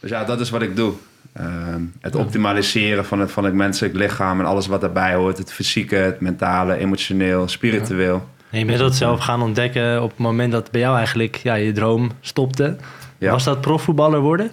Dus 0.00 0.10
ja, 0.10 0.24
dat 0.24 0.40
is 0.40 0.50
wat 0.50 0.62
ik 0.62 0.76
doe. 0.76 0.92
Ehm, 1.32 1.82
het 2.00 2.14
optimaliseren 2.14 3.04
van 3.04 3.20
het, 3.20 3.30
van 3.30 3.44
het 3.44 3.54
menselijk 3.54 3.94
lichaam 3.94 4.40
en 4.40 4.46
alles 4.46 4.66
wat 4.66 4.80
daarbij 4.80 5.14
hoort. 5.14 5.38
Het 5.38 5.52
fysieke, 5.52 5.96
het 5.96 6.20
mentale, 6.20 6.76
emotioneel, 6.76 7.48
spiritueel. 7.48 8.28
En 8.50 8.58
je 8.58 8.64
bent 8.64 8.78
dat 8.78 8.94
zelf 8.94 9.20
gaan 9.20 9.42
ontdekken 9.42 10.02
op 10.02 10.10
het 10.10 10.18
moment 10.18 10.52
dat 10.52 10.70
bij 10.70 10.80
jou 10.80 10.96
eigenlijk 10.96 11.36
ja, 11.36 11.54
je 11.54 11.72
droom 11.72 12.10
stopte. 12.20 12.76
Ja. 13.18 13.30
Was 13.30 13.44
dat 13.44 13.60
profvoetballer 13.60 14.20
worden? 14.20 14.52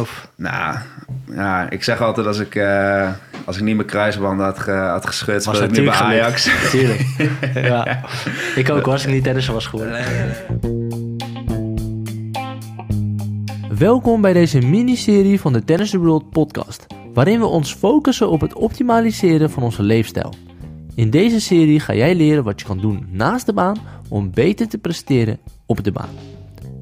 Of, 0.00 0.28
Nou, 0.36 0.78
ja, 1.30 1.70
ik 1.70 1.84
zeg 1.84 2.00
altijd 2.00 2.26
als 2.26 2.38
ik, 2.38 2.54
eh, 2.54 3.10
als 3.44 3.56
ik 3.56 3.62
niet 3.62 3.76
mijn 3.76 3.88
kruisband 3.88 4.40
had, 4.40 4.58
ge, 4.58 4.70
had 4.70 5.06
geschud, 5.06 5.44
was 5.44 5.56
speelde 5.56 5.74
ik 5.74 5.80
nu 5.80 5.90
bij 5.90 5.98
natuurlijk 6.00 6.20
Ajax. 6.20 6.48
gelukt. 6.48 6.70
Tuurlijk. 6.70 7.30
ja. 7.72 8.00
Ik 8.54 8.70
ook 8.70 8.86
als 8.86 9.04
ik 9.04 9.10
niet 9.10 9.24
tennisser 9.24 9.54
was 9.54 9.66
geworden. 9.66 11.07
Welkom 13.78 14.20
bij 14.20 14.32
deze 14.32 14.58
miniserie 14.58 15.40
van 15.40 15.52
de 15.52 15.64
Tennis 15.64 15.90
the 15.90 15.98
World 15.98 16.30
podcast, 16.30 16.86
waarin 17.12 17.40
we 17.40 17.46
ons 17.46 17.74
focussen 17.74 18.30
op 18.30 18.40
het 18.40 18.54
optimaliseren 18.54 19.50
van 19.50 19.62
onze 19.62 19.82
leefstijl. 19.82 20.34
In 20.94 21.10
deze 21.10 21.40
serie 21.40 21.80
ga 21.80 21.94
jij 21.94 22.14
leren 22.14 22.44
wat 22.44 22.60
je 22.60 22.66
kan 22.66 22.78
doen 22.78 23.06
naast 23.10 23.46
de 23.46 23.52
baan 23.52 23.76
om 24.08 24.30
beter 24.30 24.68
te 24.68 24.78
presteren 24.78 25.38
op 25.66 25.84
de 25.84 25.92
baan. 25.92 26.08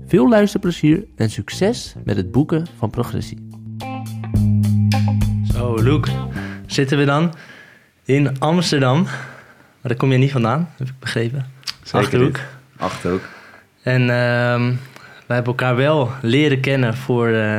Veel 0.07 0.29
luisterplezier 0.29 1.05
en 1.16 1.30
succes 1.30 1.95
met 2.05 2.16
het 2.16 2.33
boeken 2.33 2.66
van 2.79 2.91
progressie. 2.91 3.49
Zo, 5.52 5.74
Luke, 5.74 6.10
zitten 6.66 6.99
we 6.99 7.05
dan 7.05 7.35
in 8.05 8.38
Amsterdam. 8.38 9.02
Maar 9.02 9.15
daar 9.83 9.97
kom 9.97 10.13
je 10.13 10.19
niet 10.19 10.33
vandaan, 10.33 10.71
heb 10.77 10.88
ik 10.88 10.99
begrepen. 10.99 11.47
Achterhoek. 11.91 12.41
Achterhoek. 12.77 13.23
En 13.83 14.10
ehm, 14.10 14.73
wij 15.27 15.37
hebben 15.37 15.55
elkaar 15.55 15.77
wel 15.77 16.11
leren 16.23 16.61
kennen 16.61 16.97
voor, 16.97 17.29
eh, 17.29 17.59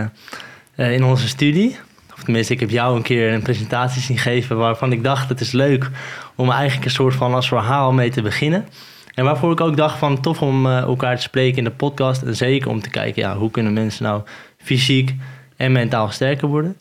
eh, 0.76 0.94
in 0.94 1.03
onze 1.03 1.27
studie. 1.27 1.77
Of 2.16 2.23
tenminste, 2.23 2.53
ik 2.53 2.59
heb 2.59 2.70
jou 2.70 2.95
een 2.95 3.02
keer 3.02 3.34
een 3.34 3.41
presentatie 3.41 4.01
zien 4.01 4.18
geven 4.18 4.57
waarvan 4.57 4.91
ik 4.91 5.04
dacht 5.04 5.29
het 5.29 5.40
is 5.40 5.51
leuk 5.51 5.90
om 6.35 6.51
eigenlijk 6.51 6.85
een 6.85 6.91
soort 6.91 7.15
van 7.15 7.34
als 7.34 7.48
verhaal 7.48 7.93
mee 7.93 8.10
te 8.10 8.21
beginnen. 8.21 8.65
En 9.13 9.23
waarvoor 9.23 9.51
ik 9.51 9.62
ook 9.62 9.77
dacht 9.77 9.98
van 9.98 10.21
tof 10.21 10.41
om 10.41 10.65
eh, 10.65 10.77
elkaar 10.77 11.15
te 11.15 11.21
spreken 11.21 11.57
in 11.57 11.63
de 11.63 11.71
podcast. 11.71 12.21
En 12.21 12.35
zeker 12.35 12.70
om 12.70 12.82
te 12.82 12.90
kijken, 12.90 13.21
ja, 13.21 13.35
hoe 13.35 13.51
kunnen 13.51 13.73
mensen 13.73 14.04
nou 14.04 14.21
fysiek 14.57 15.15
en 15.55 15.71
mentaal 15.71 16.10
sterker 16.10 16.48
worden. 16.48 16.77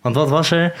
Want 0.00 0.14
wat 0.14 0.30
was 0.30 0.50
er? 0.50 0.74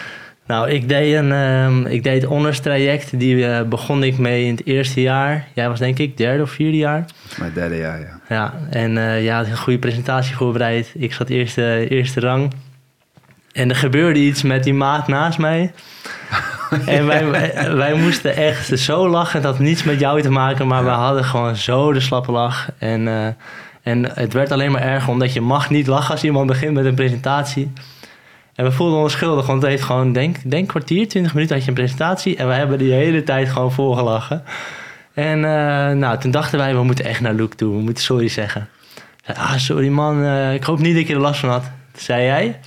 Nou, 0.46 0.70
ik 0.70 0.88
deed 0.88 1.14
een 1.14 1.32
ehm, 1.32 1.86
ik 1.86 2.02
deed 2.02 2.24
honors 2.24 2.60
traject. 2.60 3.18
Die 3.18 3.64
begon 3.64 4.02
ik 4.02 4.18
mee 4.18 4.44
in 4.44 4.50
het 4.50 4.66
eerste 4.66 5.00
jaar. 5.00 5.48
Jij 5.54 5.68
was 5.68 5.78
denk 5.78 5.98
ik 5.98 6.16
derde 6.16 6.42
of 6.42 6.50
vierde 6.50 6.76
jaar. 6.76 7.04
Mijn 7.38 7.52
derde 7.52 7.76
jaar, 7.76 8.00
ja. 8.00 8.19
Ja, 8.30 8.54
en 8.70 8.98
eh 8.98 9.24
ja, 9.24 9.36
had 9.36 9.46
een 9.46 9.56
goede 9.56 9.78
presentatie 9.78 10.36
voorbereid. 10.36 10.92
Ik 10.94 11.12
zat 11.12 11.28
eerste, 11.28 11.86
eerste 11.88 12.20
rang. 12.20 12.52
En 13.52 13.68
er 13.68 13.76
gebeurde 13.76 14.18
iets 14.18 14.42
met 14.42 14.64
die 14.64 14.74
maat 14.74 15.08
naast 15.08 15.38
mij. 15.38 15.72
en 16.86 17.06
wij, 17.06 17.30
wij, 17.74 17.94
moesten 17.94 18.36
echt 18.36 18.78
zo 18.78 19.08
lachen. 19.08 19.36
Het 19.36 19.50
had 19.50 19.58
niets 19.58 19.82
met 19.84 20.00
jou 20.00 20.22
te 20.22 20.30
maken, 20.30 20.66
maar 20.66 20.84
we 20.84 20.90
hadden 20.90 21.24
gewoon 21.24 21.56
zo 21.56 21.92
de 21.92 22.00
slappe 22.00 22.32
lach. 22.32 22.68
En, 22.78 23.08
eh, 23.08 23.26
en 23.82 24.14
het 24.14 24.32
werd 24.32 24.52
alleen 24.52 24.72
maar 24.72 24.82
erger, 24.82 25.10
omdat 25.10 25.32
je 25.32 25.40
mag 25.40 25.70
niet 25.70 25.86
lachen 25.86 26.10
als 26.10 26.24
iemand 26.24 26.46
begint 26.46 26.74
met 26.74 26.84
een 26.84 26.94
presentatie. 26.94 27.72
En 28.54 28.64
we 28.64 28.72
voelden 28.72 28.98
ons 28.98 29.12
schuldig, 29.12 29.46
want 29.46 29.62
het 29.62 29.70
heeft 29.70 29.82
gewoon, 29.82 30.12
denk, 30.12 30.50
denk 30.50 30.68
kwartier, 30.68 31.08
20 31.08 31.34
minuten 31.34 31.54
had 31.54 31.64
je 31.64 31.70
een 31.70 31.76
presentatie. 31.76 32.36
En 32.36 32.48
we 32.48 32.54
hebben 32.54 32.78
die 32.78 32.92
hele 32.92 33.22
tijd 33.22 33.48
gewoon 33.48 33.72
volgelachen. 33.72 34.42
En 35.14 35.44
eh, 35.44 35.96
nou, 35.96 36.18
toen 36.18 36.30
dachten 36.30 36.58
wij, 36.58 36.74
we 36.74 36.82
moeten 36.82 37.04
echt 37.04 37.20
naar 37.20 37.34
Luke 37.34 37.56
toe. 37.56 37.76
We 37.76 37.82
moeten 37.82 38.04
sorry 38.04 38.28
zeggen. 38.28 38.68
Zei, 39.24 39.38
ah, 39.38 39.56
sorry 39.56 39.88
man, 39.88 40.24
eh, 40.24 40.54
ik 40.54 40.62
hoop 40.62 40.78
niet 40.78 40.94
dat 40.94 41.06
je 41.06 41.14
er 41.14 41.20
last 41.20 41.40
van 41.40 41.48
had. 41.48 41.62
Toen 41.62 42.02
zei 42.02 42.24
jij, 42.24 42.60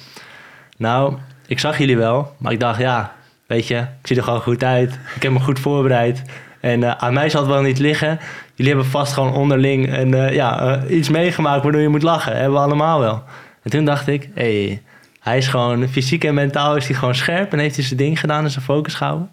nou, 0.78 1.18
ik 1.48 1.60
zag 1.60 1.78
jullie 1.78 1.98
wel. 1.98 2.36
Maar 2.38 2.52
ik 2.52 2.60
dacht, 2.60 2.80
ja, 2.80 3.16
weet 3.48 3.68
je, 3.68 3.76
ik 3.78 4.08
zie 4.08 4.18
er 4.18 4.24
gewoon 4.24 4.42
goed 4.42 4.64
uit. 4.64 5.00
Ik 5.16 5.24
heb 5.24 5.32
me 5.32 5.40
goed 5.40 5.60
voorbereid. 5.60 6.24
En 6.60 6.84
eh, 6.84 6.92
aan 6.98 7.14
mij 7.14 7.30
zal 7.30 7.42
het 7.42 7.50
wel 7.50 7.62
niet 7.62 7.80
liggen. 7.80 8.20
Jullie 8.56 8.74
hebben 8.74 8.92
vast 8.92 9.14
gewoon 9.14 9.34
onderling 9.34 9.94
eh, 9.94 10.34
ja, 10.34 10.80
iets 10.86 11.10
meegemaakt 11.10 11.64
waardoor 11.64 11.82
je 11.82 11.88
moet 11.88 12.04
lachen. 12.04 12.36
Hebben 12.36 12.54
we 12.54 12.66
allemaal 12.66 13.00
wel. 13.00 13.24
En 13.64 13.70
toen 13.70 13.86
dacht 13.86 14.08
ik, 14.08 14.30
hé, 14.34 14.66
hey, 14.66 14.82
hij 15.20 15.38
is 15.38 15.48
gewoon 15.48 15.88
fysiek 15.88 16.24
en 16.24 16.34
mentaal 16.34 16.76
is 16.76 16.88
hij 16.88 16.96
gewoon 16.96 17.16
scherp. 17.16 17.54
En 17.54 17.60
heeft 17.60 17.76
hij 17.76 17.86
zijn 17.86 18.00
ding 18.00 18.20
gedaan 18.20 18.44
en 18.44 18.52
zijn 18.52 18.66
focus 18.66 18.94
gehouden. 18.94 19.32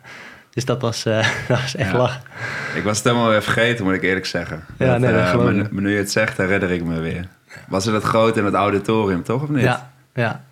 Dus 0.50 0.64
dat 0.64 0.80
was, 0.80 1.04
eh, 1.04 1.16
dat 1.48 1.60
was 1.60 1.76
echt 1.76 1.90
Ja. 1.90 1.96
lachen. 1.96 2.20
Ik 2.74 2.82
was 2.82 2.96
het 2.96 3.06
helemaal 3.06 3.28
weer 3.28 3.42
vergeten, 3.42 3.84
moet 3.84 3.94
ik 3.94 4.02
eerlijk 4.02 4.26
zeggen. 4.26 4.64
Ja, 4.78 4.98
nee, 4.98 5.12
dat 5.12 5.22
eh, 5.22 5.34
maar, 5.34 5.82
nu 5.82 5.90
je 5.90 5.98
het 5.98 6.10
zegt, 6.10 6.36
herinner 6.36 6.70
ik 6.70 6.84
me 6.84 7.00
weer. 7.00 7.24
Was 7.68 7.84
het 7.84 7.94
het 7.94 8.04
groot 8.04 8.36
in 8.36 8.44
het 8.44 8.54
auditorium, 8.54 9.22
toch? 9.22 9.42
Of 9.42 9.48
niet? 9.48 9.62
Ja, 9.62 9.90
ja. 10.14 10.44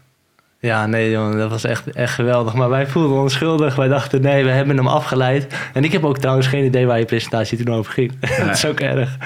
Ja, 0.60 0.86
nee 0.86 1.10
jongen, 1.10 1.38
dat 1.38 1.50
was 1.50 1.64
echt, 1.64 1.90
echt 1.90 2.14
geweldig. 2.14 2.54
Maar 2.54 2.68
wij 2.68 2.86
voelden 2.86 3.18
ons 3.18 3.32
schuldig. 3.32 3.74
Wij 3.74 3.88
dachten, 3.88 4.20
nee, 4.22 4.44
we 4.44 4.50
hebben 4.50 4.76
hem 4.76 4.86
afgeleid. 4.86 5.54
En 5.72 5.84
ik 5.84 5.92
heb 5.92 6.04
ook 6.04 6.18
trouwens 6.18 6.46
geen 6.46 6.64
idee 6.64 6.86
waar 6.86 6.98
je 6.98 7.04
presentatie 7.04 7.64
toen 7.64 7.74
over 7.74 7.92
ging. 7.92 8.12
dat 8.38 8.56
is 8.56 8.66
ook 8.66 8.80
erg. 8.80 9.16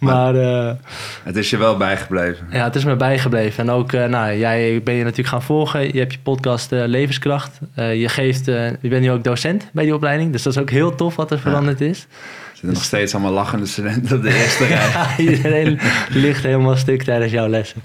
Maar 0.00 0.34
eh, 0.34 0.74
Het 1.22 1.36
is 1.36 1.50
je 1.50 1.56
wel 1.56 1.76
bijgebleven. 1.76 2.46
ja, 2.50 2.64
het 2.64 2.74
is 2.74 2.84
me 2.84 2.96
bijgebleven. 2.96 3.64
En 3.64 3.70
ook, 3.70 3.92
eh, 3.92 4.04
nou, 4.04 4.38
jij 4.38 4.80
ben 4.84 4.94
je 4.94 5.02
natuurlijk 5.02 5.28
gaan 5.28 5.42
volgen. 5.42 5.92
Je 5.92 5.98
hebt 5.98 6.12
je 6.12 6.18
podcast 6.18 6.72
eh, 6.72 6.82
Levenskracht. 6.86 7.58
Je, 7.74 8.08
geeft, 8.08 8.44
je 8.44 8.88
bent 8.88 9.02
nu 9.02 9.10
ook 9.10 9.24
docent 9.24 9.68
bij 9.72 9.84
die 9.84 9.94
opleiding. 9.94 10.32
Dus 10.32 10.42
dat 10.42 10.52
is 10.52 10.58
ook 10.58 10.70
heel 10.70 10.94
tof 10.94 11.16
wat 11.16 11.30
er 11.30 11.38
veranderd 11.38 11.80
is. 11.80 11.98
Er 12.00 12.62
zitten 12.62 12.72
nog 12.72 12.84
steeds 12.84 13.14
allemaal 13.14 13.32
lachende 13.32 13.66
studenten 13.66 14.16
op 14.16 14.22
de 14.22 14.34
eerste 14.42 14.66
rij. 14.66 14.88
Ja, 14.88 15.16
iedereen 15.18 15.78
ligt 16.24 16.42
helemaal 16.42 16.76
stuk 16.76 17.02
tijdens 17.02 17.32
jouw 17.32 17.48
lessen. 17.48 17.82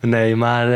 Nee, 0.00 0.36
maar 0.36 0.68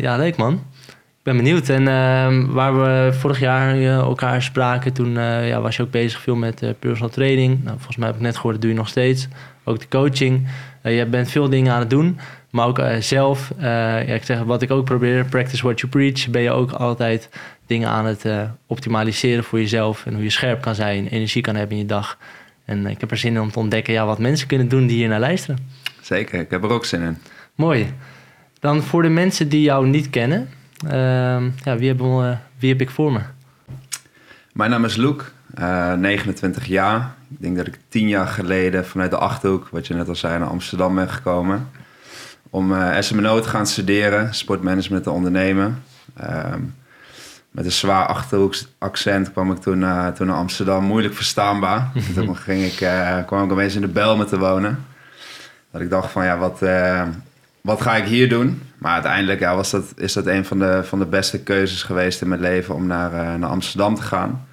ja, 0.00 0.16
leuk 0.16 0.36
man. 0.36 0.52
Ik 0.88 1.26
ben 1.26 1.36
benieuwd. 1.36 1.68
En 1.68 1.88
ehm, 1.88 2.46
waar 2.46 2.80
we 2.80 3.12
vorig 3.12 3.40
jaar 3.40 3.80
elkaar 3.82 4.42
spraken, 4.42 4.92
toen 4.92 5.12
ja, 5.46 5.60
was 5.60 5.76
je 5.76 5.82
ook 5.82 5.90
bezig 5.90 6.20
veel 6.20 6.36
met 6.36 6.62
personal 6.78 7.10
training. 7.10 7.64
Nou, 7.64 7.76
volgens 7.76 7.96
mij 7.96 8.06
heb 8.06 8.16
ik 8.16 8.22
net 8.22 8.36
gehoord, 8.36 8.54
dat 8.54 8.62
doe 8.62 8.70
je 8.70 8.76
nog 8.76 8.88
steeds. 8.88 9.28
Ook 9.70 9.80
de 9.80 9.88
coaching. 9.88 10.46
Eh, 10.82 10.98
je 10.98 11.06
bent 11.06 11.30
veel 11.30 11.48
dingen 11.48 11.72
aan 11.72 11.78
het 11.80 11.90
doen, 11.90 12.18
maar 12.50 12.66
ook 12.66 12.78
eh, 12.78 12.96
zelf. 13.00 13.52
eh, 13.58 13.64
ja, 14.08 14.14
ik 14.14 14.24
zeg, 14.24 14.42
wat 14.42 14.62
ik 14.62 14.70
ook 14.70 14.84
probeer, 14.84 15.24
practice 15.24 15.62
what 15.62 15.80
you 15.80 15.92
preach. 15.92 16.28
Ben 16.28 16.42
je 16.42 16.50
ook 16.50 16.70
altijd 16.72 17.28
dingen 17.66 17.88
aan 17.88 18.06
het 18.06 18.24
optimaliseren 18.66 19.44
voor 19.44 19.58
jezelf. 19.58 20.06
En 20.06 20.14
hoe 20.14 20.22
je 20.22 20.30
scherp 20.30 20.60
kan 20.60 20.74
zijn, 20.74 21.06
energie 21.06 21.42
kan 21.42 21.54
hebben 21.54 21.76
in 21.76 21.82
je 21.82 21.88
dag. 21.88 22.18
En 22.64 22.86
ik 22.86 23.00
heb 23.00 23.10
er 23.10 23.16
zin 23.16 23.32
in 23.34 23.40
om 23.40 23.50
te 23.50 23.58
ontdekken 23.58 23.92
ja, 23.92 24.06
wat 24.06 24.18
mensen 24.18 24.46
kunnen 24.46 24.68
doen 24.68 24.86
die 24.86 24.96
hier 24.96 25.08
naar 25.08 25.20
luisteren. 25.20 25.58
Zeker, 26.00 26.40
ik 26.40 26.50
heb 26.50 26.64
er 26.64 26.70
ook 26.70 26.84
zin 26.84 27.02
in. 27.02 27.18
Mooi. 27.54 27.92
Dan 28.60 28.82
voor 28.82 29.02
de 29.02 29.08
mensen 29.08 29.48
die 29.48 29.62
jou 29.62 29.86
niet 29.86 30.10
kennen, 30.10 30.48
ehm, 30.86 31.50
ja, 31.64 31.76
wie, 31.76 31.88
hebben, 31.88 32.18
we, 32.18 32.36
wie 32.58 32.70
heb 32.70 32.80
ik 32.80 32.90
voor 32.90 33.12
me? 33.12 33.20
Mijn 34.52 34.70
naam 34.70 34.84
is 34.84 34.96
Luke, 34.96 35.24
eh, 35.54 35.92
29 35.92 36.66
jaar. 36.66 37.14
Ik 37.28 37.40
denk 37.40 37.56
dat 37.56 37.66
ik 37.66 37.78
tien 37.88 38.08
jaar 38.08 38.26
geleden 38.26 38.86
vanuit 38.86 39.10
de 39.10 39.16
Achterhoek, 39.16 39.68
wat 39.70 39.86
je 39.86 39.94
net 39.94 40.08
al 40.08 40.14
zei, 40.14 40.38
naar 40.38 40.48
Amsterdam 40.48 40.94
ben 40.94 41.08
gekomen. 41.08 41.68
Om 42.50 42.74
eh 42.74 43.00
SMNO 43.00 43.40
te 43.40 43.48
gaan 43.48 43.66
studeren, 43.66 44.34
sportmanagement 44.34 45.02
te 45.02 45.10
ondernemen. 45.10 45.82
Ehm, 46.16 46.60
met 47.50 47.64
een 47.64 47.72
zwaar 47.72 48.06
Achterhoeks 48.06 48.66
accent 48.78 49.32
kwam 49.32 49.52
ik 49.52 49.58
toen, 49.58 49.82
eh, 49.82 50.06
toen 50.06 50.26
naar 50.26 50.36
Amsterdam. 50.36 50.84
Moeilijk 50.84 51.14
verstaanbaar. 51.14 51.90
toen 52.14 52.36
ging 52.36 52.62
ik, 52.62 52.80
eh, 52.80 53.16
kwam 53.26 53.44
ik 53.44 53.52
opeens 53.52 53.74
in 53.74 53.80
de 53.80 53.88
Belmen 53.88 54.26
te 54.26 54.38
wonen. 54.38 54.84
Dat 55.70 55.80
ik 55.80 55.90
dacht 55.90 56.10
van 56.10 56.24
ja, 56.24 56.38
wat, 56.38 56.62
eh, 56.62 57.02
wat 57.60 57.80
ga 57.80 57.96
ik 57.96 58.04
hier 58.04 58.28
doen? 58.28 58.62
Maar 58.78 58.92
uiteindelijk 58.92 59.40
ja, 59.40 59.56
was 59.56 59.70
dat, 59.70 59.84
is 59.96 60.12
dat 60.12 60.26
een 60.26 60.44
van 60.44 60.58
de, 60.58 60.80
van 60.84 60.98
de 60.98 61.06
beste 61.06 61.42
keuzes 61.42 61.82
geweest 61.82 62.22
in 62.22 62.28
mijn 62.28 62.40
leven 62.40 62.74
om 62.74 62.86
naar, 62.86 63.12
eh, 63.12 63.34
naar 63.34 63.50
Amsterdam 63.50 63.94
te 63.94 64.02
gaan. 64.02 64.46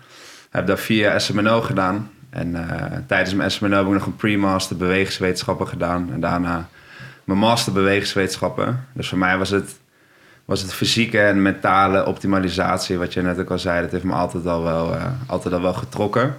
Heb 0.49 0.79
vier 0.79 0.97
jaar 0.97 1.21
SMNO 1.21 1.61
gedaan. 1.61 2.09
En 2.29 2.55
eh, 2.55 2.97
tijdens 3.07 3.33
mijn 3.33 3.51
SMNO 3.51 3.77
heb 3.77 3.85
ik 3.85 3.91
nog 3.91 4.05
een 4.05 4.15
pre-master 4.15 4.77
bewegingswetenschappen 4.77 5.67
gedaan. 5.67 6.09
En 6.13 6.19
daarna 6.19 6.69
mijn 7.23 7.39
master 7.39 7.73
bewegingswetenschappen. 7.73 8.85
Dus 8.93 9.09
voor 9.09 9.17
mij 9.17 9.37
was 9.37 9.49
het, 9.49 9.75
was 10.45 10.61
het 10.61 10.73
fysieke 10.73 11.19
en 11.19 11.41
mentale 11.41 12.05
optimalisatie, 12.05 12.97
wat 12.97 13.13
je 13.13 13.21
net 13.21 13.39
ook 13.39 13.51
al 13.51 13.59
zei, 13.59 13.81
dat 13.81 13.91
heeft 13.91 14.03
me 14.03 14.13
altijd 14.13 14.45
al 14.45 14.63
wel, 14.63 14.95
eh, 14.95 15.05
altijd 15.27 15.53
al 15.53 15.61
wel 15.61 15.73
getrokken. 15.73 16.37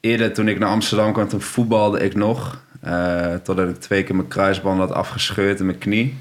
Eerder 0.00 0.32
toen 0.32 0.48
ik 0.48 0.58
naar 0.58 0.68
Amsterdam 0.68 1.12
kwam, 1.12 1.28
toen 1.28 1.40
voetbalde 1.40 1.98
ik 2.00 2.14
nog. 2.14 2.60
eh, 2.80 3.34
totdat 3.34 3.68
ik 3.68 3.80
twee 3.80 4.02
keer 4.02 4.14
mijn 4.16 4.28
kruisband 4.28 4.78
had 4.78 4.92
afgescheurd 4.92 5.60
in 5.60 5.66
mijn 5.66 5.78
knie. 5.78 6.16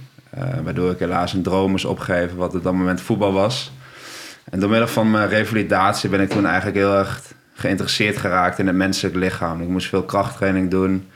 Waardoor 0.64 0.92
ik 0.92 1.00
helaas 1.00 1.34
een 1.34 1.42
droom 1.42 1.72
moest 1.72 1.86
opgeven 1.86 2.38
wat 2.38 2.56
op 2.56 2.64
dat 2.64 2.74
moment 2.74 3.02
voetbal 3.02 3.34
was. 3.34 3.72
En 4.50 4.60
door 4.60 4.70
middel 4.70 4.88
van 4.88 5.12
mijn 5.12 5.30
revalidatie 5.30 6.10
ben 6.10 6.22
ik 6.22 6.30
toen 6.30 6.46
eigenlijk 6.46 6.78
heel 6.78 6.98
erg 6.98 7.22
geïnteresseerd 7.54 8.18
geraakt 8.18 8.60
in 8.60 8.68
het 8.68 8.76
menselijk 8.76 9.16
lichaam. 9.16 9.62
Ik 9.62 9.68
moest 9.68 9.88
veel 9.88 10.04
krachttraining 10.04 10.70
doen. 10.70 11.10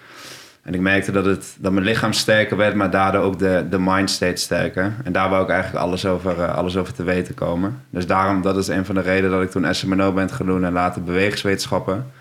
En 0.62 0.74
ik 0.74 0.80
merkte 0.80 1.12
dat, 1.12 1.26
het, 1.26 1.56
dat 1.60 1.72
mijn 1.72 1.86
lichaam 1.86 2.14
sterker 2.14 2.58
werd, 2.58 2.76
maar 2.76 2.90
daardoor 2.90 3.22
ook 3.22 3.40
de, 3.40 3.66
de 3.70 3.80
mind 3.80 4.20
sterker. 4.34 4.94
En 5.04 5.12
daar 5.12 5.30
wou 5.30 5.44
ik 5.44 5.50
eigenlijk 5.50 5.84
alles 5.84 6.06
over, 6.06 6.42
eh, 6.42 6.56
alles 6.56 6.78
over 6.78 6.94
te 6.94 7.04
weten 7.04 7.34
komen. 7.34 7.82
Dus 7.90 8.08
daarom, 8.08 8.42
dat 8.42 8.58
is 8.58 8.68
een 8.68 8.86
van 8.86 8.96
de 8.96 9.02
redenen 9.02 9.32
dat 9.32 9.42
ik 9.42 9.52
toen 9.52 9.74
SMNO 9.76 10.12
ben 10.12 10.30
gaan 10.30 10.46
doen 10.46 10.66
en 10.66 10.74
later 10.74 11.04
bewegingswetenschappen. 11.04 12.12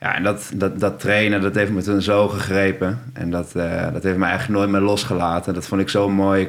Ja, 0.00 0.14
en 0.14 0.22
dat, 0.22 0.50
dat, 0.54 0.80
dat 0.80 1.00
trainen, 1.00 1.40
dat 1.40 1.54
heeft 1.54 1.70
me 1.70 1.82
toen 1.82 2.02
zo 2.02 2.28
gegrepen. 2.28 3.00
En 3.12 3.30
dat, 3.30 3.54
eh, 3.54 3.92
dat 3.92 4.02
heeft 4.02 4.18
me 4.18 4.24
eigenlijk 4.24 4.58
nooit 4.58 4.70
meer 4.70 4.80
losgelaten. 4.80 5.54
Dat 5.54 5.66
vond 5.66 5.80
ik 5.80 5.88
zo 5.88 6.08
mooi. 6.08 6.48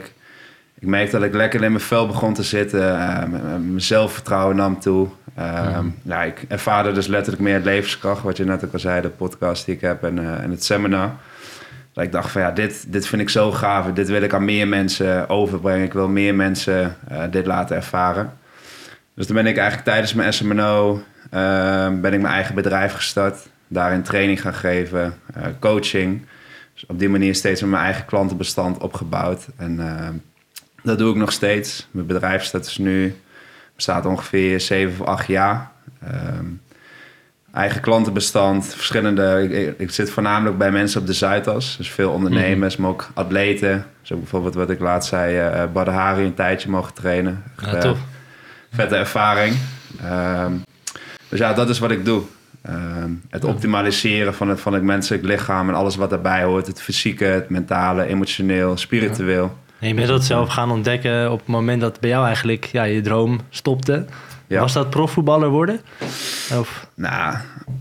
Ik 0.79 0.87
merkte 0.87 1.17
dat 1.17 1.27
ik 1.27 1.33
lekker 1.33 1.63
in 1.63 1.71
mijn 1.71 1.83
vel 1.83 2.07
begon 2.07 2.33
te 2.33 2.43
zitten. 2.43 2.79
Uh, 2.79 3.23
mijn 3.25 3.81
zelfvertrouwen 3.81 4.55
nam 4.55 4.79
toe. 4.79 5.07
Uh, 5.39 5.79
ja, 6.01 6.23
ik 6.23 6.45
ervaarde 6.47 6.91
dus 6.91 7.07
letterlijk 7.07 7.43
meer 7.43 7.59
levenskracht, 7.59 8.23
wat 8.23 8.37
je 8.37 8.45
net 8.45 8.65
ook 8.65 8.73
al 8.73 8.79
zei, 8.79 9.01
de 9.01 9.09
podcast 9.09 9.65
die 9.65 9.75
ik 9.75 9.81
heb 9.81 10.03
en, 10.03 10.17
uh, 10.17 10.43
en 10.43 10.51
het 10.51 10.63
seminar. 10.63 11.11
Dat 11.93 12.03
ik 12.03 12.11
dacht 12.11 12.31
van 12.31 12.41
ja, 12.41 12.51
dit, 12.51 12.85
dit 12.87 13.07
vind 13.07 13.21
ik 13.21 13.29
zo 13.29 13.51
gaaf. 13.51 13.93
Dit 13.93 14.07
wil 14.07 14.21
ik 14.21 14.33
aan 14.33 14.45
meer 14.45 14.67
mensen 14.67 15.29
overbrengen. 15.29 15.85
Ik 15.85 15.93
wil 15.93 16.07
meer 16.07 16.35
mensen 16.35 16.95
uh, 17.11 17.23
dit 17.31 17.45
laten 17.45 17.75
ervaren. 17.75 18.33
Dus 19.13 19.25
toen 19.25 19.35
ben 19.35 19.45
ik 19.45 19.57
eigenlijk 19.57 19.87
tijdens 19.87 20.13
mijn 20.13 20.33
SMNO 20.33 21.03
ehm, 21.31 22.01
ben 22.01 22.13
ik 22.13 22.21
mijn 22.21 22.33
eigen 22.33 22.55
bedrijf 22.55 22.93
gestart. 22.93 23.47
Daarin 23.67 24.01
training 24.01 24.41
gaan 24.41 24.53
geven, 24.53 25.13
coaching. 25.59 26.25
Dus 26.73 26.85
op 26.85 26.99
die 26.99 27.09
manier 27.09 27.35
steeds 27.35 27.61
met 27.61 27.69
mijn 27.69 27.83
eigen 27.83 28.05
klantenbestand 28.05 28.77
opgebouwd. 28.77 29.47
En 29.57 29.79
ehm, 29.79 30.13
dat 30.87 30.97
doe 30.97 31.11
ik 31.11 31.15
nog 31.15 31.31
steeds. 31.31 31.87
Mijn 31.91 32.05
bedrijf 32.05 32.43
staat 32.43 32.63
dus 32.63 32.77
nu, 32.77 33.15
bestaat 33.75 34.05
ongeveer 34.05 34.59
7 34.59 35.01
of 35.01 35.07
8 35.07 35.27
jaar. 35.27 35.71
Um, 36.39 36.61
eigen 37.53 37.81
klantenbestand, 37.81 38.73
verschillende. 38.75 39.47
Ik, 39.49 39.79
ik, 39.79 39.91
zit 39.91 40.09
voornamelijk 40.09 40.57
bij 40.57 40.71
mensen 40.71 41.01
op 41.01 41.07
de 41.07 41.13
Zuidas. 41.13 41.77
Dus 41.77 41.91
veel 41.91 42.11
ondernemers, 42.11 42.75
mm 42.75 42.81
maar 42.81 42.91
ook 42.91 43.09
atleten. 43.13 43.85
Zo 44.01 44.17
bijvoorbeeld 44.17 44.55
wat 44.55 44.69
ik 44.69 44.79
laatst 44.79 45.09
zei, 45.09 45.61
uh, 45.61 45.71
Badahari 45.73 46.23
een 46.23 46.33
tijdje 46.33 46.69
mogen 46.69 46.93
trainen. 46.93 47.43
Ja, 47.61 47.73
uh, 47.73 47.79
tof. 47.79 47.99
Vette 48.71 48.95
ervaring. 48.95 49.55
Um, 50.05 50.63
dus 51.29 51.39
ja, 51.39 51.53
dat 51.53 51.69
is 51.69 51.79
wat 51.79 51.91
ik 51.91 52.05
doe. 52.05 52.21
Um, 52.69 53.21
het 53.29 53.43
optimaliseren 53.43 54.33
van 54.33 54.49
het, 54.49 54.59
van 54.59 54.73
het 54.73 54.83
menselijk 54.83 55.23
lichaam 55.23 55.69
en 55.69 55.75
alles 55.75 55.95
wat 55.95 56.09
daarbij 56.09 56.43
hoort. 56.43 56.67
Het 56.67 56.81
fysieke, 56.81 57.25
het 57.25 57.49
mentale, 57.49 58.05
emotioneel, 58.05 58.77
spiritueel. 58.77 59.57
En 59.79 59.87
je 59.87 59.93
bent 59.93 60.07
dat 60.07 60.23
zelf 60.23 60.49
gaan 60.49 60.71
ontdekken 60.71 61.31
op 61.31 61.39
het 61.39 61.47
moment 61.47 61.81
dat 61.81 61.99
bij 61.99 62.09
jou 62.09 62.25
eigenlijk 62.25 62.65
ja, 62.65 62.83
je 62.83 63.01
droom 63.01 63.39
stopte. 63.49 64.05
Ja. 64.47 64.59
Was 64.59 64.73
dat 64.73 64.89
profvoetballer 64.89 65.49
worden? 65.49 65.81
Of? 66.59 66.87
Nou, 66.95 67.37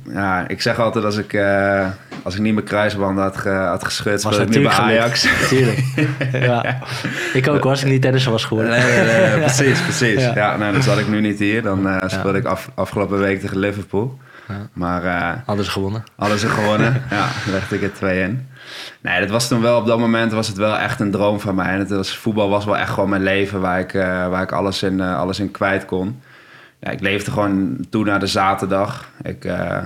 ja, 0.08 0.48
ik 0.48 0.62
zeg 0.62 0.78
altijd 0.78 1.04
als 1.04 1.16
ik, 1.16 1.32
uh, 1.32 1.86
als 2.22 2.34
ik 2.34 2.40
niet 2.40 2.54
mijn 2.54 2.66
kruisband 2.66 3.18
had, 3.18 3.36
ge, 3.36 3.48
had 3.48 3.84
geschud, 3.84 4.22
was 4.22 4.38
ik 4.38 4.48
nu 4.48 4.62
bij 4.62 4.72
Ajax. 4.72 5.28
Tuurlijk. 5.48 5.84
ja. 6.32 6.78
Ik 7.32 7.48
ook, 7.48 7.64
als 7.64 7.82
ik 7.82 7.88
niet 7.88 8.02
tennis 8.02 8.24
was 8.24 8.44
geworden. 8.44 8.72
Nee, 8.72 9.04
nee, 9.04 9.28
nee, 9.28 9.38
precies, 9.38 9.82
precies. 9.82 10.22
Ja. 10.22 10.34
ja, 10.34 10.56
nou, 10.56 10.72
dan 10.72 10.82
zat 10.82 10.98
ik 10.98 11.08
nu 11.08 11.20
niet 11.20 11.38
hier. 11.38 11.62
Dan 11.62 11.86
uh, 11.86 11.96
speelde 12.06 12.38
ik 12.38 12.44
af, 12.44 12.70
afgelopen 12.74 13.18
week 13.18 13.40
tegen 13.40 13.58
Liverpool. 13.58 14.18
Ja. 14.48 14.68
Maar, 14.72 15.04
uh, 15.04 15.32
hadden 15.46 15.64
ze 15.64 15.70
gewonnen. 15.70 16.04
Hadden 16.16 16.38
ze 16.38 16.48
gewonnen, 16.48 17.02
ja. 17.10 17.28
legde 17.50 17.74
ik 17.74 17.80
het 17.80 17.94
twee 17.94 18.22
in. 18.22 18.46
Nee, 19.00 19.20
dat 19.20 19.30
was 19.30 19.48
toen 19.48 19.60
wel, 19.60 19.78
op 19.78 19.86
dat 19.86 19.98
moment 19.98 20.32
was 20.32 20.48
het 20.48 20.56
wel 20.56 20.76
echt 20.76 21.00
een 21.00 21.10
droom 21.10 21.40
van 21.40 21.54
mij. 21.54 21.72
En 21.72 21.78
het 21.78 21.90
was, 21.90 22.16
voetbal 22.16 22.48
was 22.48 22.64
wel 22.64 22.76
echt 22.76 22.90
gewoon 22.90 23.08
mijn 23.08 23.22
leven 23.22 23.60
waar 23.60 23.80
ik, 23.80 23.94
uh, 23.94 24.28
waar 24.28 24.42
ik 24.42 24.52
alles, 24.52 24.82
in, 24.82 24.98
uh, 24.98 25.18
alles 25.18 25.40
in 25.40 25.50
kwijt 25.50 25.84
kon. 25.84 26.22
Ja, 26.80 26.90
ik 26.90 27.00
leefde 27.00 27.30
gewoon 27.30 27.86
toe 27.90 28.04
naar 28.04 28.20
de 28.20 28.26
zaterdag. 28.26 29.08
Ik, 29.22 29.44
uh, 29.44 29.82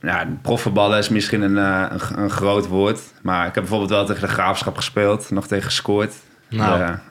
ja, 0.00 0.26
profvoetballen 0.42 0.98
is 0.98 1.08
misschien 1.08 1.42
een, 1.42 1.56
een, 1.56 2.00
een, 2.16 2.30
groot 2.30 2.66
woord. 2.66 3.00
Maar 3.22 3.46
ik 3.46 3.54
heb 3.54 3.62
bijvoorbeeld 3.62 3.90
wel 3.90 4.04
tegen 4.04 4.28
de 4.28 4.34
Graafschap 4.34 4.76
gespeeld. 4.76 5.30
Nog 5.30 5.46
tegen 5.46 5.64
gescoord. 5.64 6.14
Nou, 6.48 6.78
ja, 6.78 7.02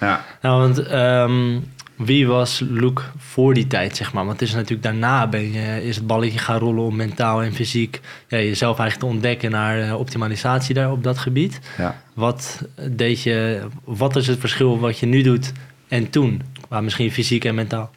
ja. 0.00 0.24
Nou, 0.40 0.60
want 0.60 0.92
um, 0.92 1.64
wie 2.04 2.26
was 2.26 2.64
Luke 2.68 3.02
voor 3.16 3.54
die 3.54 3.66
tijd, 3.66 3.96
zeg 3.96 4.12
maar? 4.12 4.24
Want 4.24 4.40
het 4.40 4.48
is 4.48 4.54
natuurlijk 4.54 4.82
daarna 4.82 5.26
ben 5.26 5.52
je, 5.52 5.84
is 5.84 5.96
het 5.96 6.06
balletje 6.06 6.38
gaan 6.38 6.58
rollen 6.58 6.84
om 6.84 6.96
mentaal 6.96 7.42
en 7.42 7.52
fysiek 7.52 8.00
ja, 8.28 8.38
jezelf 8.38 8.78
eigenlijk 8.78 9.10
te 9.10 9.16
ontdekken 9.16 9.50
naar 9.50 9.78
uh, 9.78 9.98
optimalisatie 9.98 10.74
daar 10.74 10.90
op 10.90 11.02
dat 11.02 11.18
gebied. 11.18 11.60
Ja. 11.78 12.02
Wat 12.14 12.62
deed 12.90 13.22
je, 13.22 13.60
wat 13.84 14.16
is 14.16 14.26
het 14.26 14.38
verschil 14.38 14.78
wat 14.78 14.98
je 14.98 15.06
nu 15.06 15.22
doet 15.22 15.52
en 15.88 16.10
toen, 16.10 16.42
qua 16.68 16.80
misschien 16.80 17.12
fysiek 17.12 17.44
en 17.44 17.54
mentaal? 17.54 17.90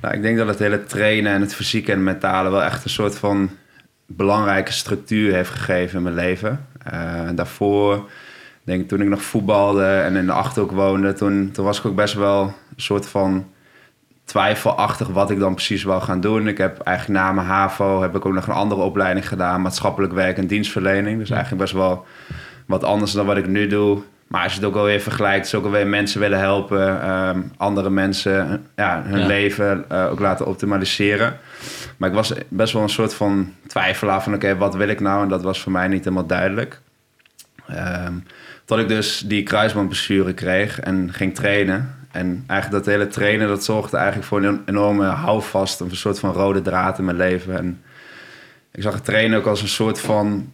Nou, 0.00 0.14
ik 0.14 0.22
denk 0.22 0.36
dat 0.36 0.46
het 0.46 0.58
hele 0.58 0.84
trainen 0.84 1.32
en 1.32 1.40
het 1.40 1.54
fysieke 1.54 1.92
en 1.92 2.02
mentale 2.02 2.50
wel 2.50 2.62
echt 2.62 2.84
een 2.84 2.90
soort 2.90 3.18
van 3.18 3.50
belangrijke 4.06 4.72
structuur 4.72 5.34
heeft 5.34 5.50
gegeven 5.50 5.96
in 5.96 6.02
mijn 6.02 6.14
leven. 6.14 6.66
Uh, 6.92 7.28
daarvoor 7.34 8.10
denk 8.68 8.88
toen 8.88 9.00
ik 9.00 9.08
nog 9.08 9.22
voetbalde 9.22 9.84
en 9.84 10.16
in 10.16 10.26
de 10.26 10.32
Achterhoek 10.32 10.70
woonde, 10.70 11.12
toen, 11.12 11.50
toen 11.52 11.64
was 11.64 11.78
ik 11.78 11.86
ook 11.86 11.94
best 11.94 12.14
wel 12.14 12.42
een 12.42 12.82
soort 12.82 13.06
van 13.06 13.46
twijfelachtig 14.24 15.08
wat 15.08 15.30
ik 15.30 15.38
dan 15.38 15.54
precies 15.54 15.84
wil 15.84 16.00
gaan 16.00 16.20
doen. 16.20 16.48
Ik 16.48 16.58
heb 16.58 16.78
eigenlijk 16.78 17.20
na 17.20 17.32
mijn 17.32 17.46
HAVO 17.46 18.02
heb 18.02 18.16
ik 18.16 18.26
ook 18.26 18.32
nog 18.32 18.46
een 18.46 18.54
andere 18.54 18.80
opleiding 18.80 19.28
gedaan, 19.28 19.62
maatschappelijk 19.62 20.12
werk 20.12 20.38
en 20.38 20.46
dienstverlening. 20.46 21.18
Dus 21.18 21.30
eigenlijk 21.30 21.62
best 21.62 21.74
wel 21.74 22.06
wat 22.66 22.84
anders 22.84 23.12
dan 23.12 23.26
wat 23.26 23.36
ik 23.36 23.46
nu 23.46 23.66
doe. 23.66 24.02
Maar 24.26 24.42
als 24.42 24.52
je 24.52 24.58
het 24.58 24.68
ook 24.68 24.76
alweer 24.76 25.00
vergelijkt, 25.00 25.46
is 25.46 25.54
ook 25.54 25.64
alweer 25.64 25.86
mensen 25.86 26.20
willen 26.20 26.38
helpen, 26.38 27.10
um, 27.10 27.52
andere 27.56 27.90
mensen 27.90 28.66
ja, 28.76 29.02
hun 29.04 29.20
ja. 29.20 29.26
leven 29.26 29.84
uh, 29.92 30.10
ook 30.10 30.20
laten 30.20 30.46
optimaliseren. 30.46 31.36
Maar 31.96 32.08
ik 32.08 32.14
was 32.14 32.32
best 32.48 32.72
wel 32.72 32.82
een 32.82 32.88
soort 32.88 33.14
van 33.14 33.52
twijfelaar 33.66 34.22
van 34.22 34.34
oké, 34.34 34.46
okay, 34.46 34.58
wat 34.58 34.74
wil 34.74 34.88
ik 34.88 35.00
nou? 35.00 35.22
En 35.22 35.28
dat 35.28 35.42
was 35.42 35.60
voor 35.60 35.72
mij 35.72 35.88
niet 35.88 36.04
helemaal 36.04 36.26
duidelijk. 36.26 36.80
Um, 37.70 38.24
tot 38.68 38.78
ik 38.78 38.88
dus 38.88 39.22
die 39.26 39.42
kruisbandblessure 39.42 40.32
kreeg 40.32 40.80
en 40.80 41.12
ging 41.12 41.34
trainen. 41.34 41.94
En 42.10 42.44
eigenlijk 42.46 42.84
dat 42.84 42.94
hele 42.94 43.08
trainen, 43.08 43.48
dat 43.48 43.64
zorgde 43.64 43.96
eigenlijk 43.96 44.26
voor 44.26 44.42
een 44.42 44.60
enorme 44.66 45.04
houvast. 45.04 45.80
Een 45.80 45.96
soort 45.96 46.18
van 46.18 46.32
rode 46.32 46.62
draad 46.62 46.98
in 46.98 47.04
mijn 47.04 47.16
leven. 47.16 47.58
En 47.58 47.82
ik 48.72 48.82
zag 48.82 48.94
het 48.94 49.04
trainen 49.04 49.38
ook 49.38 49.46
als 49.46 49.62
een 49.62 49.68
soort 49.68 50.00
van... 50.00 50.52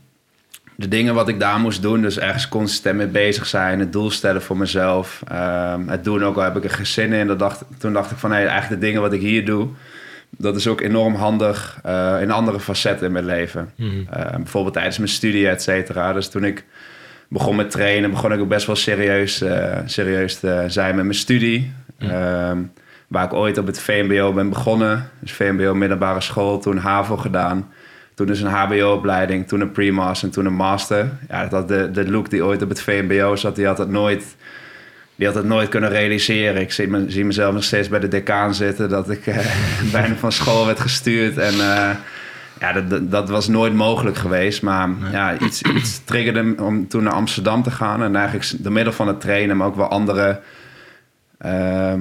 De 0.77 0.89
dingen 0.89 1.15
wat 1.15 1.29
ik 1.29 1.41
daar 1.41 1.59
moest 1.59 1.83
doen, 1.83 2.03
dus 2.03 2.19
ergens 2.19 2.49
consistent 2.49 2.97
mee 2.97 3.07
bezig 3.07 3.47
zijn. 3.47 3.79
Het 3.79 3.93
doel 3.93 4.11
stellen 4.11 4.43
voor 4.43 4.57
mezelf. 4.57 5.23
Um, 5.33 5.89
het 5.89 6.05
doen 6.05 6.25
ook 6.25 6.37
al 6.37 6.43
heb 6.43 6.57
ik 6.57 6.65
er 6.65 6.71
geen 6.71 6.87
zin 6.87 7.13
in. 7.13 7.27
Dat 7.27 7.39
dacht, 7.39 7.65
toen 7.79 7.93
dacht 7.93 8.11
ik 8.11 8.17
van, 8.17 8.31
hey, 8.31 8.47
eigenlijk 8.47 8.81
de 8.81 8.87
dingen 8.87 9.01
wat 9.01 9.13
ik 9.13 9.21
hier 9.21 9.45
doe... 9.45 9.69
Dat 10.31 10.57
is 10.57 10.67
ook 10.67 10.81
enorm 10.81 11.15
handig 11.15 11.81
uh, 11.87 12.17
in 12.21 12.31
andere 12.31 12.61
facetten 12.61 13.07
in 13.07 13.13
mijn 13.13 13.25
leven. 13.25 13.73
Mhm. 13.77 13.87
Uh, 13.87 14.31
bijvoorbeeld 14.37 14.75
tijdens 14.75 14.99
mijn 14.99 15.11
studie, 15.11 15.49
et 15.49 15.63
cetera. 15.63 16.13
Dus 16.13 16.29
toen 16.29 16.45
ik 16.45 16.65
begon 17.29 17.57
met 17.57 17.71
trainen, 17.71 18.11
begon 18.11 18.33
ik 18.33 18.41
ook 18.41 18.49
best 18.49 18.67
wel 18.67 18.77
serieus, 18.77 19.43
uh, 19.43 19.79
serieus 19.85 20.39
te 20.39 20.65
zijn 20.67 20.95
met 20.95 21.05
mijn 21.05 21.17
studie. 21.17 21.73
Mm. 21.99 22.11
Um, 22.11 22.73
waar 23.09 23.25
ik 23.25 23.33
ooit 23.33 23.59
op 23.59 23.67
het 23.67 23.81
VMBO 23.81 24.33
ben 24.33 24.49
begonnen. 24.49 25.11
Dus 25.21 25.33
VMBO 25.33 25.75
middelbare 25.75 26.21
school, 26.21 26.59
toen 26.59 26.77
HAVO 26.77 27.17
gedaan. 27.17 27.73
Toen 28.15 28.27
dus 28.27 28.41
een 28.41 28.51
HBO-opleiding, 28.51 29.49
toen 29.49 29.61
een 29.61 29.73
pre-master 29.73 30.29
en 30.29 30.35
toen 30.35 30.47
een 30.47 30.55
master. 30.55 31.09
Ja, 31.29 31.47
dat 31.47 31.69
de, 31.69 31.91
de 31.91 32.11
look 32.11 32.31
die 32.31 32.45
ooit 32.45 32.63
op 32.63 32.69
het 32.69 32.81
VMBO 32.81 33.37
zat, 33.37 33.57
die 33.57 33.67
had 33.67 33.79
het 33.79 33.89
nooit, 33.89 34.37
die 35.17 35.27
had 35.27 35.37
het 35.37 35.45
nooit 35.45 35.69
kunnen 35.69 35.91
realiseren. 35.91 36.61
Ik 36.61 36.73
zie, 36.73 36.89
me, 36.89 37.05
zie 37.09 37.25
mezelf 37.25 37.55
nog 37.55 37.65
steeds 37.65 37.89
bij 37.89 38.01
de 38.01 38.09
decaan 38.09 38.55
zitten, 38.55 38.89
dat 38.89 39.11
ik 39.11 39.27
uh, 39.27 39.39
bijna 39.93 40.15
van 40.15 40.33
school 40.33 40.67
werd 40.67 40.81
gestuurd 40.81 41.39
en... 41.39 41.55
Uh, 41.55 41.91
ja, 42.65 42.81
dat, 42.81 43.11
dat 43.11 43.29
was 43.29 43.49
nooit 43.49 43.75
mogelijk 43.75 44.17
geweest. 44.17 44.63
Maar 44.63 44.89
nee. 44.89 45.11
ja, 45.11 45.39
iets, 45.39 45.63
iets 45.63 46.05
triggerde 46.05 46.55
om 46.63 46.89
toen 46.89 47.03
naar 47.03 47.13
Amsterdam 47.13 47.63
te 47.63 47.71
gaan. 47.71 48.03
En 48.03 48.17
eigenlijk 48.17 48.63
door 48.63 48.73
middel 48.73 48.93
van 48.93 49.09
het 49.09 49.21
trainen, 49.21 49.57
maar 49.57 49.67
ook 49.67 49.77
wel 49.77 49.89
andere 49.89 50.41
uh, 51.47 51.93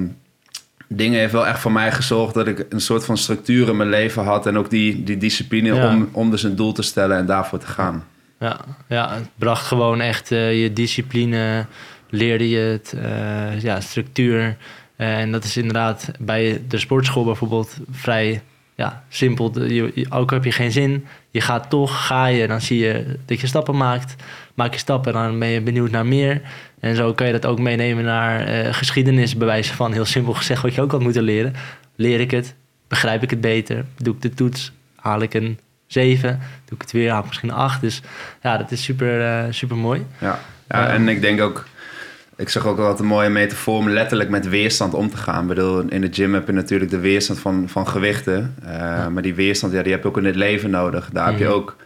dingen... 0.88 1.18
heeft 1.18 1.32
wel 1.32 1.46
echt 1.46 1.60
voor 1.60 1.72
mij 1.72 1.92
gezorgd 1.92 2.34
dat 2.34 2.46
ik 2.46 2.66
een 2.68 2.80
soort 2.80 3.04
van 3.04 3.16
structuur 3.16 3.68
in 3.68 3.76
mijn 3.76 3.88
leven 3.88 4.24
had. 4.24 4.46
En 4.46 4.58
ook 4.58 4.70
die, 4.70 5.02
die 5.02 5.18
discipline 5.18 5.74
ja. 5.74 5.88
om, 5.88 6.08
om 6.12 6.30
dus 6.30 6.42
een 6.42 6.56
doel 6.56 6.72
te 6.72 6.82
stellen 6.82 7.16
en 7.16 7.26
daarvoor 7.26 7.58
te 7.58 7.66
gaan. 7.66 8.04
Ja, 8.38 8.60
ja 8.88 9.14
het 9.14 9.28
bracht 9.36 9.66
gewoon 9.66 10.00
echt 10.00 10.30
uh, 10.30 10.62
je 10.62 10.72
discipline, 10.72 11.66
leerde 12.10 12.48
je 12.48 12.58
het, 12.58 12.94
uh, 12.96 13.60
ja, 13.60 13.80
structuur... 13.80 14.56
en 14.96 15.32
dat 15.32 15.44
is 15.44 15.56
inderdaad 15.56 16.10
bij 16.20 16.62
de 16.68 16.78
sportschool 16.78 17.24
bijvoorbeeld 17.24 17.76
vrij 17.90 18.42
ja, 18.74 19.04
simpel. 19.08 19.64
Je, 19.64 20.06
ook 20.08 20.30
heb 20.30 20.44
je 20.44 20.52
geen 20.52 20.72
zin, 20.72 21.06
je 21.30 21.40
gaat 21.40 21.70
toch, 21.70 22.06
ga 22.06 22.26
je, 22.26 22.46
dan 22.46 22.60
zie 22.60 22.78
je 22.78 23.18
dat 23.24 23.40
je 23.40 23.46
stappen 23.46 23.76
maakt. 23.76 24.14
Maak 24.54 24.72
je 24.72 24.78
stappen, 24.78 25.12
dan 25.12 25.38
ben 25.38 25.48
je 25.48 25.60
benieuwd 25.60 25.90
naar 25.90 26.06
meer. 26.06 26.40
En 26.80 26.96
zo 26.96 27.12
kan 27.12 27.26
je 27.26 27.32
dat 27.32 27.46
ook 27.46 27.58
meenemen 27.58 28.04
naar 28.04 28.48
uh, 28.48 28.72
geschiedenis, 28.72 29.36
bewijzen 29.36 29.74
van 29.74 29.92
heel 29.92 30.04
simpel 30.04 30.34
gezegd 30.34 30.62
wat 30.62 30.74
je 30.74 30.80
ook 30.80 30.90
had 30.90 31.00
moeten 31.00 31.22
leren. 31.22 31.54
Leer 31.96 32.20
ik 32.20 32.30
het, 32.30 32.54
begrijp 32.88 33.22
ik 33.22 33.30
het 33.30 33.40
beter, 33.40 33.84
doe 33.96 34.14
ik 34.14 34.22
de 34.22 34.34
toets, 34.34 34.72
haal 34.96 35.20
ik 35.20 35.34
een 35.34 35.58
7, 35.86 36.40
doe 36.64 36.74
ik 36.76 36.82
het 36.82 36.92
weer, 36.92 37.10
haal 37.10 37.20
ik 37.20 37.26
misschien 37.26 37.48
een 37.48 37.54
8. 37.54 37.80
Dus 37.80 38.02
ja, 38.42 38.56
dat 38.56 38.70
is 38.70 38.82
super, 38.82 39.20
uh, 39.20 39.52
super 39.52 39.76
mooi. 39.76 40.06
Ja, 40.18 40.40
ja 40.68 40.88
en 40.88 41.08
ik 41.08 41.20
denk 41.20 41.40
ook 41.40 41.66
ik 42.36 42.48
zag 42.48 42.66
ook 42.66 42.78
altijd 42.78 42.98
een 42.98 43.06
mooie 43.06 43.28
metafoor 43.28 43.78
om 43.78 43.88
letterlijk 43.88 44.30
met 44.30 44.48
weerstand 44.48 44.94
om 44.94 45.10
te 45.10 45.16
gaan. 45.16 45.42
Ik 45.42 45.48
bedoel, 45.48 45.80
in 45.80 46.00
de 46.00 46.12
gym 46.12 46.34
heb 46.34 46.46
je 46.46 46.52
natuurlijk 46.52 46.90
de 46.90 46.98
weerstand 46.98 47.38
van, 47.40 47.68
van 47.68 47.88
gewichten. 47.88 48.54
Uh, 48.64 48.70
ja. 48.70 49.08
Maar 49.10 49.22
die 49.22 49.34
weerstand, 49.34 49.72
ja, 49.72 49.82
die 49.82 49.92
heb 49.92 50.02
je 50.02 50.08
ook 50.08 50.18
in 50.18 50.24
het 50.24 50.36
leven 50.36 50.70
nodig. 50.70 51.10
Daar 51.12 51.26
heb 51.26 51.38
je 51.38 51.48
ook, 51.48 51.76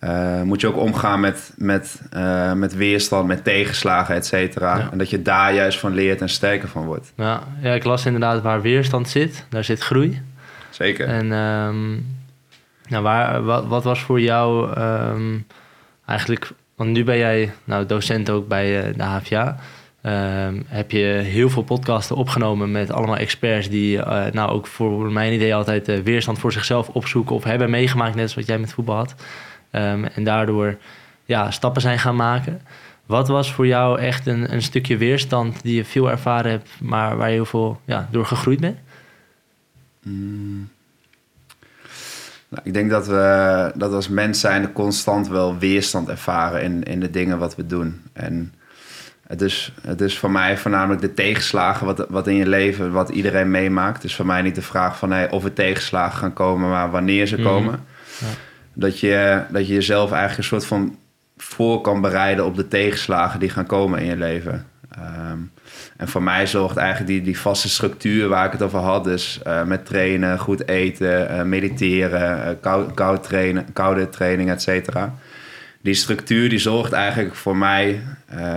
uh, 0.00 0.42
moet 0.42 0.60
je 0.60 0.66
ook 0.66 0.76
omgaan 0.76 1.20
met, 1.20 1.52
met, 1.56 2.00
uh, 2.16 2.52
met 2.52 2.76
weerstand, 2.76 3.26
met 3.26 3.44
tegenslagen, 3.44 4.14
et 4.14 4.26
cetera. 4.26 4.76
Ja. 4.76 4.88
En 4.92 4.98
dat 4.98 5.10
je 5.10 5.22
daar 5.22 5.54
juist 5.54 5.78
van 5.78 5.94
leert 5.94 6.20
en 6.20 6.28
sterker 6.28 6.68
van 6.68 6.84
wordt. 6.84 7.12
Ja, 7.16 7.42
ja, 7.60 7.72
ik 7.72 7.84
las 7.84 8.06
inderdaad 8.06 8.42
waar 8.42 8.62
weerstand 8.62 9.08
zit, 9.08 9.46
daar 9.48 9.64
zit 9.64 9.82
groei. 9.82 10.22
Zeker. 10.70 11.06
En 11.06 11.32
um, 11.32 12.06
nou, 12.88 13.02
waar, 13.02 13.42
wat, 13.42 13.66
wat 13.66 13.84
was 13.84 14.00
voor 14.00 14.20
jou 14.20 14.78
um, 14.80 15.46
eigenlijk 16.06 16.50
want 16.76 16.90
nu 16.90 17.04
ben 17.04 17.18
jij 17.18 17.52
nou, 17.64 17.86
docent 17.86 18.30
ook 18.30 18.48
bij 18.48 18.88
uh, 18.88 18.96
de 18.96 19.02
HVA. 19.02 19.58
ehm, 20.02 20.62
heb 20.66 20.90
je 20.90 21.04
heel 21.04 21.50
veel 21.50 21.62
podcasten 21.62 22.16
opgenomen 22.16 22.70
met 22.70 22.90
allemaal 22.90 23.16
experts 23.16 23.68
die 23.68 24.02
eh, 24.02 24.32
nou 24.32 24.50
ook 24.50 24.66
voor 24.66 25.12
mijn 25.12 25.32
idee 25.32 25.54
altijd 25.54 25.88
uh, 25.88 25.98
weerstand 25.98 26.38
voor 26.38 26.52
zichzelf 26.52 26.88
opzoeken 26.88 27.34
of 27.34 27.44
hebben 27.44 27.70
meegemaakt, 27.70 28.14
net 28.14 28.30
zoals 28.30 28.34
wat 28.34 28.46
jij 28.46 28.58
met 28.58 28.72
voetbal 28.72 28.96
had. 28.96 29.14
Ehm, 29.70 30.04
en 30.04 30.24
daardoor 30.24 30.76
ja, 31.24 31.50
stappen 31.50 31.82
zijn 31.82 31.98
gaan 31.98 32.16
maken. 32.16 32.60
Wat 33.06 33.28
was 33.28 33.52
voor 33.52 33.66
jou 33.66 34.00
echt 34.00 34.26
een, 34.26 34.52
een 34.52 34.62
stukje 34.62 34.96
weerstand 34.96 35.62
die 35.62 35.74
je 35.74 35.84
veel 35.84 36.10
ervaren 36.10 36.50
hebt, 36.50 36.70
maar 36.80 37.16
waar 37.16 37.28
je 37.28 37.34
heel 37.34 37.44
veel 37.44 37.80
ja, 37.84 38.08
door 38.10 38.26
gegroeid 38.26 38.60
bent? 38.60 38.78
Mm. 40.02 40.68
Nou, 42.48 42.62
ik 42.64 42.74
denk 42.74 42.90
dat 42.90 43.06
we 43.06 43.72
dat 43.74 43.92
als 43.92 44.08
mens 44.08 44.40
zijn 44.40 44.72
constant 44.72 45.28
wel 45.28 45.58
weerstand 45.58 46.08
ervaren 46.08 46.62
in, 46.62 46.82
in 46.82 47.00
de 47.00 47.10
dingen 47.10 47.38
wat 47.38 47.56
we 47.56 47.66
doen. 47.66 48.02
En 48.12 48.54
het 49.26 49.42
is, 49.42 49.72
het 49.80 50.00
is 50.00 50.18
voor 50.18 50.30
mij 50.30 50.58
voornamelijk 50.58 51.00
de 51.00 51.14
tegenslagen 51.14 51.86
wat, 51.86 52.06
wat 52.08 52.26
in 52.26 52.34
je 52.34 52.48
leven, 52.48 52.92
wat 52.92 53.08
iedereen 53.08 53.50
meemaakt. 53.50 53.96
Het 53.96 54.04
is 54.04 54.16
voor 54.16 54.26
mij 54.26 54.42
niet 54.42 54.54
de 54.54 54.62
vraag 54.62 54.98
van 54.98 55.10
hey, 55.10 55.30
of 55.30 55.44
er 55.44 55.52
tegenslagen 55.52 56.18
gaan 56.18 56.32
komen, 56.32 56.70
maar 56.70 56.90
wanneer 56.90 57.26
ze 57.26 57.36
mhm. 57.36 57.44
komen. 57.44 57.80
Ja. 58.18 58.26
Dat, 58.72 59.00
je, 59.00 59.42
dat 59.50 59.66
je 59.66 59.74
jezelf 59.74 60.10
eigenlijk 60.10 60.38
een 60.38 60.60
soort 60.60 60.66
van 60.66 60.96
voor 61.36 61.80
kan 61.80 62.00
bereiden 62.00 62.44
op 62.44 62.56
de 62.56 62.68
tegenslagen 62.68 63.40
die 63.40 63.50
gaan 63.50 63.66
komen 63.66 63.98
in 63.98 64.06
je 64.06 64.16
leven. 64.16 64.66
Ehm, 64.90 65.38
en 65.96 66.08
voor 66.08 66.22
mij 66.22 66.46
zorgt 66.46 66.76
eigenlijk 66.76 67.08
die, 67.08 67.22
die 67.22 67.38
vaste 67.38 67.68
structuur 67.68 68.28
waar 68.28 68.46
ik 68.46 68.52
het 68.52 68.62
over 68.62 68.78
had, 68.78 69.04
dus 69.04 69.40
uh, 69.46 69.64
met 69.64 69.86
trainen, 69.86 70.38
goed 70.38 70.68
eten, 70.68 71.30
uh, 71.30 71.42
mediteren, 71.42 72.38
uh, 72.38 72.52
koud, 72.60 72.94
koud 72.94 73.22
trainen, 73.22 73.66
koude 73.72 74.08
training, 74.08 74.50
et 74.50 74.62
cetera. 74.62 75.14
Die 75.80 75.94
structuur 75.94 76.48
die 76.48 76.58
zorgt 76.58 76.92
eigenlijk 76.92 77.34
voor 77.34 77.56
mij 77.56 78.00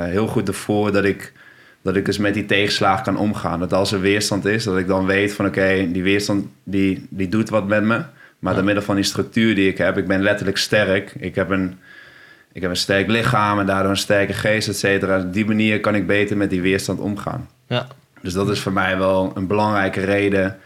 heel 0.09 0.27
goed 0.27 0.47
ervoor 0.47 0.91
dat 0.91 1.03
ik, 1.03 1.33
dat 1.81 1.95
ik 1.95 2.05
dus 2.05 2.17
met 2.17 2.33
die 2.33 2.45
tegenslagen 2.45 3.03
kan 3.03 3.17
omgaan. 3.17 3.59
Dat 3.59 3.73
als 3.73 3.91
er 3.91 4.01
weerstand 4.01 4.45
is, 4.45 4.63
dat 4.63 4.77
ik 4.77 4.87
dan 4.87 5.05
weet 5.05 5.33
van 5.33 5.45
oké, 5.45 5.87
die 5.91 6.03
weerstand 6.03 6.45
die, 6.63 7.07
die 7.09 7.29
doet 7.29 7.49
wat 7.49 7.67
met 7.67 7.83
me. 7.83 8.01
Maar 8.39 8.55
door 8.55 8.63
middel 8.63 8.83
van 8.83 8.95
die 8.95 9.03
structuur 9.03 9.55
die 9.55 9.69
ik 9.69 9.77
heb, 9.77 9.97
ik 9.97 10.07
ben 10.07 10.21
letterlijk 10.21 10.57
sterk. 10.57 11.13
Ik 11.19 11.35
heb 11.35 11.49
een, 11.49 11.79
ik 12.59 12.65
heb 12.65 12.73
een 12.73 12.81
sterk 12.83 13.07
lichaam 13.07 13.59
en 13.59 13.65
daardoor 13.65 13.91
een 13.91 13.97
sterke 13.97 14.33
geest, 14.33 14.67
et 14.67 14.77
cetera. 14.77 15.19
Op 15.19 15.33
die 15.33 15.45
manier 15.45 15.79
kan 15.79 15.95
ik 15.95 16.07
beter 16.07 16.37
met 16.37 16.49
die 16.49 16.61
weerstand 16.61 16.99
omgaan. 16.99 17.49
Ja. 17.67 17.87
Dus 18.21 18.33
dat 18.33 18.49
is 18.49 18.59
voor 18.59 18.73
mij 18.73 18.97
wel 18.97 19.31
een 19.35 19.47
belangrijke 19.47 20.05
reden 20.05 20.57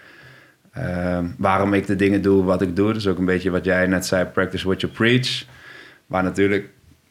ehm, 0.73 1.25
waarom 1.37 1.73
ik 1.73 1.87
de 1.87 1.95
dingen 1.95 2.21
doe 2.21 2.43
wat 2.43 2.61
ik 2.61 2.75
doe. 2.75 2.93
Dus 2.93 3.07
ook 3.07 3.17
een 3.17 3.25
beetje 3.25 3.49
wat 3.49 3.65
jij 3.65 3.87
net 3.87 4.05
zei, 4.05 4.25
practice 4.25 4.65
what 4.65 4.81
you 4.81 4.93
preach. 4.93 5.45
Waar 6.05 6.23
natuurlijk, 6.23 6.69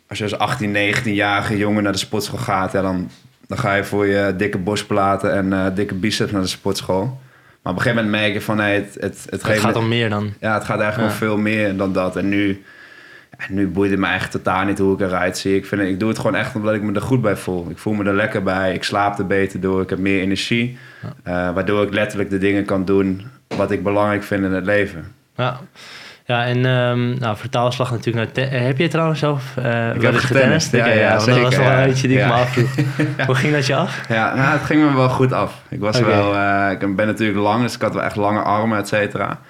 als 0.09 0.19
je 0.19 0.25
als 0.25 0.39
18, 0.39 0.77
19-jarige 0.95 1.57
jongen 1.57 1.83
naar 1.83 1.93
de 1.93 1.99
sportschool 1.99 2.39
gaat, 2.39 2.73
ja, 2.73 2.83
dan, 2.83 3.11
dan 3.47 3.59
ga 3.59 3.75
je 3.75 3.85
voor 3.85 4.07
je 4.07 4.35
dikke 4.37 4.59
borstplaten 4.59 5.33
en 5.33 5.47
uh, 5.47 5.67
dikke 5.75 5.95
biceps 5.95 6.33
naar 6.33 6.43
de 6.43 6.47
sportschool. 6.47 7.21
Maar 7.63 7.73
op 7.73 7.79
een 7.79 7.85
gegeven 7.85 8.05
moment 8.05 8.23
merk 8.23 8.33
je 8.33 8.41
van, 8.41 8.59
het, 8.59 8.97
het, 9.01 9.27
het, 9.31 9.47
het 9.47 9.59
gaat 9.59 9.77
om 9.77 9.89
meer 9.89 10.09
dan. 10.09 10.33
Ja, 10.41 10.55
het 10.55 10.65
gaat 10.65 10.81
eigenlijk 10.81 11.11
ja. 11.11 11.15
om 11.15 11.27
veel 11.27 11.37
meer 11.39 11.77
dan 11.77 11.93
dat. 11.93 12.17
En 12.17 12.29
nu 12.29 12.63
nu 13.49 13.69
boeit 13.69 13.91
het 13.91 14.01
me 14.01 14.07
eigenlijk 14.07 14.45
totaal 14.45 14.65
niet 14.65 14.79
hoe 14.79 14.95
ik 14.95 15.01
eruit 15.01 15.39
zie. 15.39 15.57
Ik, 15.57 15.67
vind, 15.67 15.83
ik 15.83 16.01
doe 16.01 16.09
het 16.09 16.19
gewoon 16.19 16.37
echt 16.37 16.55
omdat 16.55 16.75
ik 16.75 16.83
me 16.83 16.93
er 16.93 17.01
goed 17.01 17.23
bij 17.23 17.37
voel. 17.37 17.71
Ik 17.71 17.79
voel 17.79 17.93
me 17.93 18.05
er 18.05 18.15
lekker 18.15 18.43
bij. 18.43 18.75
Ik 18.75 18.85
slaap 18.85 19.19
er 19.19 19.27
beter 19.27 19.61
door. 19.61 19.83
Ik 19.83 19.91
heb 19.91 19.99
meer 19.99 20.21
energie. 20.21 20.79
Uh, 21.05 21.55
waardoor 21.55 21.83
ik 21.83 21.93
letterlijk 21.93 22.31
de 22.31 22.39
dingen 22.39 22.65
kan 22.65 22.85
doen 22.85 23.23
wat 23.57 23.71
ik 23.71 23.83
belangrijk 23.83 24.23
vind 24.23 24.45
in 24.45 24.53
het 24.53 24.65
leven. 24.65 25.13
Ja. 25.37 25.61
Ja, 26.25 26.45
en 26.45 26.65
um, 26.65 27.19
nou, 27.19 27.37
vertaalslag 27.37 27.91
natuurlijk 27.91 28.37
naar... 28.37 28.49
Heb 28.49 28.79
je 28.79 28.89
trouwens 28.89 29.19
zelf 29.19 29.55
uh, 29.59 29.95
ik 29.95 30.03
heb 30.03 30.15
getennist? 30.15 30.73
Ja, 30.73 30.87
ja, 30.87 30.95
ja, 30.95 31.25
dat 31.25 31.41
was 31.41 31.57
wel 31.57 31.71
een 31.71 31.87
beetje 31.87 32.09
die 32.09 32.19
ik 32.19 32.27
me 32.27 32.33
afvroeg. 32.33 32.75
Hoe 33.27 33.35
ging 33.35 33.53
dat 33.53 33.67
je 33.67 33.75
af? 33.75 34.09
Ja, 34.09 34.35
nou, 34.35 34.53
het 34.53 34.63
ging 34.63 34.85
me 34.85 34.97
wel 34.97 35.09
goed 35.09 35.33
af. 35.33 35.63
Ik 35.69 35.81
was 35.81 35.99
okay. 35.99 36.11
wel... 36.11 36.35
Uh, 36.35 36.71
ik 36.71 36.97
ben 36.97 37.07
natuurlijk 37.07 37.39
lang, 37.39 37.63
dus 37.63 37.75
ik 37.75 37.83
had 37.83 37.95
wel 37.95 38.03
echt 38.03 38.17
lange 38.17 38.41
armen, 38.41 38.79
et 38.79 38.89
cetera. 38.89 39.41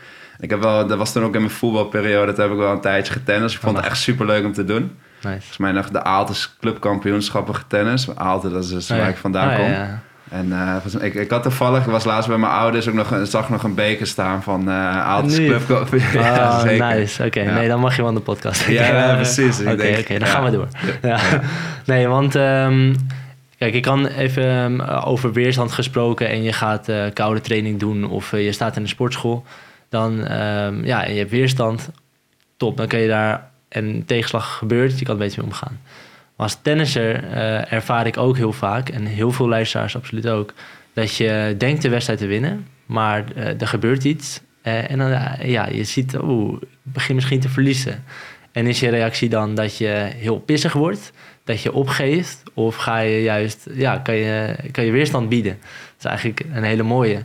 Ik 0.42 0.50
heb 0.50 0.62
wel, 0.62 0.86
dat 0.86 0.98
was 0.98 1.12
toen 1.12 1.24
ook 1.24 1.34
in 1.34 1.40
mijn 1.40 1.52
voetbalperiode, 1.52 2.26
dat 2.26 2.36
heb 2.36 2.50
ik 2.50 2.56
wel 2.56 2.72
een 2.72 2.80
tijdje 2.80 3.12
getennist. 3.12 3.54
Ik 3.54 3.60
vond 3.60 3.76
het 3.76 3.86
echt 3.86 3.98
super 3.98 4.26
leuk 4.26 4.44
om 4.44 4.52
te 4.52 4.64
doen. 4.64 4.82
Nice. 4.82 5.38
Volgens 5.38 5.56
mij 5.56 5.72
nog 5.72 5.90
de 5.90 6.02
Aaltes 6.02 6.56
clubkampioenschappen 6.60 7.54
getennis. 7.54 8.16
Aalte, 8.16 8.50
dat 8.50 8.64
is 8.64 8.70
dus 8.70 8.88
waar 8.88 9.08
ik 9.08 9.16
vandaan 9.16 9.48
oh, 9.48 9.56
kom. 9.56 10.00
En 10.30 10.46
uh, 10.46 11.04
ik, 11.04 11.14
ik 11.14 11.30
had 11.30 11.42
toevallig, 11.42 11.84
ik 11.84 11.90
was 11.90 12.04
laatst 12.04 12.28
bij 12.28 12.38
mijn 12.38 12.52
ouders, 12.52 12.88
ook 12.88 12.94
nog, 12.94 13.18
zag 13.22 13.48
nog 13.48 13.62
een 13.62 13.74
beker 13.74 14.06
staan 14.06 14.42
van 14.42 14.68
uh, 14.68 15.06
Aaltes 15.06 15.36
clubkampioen. 15.36 16.02
Oh, 16.22 16.62
nice. 16.64 17.24
Oké, 17.24 17.42
nee, 17.42 17.68
dan 17.68 17.80
mag 17.80 17.96
je 17.96 18.00
wel 18.00 18.10
in 18.10 18.16
de 18.16 18.22
podcast. 18.22 18.66
Ja, 18.66 19.14
precies. 19.14 19.60
Oké, 19.60 19.96
oké, 19.98 20.18
dan 20.18 20.28
gaan 20.28 20.44
we 20.44 20.50
door. 20.50 20.68
Ja. 21.02 21.18
nee, 21.86 22.06
want... 22.06 22.34
Um, 22.34 22.96
Kijk, 23.58 23.74
ik 23.74 23.82
kan 23.82 24.06
even 24.06 24.44
um, 24.44 24.80
over 24.80 25.32
weerstand 25.32 25.72
gesproken 25.72 26.28
en 26.28 26.42
je 26.42 26.52
gaat 26.52 26.88
uh, 26.88 27.04
koude 27.12 27.40
training 27.40 27.78
doen 27.80 28.04
of 28.04 28.30
je 28.30 28.52
staat 28.52 28.76
in 28.76 28.82
de 28.82 28.88
sportschool 28.88 29.44
dan 29.92 30.32
um, 30.32 30.84
ja, 30.84 31.04
je 31.04 31.18
hebt 31.18 31.30
weerstand, 31.30 31.90
top. 32.56 32.76
Dan 32.76 32.86
kun 32.86 32.98
je 32.98 33.08
daar, 33.08 33.50
en 33.68 34.04
tegenslag 34.04 34.56
gebeurt, 34.58 34.98
je 34.98 35.04
kan 35.04 35.14
er 35.14 35.20
beter 35.20 35.38
mee 35.38 35.52
omgaan. 35.52 35.80
Maar 36.36 36.46
als 36.46 36.58
tennisser 36.62 37.24
uh, 37.24 37.72
ervaar 37.72 38.06
ik 38.06 38.16
ook 38.16 38.36
heel 38.36 38.52
vaak, 38.52 38.88
en 38.88 39.06
heel 39.06 39.32
veel 39.32 39.48
luisteraars 39.48 39.96
absoluut 39.96 40.28
ook, 40.28 40.52
dat 40.92 41.16
je 41.16 41.54
denkt 41.58 41.82
de 41.82 41.88
wedstrijd 41.88 42.18
te 42.18 42.26
winnen, 42.26 42.66
maar 42.86 43.24
uh, 43.36 43.60
er 43.60 43.68
gebeurt 43.68 44.04
iets. 44.04 44.40
Uh, 44.62 44.90
en 44.90 44.98
dan, 44.98 45.10
ja, 45.42 45.68
je 45.68 45.84
ziet, 45.84 46.16
oeh, 46.22 46.62
ik 46.62 46.68
begin 46.82 47.14
misschien 47.14 47.40
te 47.40 47.48
verliezen. 47.48 48.04
En 48.52 48.66
is 48.66 48.80
je 48.80 48.88
reactie 48.88 49.28
dan 49.28 49.54
dat 49.54 49.76
je 49.76 50.10
heel 50.16 50.38
pissig 50.38 50.72
wordt, 50.72 51.12
dat 51.44 51.62
je 51.62 51.72
opgeeft, 51.72 52.42
of 52.54 52.76
ga 52.76 52.98
je 52.98 53.22
juist, 53.22 53.66
ja, 53.74 53.98
kan 53.98 54.14
je, 54.14 54.56
kan 54.70 54.84
je 54.84 54.92
weerstand 54.92 55.28
bieden? 55.28 55.58
Dat 55.60 55.98
is 55.98 56.04
eigenlijk 56.04 56.42
een 56.52 56.62
hele 56.62 56.82
mooie 56.82 57.22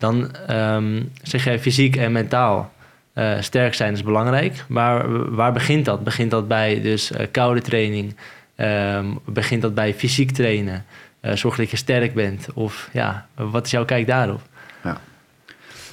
dan 0.00 0.30
um, 0.50 1.12
zeg 1.22 1.44
jij 1.44 1.58
fysiek 1.58 1.96
en 1.96 2.12
mentaal 2.12 2.72
uh, 3.14 3.40
sterk 3.40 3.74
zijn 3.74 3.92
is 3.92 4.02
belangrijk. 4.02 4.64
Maar 4.68 5.30
waar 5.34 5.52
begint 5.52 5.84
dat? 5.84 6.04
Begint 6.04 6.30
dat 6.30 6.48
bij 6.48 6.80
dus 6.80 7.12
uh, 7.12 7.26
koude 7.30 7.60
training? 7.60 8.16
Um, 8.56 9.18
begint 9.24 9.62
dat 9.62 9.74
bij 9.74 9.94
fysiek 9.94 10.30
trainen? 10.30 10.84
Uh, 11.22 11.32
zorg 11.32 11.56
dat 11.56 11.70
je 11.70 11.76
sterk 11.76 12.14
bent? 12.14 12.48
Of 12.54 12.88
ja, 12.92 13.26
wat 13.34 13.64
is 13.64 13.70
jouw 13.70 13.84
kijk 13.84 14.06
daarop? 14.06 14.40
Ja, 14.82 15.00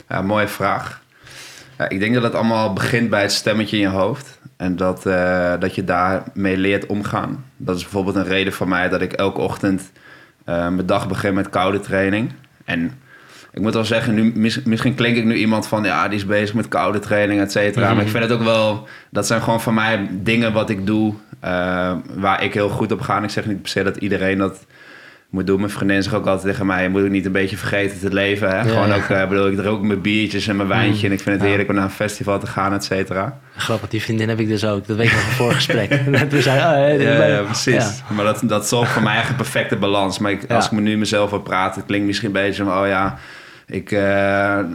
ja 0.10 0.22
mooie 0.22 0.48
vraag. 0.48 1.02
Ja, 1.78 1.90
ik 1.90 2.00
denk 2.00 2.14
dat 2.14 2.24
het 2.24 2.36
allemaal 2.36 2.74
begint 2.74 3.10
bij 3.10 3.22
het 3.22 3.32
stemmetje 3.32 3.76
in 3.78 3.82
je 3.82 3.90
hoofd. 3.90 4.40
En 4.58 4.76
dat, 4.76 5.04
dat 5.62 5.76
je 5.76 5.84
daarmee 5.84 6.58
leert 6.58 6.86
omgaan. 6.86 7.46
Dat 7.58 7.76
is 7.76 7.82
bijvoorbeeld 7.82 8.16
een 8.16 8.24
reden 8.24 8.54
voor 8.54 8.68
mij 8.68 8.90
dat 8.90 9.02
ik 9.02 9.14
elke 9.14 9.40
ochtend 9.40 9.92
mijn 10.46 10.86
dag 10.86 11.08
begin 11.08 11.34
met 11.34 11.50
koude 11.50 11.80
training. 11.80 12.32
En 12.66 13.00
ik 13.58 13.64
moet 13.64 13.74
wel 13.74 13.86
zeggen, 13.86 14.14
nu, 14.14 14.52
misschien 14.64 14.96
klink 14.96 15.18
ik 15.18 15.26
nu 15.26 15.36
iemand 15.36 15.68
van 15.68 15.84
ja, 15.84 16.08
die 16.08 16.18
is 16.18 16.26
bezig 16.26 16.56
met 16.56 16.68
koude 16.68 17.00
training, 17.00 17.42
et 17.42 17.52
cetera. 17.52 17.86
Maar 17.86 17.98
ik 17.98 18.02
mhm. 18.02 18.18
vind 18.18 18.24
het 18.24 18.34
ook 18.34 18.44
wel, 18.44 18.88
dat 19.12 19.28
zijn 19.28 19.42
gewoon 19.42 19.62
van 19.62 19.74
mij 19.74 20.08
dingen 20.12 20.54
wat 20.54 20.70
ik 20.70 20.86
doe 20.86 21.14
uh, 21.46 21.92
waar 22.16 22.44
ik 22.44 22.54
heel 22.54 22.70
goed 22.70 22.92
op 22.92 23.02
ga. 23.02 23.18
En 23.18 23.24
ik 23.24 23.30
zeg 23.30 23.46
niet 23.46 23.62
per 23.62 23.70
se 23.70 23.84
dat 23.84 23.98
iedereen 23.98 24.38
dat 24.38 24.66
moet 25.30 25.48
doen. 25.48 25.60
Mijn 25.60 25.72
vriendin 25.72 26.04
zegt 26.04 26.16
ook 26.16 26.26
altijd 26.26 26.46
tegen 26.46 26.66
mij: 26.66 26.84
je 26.84 26.90
moet 26.90 27.02
ook 27.02 27.10
niet 27.10 27.26
een 27.26 27.32
beetje 27.32 27.58
vergeten 27.58 28.00
te 28.00 28.14
leven. 28.14 28.50
Hè? 28.50 28.70
Gewoon 28.70 28.94
ook, 28.94 29.10
uh, 29.10 29.28
bedoel, 29.28 29.48
ik 29.48 29.60
rook 29.60 29.82
mijn 29.82 30.02
biertjes 30.02 30.48
en 30.48 30.56
mijn 30.56 30.68
wijntje. 30.68 31.06
Mm. 31.06 31.06
En 31.06 31.18
ik 31.18 31.24
vind 31.24 31.36
het 31.40 31.48
heerlijk 31.48 31.70
om 31.70 31.76
naar 31.76 31.84
een 31.84 31.90
festival 31.90 32.40
te 32.40 32.48
gaan, 32.48 32.74
et 32.74 32.84
cetera. 32.84 33.40
Grappig, 33.56 33.90
die 33.90 34.02
vriendin 34.02 34.30
heb 34.30 34.40
ik 34.40 34.48
dus 34.48 34.66
ook. 34.66 34.88
Dat 34.88 34.98
weet 34.98 35.08
ik 35.08 35.14
nog 35.14 35.22
van 35.22 35.34
vorig 35.34 35.56
gesprek. 35.56 35.90
We 36.30 36.42
zei, 36.42 36.60
oh, 36.60 36.70
hey, 36.70 36.98
ja, 37.00 37.26
ja, 37.26 37.42
precies. 37.42 38.04
Maar 38.16 38.26
dat, 38.26 38.42
dat 38.44 38.68
zorgt 38.68 38.92
voor 38.92 39.04
mij 39.04 39.18
echt 39.18 39.30
een 39.30 39.36
perfecte 39.36 39.76
balans. 39.76 40.20
Maar 40.20 40.32
ik, 40.32 40.52
als 40.52 40.66
ik 40.66 40.72
me 40.72 40.82
nu 40.82 40.98
mezelf 40.98 41.30
wil 41.30 41.42
praten, 41.42 41.76
het 41.76 41.86
klinkt 41.86 42.06
misschien 42.08 42.28
een 42.28 42.34
beetje 42.34 42.64
van: 42.64 42.80
oh 42.80 42.88
ja 42.88 43.18
ik, 43.70 43.92
uh, 43.92 44.00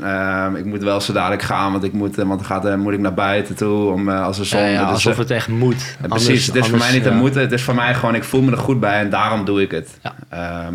uh, 0.03 0.47
ik 0.55 0.65
moet 0.65 0.83
wel 0.83 1.01
zo 1.01 1.13
dadelijk 1.13 1.43
gaan, 1.43 1.73
want, 1.73 1.85
ik 1.85 1.93
moet, 1.93 2.17
want 2.17 2.29
dan 2.29 2.45
gaat, 2.45 2.77
moet 2.77 2.93
ik 2.93 2.99
naar 2.99 3.15
buiten 3.15 3.55
toe 3.55 3.91
om, 3.91 4.09
als 4.09 4.39
er 4.39 4.47
zon... 4.47 4.61
Ja, 4.61 4.67
ja, 4.67 4.83
alsof 4.83 5.17
het 5.17 5.31
echt 5.31 5.49
moet. 5.49 5.97
Anders, 6.03 6.25
precies, 6.25 6.47
het 6.47 6.57
is 6.57 6.69
voor 6.69 6.79
mij 6.79 6.93
niet 6.93 7.07
een 7.07 7.17
moeten. 7.17 7.41
Het 7.41 7.53
is 7.53 7.63
voor 7.63 7.75
mij 7.75 7.95
gewoon, 7.95 8.15
ik 8.15 8.25
voel 8.25 8.43
me 8.43 8.51
er 8.51 8.59
goed 8.59 8.81
bij 8.81 8.99
en 8.99 9.11
daarom 9.11 9.45
doe 9.45 9.63
ik 9.63 9.71
het. 9.71 9.99
Ehm, 10.29 10.75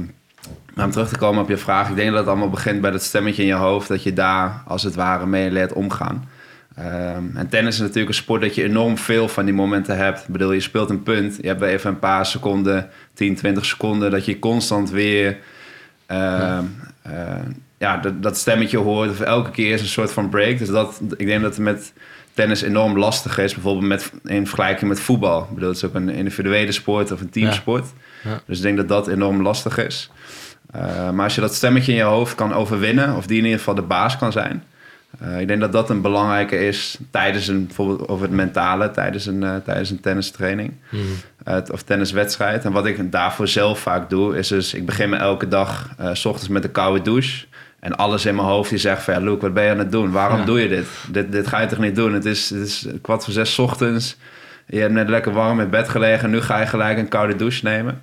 maar 0.74 0.86
om 0.86 0.92
terug 0.92 1.10
te 1.10 1.18
komen 1.18 1.42
op 1.42 1.50
je 1.50 1.58
vraag, 1.58 1.90
ik 1.90 1.96
denk 1.96 2.10
dat 2.10 2.20
het 2.20 2.28
allemaal 2.28 2.50
begint 2.50 2.82
bij 2.82 2.92
dat 2.92 3.04
stemmetje 3.04 3.42
in 3.42 3.48
je 3.48 3.54
hoofd, 3.54 3.88
dat 3.88 4.04
je 4.04 4.14
daar 4.14 4.62
als 4.66 4.84
het 4.84 4.96
ware 4.96 5.26
mee 5.26 5.52
leert 5.52 5.74
omgaan. 5.74 6.30
Um, 6.80 7.32
en 7.36 7.48
tennis 7.50 7.74
is 7.74 7.82
natuurlijk 7.82 8.08
een 8.08 8.14
sport 8.14 8.42
dat 8.42 8.56
je 8.56 8.64
enorm 8.64 8.98
veel 8.98 9.28
van 9.28 9.46
die 9.46 9.54
momenten 9.54 9.98
hebt. 9.98 10.20
Ik 10.20 10.28
bedoel, 10.28 10.52
je 10.52 10.60
speelt 10.60 10.90
een 10.90 11.04
punt, 11.04 11.38
je 11.42 11.48
hebt 11.48 11.62
even 11.62 11.90
een 11.90 12.00
paar 12.00 12.26
seconden, 12.26 12.90
10, 13.14 13.36
20 13.36 13.66
seconden, 13.66 14.12
dat 14.12 14.26
je 14.26 14.40
constant 14.40 14.90
weer... 14.90 15.38
Uh, 16.12 16.18
ja 16.18 16.64
ja, 17.78 17.98
dat, 17.98 18.24
dat 18.24 18.38
stemmetje 18.38 18.78
hoort. 18.78 19.10
Of 19.10 19.20
elke 19.20 19.52
keer 19.52 19.74
is 19.74 19.82
een 19.82 19.88
soort 19.88 20.12
van 20.12 20.30
break. 20.30 20.58
Dus 20.58 20.68
dat, 20.68 21.02
ik 21.18 21.26
denk 21.26 21.42
dat 21.42 21.56
het 21.56 21.64
met 21.64 21.94
tennis 22.34 22.62
enorm 22.62 22.98
lastig 22.98 23.38
is. 23.38 23.54
Bijvoorbeeld 23.54 23.88
met, 23.88 24.12
in 24.24 24.48
vergelijking 24.48 24.90
met 24.90 25.00
voetbal. 25.00 25.42
Ik 25.42 25.54
bedoel, 25.54 25.70
het 25.70 25.78
is 25.78 25.86
ook 25.86 25.96
een 25.96 26.10
individuele 26.10 26.72
sport 26.72 27.12
of 27.12 27.22
een 27.22 27.30
teamsport. 27.30 27.86
Ja. 28.24 28.42
Dus 28.46 28.58
ik 28.58 28.64
denk 28.64 28.78
dat 28.78 28.88
dat 28.88 29.08
enorm 29.08 29.42
lastig 29.42 29.78
is. 29.78 30.12
Uh, 30.76 31.10
maar 31.10 31.24
als 31.24 31.36
je 31.36 31.42
dat 31.42 31.56
stemmetje 31.56 31.92
in 31.92 31.98
je 31.98 32.04
hoofd 32.04 32.36
kan 32.36 32.54
overwinnen, 32.54 33.16
of 33.16 33.28
die 33.28 33.38
in 33.38 33.44
ieder 33.44 33.60
geval 33.60 33.76
de 33.76 33.82
baas 33.82 34.18
kan 34.18 34.32
zijn, 34.32 34.64
Eh, 35.20 35.40
ik 35.40 35.48
denk 35.48 35.60
dat 35.60 35.72
dat 35.72 35.90
een 35.90 36.02
belangrijke 36.02 36.68
is 36.68 36.98
tijdens 37.12 37.48
een, 37.48 37.66
bijvoorbeeld 37.66 38.08
over 38.08 38.26
het 38.26 38.36
mentale, 38.36 38.92
tijdens 38.92 39.26
een, 39.26 39.42
uh, 39.42 39.56
tijdens 39.56 39.90
een 39.90 40.00
tennistraining 40.00 40.74
uh, 41.48 41.58
of 41.72 41.82
tenniswedstrijd. 41.82 42.66
En 42.66 42.72
wat 42.72 42.86
ik 42.86 43.12
daarvoor 43.12 43.48
zelf 43.48 43.80
vaak 43.80 44.10
doe, 44.10 44.38
is 44.38 44.48
dus 44.48 44.74
ik 44.74 44.86
begin 44.86 45.10
me 45.10 45.16
elke 45.16 45.48
dag 45.48 45.96
s 46.14 46.26
ochtends 46.26 46.50
met 46.50 46.64
een 46.64 46.72
koude 46.72 47.02
douche. 47.02 47.46
En 47.88 47.96
alles 47.98 48.26
in 48.26 48.36
mijn 48.36 48.48
hoofd 48.48 48.70
die 48.70 48.80
zegt 48.80 49.04
van 49.04 49.14
ja, 49.14 49.20
Luke, 49.20 49.42
wat 49.42 49.54
ben 49.54 49.64
je 49.64 49.70
aan 49.72 49.78
het 49.80 49.92
doen? 49.92 50.12
Waarom 50.12 50.40
Ja. 50.40 50.46
doe 50.46 50.62
je 50.62 50.68
dit? 50.68 50.88
dit? 51.12 51.32
Dit 51.32 51.48
ga 51.48 51.60
je 51.62 51.68
toch 51.68 51.80
niet 51.80 51.96
doen? 51.96 52.14
Het 52.14 52.26
is, 52.26 52.50
het 52.50 52.60
is 52.60 52.88
kwart 53.02 53.24
voor 53.24 53.34
zes 53.34 53.54
's 53.54 53.60
ochtends. 53.60 54.18
Je 54.66 54.80
hebt 54.80 54.94
net 54.94 55.10
lekker 55.10 55.32
warm 55.34 55.60
in 55.60 55.70
bed 55.70 55.90
gelegen. 55.90 56.30
Nu 56.30 56.42
ga 56.42 56.60
je 56.60 56.66
gelijk 56.66 56.98
een 56.98 57.08
koude 57.08 57.36
douche 57.36 57.64
nemen. 57.64 58.02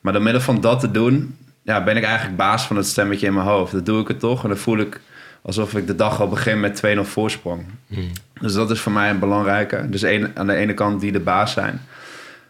Maar 0.00 0.12
door 0.12 0.22
middel 0.22 0.40
van 0.42 0.60
dat 0.60 0.80
te 0.80 0.90
doen, 0.90 1.36
ja, 1.62 1.84
ben 1.84 1.96
ik 1.96 2.04
eigenlijk 2.04 2.36
baas 2.36 2.66
van 2.66 2.76
het 2.76 2.86
stemmetje 2.86 3.26
in 3.26 3.34
mijn 3.34 3.46
hoofd. 3.46 3.72
Dat 3.72 3.86
doe 3.86 4.00
ik 4.00 4.08
het 4.08 4.20
toch. 4.20 4.42
En 4.42 4.48
dan 4.48 4.58
voel 4.58 4.78
ik 4.78 5.00
alsof 5.42 5.74
ik 5.74 5.86
de 5.86 5.94
dag 5.96 6.20
al 6.20 6.28
begin 6.28 6.60
met 6.60 6.82
2-0 6.96 7.00
voorsprong. 7.00 7.64
Mhm. 7.86 8.00
Dus 8.40 8.52
dat 8.52 8.70
is 8.70 8.80
voor 8.80 8.92
mij 8.92 9.10
een 9.10 9.18
belangrijke. 9.18 9.86
Dus 9.90 10.02
een, 10.02 10.30
aan 10.34 10.46
de 10.46 10.54
ene 10.54 10.74
kant 10.74 11.00
die 11.00 11.12
de 11.12 11.20
baas 11.20 11.52
zijn. 11.52 11.80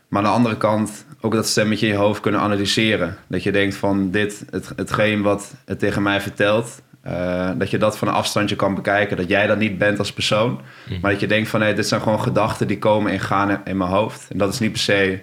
Maar 0.09 0.23
aan 0.23 0.29
de 0.29 0.35
andere 0.37 0.57
kant 0.57 1.05
ook 1.21 1.33
dat 1.33 1.47
stemmetje 1.47 1.87
in 1.87 1.93
je 1.93 1.99
hoofd 1.99 2.21
kunnen 2.21 2.41
analyseren. 2.41 3.17
Dat 3.27 3.43
je 3.43 3.53
denkt 3.53 3.75
van 3.75 4.11
dit, 4.11 4.45
het, 4.51 4.73
hetgeen 4.77 5.23
wat 5.23 5.55
het 5.65 5.79
tegen 5.79 6.03
mij 6.03 6.21
vertelt... 6.21 6.83
eh, 7.03 7.51
dat 7.59 7.71
je 7.71 7.79
dat 7.79 7.99
van 7.99 8.09
een 8.09 8.15
afstandje 8.15 8.57
kan 8.57 8.75
bekijken. 8.75 9.17
Dat 9.17 9.29
jij 9.29 9.47
dat 9.47 9.59
niet 9.59 9.79
bent 9.79 9.99
als 9.99 10.13
persoon. 10.13 10.61
Mhm. 10.89 11.01
Maar 11.01 11.11
dat 11.11 11.21
je 11.21 11.27
denkt 11.27 11.49
van 11.49 11.61
nee, 11.61 11.75
dit 11.75 11.87
zijn 11.89 12.01
gewoon 12.01 12.21
gedachten 12.23 12.67
die 12.67 12.79
komen 12.79 13.13
en 13.13 13.21
gaan 13.21 13.61
in, 13.65 13.77
mijn 13.77 13.91
hoofd. 13.91 14.27
En 14.31 14.39
dat 14.39 14.53
is 14.53 14.59
niet 14.59 14.73
per 14.73 14.81
se 14.81 15.19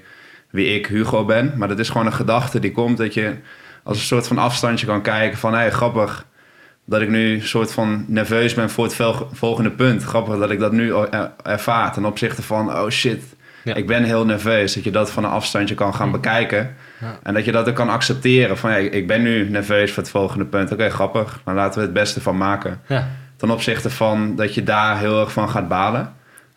wie 0.50 0.76
ik, 0.76 0.88
Hugo, 0.88 1.26
ben. 1.26 1.54
Maar 1.56 1.68
dat 1.68 1.80
is 1.80 1.90
gewoon 1.90 2.06
een 2.06 2.14
gedachte 2.14 2.60
die 2.60 2.72
komt 2.72 2.98
dat 2.98 3.14
je 3.14 3.36
als 3.84 3.98
een 3.98 4.04
soort 4.04 4.28
van 4.28 4.38
afstandje 4.38 4.86
kan 4.86 5.02
kijken 5.02 5.38
van... 5.38 5.52
hé, 5.54 5.60
hey, 5.60 5.72
grappig 5.72 6.26
dat 6.86 7.02
ik 7.02 7.10
nu 7.10 7.34
een 7.34 7.48
soort 7.48 7.72
van 7.74 8.06
nerveus 8.08 8.54
ben 8.54 8.70
voor 8.70 8.84
het 8.84 8.96
volgende 9.32 9.72
punt. 9.72 10.04
Grappig 10.04 10.38
dat 10.38 10.52
ik 10.52 10.60
dat 10.60 10.72
nu 10.72 10.94
er- 10.96 11.32
ervaar 11.44 11.94
ten 11.94 12.06
opzichte 12.06 12.42
van... 12.42 12.70
oh 12.74 12.90
shit, 12.90 13.24
Ja. 13.64 13.74
ik 13.76 13.88
ben 13.88 14.04
heel 14.04 14.26
nerveus. 14.26 14.74
Dat 14.74 14.84
je 14.84 14.92
dat 14.92 15.12
van 15.12 15.24
een 15.24 15.30
afstandje 15.30 15.76
kan 15.76 15.94
gaan 15.94 16.12
bekijken. 16.12 16.76
Ja. 17.02 17.20
En 17.24 17.34
dat 17.34 17.46
je 17.46 17.52
dat 17.52 17.70
ook 17.70 17.76
kan 17.76 17.90
accepteren. 17.90 18.58
Van 18.58 18.70
hey, 18.70 18.86
ik 18.86 19.08
ben 19.08 19.22
nu 19.22 19.50
nerveus 19.50 19.92
voor 19.92 20.04
het 20.04 20.12
volgende 20.12 20.46
punt. 20.46 20.72
Oké, 20.72 20.90
grappig. 20.90 21.42
Dan 21.46 21.56
laten 21.56 21.80
we 21.80 21.86
het 21.86 21.94
beste 21.94 22.22
van 22.22 22.38
maken. 22.38 22.82
Ja. 22.88 23.10
Ten 23.38 23.50
opzichte 23.52 23.90
van 23.90 24.36
dat 24.36 24.54
je 24.56 24.64
daar 24.64 25.00
heel 25.00 25.20
erg 25.20 25.32
van 25.32 25.50
gaat 25.50 25.68
balen. 25.68 26.14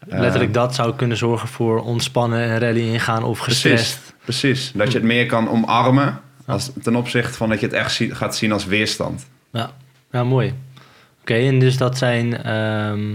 Letterlijk 0.06 0.54
Eh, 0.54 0.60
dat 0.62 0.74
zou 0.74 0.94
kunnen 0.96 1.16
zorgen 1.16 1.48
voor 1.48 1.82
ontspannen 1.82 2.40
en 2.40 2.58
rally 2.58 2.80
ingaan 2.92 3.22
of 3.22 3.38
gestrest. 3.38 4.00
Precies, 4.24 4.50
precies. 4.50 4.72
Dat 4.74 4.92
je 4.92 4.98
het 4.98 5.06
meer 5.06 5.26
kan 5.26 5.48
omarmen 5.50 6.20
als, 6.46 6.70
ten 6.82 6.96
opzichte 6.96 7.36
van 7.36 7.48
dat 7.48 7.60
je 7.60 7.66
het 7.66 7.74
echt 7.74 7.92
zie- 7.92 8.14
gaat 8.14 8.36
zien 8.36 8.52
als 8.52 8.64
weerstand. 8.66 9.26
Ja, 9.52 9.70
ja 10.10 10.24
mooi. 10.24 10.54
Oké, 11.20 11.34
en 11.34 11.58
dus 11.58 11.76
dat 11.76 11.98
zijn... 11.98 12.42
ehm, 12.42 13.14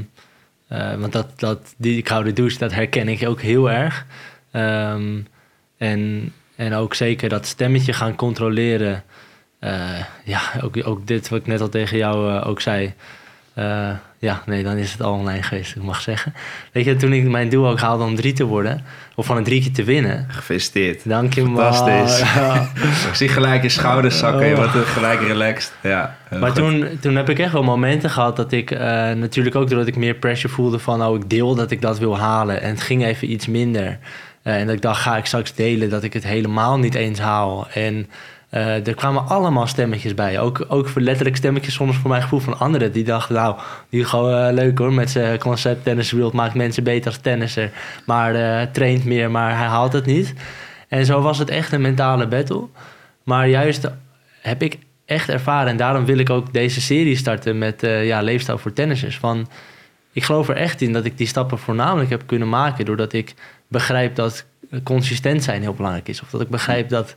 eh, 0.71 0.95
want 0.95 1.13
dat, 1.13 1.39
dat, 1.39 1.73
die 1.77 2.01
koude 2.01 2.33
douche, 2.33 2.57
dat 2.57 2.73
herken 2.73 3.07
ik 3.07 3.27
ook 3.27 3.41
heel 3.41 3.71
erg. 3.71 4.05
Ehm, 4.51 5.19
en, 5.77 6.33
en 6.55 6.73
ook 6.73 6.93
zeker 6.93 7.29
dat 7.29 7.45
stemmetje 7.45 7.93
gaan 7.93 8.15
controleren. 8.15 9.03
Eh, 9.59 10.03
ja, 10.23 10.41
ook, 10.61 10.87
ook 10.87 11.07
dit 11.07 11.29
wat 11.29 11.39
ik 11.39 11.47
net 11.47 11.61
al 11.61 11.69
tegen 11.69 11.97
jou 11.97 12.31
eh, 12.31 12.47
ook 12.47 12.61
zei. 12.61 12.93
Ja, 14.21 14.41
nee, 14.45 14.63
dan 14.63 14.77
is 14.77 14.91
het 14.91 15.01
al 15.01 15.13
online 15.13 15.43
geweest, 15.43 15.75
ik 15.75 15.81
mag 15.83 16.01
zeggen. 16.01 16.33
Weet 16.71 16.85
je, 16.85 16.95
toen 16.95 17.13
ik 17.13 17.23
mijn 17.29 17.49
doel 17.49 17.67
ook 17.67 17.79
haalde 17.79 18.03
om 18.03 18.15
drie 18.15 18.33
te 18.33 18.43
worden... 18.45 18.83
of 19.15 19.25
van 19.25 19.37
een 19.37 19.43
drie 19.43 19.61
keer 19.61 19.71
te 19.71 19.83
winnen... 19.83 20.25
Gefeliciteerd. 20.29 21.09
Dank 21.09 21.33
je, 21.33 21.43
man. 21.43 21.73
Fantastisch. 21.73 22.19
Ja. 22.35 22.69
Ik 23.09 23.13
zie 23.15 23.27
gelijk 23.27 23.61
je 23.63 23.69
schouders 23.69 24.17
zakken. 24.19 24.45
Je 24.47 24.55
Oh. 24.55 24.73
wordt 24.73 24.87
gelijk 24.87 25.21
relaxed. 25.21 25.73
Ja, 25.81 26.15
Maar 26.29 26.51
goed. 26.51 26.55
toen, 26.55 26.87
toen 26.99 27.15
heb 27.15 27.29
ik 27.29 27.39
echt 27.39 27.51
wel 27.51 27.63
momenten 27.63 28.09
gehad 28.09 28.35
dat 28.35 28.51
ik... 28.51 28.71
eh, 28.71 28.79
natuurlijk 29.11 29.55
ook 29.55 29.69
doordat 29.69 29.87
ik 29.87 29.95
meer 29.95 30.13
pressure 30.13 30.53
voelde 30.53 30.79
van... 30.79 31.03
oh, 31.05 31.15
ik 31.15 31.29
deel 31.29 31.55
dat 31.55 31.71
ik 31.71 31.81
dat 31.81 31.99
wil 31.99 32.17
halen. 32.17 32.61
En 32.61 32.69
het 32.69 32.81
ging 32.81 33.05
even 33.05 33.31
iets 33.31 33.47
minder. 33.47 33.97
Eh, 34.43 34.55
en 34.59 34.65
dat 34.65 34.75
ik 34.75 34.81
dacht, 34.81 35.01
ga 35.01 35.17
ik 35.17 35.25
straks 35.25 35.53
delen 35.53 35.89
dat 35.89 36.03
ik 36.03 36.13
het 36.13 36.23
helemaal 36.23 36.79
niet 36.79 36.95
eens 36.95 37.19
haal. 37.19 37.67
En 37.73 38.09
eh, 38.51 38.87
er 38.87 38.95
kwamen 38.95 39.27
allemaal 39.27 39.67
stemmetjes 39.67 40.13
bij. 40.13 40.39
Ook, 40.39 40.65
ook 40.67 40.89
voor 40.89 41.01
letterlijk 41.01 41.35
stemmetjes 41.35 41.73
soms 41.73 41.97
voor 41.97 42.09
mijn 42.09 42.21
gevoel 42.21 42.39
van 42.39 42.59
anderen. 42.59 42.91
Die 42.91 43.03
dachten, 43.03 43.35
nou, 43.35 43.55
die 43.89 44.05
gewoon 44.05 44.33
eh, 44.33 44.53
leuk 44.53 44.77
hoor. 44.77 44.93
Met 44.93 45.09
zijn 45.09 45.39
concept 45.39 45.83
Tennis 45.83 46.11
World 46.11 46.33
maakt 46.33 46.53
mensen 46.53 46.83
beter 46.83 47.11
als 47.11 47.17
tennisser. 47.17 47.71
Maar 48.05 48.35
eh, 48.35 48.67
traint 48.71 49.05
meer, 49.05 49.31
maar 49.31 49.57
hij 49.57 49.67
haalt 49.67 49.93
het 49.93 50.05
niet. 50.05 50.33
En 50.87 51.05
zo 51.05 51.21
was 51.21 51.37
het 51.37 51.49
echt 51.49 51.71
een 51.71 51.81
mentale 51.81 52.27
battle. 52.27 52.67
Maar 53.23 53.47
juist 53.47 53.89
heb 54.41 54.61
ik 54.61 54.77
echt 55.05 55.29
ervaren. 55.29 55.69
En 55.69 55.77
daarom 55.77 56.05
wil 56.05 56.17
ik 56.17 56.29
ook 56.29 56.53
deze 56.53 56.81
serie 56.81 57.15
starten 57.15 57.57
met 57.57 57.81
ja, 57.81 58.21
leefstijl 58.21 58.57
voor 58.57 58.73
tennissers. 58.73 59.17
Van, 59.17 59.49
ik 60.11 60.23
geloof 60.23 60.49
er 60.49 60.55
echt 60.55 60.81
in 60.81 60.93
dat 60.93 61.05
ik 61.05 61.17
die 61.17 61.27
stappen 61.27 61.57
voornamelijk 61.57 62.09
heb 62.09 62.23
kunnen 62.25 62.49
maken. 62.49 62.85
Doordat 62.85 63.13
ik 63.13 63.33
begrijp 63.67 64.15
dat 64.15 64.45
consistent 64.83 65.43
zijn 65.43 65.61
heel 65.61 65.73
belangrijk 65.73 66.07
is. 66.07 66.21
Of 66.21 66.29
dat 66.29 66.41
ik 66.41 66.49
begrijp 66.49 66.89
dat 66.89 67.15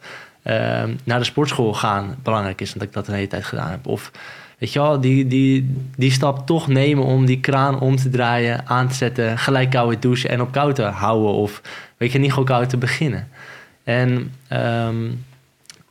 naar 1.05 1.19
de 1.19 1.25
sportschool 1.25 1.75
gaan 1.75 2.17
belangrijk 2.23 2.61
is. 2.61 2.73
En 2.73 2.79
dat 2.79 2.89
ik 2.89 2.95
dat 2.95 3.09
een 3.09 3.15
hele 3.15 3.27
tijd 3.27 3.45
gedaan 3.45 3.71
heb. 3.71 3.87
Of 3.87 4.11
weet 4.59 4.73
je 4.73 4.79
wel, 4.79 5.01
die, 5.01 5.27
die, 5.27 5.77
die 5.97 6.11
stap 6.11 6.47
toch 6.47 6.69
nemen 6.69 7.05
om 7.05 7.27
die 7.27 7.41
kraan 7.41 7.81
om 7.81 7.97
te 7.97 8.11
draaien, 8.11 8.67
aan 8.67 8.89
te 8.89 8.95
zetten. 8.95 9.39
Gelijk 9.39 9.71
koude 9.71 9.99
douchen 9.99 10.31
en 10.31 10.41
op 10.41 10.53
koud 10.53 10.75
te 10.75 10.83
houden. 10.83 11.33
Of 11.33 11.63
weet 11.97 12.13
je, 12.13 12.19
niet 12.19 12.31
gewoon 12.31 12.45
koud 12.45 12.69
te 12.69 12.77
beginnen. 12.77 13.29
En, 13.85 14.33
ehm, 14.49 15.11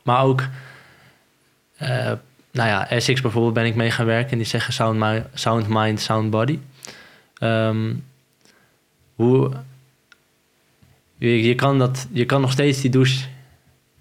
maar 0.02 0.22
ook 0.22 0.48
eh, 1.76 2.12
nou 2.52 2.68
ja, 2.68 2.88
Essex 2.90 3.20
bijvoorbeeld 3.20 3.54
ben 3.54 3.66
ik 3.66 3.74
mee 3.74 3.90
gaan 3.90 4.06
werken. 4.06 4.30
En 4.30 4.38
die 4.38 4.46
zeggen 4.46 4.72
sound, 4.72 5.24
sound 5.34 5.68
mind, 5.68 6.00
sound 6.00 6.30
body. 6.30 6.58
Ehm, 7.38 7.92
hoe... 9.14 9.52
Je, 11.18 11.42
je, 11.42 11.54
kan 11.54 11.78
dat, 11.78 12.06
je 12.12 12.24
kan 12.24 12.40
nog 12.40 12.52
steeds 12.52 12.80
die 12.80 12.90
douche, 12.90 13.26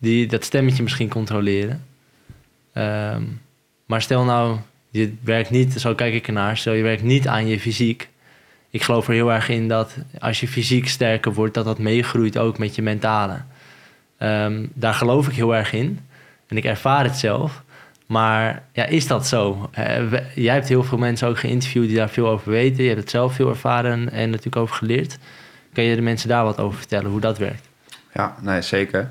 die, 0.04 0.28
dat 0.28 0.44
stemmetje 0.44 0.84
misschien 0.84 1.10
controleren. 1.10 1.84
Ehm, 2.74 3.24
maar 3.86 4.02
stel 4.02 4.24
nou, 4.24 4.58
je 4.90 5.14
werkt 5.22 5.50
niet, 5.50 5.74
zo 5.74 5.96
kijk 5.96 6.14
ik 6.14 6.28
ernaar, 6.28 6.58
stel 6.58 6.74
je 6.74 6.84
werkt 6.84 7.04
niet 7.04 7.28
aan 7.28 7.48
je 7.48 7.60
fysiek. 7.60 8.10
Ik 8.70 8.84
geloof 8.84 9.08
er 9.08 9.14
heel 9.14 9.32
erg 9.32 9.50
in 9.50 9.68
dat 9.68 9.96
als 10.20 10.40
je 10.40 10.48
fysiek 10.48 10.88
sterker 10.88 11.34
wordt, 11.34 11.54
dat 11.54 11.66
dat 11.66 11.80
meegroeit 11.80 12.38
ook 12.38 12.58
met 12.58 12.76
je 12.76 12.82
mentale. 12.82 13.42
Ehm, 14.18 14.66
daar 14.74 14.94
geloof 14.94 15.28
ik 15.28 15.36
heel 15.36 15.56
erg 15.56 15.74
in. 15.74 16.00
En 16.48 16.58
ik 16.58 16.66
ervaar 16.66 17.04
het 17.04 17.18
zelf. 17.18 17.64
Maar 18.06 18.64
ja, 18.74 18.86
is 18.86 19.08
dat 19.08 19.28
zo? 19.28 19.70
Eh, 19.72 20.12
jij 20.36 20.54
hebt 20.54 20.68
heel 20.68 20.84
veel 20.84 20.98
mensen 20.98 21.28
ook 21.28 21.40
geïnterviewd 21.40 21.88
die 21.88 21.98
daar 21.98 22.10
veel 22.10 22.28
over 22.28 22.52
weten. 22.52 22.84
Je 22.84 22.90
hebt 22.90 23.02
het 23.02 23.10
zelf 23.10 23.34
veel 23.34 23.50
ervaren 23.50 24.12
en 24.12 24.30
natuurlijk 24.30 24.56
over 24.56 24.76
geleerd. 24.76 25.18
Kan 25.74 25.84
je 25.84 25.96
de 25.96 26.02
mensen 26.02 26.30
daar 26.30 26.44
wat 26.44 26.60
over 26.60 26.78
vertellen, 26.78 27.12
hoe 27.12 27.20
dat 27.20 27.38
werkt? 27.38 27.70
Ja, 28.14 28.36
nee, 28.42 28.62
zeker. 28.62 29.08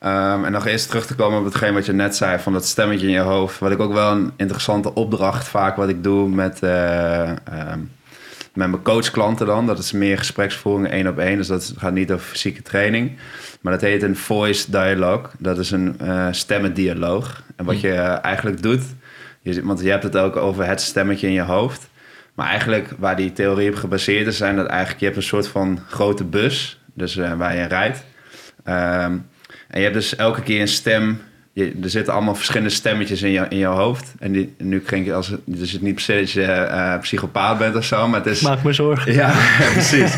Ehm, 0.00 0.44
en 0.44 0.52
nog 0.52 0.66
eerst 0.66 0.88
terug 0.88 1.06
te 1.06 1.14
komen 1.14 1.38
op 1.38 1.44
hetgeen 1.44 1.74
wat 1.74 1.86
je 1.86 1.92
net 1.92 2.16
zei, 2.16 2.38
van 2.38 2.52
dat 2.52 2.66
stemmetje 2.66 3.06
in 3.06 3.12
je 3.12 3.18
hoofd. 3.18 3.58
Wat 3.58 3.70
ik 3.70 3.80
ook 3.80 3.92
wel 3.92 4.12
een 4.12 4.32
interessante 4.36 4.94
opdracht 4.94 5.48
vaak 5.48 5.76
wat 5.76 5.88
ik 5.88 6.02
doe 6.02 6.28
met, 6.28 6.62
ehm, 6.62 7.78
met 8.54 8.68
mijn 8.68 8.82
coachklanten 8.82 9.46
dan. 9.46 9.66
Dat 9.66 9.78
is 9.78 9.92
meer 9.92 10.18
gespreksvoering 10.18 10.88
één 10.88 11.06
op 11.06 11.18
één. 11.18 11.36
Dus 11.36 11.46
dat 11.46 11.74
gaat 11.76 11.92
niet 11.92 12.12
over 12.12 12.26
fysieke 12.26 12.62
training. 12.62 13.18
Maar 13.60 13.72
dat 13.72 13.82
heet 13.82 14.02
een 14.02 14.16
voice 14.16 14.70
dialogue. 14.70 15.26
Dat 15.38 15.58
is 15.58 15.70
een 15.70 15.98
eh 15.98 16.26
stemmendialoog. 16.30 17.42
En 17.56 17.64
wat 17.64 17.80
je 17.80 17.92
eh, 17.92 18.24
eigenlijk 18.24 18.62
doet, 18.62 18.82
je, 19.40 19.64
want 19.64 19.80
je 19.80 19.90
hebt 19.90 20.02
het 20.02 20.16
ook 20.16 20.36
over 20.36 20.66
het 20.66 20.80
stemmetje 20.80 21.26
in 21.26 21.32
je 21.32 21.42
hoofd. 21.42 21.88
Maar 22.34 22.46
eigenlijk 22.46 22.88
waar 22.98 23.16
die 23.16 23.32
theorie 23.32 23.70
op 23.70 23.76
gebaseerd 23.76 24.26
is, 24.26 24.36
zijn 24.36 24.56
dat 24.56 24.66
eigenlijk 24.66 25.00
je 25.00 25.06
hebt 25.06 25.16
een 25.16 25.22
soort 25.22 25.48
van 25.48 25.78
grote 25.88 26.24
bus, 26.24 26.80
dus 26.94 27.14
waar 27.14 27.56
je 27.56 27.64
rijdt. 27.64 28.04
Ehm, 28.64 29.16
en 29.70 29.78
je 29.78 29.82
hebt 29.82 29.94
dus 29.94 30.16
elke 30.16 30.42
keer 30.42 30.60
een 30.60 30.68
stem. 30.68 31.20
Je, 31.52 31.72
er 31.82 31.90
zitten 31.90 32.12
allemaal 32.12 32.34
verschillende 32.34 32.70
stemmetjes 32.70 33.22
in 33.22 33.30
je, 33.30 33.46
in 33.48 33.58
je 33.58 33.66
hoofd. 33.66 34.14
En 34.18 34.32
die, 34.32 34.54
nu 34.58 34.80
klinkt 34.80 35.06
het 35.06 35.16
als 35.16 35.28
het 35.28 35.40
dus 35.44 35.72
het 35.72 35.82
niet 35.82 35.94
per 35.94 36.02
se 36.02 36.14
dat 36.14 36.30
je 36.30 36.42
eh, 36.42 36.98
psychopaat 36.98 37.58
bent 37.58 37.76
of 37.76 37.84
zo, 37.84 38.08
maar 38.08 38.20
het 38.20 38.28
is. 38.28 38.40
Maak 38.40 38.62
me 38.62 38.72
zorgen. 38.72 39.12
Ja, 39.12 39.34
precies. 39.72 40.14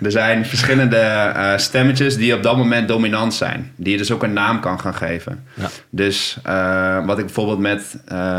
Er 0.00 0.10
zijn 0.10 0.46
verschillende 0.46 0.96
eh, 0.96 1.56
stemmetjes 1.56 2.16
die 2.16 2.34
op 2.34 2.42
dat 2.42 2.56
moment 2.56 2.88
dominant 2.88 3.34
zijn. 3.34 3.72
Die 3.76 3.92
je 3.92 3.98
dus 3.98 4.12
ook 4.12 4.22
een 4.22 4.32
naam 4.32 4.60
kan 4.60 4.80
gaan 4.80 4.94
geven. 4.94 5.44
Ja. 5.54 5.68
Dus 5.90 6.38
eh, 6.42 7.06
wat 7.06 7.18
ik 7.18 7.24
bijvoorbeeld 7.24 7.58
met, 7.58 7.96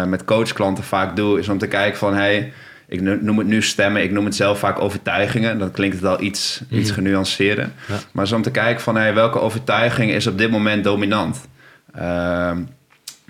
met 0.07 0.25
coachklanten 0.25 0.83
vaak 0.83 1.15
doe, 1.15 1.39
is 1.39 1.49
om 1.49 1.57
te 1.57 1.67
kijken 1.67 1.97
van... 1.97 2.15
Hey, 2.15 2.53
ik 2.93 3.01
no- 3.01 3.17
noem 3.21 3.37
het 3.37 3.47
nu 3.47 3.61
stemmen, 3.61 4.03
ik 4.03 4.11
noem 4.11 4.25
het 4.25 4.35
zelf 4.35 4.59
vaak 4.59 4.79
overtuigingen. 4.81 5.59
Dan 5.59 5.71
klinkt 5.71 5.95
het 5.95 6.05
al 6.05 6.21
iets, 6.21 6.61
iets 6.69 6.91
genuanceerder. 6.91 7.69
Ja. 7.87 7.95
Maar 8.11 8.25
is 8.25 8.31
om 8.31 8.41
te 8.41 8.51
kijken 8.51 8.81
van 8.81 8.95
hey, 8.95 9.13
welke 9.13 9.39
overtuiging 9.39 10.11
is 10.11 10.27
op 10.27 10.37
dit 10.37 10.51
moment 10.51 10.83
dominant. 10.83 11.47
Ehm, 11.93 12.61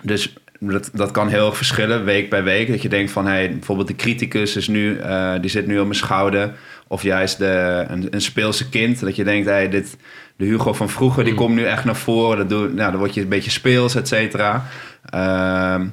dus 0.02 0.34
dat, 0.60 0.90
dat 0.94 1.12
kan 1.12 1.28
heel 1.30 1.46
erg 1.46 1.58
verschillen, 1.58 2.04
week 2.04 2.30
bij 2.30 2.44
week. 2.44 2.68
Dat 2.68 2.82
je 2.82 2.90
denkt 2.90 3.12
van, 3.12 3.26
hey, 3.28 3.50
bijvoorbeeld 3.52 3.88
de 3.88 3.96
criticus 3.96 4.56
is 4.56 4.68
nu, 4.68 4.98
eh, 4.98 5.34
die 5.42 5.50
zit 5.50 5.68
nu 5.68 5.78
op 5.80 5.86
mijn 5.86 5.96
schouder. 5.98 6.52
Of 6.88 7.04
juist 7.04 7.38
de, 7.38 7.86
een, 7.88 8.08
een 8.10 8.22
speelse 8.22 8.70
kind. 8.70 9.00
Dat 9.00 9.16
je 9.16 9.24
denkt, 9.24 9.48
hey, 9.48 9.70
dit, 9.70 9.98
de 10.36 10.46
Hugo 10.46 10.74
van 10.74 10.90
vroeger, 10.90 11.24
die 11.24 11.34
Mm. 11.34 11.40
komt 11.40 11.56
nu 11.56 11.64
echt 11.64 11.86
naar 11.86 11.96
voren. 11.96 12.38
Dat 12.38 12.50
doe, 12.50 12.68
nou, 12.74 12.92
dan 12.92 13.00
word 13.00 13.14
je 13.14 13.22
een 13.22 13.28
beetje 13.28 13.52
speels, 13.52 13.96
et 13.96 14.08
cetera. 14.08 14.66
Ehm, 15.10 15.86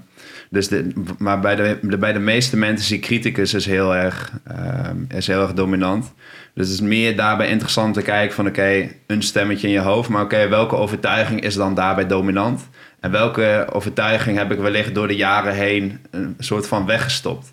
Dus 0.51 0.69
de, 0.69 0.93
maar 1.19 1.41
bij 1.41 1.57
de, 1.57 1.97
bij 1.99 2.13
de 2.13 2.19
meeste 2.19 2.57
mensen 2.57 2.97
is 2.97 3.03
criticus 3.03 3.55
is 3.55 3.67
heel 3.67 3.95
erg, 3.95 4.33
ehm, 4.47 4.97
is 5.09 5.27
heel 5.27 5.43
erg 5.43 5.55
dominant. 5.55 6.13
Dus 6.55 6.67
het 6.67 6.75
is 6.75 6.81
meer 6.81 7.17
daarbij 7.17 7.49
interessant 7.49 7.95
te 7.95 8.03
kijken 8.03 8.35
van 8.35 8.47
oké, 8.47 8.89
een 9.07 9.23
stemmetje 9.23 9.67
in 9.67 9.73
je 9.73 9.81
hoofd. 9.81 10.09
Maar 10.09 10.23
oké, 10.23 10.49
welke 10.49 10.77
overtuiging 10.77 11.41
is 11.41 11.55
dan 11.55 11.75
daarbij 11.75 12.07
dominant? 12.07 12.69
En 13.01 13.11
welke 13.11 13.67
overtuiging 13.73 14.39
heb 14.39 14.53
ik 14.53 14.59
wellicht 14.59 14.95
door 14.95 15.09
de 15.09 15.17
jaren 15.17 15.55
heen 15.55 15.99
een 16.11 16.35
soort 16.39 16.67
van 16.67 16.87
weggestopt? 16.87 17.53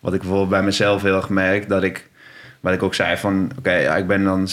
Wat 0.00 0.12
ik 0.14 0.20
bijvoorbeeld 0.20 0.50
bij 0.50 0.62
mezelf 0.62 1.02
heel 1.02 1.16
erg 1.16 1.28
merk, 1.28 1.68
dat 1.68 1.82
ik, 1.82 2.08
wat 2.60 2.72
ik 2.72 2.82
ook 2.82 2.94
zei 2.94 3.16
van, 3.16 3.50
oké, 3.58 3.96
ik 3.96 4.06
ben 4.06 4.24
dan 4.24 4.48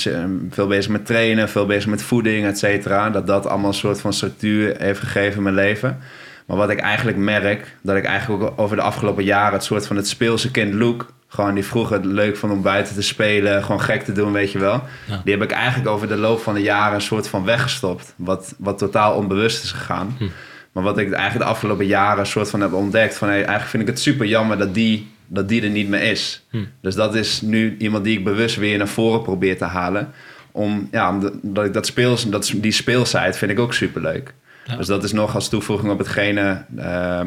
veel 0.50 0.68
bezig 0.68 0.92
met 0.92 1.06
trainen, 1.06 1.50
veel 1.50 1.66
bezig 1.66 1.90
met 1.90 2.04
voeding, 2.04 2.46
et 2.46 2.58
cetera. 2.58 3.10
Dat 3.10 3.28
dat 3.28 3.46
allemaal 3.46 3.68
een 3.68 3.74
soort 3.74 4.02
van 4.02 4.14
structuur 4.14 4.76
heeft 4.78 5.00
gegeven 5.00 5.38
in 5.38 5.44
mijn 5.44 5.56
leven. 5.56 6.00
Maar 6.46 6.58
wat 6.58 6.70
ik 6.70 6.80
eigenlijk 6.80 7.18
merk, 7.18 7.78
dat 7.82 7.96
ik 7.96 8.04
eigenlijk 8.04 8.44
ook 8.44 8.60
over 8.60 8.76
de 8.76 8.82
afgelopen 8.82 9.24
jaren 9.24 9.54
het 9.54 9.64
soort 9.64 9.88
van 9.88 9.96
het 9.96 10.08
speelse 10.08 10.52
kind 10.52 10.74
look, 10.74 11.14
gewoon 11.28 11.54
die 11.54 11.66
vroeger 11.66 11.96
het 11.96 12.06
leuk 12.06 12.38
vond 12.38 12.54
om 12.54 12.62
buiten 12.62 12.96
te 12.96 13.02
spelen, 13.02 13.64
gewoon 13.64 13.82
gek 13.82 14.04
te 14.04 14.12
doen, 14.12 14.32
weet 14.32 14.52
je 14.52 14.60
wel. 14.60 14.84
Die 15.24 15.34
heb 15.34 15.44
ik 15.44 15.52
eigenlijk 15.52 15.90
over 15.90 16.08
de 16.08 16.16
loop 16.18 16.40
van 16.40 16.54
de 16.54 16.62
jaren 16.62 16.96
een 16.96 17.02
soort 17.02 17.28
van 17.28 17.44
weggestopt. 17.44 18.14
Wat, 18.16 18.56
wat 18.58 18.78
totaal 18.78 19.16
onbewust 19.16 19.64
is 19.64 19.72
gegaan. 19.72 20.16
Hm. 20.18 20.28
Maar 20.72 20.84
wat 20.84 20.98
ik 20.98 21.12
eigenlijk 21.12 21.46
de 21.46 21.52
afgelopen 21.52 21.86
jaren 21.86 22.20
een 22.20 22.26
soort 22.26 22.50
van 22.50 22.62
heb 22.62 22.74
ontdekt, 22.74 23.18
van 23.18 23.28
hey, 23.28 23.38
eigenlijk 23.38 23.70
vind 23.70 23.84
ik 23.84 23.90
het 23.90 24.00
super 24.00 24.26
jammer 24.26 24.58
dat 24.58 24.74
die, 24.74 25.12
dat 25.28 25.50
die 25.50 25.62
er 25.62 25.70
niet 25.70 25.90
meer 25.90 26.04
is. 26.04 26.46
Hm. 26.50 26.64
Dus 26.82 26.96
dat 26.96 27.16
is 27.16 27.42
nu 27.42 27.76
iemand 27.80 28.04
die 28.04 28.18
ik 28.18 28.24
bewust 28.24 28.56
weer 28.56 28.78
naar 28.78 28.88
voren 28.88 29.22
probeer 29.22 29.58
te 29.58 29.66
halen. 29.66 30.12
Om, 30.52 30.88
ja, 30.92 31.20
dat 31.42 31.66
ik 31.66 31.74
dat 31.74 31.86
speels, 31.86 32.30
dat, 32.30 32.54
die 32.56 32.72
speelsheid 32.72 33.38
vind 33.38 33.52
ik 33.52 33.60
ook 33.60 33.74
super 33.74 34.02
leuk. 34.02 34.34
Dus 34.78 34.88
dat 34.88 35.04
is 35.04 35.12
nog 35.12 35.36
als 35.36 35.50
toevoeging 35.50 35.92
op 35.92 35.98
hetgene 35.98 36.66
uh, 36.78 37.22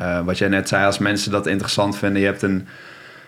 uh, 0.00 0.20
wat 0.24 0.38
jij 0.38 0.48
net 0.48 0.68
zei, 0.68 0.84
als 0.84 0.98
mensen 0.98 1.30
dat 1.30 1.46
interessant 1.46 1.98
vinden. 1.98 2.20
Je 2.20 2.26
hebt 2.26 2.42
een 2.42 2.66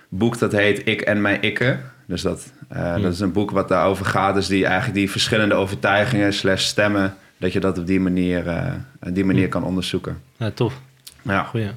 boek 0.09 0.38
dat 0.38 0.53
heet 0.53 0.87
Ik 0.87 1.00
en 1.00 1.20
Mijn 1.20 1.42
Ikke. 1.42 1.79
Dus 2.07 2.22
dat, 2.22 2.53
uh, 2.72 3.03
dat 3.03 3.12
is 3.12 3.20
een 3.20 3.33
boek 3.33 3.50
wat 3.50 3.68
daarover 3.68 4.07
gaat. 4.07 4.35
Dus 4.35 4.46
die 4.46 4.64
eigenlijk 4.64 4.94
die 4.94 5.11
verschillende 5.11 5.55
overtuigingen 5.55 6.33
slash 6.33 6.64
stemmen... 6.64 7.14
dat 7.37 7.53
je 7.53 7.61
dat 7.61 7.79
op 7.79 7.87
die 7.87 8.00
manier, 8.00 8.46
uh, 8.46 8.72
die 9.00 9.24
manier 9.24 9.48
kan 9.48 9.64
onderzoeken. 9.64 10.22
Ja, 10.37 10.50
tof. 10.50 10.74
Ja. 11.22 11.42
Goeie. 11.42 11.70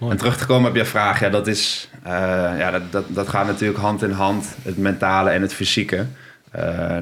En 0.00 0.16
terug 0.16 0.36
te 0.36 0.46
komen 0.46 0.70
op 0.70 0.76
je 0.76 0.84
vraag, 0.84 1.20
ja, 1.20 1.28
dat, 1.28 1.46
is, 1.46 1.88
ja, 2.04 2.70
dat, 2.70 2.82
dat, 2.90 3.04
dat 3.08 3.28
gaat 3.28 3.46
natuurlijk 3.46 3.78
hand 3.78 4.02
in 4.02 4.10
hand, 4.10 4.56
het 4.62 4.78
mentale 4.78 5.30
en 5.30 5.42
het 5.42 5.54
fysieke. 5.54 6.06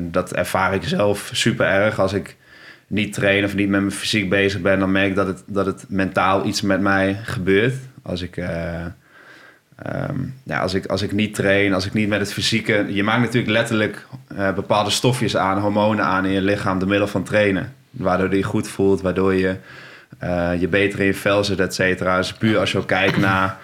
dat 0.00 0.32
ervaar 0.32 0.74
ik 0.74 0.84
zelf 0.84 1.30
super 1.32 1.66
erg. 1.66 1.98
Als 1.98 2.12
ik 2.12 2.36
niet 2.90 3.12
train 3.12 3.44
of 3.44 3.54
niet 3.54 3.68
met 3.68 3.80
mijn 3.80 3.92
fysiek 3.92 4.28
bezig 4.28 4.60
ben, 4.60 4.78
dan 4.78 4.92
merk 4.92 5.08
ik 5.08 5.14
dat 5.14 5.26
het, 5.26 5.42
dat 5.46 5.66
het 5.66 5.84
mentaal 5.88 6.46
iets 6.46 6.62
met 6.62 6.80
mij 6.80 7.20
gebeurt. 7.22 7.74
Als 8.02 8.22
ik, 8.22 8.36
Ehm, 9.82 10.18
ja, 10.44 10.60
als, 10.60 10.74
ik, 10.74 10.86
als 10.86 11.02
ik 11.02 11.12
niet 11.12 11.34
train, 11.34 11.74
als 11.74 11.86
ik 11.86 11.92
niet 11.92 12.08
met 12.08 12.20
het 12.20 12.32
fysieke... 12.32 12.86
Je 12.88 13.02
maakt 13.02 13.20
natuurlijk 13.20 13.52
letterlijk 13.52 14.06
uh, 14.32 14.54
bepaalde 14.54 14.90
stofjes 14.90 15.36
aan, 15.36 15.58
hormonen 15.58 16.04
aan 16.04 16.24
in 16.24 16.32
je 16.32 16.42
lichaam 16.42 16.78
door 16.78 16.88
middel 16.88 17.06
van 17.06 17.22
trainen. 17.22 17.74
Waardoor 17.90 18.30
je 18.30 18.36
je 18.36 18.42
goed 18.42 18.68
voelt, 18.68 19.00
waardoor 19.00 19.34
je 19.34 19.56
uh, 20.24 20.60
je 20.60 20.68
beter 20.68 21.00
in 21.00 21.06
je 21.06 21.14
vel 21.14 21.44
zit, 21.44 21.60
et 21.60 21.74
cetera. 21.74 22.16
Dus 22.16 22.32
puur 22.32 22.58
als 22.58 22.72
je 22.72 22.78
ook 22.78 22.86
kijkt 22.86 23.16
naar 23.16 23.56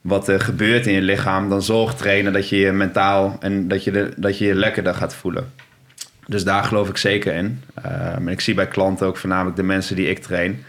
wat 0.00 0.28
er 0.28 0.40
gebeurt 0.40 0.86
in 0.86 0.92
je 0.92 1.02
lichaam... 1.02 1.48
dan 1.48 1.62
zorgt 1.62 1.98
trainen 1.98 2.32
dat 2.32 2.48
je 2.48 2.56
je 2.56 2.72
mentaal 2.72 3.36
en 3.40 3.68
dat 3.68 3.84
je, 3.84 3.90
de, 3.90 4.10
dat 4.16 4.38
je 4.38 4.44
je 4.44 4.54
lekkerder 4.54 4.94
gaat 4.94 5.14
voelen. 5.14 5.52
Dus 6.30 6.44
daar 6.44 6.64
geloof 6.64 6.88
ik 6.88 6.96
zeker 6.96 7.34
in. 7.34 7.62
Um, 7.86 8.26
en 8.26 8.28
ik 8.28 8.40
zie 8.40 8.54
bij 8.54 8.68
klanten 8.68 9.06
ook 9.06 9.16
voornamelijk 9.16 9.56
de 9.56 9.62
mensen 9.62 9.96
die 9.96 10.08
ik 10.08 10.18
train... 10.18 10.64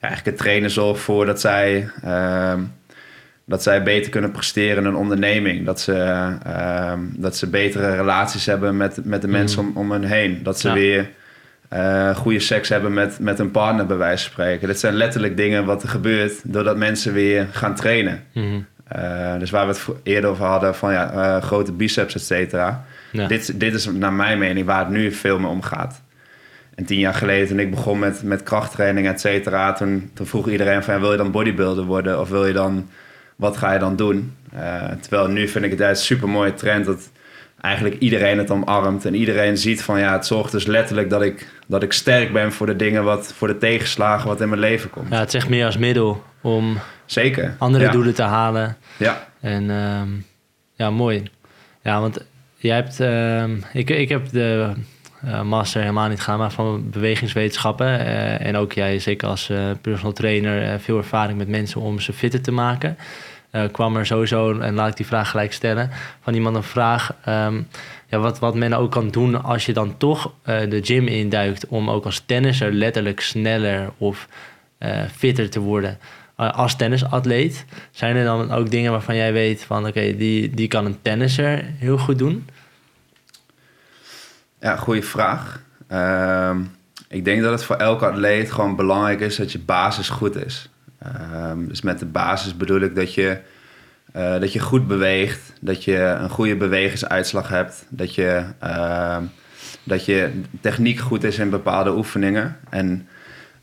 Ja, 0.00 0.10
eigenlijk 0.10 0.36
het 0.36 0.46
trainen 0.46 0.70
zorgt 0.70 0.98
ervoor 0.98 1.26
dat 1.26 1.40
zij... 1.40 1.90
Uh, 2.04 2.52
dat 3.46 3.62
zij 3.62 3.82
beter 3.82 4.10
kunnen 4.10 4.30
presteren 4.30 4.76
in 4.76 4.84
een 4.84 4.94
onderneming. 4.94 5.66
Dat 5.66 5.80
ze, 5.80 5.92
uh, 6.46 6.92
dat 7.16 7.36
ze 7.36 7.46
betere 7.46 7.96
relaties 7.96 8.46
hebben 8.46 8.76
met, 8.76 9.04
met 9.04 9.20
de 9.20 9.28
mensen 9.28 9.64
mm. 9.64 9.68
om, 9.68 9.76
om 9.76 9.90
hen 9.90 10.04
heen. 10.04 10.42
Dat 10.42 10.60
ze 10.60 10.72
weer 10.72 11.10
uh, 11.72 12.16
goede 12.16 12.40
seks 12.40 12.68
hebben 12.68 12.92
met, 12.92 13.18
met 13.18 13.38
een 13.38 13.50
partner, 13.50 13.86
bij 13.86 13.96
wijze 13.96 14.22
van 14.24 14.32
spreken. 14.32 14.68
Dit 14.68 14.80
zijn 14.80 14.94
letterlijk 14.94 15.36
dingen 15.36 15.64
wat 15.64 15.82
er 15.82 15.88
gebeurt 15.88 16.40
doordat 16.44 16.76
mensen 16.76 17.12
weer 17.12 17.46
gaan 17.50 17.74
trainen. 17.74 18.22
Mm. 18.32 18.66
Uh, 18.96 19.38
dus 19.38 19.50
waar 19.50 19.66
we 19.66 19.72
het 19.72 19.86
eerder 20.02 20.30
over 20.30 20.44
hadden 20.44 20.74
van 20.74 20.92
ja, 20.92 21.12
uh, 21.14 21.42
grote 21.42 21.72
biceps, 21.72 22.14
et 22.14 22.22
cetera. 22.22 22.84
Ja. 23.14 23.26
Dit, 23.26 23.60
dit 23.60 23.74
is 23.74 23.86
naar 23.86 24.12
mijn 24.12 24.38
mening 24.38 24.66
waar 24.66 24.78
het 24.78 24.88
nu 24.88 25.12
veel 25.12 25.38
meer 25.38 25.50
om 25.50 25.62
gaat. 25.62 26.02
En 26.74 26.84
tien 26.84 26.98
jaar 26.98 27.14
geleden, 27.14 27.48
toen 27.48 27.58
ik 27.58 27.70
begon 27.70 27.98
met, 27.98 28.22
met 28.22 28.42
krachttraining, 28.42 29.08
et 29.08 29.20
cetera, 29.20 29.72
toen, 29.72 30.10
toen 30.14 30.26
vroeg 30.26 30.48
iedereen 30.48 30.82
van 30.82 30.94
ja, 30.94 31.00
wil 31.00 31.10
je 31.10 31.16
dan 31.16 31.30
bodybuilder 31.30 31.84
worden 31.84 32.20
of 32.20 32.28
wil 32.28 32.46
je 32.46 32.52
dan 32.52 32.88
wat 33.36 33.56
ga 33.56 33.72
je 33.72 33.78
dan 33.78 33.96
doen? 33.96 34.36
Uh, 34.54 34.84
terwijl 35.00 35.28
nu 35.28 35.48
vind 35.48 35.64
ik 35.64 35.70
het 35.70 35.80
een 35.80 35.96
super 35.96 36.28
mooie 36.28 36.54
trend 36.54 36.84
dat 36.84 37.10
eigenlijk 37.60 37.98
iedereen 37.98 38.38
het 38.38 38.50
omarmt. 38.50 39.04
En 39.04 39.14
iedereen 39.14 39.58
ziet 39.58 39.82
van 39.82 39.98
ja, 39.98 40.12
het 40.12 40.26
zorgt 40.26 40.52
dus 40.52 40.66
letterlijk 40.66 41.10
dat 41.10 41.22
ik, 41.22 41.48
dat 41.66 41.82
ik 41.82 41.92
sterk 41.92 42.32
ben 42.32 42.52
voor 42.52 42.66
de 42.66 42.76
dingen, 42.76 43.04
wat, 43.04 43.32
voor 43.36 43.48
de 43.48 43.58
tegenslagen 43.58 44.28
wat 44.28 44.40
in 44.40 44.48
mijn 44.48 44.60
leven 44.60 44.90
komt. 44.90 45.08
Ja, 45.10 45.18
het 45.18 45.30
zegt 45.30 45.48
meer 45.48 45.66
als 45.66 45.78
middel 45.78 46.22
om 46.40 46.78
Zeker. 47.04 47.54
andere 47.58 47.88
doelen 47.88 48.14
te 48.14 48.22
halen. 48.22 48.76
Ja. 48.96 49.28
En 49.40 49.62
uh, 49.62 50.00
ja, 50.72 50.90
mooi. 50.90 51.30
Ja, 51.82 52.00
want 52.00 52.24
jij 52.64 52.76
hebt, 52.76 53.00
uh, 53.00 53.44
ik, 53.72 53.90
ik 53.90 54.08
heb 54.08 54.28
de 54.30 54.72
uh, 55.24 55.42
master 55.42 55.80
helemaal 55.80 56.08
niet 56.08 56.20
gaan, 56.20 56.38
maar 56.38 56.52
van 56.52 56.90
bewegingswetenschappen. 56.90 57.86
Uh, 57.86 58.46
en 58.46 58.56
ook 58.56 58.72
jij, 58.72 58.98
zeker 58.98 59.28
als 59.28 59.50
uh, 59.50 59.70
personal 59.80 60.12
trainer, 60.12 60.80
veel 60.80 60.96
ervaring 60.96 61.38
met 61.38 61.48
mensen 61.48 61.80
om 61.80 62.00
ze 62.00 62.12
fitter 62.12 62.42
te 62.42 62.52
maken. 62.52 62.96
kwam 63.72 63.96
er 63.96 64.06
sowieso, 64.06 64.58
en 64.58 64.74
laat 64.74 64.88
ik 64.88 64.96
die 64.96 65.06
vraag 65.06 65.30
gelijk 65.30 65.52
stellen, 65.52 65.90
van 66.20 66.34
iemand 66.34 66.56
een 66.56 66.62
vraag. 66.62 67.14
Um, 67.28 67.68
ja, 68.06 68.18
wat, 68.18 68.38
wat 68.38 68.54
men 68.54 68.72
ook 68.72 68.90
kan 68.90 69.08
doen 69.08 69.42
als 69.42 69.66
je 69.66 69.72
dan 69.72 69.96
toch 69.96 70.32
de 70.44 70.80
gym 70.82 71.06
induikt 71.06 71.66
om 71.66 71.90
ook 71.90 72.04
als 72.04 72.22
tennisser 72.26 72.72
letterlijk 72.72 73.20
sneller 73.20 73.90
of 73.98 74.28
fitter 75.16 75.50
te 75.50 75.60
worden 75.60 75.98
als 76.36 76.76
tennisatleet. 76.76 77.64
Zijn 77.90 78.16
er 78.16 78.24
dan 78.24 78.52
ook 78.52 78.70
dingen 78.70 78.90
waarvan 78.90 79.16
jij 79.16 79.32
weet 79.32 79.64
van 79.64 79.86
oké, 79.86 80.16
die, 80.16 80.50
die 80.50 80.68
kan 80.68 80.86
een 80.86 81.02
tennisser 81.02 81.64
heel 81.78 81.98
goed 81.98 82.18
doen? 82.18 82.48
Ja, 84.60 84.76
goede 84.76 85.02
vraag. 85.02 85.62
Ehm, 85.88 86.60
ik 87.08 87.24
denk 87.24 87.42
dat 87.42 87.52
het 87.52 87.64
voor 87.64 87.76
elke 87.76 88.06
atleet 88.06 88.52
gewoon 88.52 88.76
belangrijk 88.76 89.20
is 89.20 89.36
dat 89.36 89.52
je 89.52 89.58
basis 89.58 90.08
goed 90.08 90.36
is. 90.46 90.68
Um, 91.34 91.68
dus 91.68 91.82
met 91.82 91.98
de 91.98 92.06
basis 92.06 92.56
bedoel 92.56 92.80
ik 92.80 92.94
dat 92.94 93.14
je, 93.14 93.38
uh, 94.16 94.40
dat 94.40 94.52
je 94.52 94.60
goed 94.60 94.86
beweegt, 94.86 95.52
dat 95.60 95.84
je 95.84 95.98
een 95.98 96.30
goede 96.30 96.56
bewegingsuitslag 96.56 97.48
hebt, 97.48 97.86
dat 97.88 98.14
je, 98.14 98.44
uh, 98.64 99.16
dat 99.82 100.04
je 100.04 100.42
techniek 100.60 100.98
goed 100.98 101.24
is 101.24 101.38
in 101.38 101.50
bepaalde 101.50 101.96
oefeningen. 101.96 102.56
En 102.70 103.08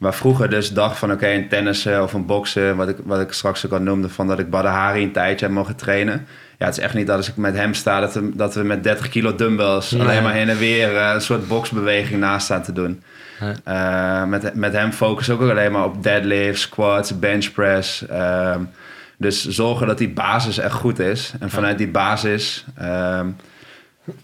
waar 0.02 0.14
vroeger 0.14 0.50
dus 0.50 0.74
dacht 0.74 0.98
van 0.98 1.12
oké, 1.12 1.24
okay, 1.24 1.36
een 1.36 1.50
tennissen 1.50 2.04
of 2.04 2.14
een 2.14 2.26
boksen, 2.26 2.76
wat 2.76 2.90
ik, 2.90 2.98
wat 3.04 3.22
ik 3.22 3.32
straks 3.32 3.66
ook 3.66 3.72
al 3.72 3.80
noemde, 3.80 4.10
van 4.10 4.28
dat 4.28 4.40
ik 4.40 4.50
Badahari 4.50 5.04
een 5.04 5.12
tijdje 5.12 5.46
heb 5.46 5.56
mogen 5.56 5.76
trainen 5.76 6.28
ja, 6.62 6.68
het 6.68 6.78
is 6.78 6.84
echt 6.84 6.94
niet 6.94 7.08
dat 7.08 7.18
als 7.18 7.30
ik 7.30 7.36
met 7.36 7.56
hem 7.56 7.74
sta, 7.74 8.00
dat 8.00 8.14
we, 8.14 8.32
dat 8.34 8.56
we 8.56 8.64
met 8.64 8.84
30 8.84 9.10
kilo 9.10 9.36
dumbbells 9.36 10.00
alleen 10.00 10.24
maar 10.24 10.34
heen 10.34 10.50
en 10.50 10.58
weer 10.58 10.94
uh, 10.94 11.12
een 11.14 11.22
soort 11.22 11.48
boxbeweging 11.48 12.20
naast 12.20 12.46
staan 12.46 12.62
te 12.62 12.72
doen. 12.72 13.04
Uh, 13.68 14.26
met, 14.26 14.54
met 14.54 14.74
hem 14.74 14.92
focus 14.92 15.30
ook 15.30 15.42
alleen 15.42 15.72
maar 15.72 15.84
op 15.84 16.04
deadlifts, 16.04 16.62
squats, 16.62 17.20
bench 17.20 17.52
press. 17.52 18.06
Uh, 18.12 18.56
dus 19.18 19.48
zorgen 19.48 19.88
dat 19.88 19.98
die 19.98 20.10
basis 20.10 20.58
echt 20.58 20.74
goed 20.74 21.00
is. 21.00 21.34
En 21.40 21.50
vanuit 21.50 21.78
die 21.78 21.88
basis, 21.88 22.66
ehm, 22.78 23.28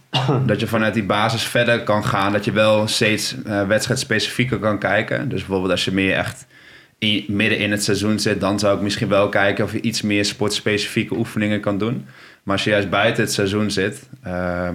dat 0.46 0.60
je 0.60 0.68
vanuit 0.68 0.94
die 0.94 1.04
basis 1.04 1.44
verder 1.44 1.84
kan 1.84 2.06
gaan. 2.06 2.32
Dat 2.32 2.46
je 2.46 2.52
wel 2.52 2.88
steeds 2.88 3.36
uh, 3.46 3.68
wedstrijdspecifieker 3.68 4.60
kan 4.60 4.80
kijken. 4.80 5.30
Dus 5.30 5.40
bijvoorbeeld 5.40 5.72
als 5.72 5.86
je 5.86 5.92
meer 5.92 6.16
echt 6.16 6.46
in, 6.98 7.26
midden 7.28 7.58
in 7.58 7.72
het 7.72 7.84
seizoen 7.84 8.20
zit, 8.20 8.40
dan 8.40 8.60
zou 8.60 8.76
ik 8.76 8.82
misschien 8.82 9.10
wel 9.10 9.30
kijken 9.30 9.64
of 9.64 9.72
je 9.72 9.82
iets 9.82 10.02
meer 10.02 10.26
sportspecifieke 10.26 11.16
oefeningen 11.16 11.60
kan 11.60 11.78
doen. 11.78 12.06
Maar 12.44 12.56
als 12.56 12.64
je 12.64 12.70
juist 12.70 12.90
buiten 12.90 13.24
het 13.24 13.34
seizoen 13.34 13.72
zit, 13.72 14.10
uh, 14.28 14.70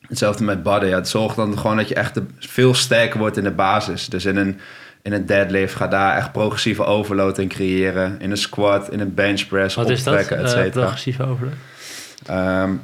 hetzelfde 0.00 0.44
met 0.44 0.62
badden, 0.62 0.88
ja, 0.88 0.94
het 0.94 1.08
zorgt 1.08 1.36
dan 1.36 1.58
gewoon 1.58 1.76
dat 1.76 1.88
je 1.88 1.94
echt 1.94 2.20
veel 2.38 2.74
sterker 2.74 3.18
wordt 3.18 3.36
in 3.36 3.44
de 3.44 3.50
basis. 3.50 4.08
Dus 4.08 4.24
in 4.24 4.36
een, 4.36 4.60
in 5.02 5.12
een 5.12 5.26
deadlift 5.26 5.74
ga 5.74 5.86
daar 5.86 6.16
echt 6.16 6.32
progressieve 6.32 6.84
overload 6.84 7.38
in 7.38 7.48
creëren. 7.48 8.16
In 8.20 8.30
een 8.30 8.36
squat, 8.36 8.92
in 8.92 9.00
een 9.00 9.14
bench 9.14 9.46
press, 9.46 9.74
Wat 9.74 9.90
optrekken, 9.90 10.40
is 10.40 10.52
dat, 10.52 10.64
uh, 10.64 10.70
progressieve 10.70 11.22
overload? 11.22 11.54
Um, 12.30 12.80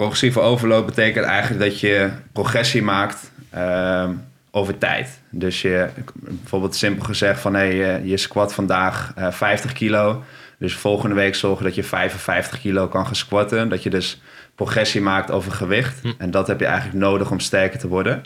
progressieve 0.00 0.40
overload 0.40 0.86
betekent 0.86 1.26
eigenlijk 1.26 1.60
dat 1.60 1.80
je 1.80 2.10
progressie 2.32 2.82
maakt 2.82 3.30
um, 3.56 4.24
over 4.50 4.78
tijd. 4.78 5.20
Dus 5.30 5.62
je, 5.62 5.88
bijvoorbeeld 6.14 6.74
simpel 6.74 7.04
gezegd 7.04 7.40
van 7.40 7.54
hey, 7.54 8.00
je 8.04 8.16
squat 8.16 8.54
vandaag 8.54 9.12
uh, 9.18 9.30
50 9.30 9.72
kilo. 9.72 10.22
Dus 10.58 10.74
volgende 10.74 11.14
week 11.14 11.34
zorgen 11.34 11.64
dat 11.64 11.74
je 11.74 11.82
55 11.82 12.60
kilo 12.60 12.88
kan 12.88 13.06
gaan 13.06 13.14
squatten. 13.14 13.68
Dat 13.68 13.82
je 13.82 13.90
dus 13.90 14.20
progressie 14.54 15.00
maakt 15.00 15.30
over 15.30 15.52
gewicht. 15.52 16.00
Hm. 16.02 16.12
En 16.18 16.30
dat 16.30 16.46
heb 16.46 16.60
je 16.60 16.66
eigenlijk 16.66 16.98
nodig 16.98 17.30
om 17.30 17.40
sterker 17.40 17.78
te 17.78 17.88
worden. 17.88 18.22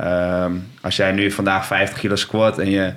Um, 0.00 0.66
als 0.80 0.96
jij 0.96 1.12
nu 1.12 1.30
vandaag 1.30 1.66
50 1.66 1.98
kilo 1.98 2.16
squat 2.16 2.58
en 2.58 2.70
je 2.70 2.92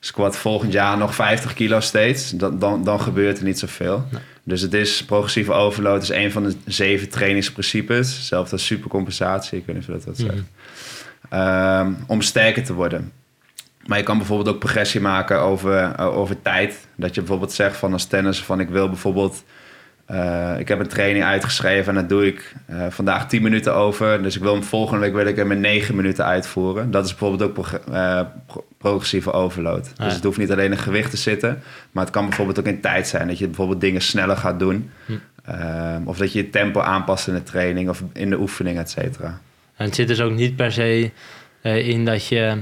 squat 0.00 0.36
volgend 0.36 0.72
jaar 0.72 0.98
nog 0.98 1.14
50 1.14 1.54
kilo 1.54 1.80
steeds, 1.80 2.30
dan, 2.30 2.58
dan, 2.58 2.84
dan 2.84 3.00
gebeurt 3.00 3.38
er 3.38 3.44
niet 3.44 3.58
zoveel. 3.58 4.04
Dus 4.44 4.60
het 4.60 4.74
is 4.74 5.04
progressieve 5.04 5.52
overload, 5.52 6.02
is 6.02 6.08
een 6.08 6.32
van 6.32 6.42
de 6.42 6.56
zeven 6.66 7.08
trainingsprincipes. 7.08 8.16
Hetzelfde 8.16 8.52
als 8.52 8.66
supercompensatie, 8.66 9.58
ik 9.58 9.66
weet 9.66 9.76
niet 9.76 9.88
of 9.88 9.94
dat 9.94 10.04
wat 10.04 10.16
zegt. 10.16 10.42
Ehm, 11.28 11.92
om 12.06 12.22
sterker 12.22 12.64
te 12.64 12.74
worden. 12.74 13.12
Maar 13.86 13.98
je 13.98 14.04
kan 14.04 14.18
bijvoorbeeld 14.18 14.48
ook 14.48 14.58
progressie 14.58 15.00
maken 15.00 15.40
over, 15.40 15.98
over 15.98 16.42
tijd. 16.42 16.86
Dat 16.96 17.14
je 17.14 17.20
bijvoorbeeld 17.20 17.52
zegt 17.52 17.76
van 17.76 17.92
als 17.92 18.04
tennis 18.04 18.42
van 18.42 18.60
ik 18.60 18.68
wil 18.68 18.88
bijvoorbeeld... 18.88 19.44
eh, 20.06 20.58
ik 20.58 20.68
heb 20.68 20.78
een 20.78 20.86
training 20.88 21.24
uitgeschreven 21.24 21.88
en 21.88 22.00
dat 22.00 22.08
doe 22.08 22.26
ik 22.26 22.54
eh, 22.66 22.86
vandaag 22.90 23.28
10 23.28 23.42
minuten 23.42 23.74
over. 23.74 24.22
Dus 24.22 24.36
ik 24.36 24.42
wil 24.42 24.52
hem 24.52 24.62
volgende 24.62 25.00
week 25.00 25.14
wil 25.14 25.26
ik 25.26 25.36
hem 25.36 25.52
in 25.52 25.60
9 25.60 25.96
minuten 25.96 26.24
uitvoeren. 26.24 26.90
Dat 26.90 27.04
is 27.04 27.10
bijvoorbeeld 27.10 27.58
ook 27.58 27.66
eh, 27.92 28.20
pro- 28.46 28.64
progressieve 28.78 29.32
overload. 29.32 29.92
ja. 29.96 30.04
Dus 30.04 30.14
het 30.14 30.24
hoeft 30.24 30.38
niet 30.38 30.52
alleen 30.52 30.70
in 30.70 30.78
gewicht 30.78 31.10
te 31.10 31.16
zitten. 31.16 31.62
Maar 31.90 32.04
het 32.04 32.12
kan 32.12 32.24
bijvoorbeeld 32.26 32.58
ook 32.58 32.66
in 32.66 32.80
tijd 32.80 33.08
zijn. 33.08 33.26
Dat 33.28 33.38
je 33.38 33.46
bijvoorbeeld 33.46 33.80
dingen 33.80 34.00
sneller 34.00 34.36
gaat 34.36 34.58
doen. 34.58 34.90
Hm. 35.06 35.12
Of 36.04 36.16
dat 36.18 36.32
je 36.32 36.38
je 36.38 36.50
tempo 36.50 36.80
aanpast 36.80 37.28
in 37.28 37.34
de 37.34 37.42
training 37.42 37.88
of 37.88 38.02
in 38.12 38.30
de 38.30 38.38
oefening, 38.38 38.78
et 38.78 38.90
cetera. 38.90 39.40
En 39.76 39.84
het 39.84 39.94
zit 39.94 40.08
dus 40.08 40.20
ook 40.20 40.32
niet 40.32 40.56
per 40.56 40.72
se 40.72 41.10
in 41.62 42.04
dat 42.04 42.26
je 42.26 42.58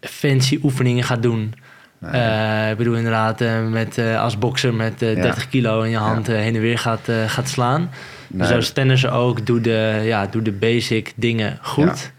fancy 0.00 0.58
oefeningen 0.62 1.04
gaat 1.04 1.22
doen. 1.22 1.54
Nee. 1.98 2.10
Eh, 2.10 2.70
ik 2.70 2.76
bedoel 2.76 2.94
inderdaad 2.94 3.40
eh, 3.40 3.66
met, 3.66 3.98
eh, 3.98 4.20
als 4.22 4.38
bokser 4.38 4.74
met 4.74 5.02
eh, 5.02 5.16
Ja. 5.16 5.22
30 5.22 5.48
kilo 5.48 5.82
in 5.82 5.90
je 5.90 5.96
hand 5.96 6.26
heen 6.26 6.54
en 6.54 6.60
weer 6.60 6.78
gaat, 6.78 7.08
gaat 7.26 7.48
slaan. 7.48 7.90
Dus 8.28 8.48
Nee. 8.48 8.56
als 8.56 8.70
tennisser 8.70 9.10
ook, 9.10 9.46
doe 9.46 9.60
de, 9.60 10.00
ja, 10.04 10.26
doe 10.26 10.42
de 10.42 10.52
basic 10.52 11.12
dingen 11.16 11.58
goed. 11.62 12.12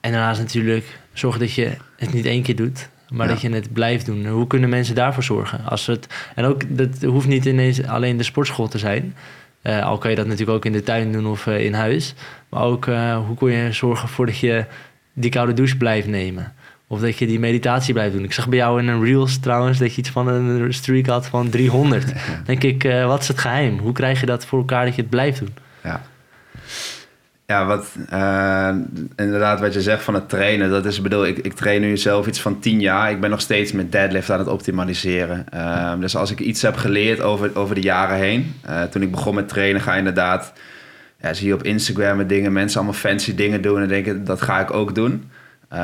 En 0.00 0.12
daarnaast 0.12 0.40
natuurlijk 0.40 0.98
zorg 1.12 1.38
dat 1.38 1.52
je 1.52 1.70
het 1.96 2.12
niet 2.12 2.26
één 2.26 2.42
keer 2.42 2.56
doet, 2.56 2.88
maar 3.08 3.26
Ja. 3.26 3.32
dat 3.32 3.42
je 3.42 3.50
het 3.52 3.72
blijft 3.72 4.06
doen. 4.06 4.26
Hoe 4.26 4.46
kunnen 4.46 4.68
mensen 4.68 4.94
daarvoor 4.94 5.22
zorgen? 5.22 5.60
Als 5.64 5.86
het, 5.86 6.06
en 6.34 6.44
ook, 6.44 6.62
dat 6.68 7.02
hoeft 7.02 7.26
niet 7.26 7.44
ineens 7.44 7.84
alleen 7.86 8.16
de 8.16 8.22
sportschool 8.22 8.68
te 8.68 8.78
zijn. 8.78 9.14
Al 9.62 9.98
kan 9.98 10.10
je 10.10 10.16
dat 10.16 10.26
natuurlijk 10.26 10.56
ook 10.56 10.64
in 10.64 10.72
de 10.72 10.82
tuin 10.82 11.12
doen 11.12 11.26
of 11.26 11.46
in 11.46 11.74
huis. 11.74 12.14
Maar 12.48 12.62
ook, 12.62 12.84
hoe 13.26 13.36
kun 13.38 13.50
je 13.52 13.72
zorgen 13.72 14.08
voor 14.08 14.26
dat 14.26 14.38
je 14.38 14.64
die 15.12 15.30
koude 15.30 15.52
douche 15.52 15.76
blijft 15.76 16.06
nemen? 16.08 16.52
Of 16.90 17.00
dat 17.00 17.18
je 17.18 17.26
die 17.26 17.38
meditatie 17.38 17.92
blijft 17.92 18.14
doen. 18.14 18.24
Ik 18.24 18.32
zag 18.32 18.48
bij 18.48 18.58
jou 18.58 18.80
in 18.80 18.88
een 18.88 19.04
Reels 19.04 19.38
trouwens 19.38 19.78
dat 19.78 19.94
je 19.94 20.00
iets 20.00 20.10
van 20.10 20.28
een 20.28 20.74
streak 20.74 21.06
had 21.06 21.26
van 21.26 21.50
300. 21.50 22.12
denk 22.46 22.62
ik, 22.62 22.84
eh, 22.84 23.06
wat 23.06 23.20
is 23.20 23.28
het 23.28 23.38
geheim? 23.38 23.78
Hoe 23.78 23.92
krijg 23.92 24.20
je 24.20 24.26
dat 24.26 24.46
voor 24.46 24.58
elkaar 24.58 24.84
dat 24.84 24.94
je 24.94 25.00
het 25.00 25.10
blijft 25.10 25.38
doen? 25.38 25.54
Ja. 25.82 26.00
Ja, 27.50 27.66
wat, 27.66 27.96
eh, 28.08 28.68
inderdaad 29.16 29.60
wat 29.60 29.74
je 29.74 29.82
zegt 29.82 30.02
van 30.02 30.14
het 30.14 30.28
trainen. 30.28 30.70
Dat 30.70 30.84
is, 30.84 31.00
bedoel, 31.02 31.26
ik, 31.26 31.38
ik 31.38 31.52
train 31.52 31.80
nu 31.80 31.96
zelf 31.96 32.26
iets 32.26 32.40
van 32.40 32.58
tien 32.58 32.80
jaar. 32.80 33.10
Ik 33.10 33.20
ben 33.20 33.30
nog 33.30 33.40
steeds 33.40 33.72
met 33.72 33.92
deadlift 33.92 34.30
aan 34.30 34.38
het 34.38 34.48
optimaliseren. 34.48 35.46
Eh, 35.50 35.92
dus 36.00 36.16
als 36.16 36.30
ik 36.30 36.40
iets 36.40 36.62
heb 36.62 36.76
geleerd 36.76 37.20
over, 37.20 37.50
over 37.56 37.74
de 37.74 37.80
jaren 37.80 38.16
heen. 38.16 38.54
eh, 38.62 38.82
toen 38.82 39.02
ik 39.02 39.10
begon 39.10 39.34
met 39.34 39.48
trainen 39.48 39.80
ga 39.80 39.92
je 39.92 39.98
inderdaad... 39.98 40.52
Ja, 41.20 41.32
zie 41.32 41.46
je 41.46 41.54
op 41.54 41.62
Instagram 41.62 42.16
met 42.16 42.28
dingen, 42.28 42.52
mensen 42.52 42.80
allemaal 42.80 43.00
fancy 43.00 43.34
dingen 43.34 43.62
doen. 43.62 43.80
En 43.82 43.88
denken, 43.88 44.24
dat 44.24 44.42
ga 44.42 44.60
ik 44.60 44.72
ook 44.72 44.94
doen. 44.94 45.30
Eh, 45.70 45.78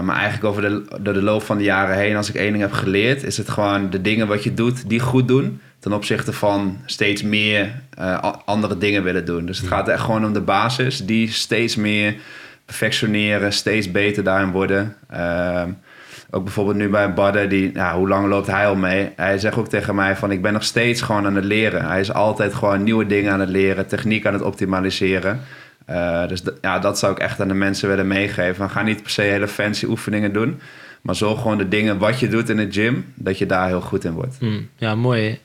maar 0.00 0.16
eigenlijk 0.16 0.44
over 0.44 0.62
de, 0.62 0.84
door 1.00 1.14
de 1.14 1.22
loop 1.22 1.42
van 1.42 1.56
de 1.56 1.64
jaren 1.64 1.96
heen, 1.96 2.16
als 2.16 2.28
ik 2.28 2.34
één 2.34 2.50
ding 2.50 2.62
heb 2.62 2.72
geleerd... 2.72 3.22
is 3.22 3.36
het 3.36 3.48
gewoon 3.48 3.90
de 3.90 4.00
dingen 4.00 4.26
wat 4.26 4.44
je 4.44 4.54
doet, 4.54 4.88
die 4.88 5.00
goed 5.00 5.28
doen... 5.28 5.60
ten 5.78 5.92
opzichte 5.92 6.32
van 6.32 6.78
steeds 6.86 7.22
meer 7.22 7.72
eh, 7.94 8.32
andere 8.44 8.78
dingen 8.78 9.02
willen 9.02 9.24
doen. 9.24 9.46
Dus 9.46 9.58
het 9.58 9.68
gaat 9.68 9.88
echt 9.88 10.02
gewoon 10.02 10.24
om 10.24 10.32
de 10.32 10.40
basis... 10.40 11.06
die 11.06 11.30
steeds 11.30 11.76
meer 11.76 12.14
perfectioneren, 12.64 13.52
steeds 13.52 13.90
beter 13.90 14.24
daarin 14.24 14.50
worden... 14.50 14.96
Ehm, 15.08 15.70
ook 16.30 16.44
bijvoorbeeld 16.44 16.76
nu 16.76 16.88
bij 16.88 17.14
Badden, 17.14 17.48
die, 17.48 17.70
ja, 17.74 17.96
hoe 17.96 18.08
lang 18.08 18.28
loopt 18.28 18.46
hij 18.46 18.66
al 18.66 18.76
mee? 18.76 19.12
Hij 19.16 19.38
zegt 19.38 19.56
ook 19.56 19.68
tegen 19.68 19.94
mij 19.94 20.16
van, 20.16 20.30
ik 20.30 20.42
ben 20.42 20.52
nog 20.52 20.64
steeds 20.64 21.00
gewoon 21.02 21.26
aan 21.26 21.34
het 21.34 21.44
leren. 21.44 21.84
Hij 21.84 22.00
is 22.00 22.12
altijd 22.12 22.54
gewoon 22.54 22.82
nieuwe 22.82 23.06
dingen 23.06 23.32
aan 23.32 23.40
het 23.40 23.48
leren, 23.48 23.86
techniek 23.86 24.26
aan 24.26 24.32
het 24.32 24.42
optimaliseren. 24.42 25.40
Eh, 25.90 26.28
dus 26.28 26.42
ja, 26.60 26.78
dat 26.78 26.98
zou 26.98 27.12
ik 27.12 27.18
echt 27.18 27.40
aan 27.40 27.48
de 27.48 27.54
mensen 27.54 27.88
willen 27.88 28.06
meegeven. 28.06 28.70
Ga 28.70 28.82
niet 28.82 29.02
per 29.02 29.10
se 29.10 29.22
hele 29.22 29.48
fancy 29.48 29.86
oefeningen 29.86 30.32
doen, 30.32 30.60
maar 31.02 31.14
zorg 31.14 31.40
gewoon 31.40 31.58
de 31.58 31.68
dingen 31.68 31.98
wat 31.98 32.20
je 32.20 32.28
doet 32.28 32.48
in 32.48 32.56
de 32.56 32.66
gym, 32.70 33.12
dat 33.14 33.38
je 33.38 33.46
daar 33.46 33.66
heel 33.66 33.80
goed 33.80 34.04
in 34.04 34.12
wordt. 34.12 34.36
Hmm, 34.38 34.68
ja, 34.76 34.94
mooi. 34.94 35.38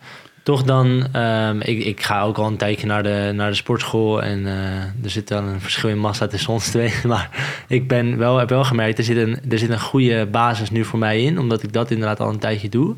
Toch 0.43 0.63
dan, 0.63 1.07
ehm, 1.11 1.59
ik, 1.59 1.83
ik 1.83 2.01
ga 2.01 2.21
ook 2.21 2.37
al 2.37 2.47
een 2.47 2.57
tijdje 2.57 2.87
naar 2.87 3.03
de, 3.03 3.31
naar 3.35 3.49
de 3.49 3.55
sportschool 3.55 4.23
en 4.23 4.45
eh, 4.45 5.03
er 5.03 5.09
zit 5.09 5.27
dan 5.27 5.43
een 5.43 5.61
verschil 5.61 5.89
in 5.89 5.97
massa 5.97 6.27
tussen 6.27 6.53
ons 6.53 6.69
twee. 6.69 6.93
Maar 7.07 7.29
ik 7.67 7.87
ben 7.87 8.17
wel, 8.17 8.37
heb 8.37 8.49
wel 8.49 8.63
gemerkt, 8.63 8.97
er 8.97 9.03
zit, 9.03 9.17
een, 9.17 9.39
er 9.49 9.59
zit 9.59 9.69
een 9.69 9.79
goede 9.79 10.25
basis 10.25 10.69
nu 10.69 10.85
voor 10.85 10.99
mij 10.99 11.23
in, 11.23 11.39
omdat 11.39 11.63
ik 11.63 11.73
dat 11.73 11.91
inderdaad 11.91 12.19
al 12.19 12.29
een 12.29 12.39
tijdje 12.39 12.69
doe. 12.69 12.95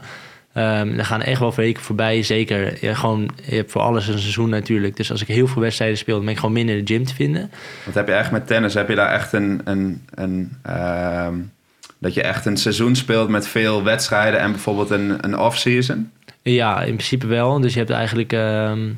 Ehm, 0.57 0.99
er 0.99 1.05
gaan 1.05 1.21
echt 1.21 1.39
wel 1.39 1.53
weken 1.55 1.83
voorbij, 1.83 2.23
zeker. 2.23 2.77
Ja, 2.81 2.93
gewoon, 2.93 3.29
je 3.43 3.55
hebt 3.55 3.71
voor 3.71 3.81
alles 3.81 4.07
een 4.07 4.19
seizoen 4.19 4.49
natuurlijk. 4.49 4.97
Dus 4.97 5.11
als 5.11 5.21
ik 5.21 5.27
heel 5.27 5.47
veel 5.47 5.61
wedstrijden 5.61 5.97
speel, 5.97 6.15
dan 6.15 6.23
ben 6.23 6.33
ik 6.33 6.39
gewoon 6.39 6.53
minder 6.55 6.77
in 6.77 6.85
de 6.85 6.93
gym 6.93 7.05
te 7.05 7.15
vinden. 7.15 7.51
Wat 7.85 7.93
heb 7.93 8.07
je 8.07 8.13
echt 8.13 8.31
met 8.31 8.47
tennis? 8.47 8.73
Heb 8.73 8.89
je 8.89 8.95
daar 8.95 9.11
echt 9.11 9.33
een, 9.33 9.61
een, 9.63 10.05
een 10.13 10.51
ehm, 10.61 11.35
dat 11.97 12.13
je 12.13 12.21
echt 12.21 12.45
een 12.45 12.57
seizoen 12.57 12.95
speelt 12.95 13.29
met 13.29 13.47
veel 13.47 13.83
wedstrijden 13.83 14.39
en 14.39 14.51
bijvoorbeeld 14.51 14.89
een, 14.89 15.17
een 15.21 15.39
off-season? 15.39 16.11
Ja, 16.41 16.81
in 16.81 16.95
principe 16.95 17.27
wel. 17.27 17.59
Dus 17.59 17.73
je 17.73 17.79
hebt 17.79 17.91
eigenlijk, 17.91 18.33
ehm, 18.33 18.89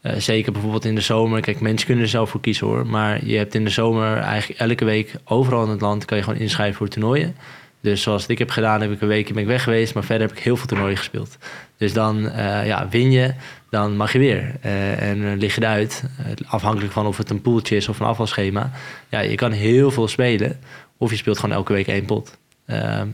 eh, 0.00 0.12
zeker 0.16 0.52
bijvoorbeeld 0.52 0.84
in 0.84 0.94
de 0.94 1.00
zomer, 1.00 1.40
kijk, 1.40 1.60
mensen 1.60 1.86
kunnen 1.86 2.04
er 2.04 2.10
zelf 2.10 2.30
voor 2.30 2.40
kiezen 2.40 2.66
hoor. 2.66 2.86
Maar 2.86 3.24
je 3.24 3.36
hebt 3.36 3.54
in 3.54 3.64
de 3.64 3.70
zomer 3.70 4.16
eigenlijk 4.16 4.60
elke 4.60 4.84
week 4.84 5.14
overal 5.24 5.64
in 5.64 5.70
het 5.70 5.80
land 5.80 6.04
kan 6.04 6.16
je 6.16 6.22
gewoon 6.22 6.40
inschrijven 6.40 6.76
voor 6.76 6.88
toernooien. 6.88 7.34
Dus 7.82 8.02
zoals 8.02 8.26
ik 8.26 8.38
heb 8.38 8.50
gedaan, 8.50 8.80
heb 8.80 8.92
ik 8.92 9.00
een 9.00 9.08
weekje 9.08 9.34
ben 9.34 9.42
ik 9.42 9.48
weg 9.48 9.62
geweest, 9.62 9.94
maar 9.94 10.04
verder 10.04 10.28
heb 10.28 10.36
ik 10.36 10.42
heel 10.42 10.56
veel 10.56 10.66
toernooien 10.66 10.96
gespeeld. 10.96 11.36
Dus 11.76 11.92
dan 11.92 12.28
eh, 12.28 12.66
ja, 12.66 12.88
win 12.88 13.10
je, 13.10 13.34
dan 13.70 13.96
mag 13.96 14.12
je 14.12 14.18
weer. 14.18 14.54
Eh, 14.60 15.10
en 15.10 15.24
eh, 15.24 15.38
lig 15.38 15.54
je 15.54 15.60
eruit, 15.60 16.04
afhankelijk 16.46 16.92
van 16.92 17.06
of 17.06 17.16
het 17.16 17.30
een 17.30 17.42
poeltje 17.42 17.76
is 17.76 17.88
of 17.88 18.00
een 18.00 18.06
afvalschema. 18.06 18.70
Ja, 19.08 19.20
je 19.20 19.34
kan 19.34 19.52
heel 19.52 19.90
veel 19.90 20.08
spelen, 20.08 20.60
of 20.96 21.10
je 21.10 21.16
speelt 21.16 21.38
gewoon 21.38 21.56
elke 21.56 21.72
week 21.72 21.86
één 21.86 22.04
pot. 22.04 22.38
Ehm, 22.66 23.08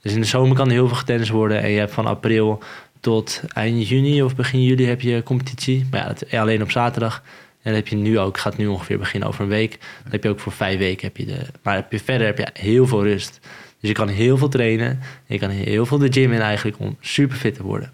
dus 0.00 0.12
in 0.12 0.20
de 0.20 0.26
zomer 0.26 0.56
kan 0.56 0.66
er 0.66 0.72
heel 0.72 0.88
veel 0.88 0.96
getennis 0.96 1.30
worden 1.30 1.62
en 1.62 1.70
je 1.70 1.78
hebt 1.78 1.92
van 1.92 2.06
april 2.06 2.62
tot 3.00 3.42
eind 3.52 3.88
juni 3.88 4.22
of 4.22 4.36
begin 4.36 4.62
juli 4.62 4.86
heb 4.86 5.00
je 5.00 5.22
competitie. 5.22 5.86
Maar 5.90 6.00
ja, 6.00 6.06
dat, 6.06 6.24
alleen 6.32 6.62
op 6.62 6.70
zaterdag. 6.70 7.22
En 7.62 7.72
dat 7.72 7.74
heb 7.74 7.88
je 7.88 7.96
nu 7.96 8.18
ook, 8.18 8.38
gaat 8.38 8.56
nu 8.56 8.66
ongeveer 8.66 8.98
beginnen 8.98 9.28
over 9.28 9.42
een 9.42 9.48
week. 9.48 9.78
Dan 10.02 10.12
heb 10.12 10.22
je 10.22 10.28
ook 10.28 10.40
voor 10.40 10.52
vijf 10.52 10.78
weken 10.78 11.06
heb 11.06 11.16
je 11.16 11.24
de. 11.24 11.38
Maar 11.62 11.74
heb 11.74 11.92
je, 11.92 11.98
verder 11.98 12.26
heb 12.26 12.38
je 12.38 12.48
heel 12.52 12.86
veel 12.86 13.02
rust. 13.02 13.40
Dus 13.84 13.92
je 13.92 13.98
kan 13.98 14.08
heel 14.08 14.36
veel 14.38 14.48
trainen. 14.48 14.88
En 14.88 14.98
je 15.26 15.38
kan 15.38 15.50
heel 15.50 15.86
veel 15.86 15.98
de 15.98 16.12
gym 16.12 16.32
in 16.32 16.40
eigenlijk 16.40 16.78
om 16.78 16.96
super 17.00 17.36
fit 17.36 17.54
te 17.54 17.62
worden. 17.62 17.92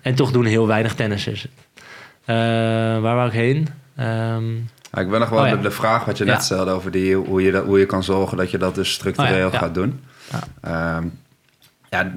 En 0.00 0.14
toch 0.14 0.30
doen 0.30 0.44
heel 0.44 0.66
weinig 0.66 0.94
tennissers. 0.94 1.42
het. 1.42 1.50
Eh, 2.24 2.36
waar 3.00 3.14
wou 3.14 3.26
ik 3.26 3.32
heen? 3.32 3.68
Ehm, 3.96 4.54
Ja, 4.92 5.00
ik 5.00 5.10
ben 5.10 5.20
nog 5.20 5.28
wel 5.28 5.42
Oh, 5.42 5.48
ja. 5.48 5.56
de, 5.56 5.70
vraag 5.70 6.04
wat 6.04 6.18
je 6.18 6.24
net 6.24 6.42
stelde 6.42 6.70
over 6.70 6.90
die, 6.90 7.14
hoe, 7.16 7.42
je 7.42 7.50
dat, 7.50 7.64
hoe 7.64 7.78
je 7.78 7.86
kan 7.86 8.02
zorgen 8.04 8.36
dat 8.36 8.50
je 8.50 8.58
dat 8.58 8.74
dus 8.74 8.92
structureel 8.92 9.46
Oh, 9.46 9.54
gaat 9.54 9.74
doen. 9.74 10.00
Ja. 10.30 10.40
Ehm, 10.60 11.06
ja, 11.90 12.12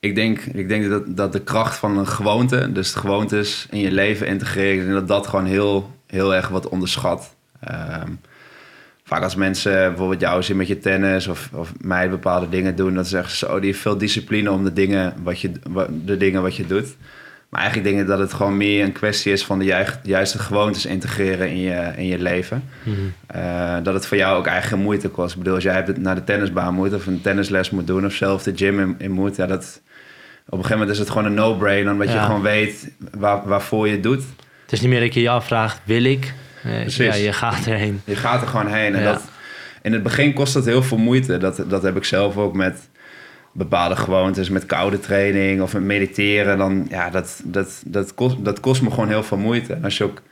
ik 0.00 0.14
denk, 0.14 0.40
ik 0.40 0.68
denk 0.68 0.88
dat, 0.88 1.16
dat 1.16 1.32
de 1.32 1.40
kracht 1.40 1.76
van 1.76 1.98
een 1.98 2.08
gewoonte, 2.08 2.72
dus 2.72 2.92
de 2.92 2.98
gewoontes 2.98 3.66
in 3.70 3.78
je 3.78 3.92
leven 3.92 4.26
integreren, 4.26 4.92
dat 4.92 5.08
dat 5.08 5.26
gewoon 5.26 5.46
heel, 5.46 5.90
heel 6.06 6.34
erg 6.34 6.48
wat 6.48 6.68
onderschat. 6.68 7.34
Ehm, 7.60 8.10
vaak 9.12 9.22
als 9.22 9.34
mensen 9.34 9.72
bijvoorbeeld 9.72 10.20
jou 10.20 10.42
zien 10.42 10.56
met 10.56 10.68
je 10.68 10.78
tennis 10.78 11.26
of, 11.26 11.48
of 11.52 11.72
mij 11.80 12.10
bepaalde 12.10 12.48
dingen 12.48 12.76
doen, 12.76 12.94
dan 12.94 13.04
zeggen 13.04 13.36
ze, 13.36 13.48
oh, 13.48 13.54
die 13.54 13.64
heeft 13.64 13.80
veel 13.80 13.98
discipline 13.98 14.50
om 14.50 14.64
de 14.64 14.72
dingen 14.72 15.14
wat 15.22 15.40
je, 15.40 15.52
de 16.04 16.16
dingen 16.16 16.42
wat 16.42 16.56
je 16.56 16.66
doet. 16.66 16.96
Maar 17.48 17.60
eigenlijk 17.60 17.90
denk 17.90 18.02
ik 18.02 18.08
dat 18.08 18.18
het 18.18 18.32
gewoon 18.32 18.56
meer 18.56 18.84
een 18.84 18.92
kwestie 18.92 19.32
is 19.32 19.44
van 19.44 19.58
de 19.58 19.64
juiste, 19.64 19.98
juiste 20.02 20.38
gewoontes 20.38 20.86
integreren 20.86 21.48
in 21.48 21.58
je, 21.58 21.92
in 21.96 22.06
je 22.06 22.18
leven. 22.18 22.64
mhm. 22.82 22.96
Eh, 23.26 23.76
dat 23.82 23.94
het 23.94 24.06
voor 24.06 24.16
jou 24.16 24.38
ook 24.38 24.46
eigen 24.46 24.78
moeite 24.78 25.08
kost. 25.08 25.32
Ik 25.32 25.38
bedoel, 25.38 25.54
als 25.54 25.64
jij 25.64 25.84
naar 25.96 26.14
de 26.14 26.24
tennisbaan 26.24 26.74
moet 26.74 26.94
of 26.94 27.06
een 27.06 27.20
tennisles 27.20 27.70
moet 27.70 27.86
doen 27.86 28.04
of 28.04 28.12
zelf 28.12 28.42
de 28.42 28.52
gym 28.54 28.80
in, 28.80 28.94
in 28.98 29.10
moet, 29.10 29.36
ja, 29.36 29.46
dat, 29.46 29.80
op 30.46 30.58
een 30.58 30.64
gegeven 30.64 30.78
moment 30.78 30.90
is 30.90 30.98
het 30.98 31.10
gewoon 31.10 31.24
een 31.24 31.34
no-brainer, 31.34 31.92
omdat 31.92 32.12
je 32.12 32.18
gewoon 32.18 32.42
weet 32.42 32.90
waar, 33.18 33.48
waarvoor 33.48 33.86
je 33.86 33.92
het 33.92 34.02
doet. 34.02 34.22
Het 34.62 34.72
is 34.72 34.80
niet 34.80 34.90
meer 34.90 35.00
dat 35.00 35.14
je 35.14 35.20
je 35.20 35.30
afvraagt, 35.30 35.80
wil 35.84 36.04
ik? 36.04 36.34
Ja, 36.86 37.14
je 37.14 37.32
gaat 37.32 37.66
erheen. 37.66 38.00
Je 38.04 38.16
gaat 38.16 38.42
er 38.42 38.48
gewoon 38.48 38.66
heen. 38.66 38.94
En 38.94 39.02
Ja. 39.02 39.12
dat, 39.12 39.22
in 39.82 39.92
het 39.92 40.02
begin 40.02 40.32
kost 40.32 40.54
dat 40.54 40.64
heel 40.64 40.82
veel 40.82 40.98
moeite. 40.98 41.38
Dat, 41.38 41.64
dat 41.68 41.82
heb 41.82 41.96
ik 41.96 42.04
zelf 42.04 42.36
ook 42.36 42.54
met 42.54 42.88
bepaalde 43.52 43.96
gewoontes, 43.96 44.48
met 44.48 44.66
koude 44.66 45.00
training 45.00 45.62
of 45.62 45.72
met 45.72 45.82
mediteren. 45.82 46.58
Dan, 46.58 46.86
ja, 46.90 47.10
dat, 47.10 47.40
dat, 47.44 47.82
dat, 47.86 48.14
kost, 48.14 48.44
dat 48.44 48.60
kost 48.60 48.82
me 48.82 48.90
gewoon 48.90 49.08
heel 49.08 49.22
veel 49.22 49.38
moeite. 49.38 49.72
En 49.74 49.84
als 49.84 49.96
je 49.98 50.04
ook 50.04 50.22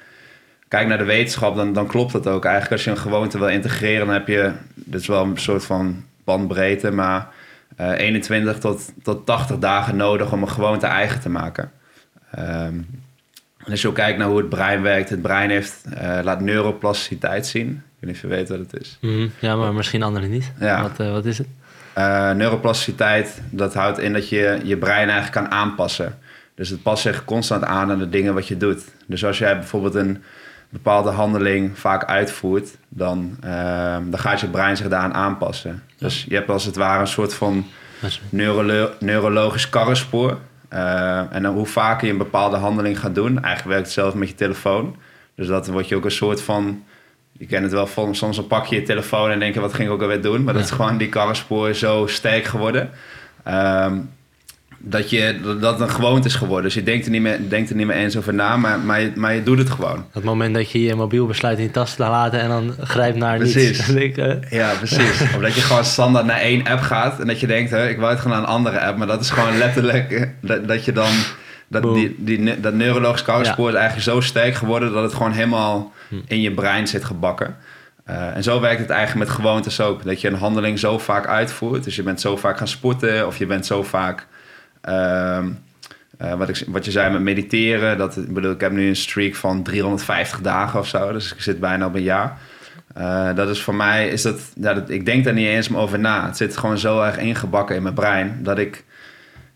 kijkt 0.69 0.89
naar 0.89 0.99
de 0.99 1.05
wetenschap, 1.05 1.57
dan, 1.57 1.73
dan 1.73 1.87
klopt 1.87 2.13
dat 2.13 2.27
ook. 2.27 2.45
Eigenlijk 2.45 2.73
als 2.75 2.85
je 2.85 2.91
een 2.91 2.97
gewoonte 2.99 3.39
wil 3.39 3.49
integreren, 3.49 4.07
dan 4.07 4.15
heb 4.15 4.27
je... 4.29 4.53
Dit 4.75 5.01
is 5.01 5.07
wel 5.07 5.25
een 5.25 5.37
soort 5.39 5.65
van 5.65 6.05
bandbreedte, 6.25 6.91
maar... 6.91 7.29
eh 7.77 7.91
21 7.99 8.59
tot, 8.59 8.93
tot 9.03 9.27
80 9.27 9.59
dagen 9.59 9.97
nodig 9.97 10.33
om 10.33 10.43
een 10.43 10.49
gewoonte 10.49 10.87
eigen 10.87 11.21
te 11.21 11.29
maken. 11.29 11.71
Ehm, 12.31 12.75
en 13.65 13.71
als 13.71 13.83
je 13.83 13.89
ook 13.89 13.95
kijkt 13.95 14.19
naar 14.19 14.29
hoe 14.29 14.39
het 14.39 14.49
brein 14.49 14.83
werkt, 14.83 15.11
het 15.11 15.23
brein 15.23 15.51
heeft, 15.51 15.85
eh, 15.95 16.19
laat 16.23 16.41
neuroplasticiteit 16.41 17.47
zien. 17.47 17.69
Ik 17.69 17.77
weet 18.01 18.11
niet 18.11 18.15
of 18.15 18.21
je 18.21 18.37
weet 18.37 18.49
wat 18.49 18.59
het 18.59 18.81
is. 18.81 18.99
Mhm. 19.01 19.29
Ja, 19.39 19.57
maar 19.57 19.75
misschien 19.75 20.03
anderen 20.03 20.31
niet. 20.31 20.53
Ja. 20.61 20.83
Wat, 20.83 21.01
eh, 21.01 21.13
wat 21.13 21.25
is 21.25 21.39
het? 21.39 21.47
Uh, 21.99 22.31
neuroplasticiteit, 22.31 23.41
dat 23.51 23.75
houdt 23.75 23.99
in 23.99 24.13
dat 24.13 24.29
je 24.29 24.61
je 24.65 24.77
brein 24.77 25.09
eigenlijk 25.09 25.33
kan 25.33 25.59
aanpassen. 25.59 26.19
Dus 26.55 26.69
het 26.69 26.83
past 26.83 27.03
zich 27.03 27.25
constant 27.25 27.65
aan 27.65 27.91
aan 27.91 27.99
de 27.99 28.09
dingen 28.09 28.35
wat 28.35 28.49
je 28.49 28.57
doet. 28.57 28.85
Dus 29.07 29.25
als 29.25 29.39
jij 29.39 29.59
bijvoorbeeld 29.59 29.95
een 29.95 30.23
bepaalde 30.69 31.11
handeling 31.11 31.79
vaak 31.79 32.05
uitvoert, 32.05 32.77
dan, 32.89 33.37
uh, 33.45 33.97
dan 34.05 34.19
gaat 34.19 34.41
je 34.41 34.47
brein 34.47 34.77
zich 34.77 34.89
daaraan 34.89 35.15
aanpassen. 35.15 35.83
Dus 35.99 36.27
je 36.29 36.35
hebt 36.35 36.49
als 36.49 36.65
het 36.65 36.77
ware 36.77 37.01
een 37.01 37.07
soort 37.07 37.35
van 37.35 37.67
neurolo 38.29 38.91
neurologisch 38.99 39.69
karrenspoor. 39.69 40.39
Uh, 40.73 41.35
en 41.35 41.43
dan 41.43 41.55
hoe 41.55 41.67
vaker 41.67 42.07
je 42.07 42.13
een 42.13 42.19
bepaalde 42.19 42.57
handeling 42.57 43.01
gaat 43.01 43.15
doen, 43.15 43.43
eigenlijk 43.43 43.69
werkt 43.69 43.85
het 43.85 43.95
zelf 43.95 44.15
met 44.15 44.29
je 44.29 44.35
telefoon. 44.35 44.97
Dus 45.35 45.47
dat 45.47 45.67
wordt 45.67 45.89
je 45.89 45.97
ook 45.97 46.05
een 46.05 46.11
soort 46.11 46.43
van 46.43 46.85
je 47.33 47.47
kent 47.47 47.63
het 47.63 47.73
wel 47.73 47.87
van 47.87 48.15
soms 48.15 48.37
dan 48.37 48.47
pak 48.47 48.67
je 48.67 48.77
je 48.77 48.83
telefoon 48.83 49.31
en 49.31 49.39
denk 49.39 49.55
je 49.55 49.61
wat 49.61 49.75
ging 49.75 49.89
ik 49.89 49.95
ook 49.95 50.03
alweer 50.03 50.23
doen. 50.23 50.45
Maar 50.45 50.55
dat 50.55 50.65
is 50.65 50.71
gewoon 50.71 50.99
die 50.99 51.09
karrenspoor 51.09 51.75
zo 51.75 52.07
sterk 52.07 52.45
geworden. 52.45 52.91
Um, 53.49 54.11
dat, 54.83 55.11
je, 55.11 55.41
dat 55.61 55.73
het 55.73 55.81
een 55.81 55.95
gewoonte 55.95 56.29
is 56.29 56.35
geworden. 56.35 56.65
Dus 56.65 56.75
je 56.75 56.83
denkt 56.83 57.05
er 57.05 57.11
niet 57.11 57.23
meer, 57.23 57.39
denkt 57.49 57.71
er 57.71 57.77
niet 57.77 57.87
meer 57.87 57.97
eens 57.97 58.17
over 58.17 58.35
na, 58.35 58.57
maar, 58.57 58.79
maar, 58.79 59.01
je, 59.01 59.13
maar 59.15 59.35
je 59.35 59.43
doet 59.43 59.59
het 59.59 59.71
gewoon. 59.71 60.05
Het 60.13 60.25
moment 60.25 60.55
dat 60.55 60.71
je 60.71 60.83
je 60.83 60.95
mobiel 60.95 61.27
besluit 61.27 61.59
in 61.59 61.65
je 61.65 61.71
tas 61.71 61.95
te 61.95 62.03
laten 62.03 62.41
en 62.41 62.49
dan 62.49 62.75
grijpt 62.81 63.17
naar 63.17 63.39
precies. 63.39 63.87
niets. 63.89 64.19
Ja, 64.51 64.73
precies. 64.73 65.21
of 65.35 65.41
dat 65.41 65.55
je 65.55 65.61
gewoon 65.61 65.85
standaard 65.85 66.27
naar 66.27 66.41
één 66.41 66.67
app 66.67 66.81
gaat 66.81 67.21
en 67.21 67.27
dat 67.27 67.41
je 67.41 67.47
denkt, 67.47 67.71
hè, 67.71 67.89
ik 67.89 67.99
wou 67.99 68.11
het 68.11 68.21
gewoon 68.21 68.37
naar 68.37 68.47
een 68.47 68.55
andere 68.55 68.81
app. 68.81 68.99
Maar 68.99 69.07
dat 69.07 69.21
is 69.21 69.31
gewoon 69.31 69.59
letterlijk 69.59 70.29
dat, 70.41 70.69
dat 70.69 70.85
je 70.85 70.93
dan... 70.93 71.13
Dat, 71.69 71.95
die, 71.95 72.15
die, 72.19 72.61
dat 72.61 72.75
neurologisch 72.75 73.23
karrenspoor 73.23 73.69
is 73.69 73.75
eigenlijk 73.75 74.05
zo 74.05 74.21
sterk 74.21 74.55
geworden 74.55 74.93
dat 74.93 75.03
het 75.03 75.15
gewoon 75.15 75.33
helemaal 75.33 75.93
hm. 76.09 76.15
in 76.27 76.41
je 76.41 76.53
brein 76.53 76.89
zit 76.89 77.05
gebakken. 77.05 77.57
Uh, 78.09 78.37
en 78.37 78.43
zo 78.43 78.61
werkt 78.61 78.81
het 78.81 78.91
eigenlijk 78.91 79.27
met 79.27 79.37
gewoontes 79.37 79.81
ook. 79.81 80.05
Dat 80.05 80.21
je 80.21 80.29
een 80.29 80.35
handeling 80.35 80.79
zo 80.79 80.99
vaak 80.99 81.27
uitvoert. 81.27 81.85
Dus 81.85 81.97
je 81.97 82.03
bent 82.03 82.21
zo 82.21 82.37
vaak 82.37 82.59
gaan 82.59 82.69
sporten 82.69 83.27
of 83.27 83.37
je 83.37 83.47
bent 83.47 83.67
zo 83.67 83.83
vaak 83.83 84.27
Ehm, 84.81 85.49
eh, 86.19 86.35
wat, 86.35 86.49
ik, 86.49 86.65
wat 86.67 86.85
je 86.85 86.91
zei 86.91 87.13
met 87.13 87.21
mediteren, 87.21 87.99
dat, 87.99 88.17
ik 88.17 88.35
bedoel, 88.35 88.53
ik 88.53 88.61
heb 88.61 88.73
nu 88.73 88.89
een 88.89 88.97
streak 88.97 89.35
van 89.35 89.63
350 89.63 90.41
dagen 90.41 90.81
of 90.81 90.89
zo, 90.89 91.13
dus 91.13 91.33
ik 91.33 91.41
zit 91.41 91.61
bijna 91.61 91.87
op 91.87 91.95
een 91.95 92.03
jaar. 92.03 92.39
Uh, 92.99 93.35
dat 93.35 93.49
is 93.49 93.63
voor 93.63 93.75
mij, 93.75 94.09
is 94.09 94.23
dat, 94.23 94.41
ja, 94.55 94.75
dat, 94.75 94.91
ik 94.91 95.05
denk 95.05 95.25
daar 95.25 95.35
niet 95.35 95.47
eens 95.47 95.69
meer 95.69 95.81
over 95.81 95.99
na. 95.99 96.27
Het 96.27 96.37
zit 96.37 96.57
gewoon 96.57 96.79
zo 96.79 97.03
erg 97.03 97.19
ingebakken 97.19 97.77
in 97.77 97.83
mijn 97.83 97.95
brein 97.95 98.39
dat 98.43 98.59
ik, 98.59 98.85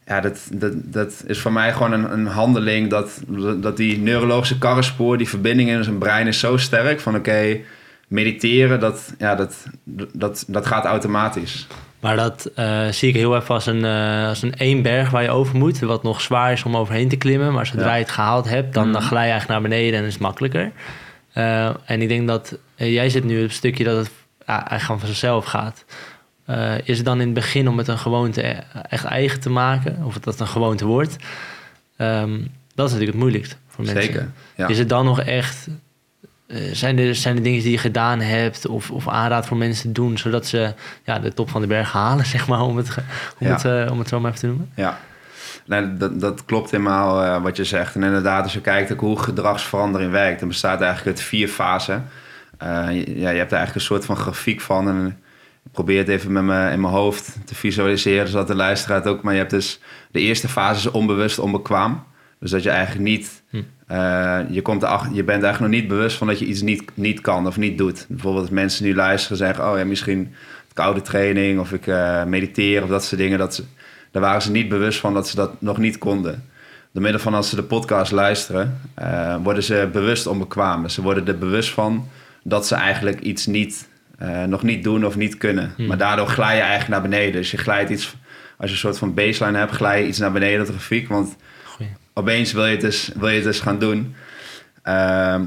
ja, 0.06 0.20
dat, 0.20 0.40
dat, 0.52 0.72
dat 0.74 1.24
is 1.26 1.40
voor 1.40 1.52
mij 1.52 1.72
gewoon 1.72 1.92
een, 1.92 2.12
een 2.12 2.26
handeling 2.26 2.90
dat, 2.90 3.20
dat 3.56 3.76
die 3.76 3.98
neurologische 3.98 4.58
karrenspoor, 4.58 5.18
die 5.18 5.28
verbinding 5.28 5.68
in 5.68 5.84
zijn 5.84 5.98
brein 5.98 6.26
is 6.26 6.38
zo 6.38 6.56
sterk 6.56 7.00
van 7.00 7.16
oké, 7.16 7.60
mediteren, 8.08 8.80
dat, 8.80 9.14
ja, 9.18 9.34
dat, 9.34 9.66
dat, 10.12 10.44
dat 10.48 10.66
gaat 10.66 10.84
automatisch. 10.84 11.66
Maar 12.04 12.16
dat 12.16 12.50
uh, 12.58 12.88
zie 12.88 13.08
ik 13.08 13.14
heel 13.14 13.36
even 13.36 13.54
als 13.54 13.66
een, 13.66 13.84
uh, 13.84 14.28
als 14.28 14.42
een 14.42 14.54
één 14.54 14.82
berg 14.82 15.10
waar 15.10 15.22
je 15.22 15.30
over 15.30 15.56
moet. 15.56 15.78
Wat 15.78 16.02
nog 16.02 16.20
zwaar 16.20 16.52
is 16.52 16.62
om 16.62 16.76
overheen 16.76 17.08
te 17.08 17.16
klimmen. 17.16 17.52
Maar 17.52 17.66
zodra 17.66 17.94
je 17.94 18.02
het 18.02 18.10
gehaald 18.10 18.48
hebt, 18.48 18.74
dan, 18.74 18.92
dan 18.92 19.02
glij 19.02 19.24
je 19.24 19.30
eigenlijk 19.30 19.60
naar 19.60 19.70
beneden 19.70 20.00
en 20.00 20.06
is 20.06 20.12
het 20.12 20.22
makkelijker. 20.22 20.72
Uh, 21.34 21.66
en 21.84 22.02
ik 22.02 22.08
denk 22.08 22.28
dat 22.28 22.58
jij 22.74 23.08
zit 23.08 23.24
nu 23.24 23.36
op 23.36 23.42
het 23.42 23.52
stukje 23.52 23.84
dat 23.84 23.96
het 23.96 24.10
eigenlijk 24.46 24.82
gewoon 24.82 25.00
van 25.00 25.08
zichzelf 25.08 25.44
gaat. 25.44 25.84
is 26.84 26.96
het 26.96 27.06
dan 27.06 27.20
in 27.20 27.26
het 27.26 27.34
begin 27.34 27.68
om 27.68 27.78
het 27.78 27.88
een 27.88 27.98
gewoonte 27.98 28.42
echt 28.88 29.04
eigen 29.04 29.40
te 29.40 29.50
maken? 29.50 30.02
Of 30.04 30.18
dat 30.18 30.40
een 30.40 30.46
gewoonte 30.46 30.86
wordt? 30.86 31.16
Um, 31.98 32.52
dat 32.74 32.86
is 32.86 32.92
natuurlijk 32.92 33.10
het 33.10 33.20
moeilijkst 33.20 33.56
voor 33.68 33.84
mensen. 33.84 34.02
Zeker, 34.02 34.30
ja. 34.56 34.68
Is 34.68 34.78
het 34.78 34.88
dan 34.88 35.04
nog 35.04 35.20
echt 35.20 35.68
zijn, 36.72 36.98
er, 36.98 37.14
zijn 37.14 37.36
er 37.36 37.42
dingen 37.42 37.62
die 37.62 37.70
je 37.70 37.78
gedaan 37.78 38.20
hebt 38.20 38.66
of, 38.66 38.90
of 38.90 39.08
aanraad 39.08 39.46
voor 39.46 39.56
mensen 39.56 39.86
te 39.86 40.00
doen, 40.00 40.18
zodat 40.18 40.46
ze 40.46 40.74
ja, 41.04 41.18
de 41.18 41.32
top 41.32 41.50
van 41.50 41.60
de 41.60 41.66
berg 41.66 41.92
halen, 41.92 42.26
zeg 42.36 42.48
maar, 42.48 42.60
om 42.60 42.76
het, 42.76 42.96
om 43.38 43.46
het, 43.46 43.64
uh, 43.64 43.90
om 43.90 43.98
het 43.98 44.08
zo 44.08 44.20
maar 44.20 44.30
even 44.30 44.40
te 44.40 44.46
noemen? 44.46 44.70
Ja, 44.74 44.98
nee, 45.66 45.96
dat, 45.96 46.20
dat 46.20 46.44
klopt 46.44 46.70
helemaal 46.70 47.24
uh, 47.24 47.42
wat 47.42 47.56
je 47.56 47.64
zegt. 47.64 47.94
En 47.94 48.02
inderdaad, 48.02 48.42
als 48.42 48.52
je 48.52 48.60
kijkt 48.60 48.92
ook 48.92 49.00
hoe 49.00 49.18
gedragsverandering 49.18 50.10
werkt, 50.10 50.38
dan 50.38 50.48
bestaat 50.48 50.80
eigenlijk 50.80 51.16
uit 51.16 51.26
vier 51.26 51.48
fasen. 51.48 52.08
ja, 52.58 52.90
je 52.90 53.24
hebt 53.24 53.52
er 53.52 53.58
eigenlijk 53.58 53.74
een 53.74 53.80
soort 53.80 54.04
van 54.04 54.16
grafiek 54.16 54.60
van. 54.60 54.88
En 54.88 55.06
ik 55.64 55.72
probeer 55.72 55.98
het 55.98 56.08
even 56.08 56.32
met 56.32 56.42
me, 56.42 56.70
in 56.70 56.80
mijn 56.80 56.92
hoofd 56.92 57.36
te 57.44 57.54
visualiseren, 57.54 58.28
zodat 58.28 58.46
de 58.46 58.54
luisteraar 58.54 59.06
ook. 59.06 59.22
Maar 59.22 59.32
je 59.32 59.38
hebt 59.38 59.50
dus 59.50 59.80
de 60.10 60.20
eerste 60.20 60.48
fase 60.48 60.88
is 60.88 60.94
onbewust 60.94 61.38
onbekwaam. 61.38 62.04
Dus 62.40 62.50
dat 62.50 62.62
je 62.62 62.70
eigenlijk 62.70 63.08
niet 63.08 63.42
hm. 63.50 63.62
Uh, 63.90 64.38
je, 64.50 64.62
komt 64.62 64.80
je 65.12 65.24
bent 65.24 65.42
eigenlijk 65.42 65.60
nog 65.60 65.80
niet 65.80 65.88
bewust 65.88 66.16
van 66.16 66.26
dat 66.26 66.38
je 66.38 66.44
iets 66.44 66.62
niet, 66.62 66.82
niet 66.94 67.20
kan 67.20 67.46
of 67.46 67.56
niet 67.56 67.78
doet. 67.78 68.06
Bijvoorbeeld 68.08 68.44
als 68.44 68.54
mensen 68.54 68.84
nu 68.84 68.94
luisteren 68.94 69.38
en 69.38 69.46
zeggen... 69.46 69.70
oh 69.70 69.78
ja, 69.78 69.84
misschien 69.84 70.34
koude 70.72 71.02
training 71.02 71.60
of 71.60 71.72
ik 71.72 71.86
uh, 71.86 72.24
mediteer 72.24 72.82
of 72.82 72.88
dat 72.88 73.04
soort 73.04 73.20
dingen. 73.20 73.38
Dat 73.38 73.54
ze, 73.54 73.64
daar 74.10 74.22
waren 74.22 74.42
ze 74.42 74.50
niet 74.50 74.68
bewust 74.68 75.00
van 75.00 75.14
dat 75.14 75.28
ze 75.28 75.36
dat 75.36 75.60
nog 75.60 75.78
niet 75.78 75.98
konden. 75.98 76.44
Door 76.92 77.02
middel 77.02 77.20
van 77.20 77.34
als 77.34 77.48
ze 77.48 77.56
de 77.56 77.62
podcast 77.62 78.12
luisteren... 78.12 78.80
Uh, 78.98 79.36
worden 79.42 79.62
ze 79.62 79.88
bewust 79.92 80.26
onbekwaam. 80.26 80.88
Ze 80.88 81.02
worden 81.02 81.26
er 81.26 81.38
bewust 81.38 81.70
van 81.70 82.08
dat 82.42 82.66
ze 82.66 82.74
eigenlijk 82.74 83.20
iets 83.20 83.46
niet, 83.46 83.88
nog 84.46 84.62
niet 84.62 84.84
doen 84.84 85.06
of 85.06 85.16
niet 85.16 85.38
kunnen. 85.38 85.72
Hmm. 85.76 85.86
Maar 85.86 85.98
daardoor 85.98 86.26
glij 86.26 86.56
je 86.56 86.62
eigenlijk 86.62 86.90
naar 86.90 87.10
beneden. 87.10 87.32
Dus 87.32 87.50
je 87.50 87.56
glijdt 87.56 87.90
iets... 87.90 88.16
Als 88.56 88.68
je 88.68 88.74
een 88.74 88.80
soort 88.80 88.98
van 88.98 89.14
baseline 89.14 89.58
hebt, 89.58 89.72
glij 89.72 90.00
je 90.00 90.08
iets 90.08 90.18
naar 90.18 90.32
beneden, 90.32 90.58
dat 90.58 90.68
grafiek. 90.68 91.08
Want 91.08 91.36
opeens 92.14 92.52
wil 92.52 92.64
je 92.64 92.72
het 92.72 92.80
dus, 92.80 93.10
wil 93.14 93.28
je 93.28 93.34
het 93.34 93.44
dus 93.44 93.60
gaan 93.60 93.78
doen. 93.78 94.14
Ehm, 94.82 95.44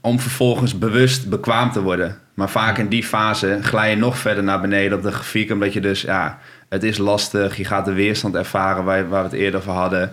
om 0.00 0.20
vervolgens 0.20 0.78
bewust 0.78 1.28
bekwaam 1.28 1.72
te 1.72 1.82
worden. 1.82 2.18
Maar 2.34 2.50
vaak 2.50 2.78
in 2.78 2.88
die 2.88 3.04
fase 3.04 3.58
glij 3.62 3.90
je 3.90 3.96
nog 3.96 4.18
verder 4.18 4.44
naar 4.44 4.60
beneden 4.60 4.98
op 4.98 5.02
de 5.02 5.12
grafiek. 5.12 5.50
Omdat 5.50 5.72
je 5.72 5.80
dus, 5.80 6.00
ja, 6.00 6.38
het 6.68 6.82
is 6.82 6.98
lastig. 6.98 7.56
Je 7.56 7.64
gaat 7.64 7.84
de 7.84 7.92
weerstand 7.92 8.34
ervaren 8.34 8.84
waar, 8.84 9.08
waar 9.08 9.22
we 9.22 9.28
het 9.28 9.38
eerder 9.38 9.60
over 9.60 9.72
hadden. 9.72 10.12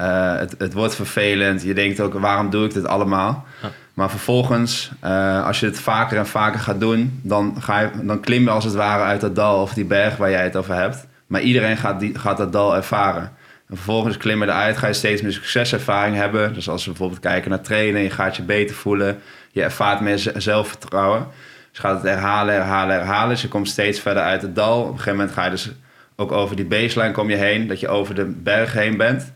Uh, 0.00 0.36
het, 0.36 0.54
het 0.58 0.72
wordt 0.72 0.94
vervelend. 0.94 1.62
Je 1.62 1.74
denkt 1.74 2.00
ook, 2.00 2.14
waarom 2.14 2.50
doe 2.50 2.64
ik 2.64 2.72
dit 2.72 2.86
allemaal? 2.86 3.46
Ja. 3.62 3.70
Maar 3.94 4.10
vervolgens, 4.10 4.90
uh, 5.04 5.46
als 5.46 5.60
je 5.60 5.66
het 5.66 5.80
vaker 5.80 6.18
en 6.18 6.26
vaker 6.26 6.60
gaat 6.60 6.80
doen... 6.80 7.20
Dan, 7.22 7.56
ga 7.58 7.80
je, 7.80 7.90
dan 8.02 8.20
klim 8.20 8.42
je 8.42 8.50
als 8.50 8.64
het 8.64 8.74
ware 8.74 9.02
uit 9.02 9.20
dat 9.20 9.34
dal 9.34 9.62
of 9.62 9.74
die 9.74 9.84
berg 9.84 10.16
waar 10.16 10.30
jij 10.30 10.42
het 10.42 10.56
over 10.56 10.74
hebt. 10.74 11.06
Maar 11.26 11.40
iedereen 11.40 11.76
gaat, 11.76 12.00
die, 12.00 12.18
gaat 12.18 12.36
dat 12.36 12.52
dal 12.52 12.76
ervaren. 12.76 13.32
En 13.68 13.76
vervolgens 13.76 14.16
klimmen 14.16 14.48
eruit, 14.48 14.76
ga 14.76 14.86
je 14.86 14.92
steeds 14.92 15.22
meer 15.22 15.32
succeservaring 15.32 16.16
hebben. 16.16 16.54
Dus 16.54 16.68
als 16.68 16.84
we 16.84 16.90
bijvoorbeeld 16.90 17.20
kijken 17.20 17.50
naar 17.50 17.60
trainen, 17.60 18.02
je 18.02 18.10
gaat 18.10 18.36
je 18.36 18.42
beter 18.42 18.74
voelen, 18.74 19.18
je 19.50 19.62
ervaart 19.62 20.00
meer 20.00 20.32
zelfvertrouwen. 20.36 21.26
Dus 21.68 21.80
je 21.80 21.80
gaat 21.80 21.94
het 21.94 22.10
herhalen, 22.10 22.54
herhalen, 22.54 22.96
herhalen. 22.96 23.28
Dus 23.28 23.42
je 23.42 23.48
komt 23.48 23.68
steeds 23.68 24.00
verder 24.00 24.22
uit 24.22 24.42
het 24.42 24.54
dal. 24.54 24.80
Op 24.80 24.88
een 24.88 24.92
gegeven 24.92 25.16
moment 25.16 25.32
ga 25.32 25.44
je 25.44 25.50
dus 25.50 25.70
ook 26.16 26.32
over 26.32 26.56
die 26.56 26.64
baseline 26.64 27.12
kom 27.12 27.30
je 27.30 27.36
heen, 27.36 27.66
dat 27.66 27.80
je 27.80 27.88
over 27.88 28.14
de 28.14 28.24
berg 28.24 28.72
heen 28.72 28.96
bent. 28.96 29.32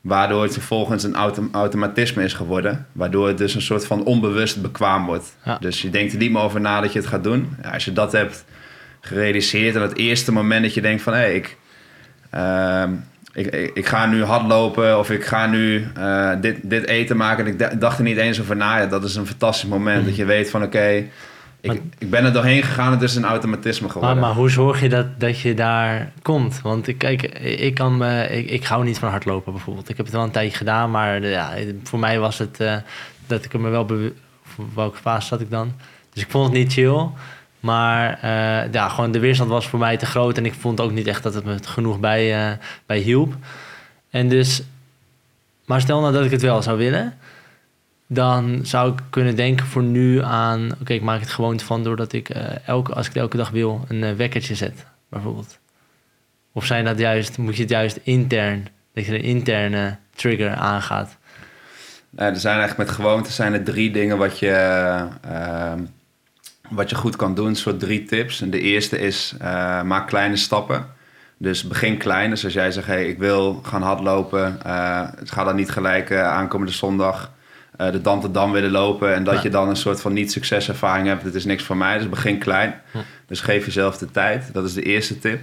Waardoor 0.00 0.42
het 0.42 0.52
vervolgens 0.52 1.02
een 1.02 1.14
automatisme 1.52 2.24
is 2.24 2.32
geworden. 2.32 2.86
Waardoor 2.92 3.28
het 3.28 3.38
dus 3.38 3.54
een 3.54 3.62
soort 3.62 3.86
van 3.86 4.04
onbewust 4.04 4.62
bekwaam 4.62 5.06
wordt. 5.06 5.36
Dus 5.60 5.82
je 5.82 5.90
denkt 5.90 6.12
er 6.12 6.18
niet 6.18 6.32
meer 6.32 6.42
over 6.42 6.60
na 6.60 6.80
dat 6.80 6.92
je 6.92 6.98
het 6.98 7.08
gaat 7.08 7.24
doen. 7.24 7.56
Ja, 7.62 7.70
als 7.70 7.84
je 7.84 7.92
dat 7.92 8.12
hebt 8.12 8.44
gerealiseerd 9.00 9.74
en 9.74 9.82
het 9.82 9.96
eerste 9.96 10.32
moment 10.32 10.62
dat 10.62 10.74
je 10.74 10.80
denkt 10.80 11.02
van... 11.02 11.12
hé, 11.12 11.18
hey, 11.18 11.34
ik... 11.34 11.56
Uh, 12.34 12.82
ik, 13.34 13.70
ik, 13.74 13.86
ga 13.86 14.06
nu 14.06 14.22
hardlopen 14.22 14.98
of 14.98 15.10
ik 15.10 15.24
ga 15.24 15.46
nu 15.46 15.86
uh, 15.98 16.30
dit, 16.40 16.56
dit 16.62 16.86
eten 16.86 17.16
maken. 17.16 17.46
En 17.46 17.52
ik 17.52 17.80
dacht 17.80 17.98
er 17.98 18.04
niet 18.04 18.16
eens 18.16 18.40
over 18.40 18.56
na. 18.56 18.78
Ja, 18.78 18.86
dat 18.86 19.04
is 19.04 19.14
een 19.14 19.26
fantastisch 19.26 19.68
moment. 19.68 20.00
Mm. 20.00 20.06
Dat 20.06 20.16
je 20.16 20.24
weet 20.24 20.50
van 20.50 20.62
oké, 20.62 21.04
ik, 21.60 21.82
ik 21.98 22.10
ben 22.10 22.24
er 22.24 22.32
doorheen 22.32 22.62
gegaan. 22.62 22.92
Het 22.92 23.02
is 23.02 23.16
een 23.16 23.24
automatisme 23.24 23.88
geworden. 23.88 24.18
Maar, 24.18 24.28
maar, 24.28 24.36
hoe 24.36 24.50
zorg 24.50 24.80
je 24.80 24.88
dat, 24.88 25.20
dat 25.20 25.40
je 25.40 25.54
daar 25.54 26.12
komt? 26.22 26.60
Want 26.60 26.88
ik, 26.88 26.98
kijk, 26.98 27.22
ik, 27.42 27.74
kan, 27.74 28.04
ik, 28.04 28.50
ik 28.50 28.64
hou 28.64 28.84
niet 28.84 28.98
van 28.98 29.10
hardlopen 29.10 29.52
bijvoorbeeld. 29.52 29.88
Ik 29.88 29.96
heb 29.96 30.06
het 30.06 30.14
wel 30.14 30.24
een 30.24 30.30
tijdje 30.30 30.56
gedaan. 30.56 30.90
Maar 30.90 31.22
ja, 31.22 31.52
voor 31.82 31.98
mij 31.98 32.18
was 32.18 32.38
het 32.38 32.60
uh, 32.60 32.76
dat 33.26 33.44
ik 33.44 33.58
me 33.58 33.68
wel... 33.68 33.86
Welke 34.74 34.98
fase 34.98 35.26
zat 35.26 35.40
ik 35.40 35.50
dan? 35.50 35.72
Dus 36.12 36.22
ik 36.22 36.30
vond 36.30 36.44
het 36.44 36.54
niet 36.54 36.72
chill. 36.72 37.08
Maar 37.64 38.18
uh, 38.24 38.72
ja, 38.72 38.88
gewoon 38.88 39.12
de 39.12 39.18
weerstand 39.18 39.50
was 39.50 39.68
voor 39.68 39.78
mij 39.78 39.96
te 39.96 40.06
groot. 40.06 40.36
En 40.36 40.46
ik 40.46 40.54
vond 40.54 40.80
ook 40.80 40.92
niet 40.92 41.06
echt 41.06 41.22
dat 41.22 41.34
het 41.34 41.44
me 41.44 41.56
genoeg 41.64 42.00
bij, 42.00 42.50
uh, 42.50 42.56
bij 42.86 42.98
hielp. 42.98 43.34
En 44.10 44.28
dus, 44.28 44.62
maar 45.64 45.80
stel 45.80 46.00
nou 46.00 46.12
dat 46.12 46.24
ik 46.24 46.30
het 46.30 46.42
wel 46.42 46.62
zou 46.62 46.78
willen. 46.78 47.14
Dan 48.06 48.60
zou 48.62 48.92
ik 48.92 48.98
kunnen 49.10 49.36
denken 49.36 49.66
voor 49.66 49.82
nu 49.82 50.22
aan... 50.22 50.70
Oké, 50.80 50.92
ik 50.92 51.02
maak 51.02 51.20
het 51.20 51.30
gewoon 51.30 51.60
van 51.60 51.82
doordat 51.82 52.12
ik 52.12 52.36
uh, 52.36 52.42
elke, 52.66 52.94
als 52.94 53.06
ik 53.06 53.14
elke 53.14 53.36
dag 53.36 53.50
wil 53.50 53.84
een 53.88 54.16
wekkertje 54.16 54.54
zet. 54.54 54.86
Bijvoorbeeld. 55.08 55.58
Of 56.52 56.66
zijn 56.66 56.84
dat 56.84 56.98
juist, 56.98 57.38
moet 57.38 57.56
je 57.56 57.62
het 57.62 57.70
juist 57.70 58.00
intern... 58.02 58.68
Dat 58.92 59.06
je 59.06 59.14
een 59.14 59.22
interne 59.22 59.96
trigger 60.14 60.54
aangaat. 60.54 61.16
Er 62.14 62.36
zijn 62.36 62.58
eigenlijk 62.58 62.88
met 62.88 62.96
gewoontes 62.96 63.34
zijn 63.34 63.52
er 63.52 63.62
drie 63.62 63.90
dingen 63.90 64.18
wat 64.18 64.38
je 64.38 65.06
wat 66.70 66.90
je 66.90 66.96
goed 66.96 67.16
kan 67.16 67.34
doen, 67.34 67.46
een 67.46 67.56
soort 67.56 67.80
drie 67.80 68.04
tips. 68.04 68.40
En 68.40 68.50
de 68.50 68.60
eerste 68.60 68.98
is, 68.98 69.34
uh, 69.42 69.82
maak 69.82 70.06
kleine 70.06 70.36
stappen. 70.36 70.86
Dus 71.36 71.62
begin 71.62 71.96
klein. 71.96 72.30
Dus 72.30 72.44
als 72.44 72.52
jij 72.52 72.70
zegt, 72.70 72.86
hey, 72.86 73.08
ik 73.08 73.18
wil 73.18 73.60
gaan 73.62 73.82
hardlopen, 73.82 74.58
uh, 74.66 75.08
ga 75.24 75.44
dan 75.44 75.56
niet 75.56 75.70
gelijk 75.70 76.10
uh, 76.10 76.22
aankomende 76.22 76.72
zondag 76.72 77.32
eh, 77.76 77.92
de 77.92 78.00
Dam 78.00 78.20
te 78.20 78.30
Dam 78.30 78.52
willen 78.52 78.70
lopen 78.70 79.14
en 79.14 79.24
dat 79.24 79.42
je 79.42 79.48
dan 79.48 79.68
een 79.68 79.76
soort 79.76 80.00
van 80.00 80.12
niet-succeservaring 80.12 81.06
hebt. 81.06 81.22
Het 81.22 81.34
is 81.34 81.44
niks 81.44 81.62
voor 81.62 81.76
mij, 81.76 81.98
dus 81.98 82.08
begin 82.08 82.38
klein. 82.38 82.80
Dus 83.26 83.40
geef 83.40 83.64
jezelf 83.64 83.98
de 83.98 84.10
tijd. 84.10 84.52
Dat 84.52 84.64
is 84.64 84.74
de 84.74 84.82
eerste 84.82 85.18
tip. 85.18 85.40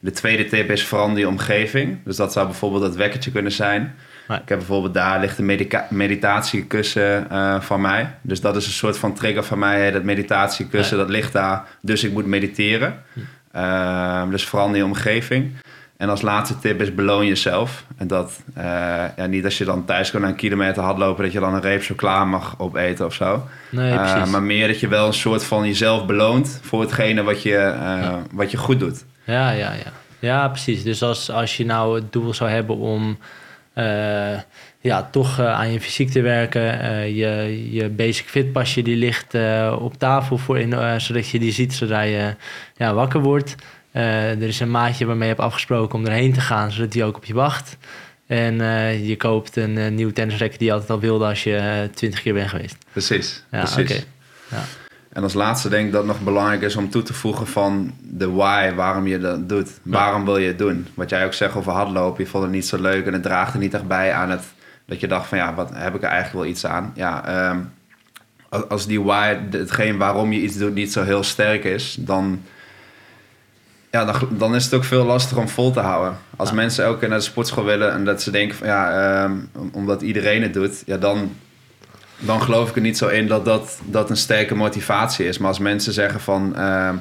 De 0.00 0.10
tweede 0.10 0.44
tip 0.44 0.70
is 0.70 0.86
verander 0.86 1.18
je 1.18 1.28
omgeving. 1.28 1.98
Dus 2.04 2.16
dat 2.16 2.32
zou 2.32 2.46
bijvoorbeeld 2.46 2.82
dat 2.82 2.96
wekkertje 2.96 3.30
kunnen 3.30 3.52
zijn. 3.52 3.94
Ik 4.28 4.48
heb 4.48 4.58
bijvoorbeeld 4.58 4.94
daar 4.94 5.20
ligt 5.20 5.38
een 5.38 5.68
meditatiekussen 5.88 7.26
uh, 7.32 7.60
van 7.60 7.80
mij. 7.80 8.14
Dus 8.20 8.40
dat 8.40 8.56
is 8.56 8.66
een 8.66 8.72
soort 8.72 8.98
van 8.98 9.14
trigger 9.14 9.44
van 9.44 9.58
mij. 9.58 9.90
dat 9.90 10.02
meditatiekussen, 10.02 10.96
dat 10.96 11.08
ligt 11.08 11.32
daar. 11.32 11.64
Dus 11.80 12.04
ik 12.04 12.12
moet 12.12 12.26
mediteren. 12.26 13.02
Hm. 13.12 13.20
Ehm, 13.52 14.30
dus 14.30 14.48
verander 14.48 14.76
je 14.76 14.84
omgeving. 14.84 15.52
En 15.96 16.08
als 16.08 16.22
laatste 16.22 16.58
tip 16.58 16.80
is 16.80 16.94
beloon 16.94 17.26
jezelf. 17.26 17.84
En 17.96 18.06
dat 18.06 18.40
uh, 18.58 18.64
ja, 19.16 19.26
niet 19.26 19.44
als 19.44 19.58
je 19.58 19.64
dan 19.64 19.84
thuis 19.84 20.10
kan 20.10 20.22
een 20.22 20.34
kilometer 20.34 20.82
hardlopen, 20.82 21.24
dat 21.24 21.32
je 21.32 21.40
dan 21.40 21.54
een 21.54 21.60
reep 21.60 21.82
chocola 21.82 22.24
mag 22.24 22.54
opeten 22.58 23.06
of 23.06 23.14
zo. 23.14 23.48
Nee, 23.70 23.92
uh, 23.92 24.26
maar 24.26 24.42
meer 24.42 24.68
dat 24.68 24.80
je 24.80 24.88
wel 24.88 25.06
een 25.06 25.12
soort 25.12 25.44
van 25.44 25.66
jezelf 25.66 26.06
beloont 26.06 26.60
voor 26.62 26.80
hetgene 26.80 27.22
wat 27.22 27.42
je, 27.42 27.74
uh, 27.82 28.14
wat 28.32 28.50
je 28.50 28.56
goed 28.56 28.80
doet. 28.80 29.04
Ja, 29.24 29.50
ja, 29.50 29.72
ja. 29.72 29.92
Ja, 30.18 30.48
precies. 30.48 30.82
Dus 30.82 31.02
als, 31.02 31.30
als 31.30 31.56
je 31.56 31.64
nou 31.64 31.94
het 31.94 32.12
doel 32.12 32.34
zou 32.34 32.50
hebben 32.50 32.76
om 32.76 33.18
ja, 34.80 35.08
toch 35.10 35.40
aan 35.40 35.72
je 35.72 35.80
fysiek 35.80 36.10
te 36.10 36.20
werken, 36.20 36.62
je, 37.14 37.68
je 37.72 37.88
basic 37.88 38.26
fit 38.26 38.52
pasje 38.52 38.82
die 38.82 38.96
ligt 38.96 39.34
op 39.78 39.98
tafel 39.98 40.38
voor 40.38 40.58
in, 40.58 41.00
zodat 41.00 41.28
je 41.28 41.38
die 41.38 41.52
ziet 41.52 41.74
zodra 41.74 42.00
je 42.00 42.34
ja, 42.76 42.94
wakker 42.94 43.20
wordt. 43.20 43.54
Er 43.92 44.42
is 44.42 44.60
een 44.60 44.70
maatje 44.70 45.06
waarmee 45.06 45.28
je 45.28 45.34
hebt 45.34 45.46
afgesproken 45.46 45.98
om 45.98 46.06
erheen 46.06 46.32
te 46.32 46.40
gaan, 46.40 46.72
zodat 46.72 46.92
die 46.92 47.04
ook 47.04 47.16
op 47.16 47.24
je 47.24 47.34
wacht. 47.34 47.76
En 48.26 48.56
je 49.04 49.16
koopt 49.16 49.56
een 49.56 49.94
nieuw 49.94 50.10
tennisracket 50.12 50.58
die 50.58 50.66
je 50.66 50.72
altijd 50.72 50.90
al 50.90 51.00
wilde 51.00 51.24
als 51.24 51.42
je 51.42 51.88
twintig 51.94 52.22
keer 52.22 52.34
bent 52.34 52.48
geweest. 52.48 52.76
Precies, 52.92 53.44
ja, 53.50 53.64
precies. 53.64 54.04
Ja. 54.50 54.64
En 55.12 55.22
als 55.22 55.34
laatste 55.34 55.68
denk 55.68 55.86
ik 55.86 55.92
dat 55.92 56.02
het 56.02 56.12
nog 56.12 56.20
belangrijk 56.20 56.62
is 56.62 56.76
om 56.76 56.90
toe 56.90 57.02
te 57.02 57.14
voegen 57.14 57.46
van 57.46 57.92
de 58.00 58.30
why, 58.30 58.72
waarom 58.74 59.06
je 59.06 59.18
dat 59.18 59.48
doet. 59.48 59.70
Waarom 59.82 60.24
wil 60.24 60.36
je 60.36 60.46
het 60.46 60.58
doen? 60.58 60.86
Wat 60.94 61.10
jij 61.10 61.24
ook 61.24 61.32
zegt 61.32 61.54
over 61.54 61.72
hardlopen, 61.72 62.24
je 62.24 62.30
vond 62.30 62.42
het 62.42 62.52
niet 62.52 62.66
zo 62.66 62.80
leuk 62.80 63.06
en 63.06 63.12
het 63.12 63.22
draagt 63.22 63.52
er 63.52 63.58
niet 63.58 63.74
echt 63.74 63.86
bij 63.86 64.12
aan 64.12 64.30
het... 64.30 64.42
Dat 64.86 65.00
je 65.00 65.08
dacht 65.08 65.26
van 65.26 65.38
ja, 65.38 65.54
wat 65.54 65.70
heb 65.72 65.94
ik 65.94 66.02
er 66.02 66.08
eigenlijk 66.08 66.44
wel 66.44 66.52
iets 66.52 66.66
aan? 66.66 66.92
Ja, 66.94 67.50
um, 67.50 67.72
als 68.68 68.86
die 68.86 69.02
why, 69.02 69.36
hetgeen 69.50 69.98
waarom 69.98 70.32
je 70.32 70.40
iets 70.40 70.56
doet, 70.56 70.74
niet 70.74 70.92
zo 70.92 71.02
heel 71.02 71.22
sterk 71.22 71.64
is, 71.64 71.96
dan 71.98 72.42
ja, 73.90 74.04
dan, 74.04 74.28
dan, 74.30 74.54
is 74.54 74.64
het 74.64 74.74
ook 74.74 74.84
veel 74.84 75.04
lastiger 75.04 75.38
om 75.38 75.48
vol 75.48 75.70
te 75.70 75.80
houden. 75.80 76.18
Als 76.36 76.52
mensen 76.52 76.84
elke 76.84 76.98
keer 76.98 77.08
naar 77.08 77.18
de 77.18 77.24
sportschool 77.24 77.64
willen 77.64 77.92
en 77.92 78.04
dat 78.04 78.22
ze 78.22 78.30
denken 78.30 78.56
van 78.56 78.66
ja, 78.66 79.24
um, 79.24 79.50
omdat 79.72 80.02
iedereen 80.02 80.42
het 80.42 80.54
doet, 80.54 80.82
ja, 80.86 80.96
dan, 80.96 81.36
dan 82.24 82.42
geloof 82.42 82.68
ik 82.68 82.76
er 82.76 82.82
niet 82.82 82.98
zo 82.98 83.08
in 83.08 83.26
dat, 83.26 83.44
dat 83.44 83.80
dat 83.84 84.10
een 84.10 84.16
sterke 84.16 84.54
motivatie 84.54 85.26
is. 85.26 85.38
Maar 85.38 85.48
als 85.48 85.58
mensen 85.58 85.92
zeggen 85.92 86.20
van 86.20 86.60
um, 86.62 87.00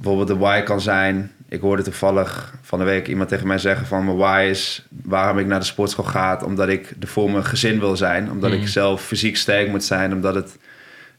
bijvoorbeeld 0.00 0.28
de 0.28 0.36
why 0.36 0.60
kan 0.60 0.80
zijn. 0.80 1.32
Ik 1.48 1.60
hoorde 1.60 1.82
toevallig 1.82 2.54
van 2.62 2.78
de 2.78 2.84
week 2.84 3.08
iemand 3.08 3.28
tegen 3.28 3.46
mij 3.46 3.58
zeggen 3.58 3.86
van 3.86 4.04
mijn 4.04 4.16
why 4.16 4.46
is 4.50 4.86
waarom 5.02 5.38
ik 5.38 5.46
naar 5.46 5.58
de 5.58 5.64
sportschool 5.64 6.04
ga, 6.04 6.40
omdat 6.44 6.68
ik 6.68 6.94
er 7.00 7.08
voor 7.08 7.30
mijn 7.30 7.44
gezin 7.44 7.80
wil 7.80 7.96
zijn, 7.96 8.30
omdat 8.30 8.52
ik 8.52 8.60
mm. 8.60 8.66
zelf 8.66 9.02
fysiek 9.02 9.36
sterk 9.36 9.68
moet 9.68 9.84
zijn, 9.84 10.12
omdat 10.12 10.34
het 10.34 10.58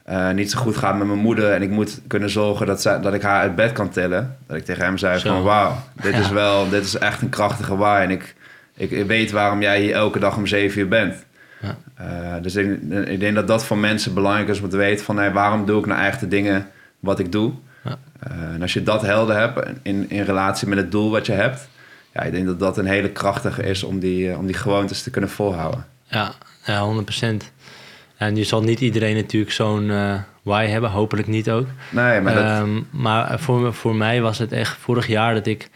uh, 0.09 0.31
niet 0.31 0.51
zo 0.51 0.59
goed 0.59 0.77
gaat 0.77 0.97
met 0.97 1.07
mijn 1.07 1.19
moeder 1.19 1.51
en 1.51 1.61
ik 1.61 1.69
moet 1.69 2.01
kunnen 2.07 2.29
zorgen 2.29 2.65
dat, 2.65 2.81
zij, 2.81 3.01
dat 3.01 3.13
ik 3.13 3.21
haar 3.21 3.41
uit 3.41 3.55
bed 3.55 3.71
kan 3.71 3.89
tillen. 3.89 4.37
Dat 4.47 4.57
ik 4.57 4.65
tegen 4.65 4.83
hem 4.83 4.97
zei 4.97 5.19
van 5.19 5.43
wauw, 5.43 5.75
dit 6.01 6.17
is 6.17 6.29
wel, 6.29 6.69
dit 6.69 6.85
is 6.85 6.97
echt 6.97 7.21
een 7.21 7.29
krachtige 7.29 7.75
waar. 7.75 8.01
En 8.01 8.09
ik, 8.09 8.35
ik, 8.75 9.05
weet 9.05 9.31
waarom 9.31 9.61
jij 9.61 9.81
hier 9.81 9.93
elke 9.93 10.19
dag 10.19 10.37
om 10.37 10.47
zeven 10.47 10.81
uur 10.81 10.87
bent. 10.87 11.25
Ja. 11.61 11.77
Uh, 12.01 12.41
dus 12.41 12.55
ik, 12.55 12.81
ik, 13.05 13.19
denk 13.19 13.35
dat 13.35 13.47
dat 13.47 13.65
voor 13.65 13.77
mensen 13.77 14.13
belangrijk 14.13 14.47
is 14.47 14.61
om 14.61 14.69
te 14.69 14.77
weten 14.77 15.05
van 15.05 15.17
hey, 15.17 15.31
waarom 15.31 15.65
doe 15.65 15.79
ik 15.79 15.85
nou 15.85 16.01
echt 16.01 16.19
de 16.19 16.27
dingen 16.27 16.67
wat 16.99 17.19
ik 17.19 17.31
doe. 17.31 17.53
Ja. 17.83 17.97
Uh, 18.27 18.53
en 18.53 18.61
als 18.61 18.73
je 18.73 18.83
dat 18.83 19.01
helder 19.01 19.37
hebt 19.37 19.79
in, 19.81 20.09
in 20.09 20.23
relatie 20.23 20.67
met 20.67 20.77
het 20.77 20.91
doel 20.91 21.11
wat 21.11 21.25
je 21.25 21.31
hebt, 21.31 21.67
ja, 22.13 22.21
ik 22.21 22.31
denk 22.31 22.45
dat 22.45 22.59
dat 22.59 22.77
een 22.77 22.85
hele 22.85 23.09
krachtige 23.09 23.63
is 23.63 23.83
om 23.83 23.99
die, 23.99 24.37
om 24.37 24.45
die 24.45 24.55
gewoontes 24.55 25.03
te 25.03 25.09
kunnen 25.09 25.29
volhouden. 25.29 25.85
Ja, 26.07 26.31
ja 26.65 26.81
100 26.81 27.05
procent. 27.05 27.51
En 28.17 28.35
je 28.35 28.43
zal 28.43 28.61
niet 28.63 28.79
iedereen 28.79 29.15
natuurlijk 29.15 29.51
zo'n 29.51 29.83
uh, 29.83 30.19
why 30.41 30.65
hebben, 30.65 30.89
hopelijk 30.89 31.27
niet 31.27 31.49
ook. 31.49 31.67
Nee, 31.89 32.21
maar, 32.21 32.33
dat... 32.33 32.59
um, 32.59 32.87
maar 32.89 33.39
voor, 33.39 33.73
voor 33.73 33.95
mij 33.95 34.21
was 34.21 34.37
het 34.37 34.51
echt 34.51 34.77
vorig 34.77 35.07
jaar 35.07 35.33
dat 35.33 35.45
ik... 35.45 35.69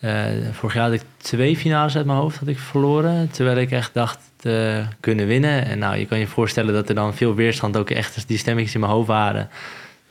Uh, 0.00 0.24
vorig 0.52 0.74
jaar 0.74 0.84
had 0.84 0.92
ik 0.92 1.02
twee 1.16 1.56
finales 1.56 1.96
uit 1.96 2.06
mijn 2.06 2.18
hoofd 2.18 2.38
had 2.38 2.48
ik 2.48 2.58
verloren. 2.58 3.30
Terwijl 3.30 3.56
ik 3.56 3.70
echt 3.70 3.94
dacht 3.94 4.18
te 4.44 4.82
kunnen 5.00 5.26
winnen. 5.26 5.66
En 5.66 5.78
nou, 5.78 5.96
je 5.96 6.06
kan 6.06 6.18
je 6.18 6.26
voorstellen 6.26 6.74
dat 6.74 6.88
er 6.88 6.94
dan 6.94 7.14
veel 7.14 7.34
weerstand 7.34 7.76
ook 7.76 7.90
echt... 7.90 8.28
die 8.28 8.38
stemmetjes 8.38 8.74
in 8.74 8.80
mijn 8.80 8.92
hoofd 8.92 9.08
waren. 9.08 9.48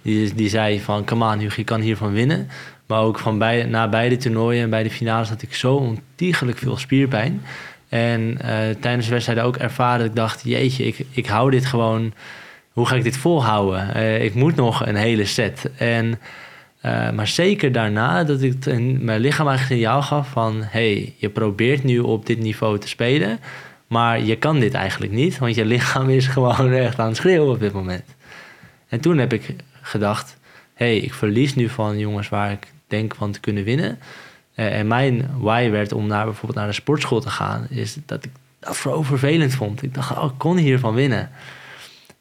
Die, 0.01 0.33
die 0.33 0.49
zei 0.49 0.81
van, 0.81 1.05
come 1.05 1.33
on, 1.33 1.39
je 1.39 1.63
kan 1.63 1.81
hiervan 1.81 2.13
winnen. 2.13 2.49
Maar 2.87 3.01
ook 3.01 3.19
van 3.19 3.37
bij, 3.37 3.63
na 3.63 3.89
beide 3.89 4.17
toernooien 4.17 4.63
en 4.63 4.69
bij 4.69 4.83
de 4.83 4.89
finales 4.89 5.29
had 5.29 5.41
ik 5.41 5.53
zo 5.53 5.75
ontiegelijk 5.75 6.57
veel 6.57 6.77
spierpijn... 6.77 7.41
En 7.89 8.21
uh, 8.21 8.47
tijdens 8.79 9.05
de 9.05 9.11
wedstrijden 9.11 9.43
ook 9.43 9.57
ervaren 9.57 9.99
dat 9.99 10.07
ik 10.07 10.15
dacht... 10.15 10.41
jeetje, 10.43 10.85
ik, 10.85 11.05
ik 11.11 11.25
hou 11.25 11.51
dit 11.51 11.65
gewoon... 11.65 12.13
Hoe 12.71 12.85
ga 12.85 12.95
ik 12.95 13.03
dit 13.03 13.17
volhouden? 13.17 13.89
Uh, 13.95 14.23
ik 14.23 14.33
moet 14.33 14.55
nog 14.55 14.85
een 14.85 14.95
hele 14.95 15.25
set. 15.25 15.69
En, 15.77 16.19
maar 17.15 17.27
zeker 17.27 17.71
daarna 17.71 18.23
dat 18.23 18.41
ik 18.41 18.65
mijn 18.99 19.19
lichaam 19.19 19.47
eigenlijk 19.47 19.81
een 19.81 19.87
signaal 19.87 20.01
gaf 20.01 20.29
van... 20.29 20.61
hey, 20.63 21.13
je 21.17 21.29
probeert 21.29 21.83
nu 21.83 21.99
op 21.99 22.25
dit 22.25 22.39
niveau 22.39 22.79
te 22.79 22.87
spelen... 22.87 23.39
maar 23.93 24.21
je 24.21 24.35
kan 24.35 24.59
dit 24.59 24.73
eigenlijk 24.73 25.11
niet... 25.11 25.37
want 25.37 25.55
je 25.55 25.65
lichaam 25.65 26.09
is 26.09 26.27
gewoon 26.35 26.71
echt 26.71 26.99
aan 26.99 27.07
het 27.07 27.17
schreeuwen 27.17 27.53
op 27.53 27.59
dit 27.59 27.73
moment. 27.73 28.03
En 28.87 28.99
toen 28.99 29.17
heb 29.17 29.33
ik 29.33 29.55
gedacht... 29.81 30.37
hey, 30.73 30.97
ik 30.97 31.13
verlies 31.13 31.55
nu 31.55 31.69
van 31.69 31.97
jongens 31.97 32.29
waar 32.29 32.51
ik 32.51 32.67
denk 32.87 33.15
van 33.15 33.31
te 33.31 33.39
kunnen 33.39 33.63
winnen... 33.63 33.99
Uh, 34.55 34.79
en 34.79 34.87
mijn 34.87 35.29
why 35.37 35.69
werd 35.69 35.91
om 35.91 36.07
naar, 36.07 36.25
bijvoorbeeld 36.25 36.59
naar 36.59 36.67
de 36.67 36.73
sportschool 36.73 37.19
te 37.19 37.29
gaan, 37.29 37.67
is 37.69 37.97
dat 38.05 38.23
ik 38.23 38.31
dat 38.59 38.77
vooral 38.77 39.03
vervelend 39.03 39.55
vond. 39.55 39.83
Ik 39.83 39.93
dacht, 39.93 40.17
oh, 40.17 40.23
ik 40.23 40.37
kon 40.37 40.57
hiervan 40.57 40.93
winnen. 40.93 41.29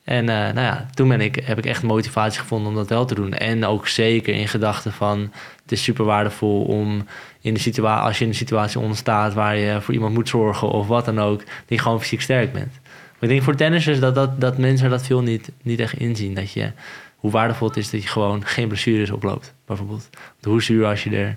En 0.05 0.23
uh, 0.23 0.37
nou 0.37 0.61
ja, 0.61 0.87
toen 0.95 1.09
ben 1.09 1.21
ik, 1.21 1.43
heb 1.45 1.59
ik 1.59 1.67
echt 1.67 1.83
motivatie 1.83 2.41
gevonden 2.41 2.69
om 2.69 2.75
dat 2.75 2.89
wel 2.89 3.05
te 3.05 3.15
doen. 3.15 3.33
En 3.33 3.65
ook 3.65 3.89
zeker 3.89 4.35
in 4.35 4.49
gedachten 4.49 4.93
van 4.93 5.33
het 5.63 5.73
is 5.73 5.83
super 5.83 6.05
waardevol 6.05 6.63
om 6.63 7.07
in 7.41 7.55
de 7.55 7.61
situatie, 7.61 8.07
als 8.07 8.19
je 8.19 8.25
in 8.25 8.31
een 8.31 8.37
situatie 8.37 8.81
ontstaat 8.81 9.35
waar 9.35 9.57
je 9.57 9.81
voor 9.81 9.95
iemand 9.95 10.15
moet 10.15 10.29
zorgen 10.29 10.69
of 10.69 10.87
wat 10.87 11.05
dan 11.05 11.19
ook, 11.19 11.39
dat 11.39 11.47
je 11.67 11.79
gewoon 11.79 12.01
fysiek 12.01 12.21
sterk 12.21 12.53
bent. 12.53 12.73
Maar 12.83 13.21
ik 13.21 13.29
denk 13.29 13.43
voor 13.43 13.57
tennissers 13.57 14.01
dat, 14.01 14.15
dat, 14.15 14.41
dat 14.41 14.59
mensen 14.59 14.91
dat 14.91 15.07
veel 15.07 15.23
niet, 15.23 15.51
niet 15.63 15.81
echt 15.81 15.99
inzien. 15.99 16.35
Dat 16.35 16.53
je, 16.53 16.73
hoe 17.17 17.31
waardevol 17.31 17.69
het 17.69 17.77
is 17.77 17.91
dat 17.91 18.03
je 18.03 18.09
gewoon 18.09 18.47
geen 18.47 18.69
blessures 18.69 19.11
oploopt, 19.11 19.55
bijvoorbeeld. 19.67 20.09
Hoe 20.43 20.63
zuur 20.63 20.87
als 20.87 21.05
je 21.05 21.17
er 21.17 21.37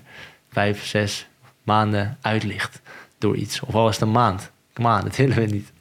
vijf, 0.52 0.84
zes 0.84 1.26
maanden 1.62 2.18
uitlicht 2.20 2.80
door 3.18 3.36
iets. 3.36 3.60
Of 3.60 3.74
al 3.74 3.88
is 3.88 3.94
het 3.94 4.04
een 4.04 4.12
maand. 4.12 4.50
Kom 4.72 4.86
aan, 4.86 5.02
dat 5.02 5.16
willen 5.16 5.36
we 5.36 5.46
niet. 5.46 5.72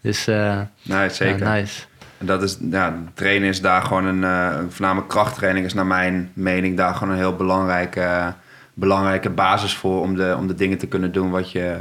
Dus 0.00 0.28
uh, 0.28 0.60
zeker. 1.08 1.40
Uh, 1.40 1.52
nice. 1.52 1.82
Dat 2.18 2.42
is, 2.42 2.58
ja, 2.70 2.98
trainen 3.14 3.48
is 3.48 3.60
daar 3.60 3.82
gewoon 3.82 4.04
een, 4.04 4.22
uh, 4.22 4.58
voornamelijk 4.68 5.08
krachttraining 5.08 5.66
is 5.66 5.74
naar 5.74 5.86
mijn 5.86 6.30
mening 6.34 6.76
daar 6.76 6.94
gewoon 6.94 7.12
een 7.12 7.18
heel 7.18 7.36
belangrijke, 7.36 8.34
belangrijke 8.74 9.30
basis 9.30 9.76
voor 9.76 10.00
om 10.00 10.14
de, 10.14 10.34
om 10.38 10.46
de 10.46 10.54
dingen 10.54 10.78
te 10.78 10.86
kunnen 10.86 11.12
doen 11.12 11.30
wat 11.30 11.52
je, 11.52 11.76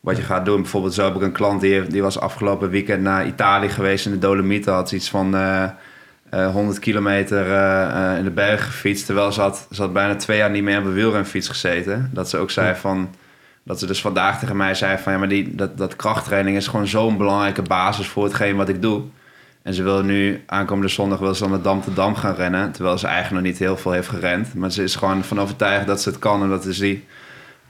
wat 0.00 0.16
je 0.16 0.22
gaat 0.22 0.44
doen. 0.44 0.60
Bijvoorbeeld 0.60 0.94
zo 0.94 1.04
heb 1.04 1.14
ik 1.14 1.22
een 1.22 1.32
klant 1.32 1.60
die, 1.60 1.86
die 1.86 2.02
was 2.02 2.18
afgelopen 2.18 2.70
weekend 2.70 3.02
naar 3.02 3.26
Italië 3.26 3.68
geweest 3.68 4.06
in 4.06 4.12
de 4.12 4.18
Dolomieten. 4.18 4.72
Had 4.72 4.92
iets 4.92 5.10
van 5.10 5.34
100 6.30 6.76
eh, 6.76 6.82
kilometer 6.82 7.46
uh, 7.46 8.18
in 8.18 8.24
de 8.24 8.30
bergen 8.30 8.66
gefietst. 8.66 9.06
Terwijl 9.06 9.32
ze 9.32 9.40
had, 9.40 9.66
ze 9.70 9.82
had 9.82 9.92
bijna 9.92 10.16
twee 10.16 10.36
jaar 10.36 10.50
niet 10.50 10.62
meer 10.62 10.78
op 10.78 10.84
een 10.84 10.92
wielrenfiets 10.92 11.48
gezeten. 11.48 12.10
Dat 12.12 12.28
ze 12.28 12.36
ook 12.36 12.50
zei 12.50 12.74
van... 12.74 13.14
Dat 13.64 13.78
ze 13.78 13.86
dus 13.86 14.00
vandaag 14.00 14.38
tegen 14.38 14.56
mij 14.56 14.74
zei 14.74 14.98
van... 14.98 15.12
Ja, 15.12 15.18
maar 15.18 15.28
die, 15.28 15.54
dat, 15.54 15.78
dat 15.78 15.96
krachttraining 15.96 16.56
is 16.56 16.66
gewoon 16.66 16.86
zo'n 16.86 17.16
belangrijke 17.16 17.62
basis 17.62 18.06
voor 18.06 18.24
hetgeen 18.24 18.56
wat 18.56 18.68
ik 18.68 18.82
doe. 18.82 19.02
En 19.62 19.74
ze 19.74 19.82
wil 19.82 20.02
nu, 20.02 20.42
aankomende 20.46 20.88
zondag 20.88 21.18
wil 21.18 21.34
ze 21.34 21.42
dan 21.42 21.52
de 21.52 21.60
Dam 21.60 21.82
te 21.82 21.92
Dam 21.92 22.14
gaan 22.14 22.34
rennen. 22.34 22.72
Terwijl 22.72 22.98
ze 22.98 23.06
eigenlijk 23.06 23.44
nog 23.44 23.52
niet 23.52 23.60
heel 23.60 23.76
veel 23.76 23.92
heeft 23.92 24.08
gerend. 24.08 24.54
Maar 24.54 24.70
ze 24.70 24.82
is 24.82 24.96
gewoon 24.96 25.24
van 25.24 25.40
overtuigd 25.40 25.86
dat 25.86 26.02
ze 26.02 26.08
het 26.08 26.18
kan. 26.18 26.42
En 26.42 26.48
dat 26.48 26.64
is 26.64 26.78
die 26.78 27.04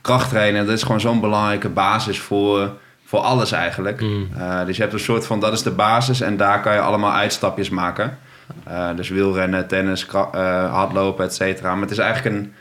krachttrainen. 0.01 0.67
Dat 0.67 0.75
is 0.75 0.83
gewoon 0.83 1.01
zo'n 1.01 1.21
belangrijke 1.21 1.69
basis 1.69 2.21
voor, 2.21 2.77
voor 3.05 3.21
alles 3.21 3.53
eigenlijk. 3.53 4.01
Mm. 4.01 4.29
dus 4.67 4.77
je 4.77 4.83
hebt 4.83 4.95
een 4.95 5.01
soort 5.01 5.27
van, 5.27 5.41
dat 5.41 5.53
is 5.53 5.63
de 5.63 5.71
basis. 5.71 6.21
En 6.21 6.37
daar 6.37 6.61
kan 6.61 6.75
je 6.75 6.81
allemaal 6.81 7.13
uitstapjes 7.13 7.71
maken. 7.71 8.19
Uh, 8.69 8.97
dus 8.97 9.09
wielrennen, 9.09 9.67
tennis, 9.67 10.07
uh, 10.15 10.73
hardlopen, 10.73 11.25
et 11.25 11.35
cetera. 11.35 11.73
Maar 11.73 11.83
het 11.83 11.91
is 11.91 11.99
eigenlijk 11.99 12.37
een... 12.37 12.55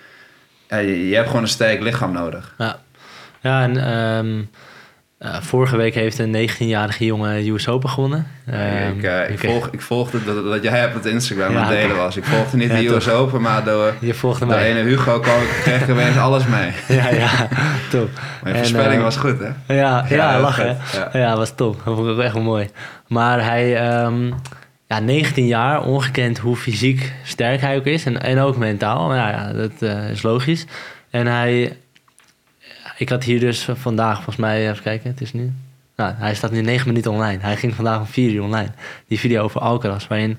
je, 1.07 1.15
hebt 1.15 1.27
gewoon 1.27 1.41
een 1.41 1.47
sterk 1.47 1.81
lichaam 1.81 2.11
nodig. 2.11 2.53
Ja, 2.57 2.79
ja 3.41 3.63
en 3.63 3.93
um, 3.97 4.49
Eh, 5.21 5.41
vorige 5.41 5.77
week 5.77 5.93
heeft 5.93 6.19
een 6.19 6.49
19-jarige 6.49 7.05
jongen 7.05 7.47
US 7.47 7.67
Open 7.67 7.89
gewonnen. 7.89 8.27
Ehm, 8.45 8.97
ik, 8.97 9.29
ik, 9.29 9.35
oké. 9.35 9.47
volg, 9.47 9.67
ik 9.71 9.81
volgde 9.81 10.23
dat, 10.23 10.43
dat 10.43 10.63
jij 10.63 10.85
op 10.85 10.93
het 10.93 11.05
Instagram 11.05 11.51
Ja, 11.51 11.59
aan 11.59 11.67
het 11.67 11.81
delen 11.81 11.95
was. 11.95 12.17
Ik 12.17 12.23
volgde 12.23 12.57
niet 12.57 12.69
Ja, 12.69 12.77
de 12.77 12.85
US 12.87 13.03
toch. 13.03 13.13
Open, 13.13 13.41
maar 13.41 13.63
door, 13.63 13.93
Je 13.99 14.13
volgde 14.13 14.45
door 14.45 14.57
ene 14.57 14.79
Hugo 14.79 15.19
kwam, 15.19 15.39
kreeg 15.61 15.81
ik 15.81 15.87
ineens 15.87 16.17
alles 16.17 16.45
mee. 16.45 16.71
Ja, 16.97 17.09
ja, 17.09 17.47
top. 17.89 18.09
Mijn 18.43 18.55
En, 18.55 18.61
voorspelling 18.61 18.97
eh, 18.97 19.03
was 19.03 19.17
goed, 19.17 19.39
hè? 19.39 19.75
Ja, 19.75 20.05
ja, 20.09 20.31
heel 20.31 20.41
lachen. 20.41 20.77
Ja. 20.93 21.09
Ja, 21.13 21.37
was 21.37 21.53
top. 21.55 21.81
Dat 21.85 21.95
vond 21.95 22.07
ik 22.07 22.13
ook 22.13 22.19
echt 22.19 22.33
wel 22.33 22.43
mooi. 22.43 22.69
Maar 23.07 23.43
hij, 23.43 23.77
ehm, 23.77 24.31
ja, 24.87 24.99
19 24.99 25.47
jaar, 25.47 25.83
ongekend 25.83 26.37
hoe 26.37 26.55
fysiek 26.55 27.13
sterk 27.23 27.61
hij 27.61 27.77
ook 27.77 27.85
is. 27.85 28.05
En, 28.05 28.21
en 28.21 28.39
ook 28.39 28.57
mentaal. 28.57 29.13
Ja, 29.13 29.29
ja, 29.29 29.53
dat 29.53 29.89
is 30.11 30.21
logisch. 30.21 30.65
En 31.09 31.27
hij, 31.27 31.77
ik 33.01 33.09
had 33.09 33.23
hier 33.23 33.39
dus 33.39 33.67
vandaag, 33.73 34.15
volgens 34.15 34.35
mij, 34.35 34.69
even 34.69 34.83
kijken, 34.83 35.09
het 35.09 35.21
is 35.21 35.33
nu. 35.33 35.51
Nou, 35.95 36.13
hij 36.15 36.35
staat 36.35 36.51
nu 36.51 36.61
9 36.61 36.87
minuten 36.87 37.11
online. 37.11 37.41
Hij 37.41 37.57
ging 37.57 37.75
vandaag 37.75 37.99
om 37.99 38.05
4 38.05 38.31
uur 38.31 38.43
online. 38.43 38.71
Die 39.07 39.19
video 39.19 39.43
over 39.43 39.61
Alcaraz, 39.61 40.07
waarin 40.07 40.37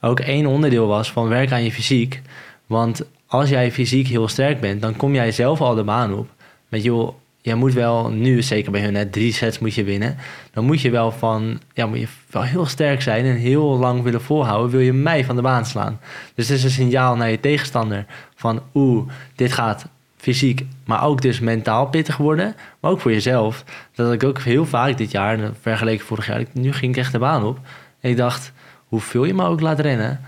ook 0.00 0.20
één 0.20 0.46
onderdeel 0.46 0.86
was 0.86 1.12
van 1.12 1.28
werk 1.28 1.52
aan 1.52 1.64
je 1.64 1.72
fysiek. 1.72 2.22
Want 2.66 3.02
als 3.26 3.48
jij 3.48 3.72
fysiek 3.72 4.06
heel 4.06 4.28
sterk 4.28 4.60
bent, 4.60 4.82
dan 4.82 4.96
kom 4.96 5.14
jij 5.14 5.32
zelf 5.32 5.60
al 5.60 5.74
de 5.74 5.84
baan 5.84 6.14
op. 6.14 6.28
Met 6.68 6.82
joh, 6.82 7.14
jij 7.40 7.54
moet 7.54 7.72
wel 7.72 8.08
nu, 8.08 8.42
zeker 8.42 8.72
bij 8.72 8.82
hun 8.82 8.92
net 8.92 9.12
drie 9.12 9.32
sets 9.32 9.58
moet 9.58 9.74
je 9.74 9.84
winnen. 9.84 10.16
Dan 10.52 10.64
moet 10.64 10.80
je 10.80 10.90
wel 10.90 11.10
van, 11.10 11.60
ja, 11.72 11.86
moet 11.86 12.00
je 12.00 12.08
wel 12.30 12.42
heel 12.42 12.66
sterk 12.66 13.02
zijn 13.02 13.24
en 13.24 13.36
heel 13.36 13.78
lang 13.78 14.02
willen 14.02 14.22
volhouden. 14.22 14.70
Wil 14.70 14.80
je 14.80 14.92
mij 14.92 15.24
van 15.24 15.36
de 15.36 15.42
baan 15.42 15.66
slaan? 15.66 16.00
Dus 16.34 16.48
het 16.48 16.58
is 16.58 16.64
een 16.64 16.70
signaal 16.70 17.16
naar 17.16 17.30
je 17.30 17.40
tegenstander 17.40 18.06
van, 18.34 18.62
oeh, 18.74 19.08
dit 19.34 19.52
gaat 19.52 19.86
fysiek, 20.24 20.66
maar 20.84 21.04
ook 21.04 21.22
dus 21.22 21.40
mentaal 21.40 21.86
pittig 21.86 22.16
worden. 22.16 22.54
Maar 22.80 22.90
ook 22.90 23.00
voor 23.00 23.12
jezelf. 23.12 23.64
Dat 23.94 24.12
ik 24.12 24.24
ook 24.24 24.38
heel 24.38 24.66
vaak 24.66 24.96
dit 24.96 25.10
jaar, 25.10 25.38
en 25.38 25.56
vergeleken 25.60 26.06
vorig 26.06 26.26
jaar. 26.26 26.42
Nu 26.52 26.72
ging 26.72 26.92
ik 26.92 26.98
echt 26.98 27.12
de 27.12 27.18
baan 27.18 27.44
op. 27.44 27.58
En 28.00 28.10
ik 28.10 28.16
dacht, 28.16 28.52
hoeveel 28.86 29.24
je 29.24 29.34
me 29.34 29.44
ook 29.44 29.60
laat 29.60 29.80
rennen, 29.80 30.20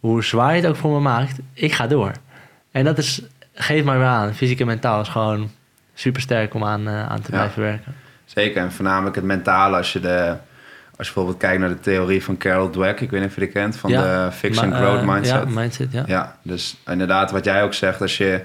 hoe 0.00 0.24
zwaar 0.24 0.54
je 0.54 0.60
het 0.60 0.70
ook 0.70 0.76
voor 0.76 0.90
me 0.92 1.00
maakt, 1.00 1.38
ik 1.52 1.72
ga 1.72 1.86
door. 1.86 2.12
En 2.70 2.84
dat 2.84 2.98
is, 2.98 3.22
geef 3.54 3.84
maar 3.84 3.98
weer 3.98 4.06
aan, 4.06 4.34
fysiek 4.34 4.60
en 4.60 4.66
mentaal 4.66 5.00
is 5.00 5.08
gewoon 5.08 5.50
super 5.94 6.22
sterk 6.22 6.54
om 6.54 6.64
aan, 6.64 6.88
eh, 6.88 7.08
aan 7.08 7.20
te 7.20 7.30
Ja. 7.30 7.36
blijven 7.36 7.62
werken. 7.62 7.94
Zeker, 8.24 8.62
en 8.62 8.72
voornamelijk 8.72 9.16
het 9.16 9.24
mentale. 9.24 9.76
Als 9.76 9.92
je, 9.92 10.00
de, 10.00 10.36
als 10.96 11.06
je 11.08 11.12
bijvoorbeeld 11.14 11.36
kijkt 11.36 11.60
naar 11.60 11.68
de 11.68 11.80
theorie 11.80 12.24
van 12.24 12.36
Carol 12.36 12.70
Dweck, 12.70 13.00
ik 13.00 13.10
weet 13.10 13.20
niet 13.20 13.28
of 13.28 13.34
je 13.34 13.40
die 13.40 13.50
kent, 13.50 13.76
van 13.76 13.90
Ja, 13.90 14.26
de 14.26 14.32
Fix 14.32 14.58
and 14.58 14.74
Growth 14.74 15.00
eh, 15.00 15.06
Mindset. 15.06 15.42
Ja, 15.42 15.60
mindset, 15.60 15.92
ja. 15.92 16.02
Ja, 16.06 16.36
dus 16.42 16.76
inderdaad 16.86 17.30
wat 17.30 17.44
jij 17.44 17.62
ook 17.62 17.74
zegt, 17.74 18.00
als 18.00 18.16
je 18.16 18.40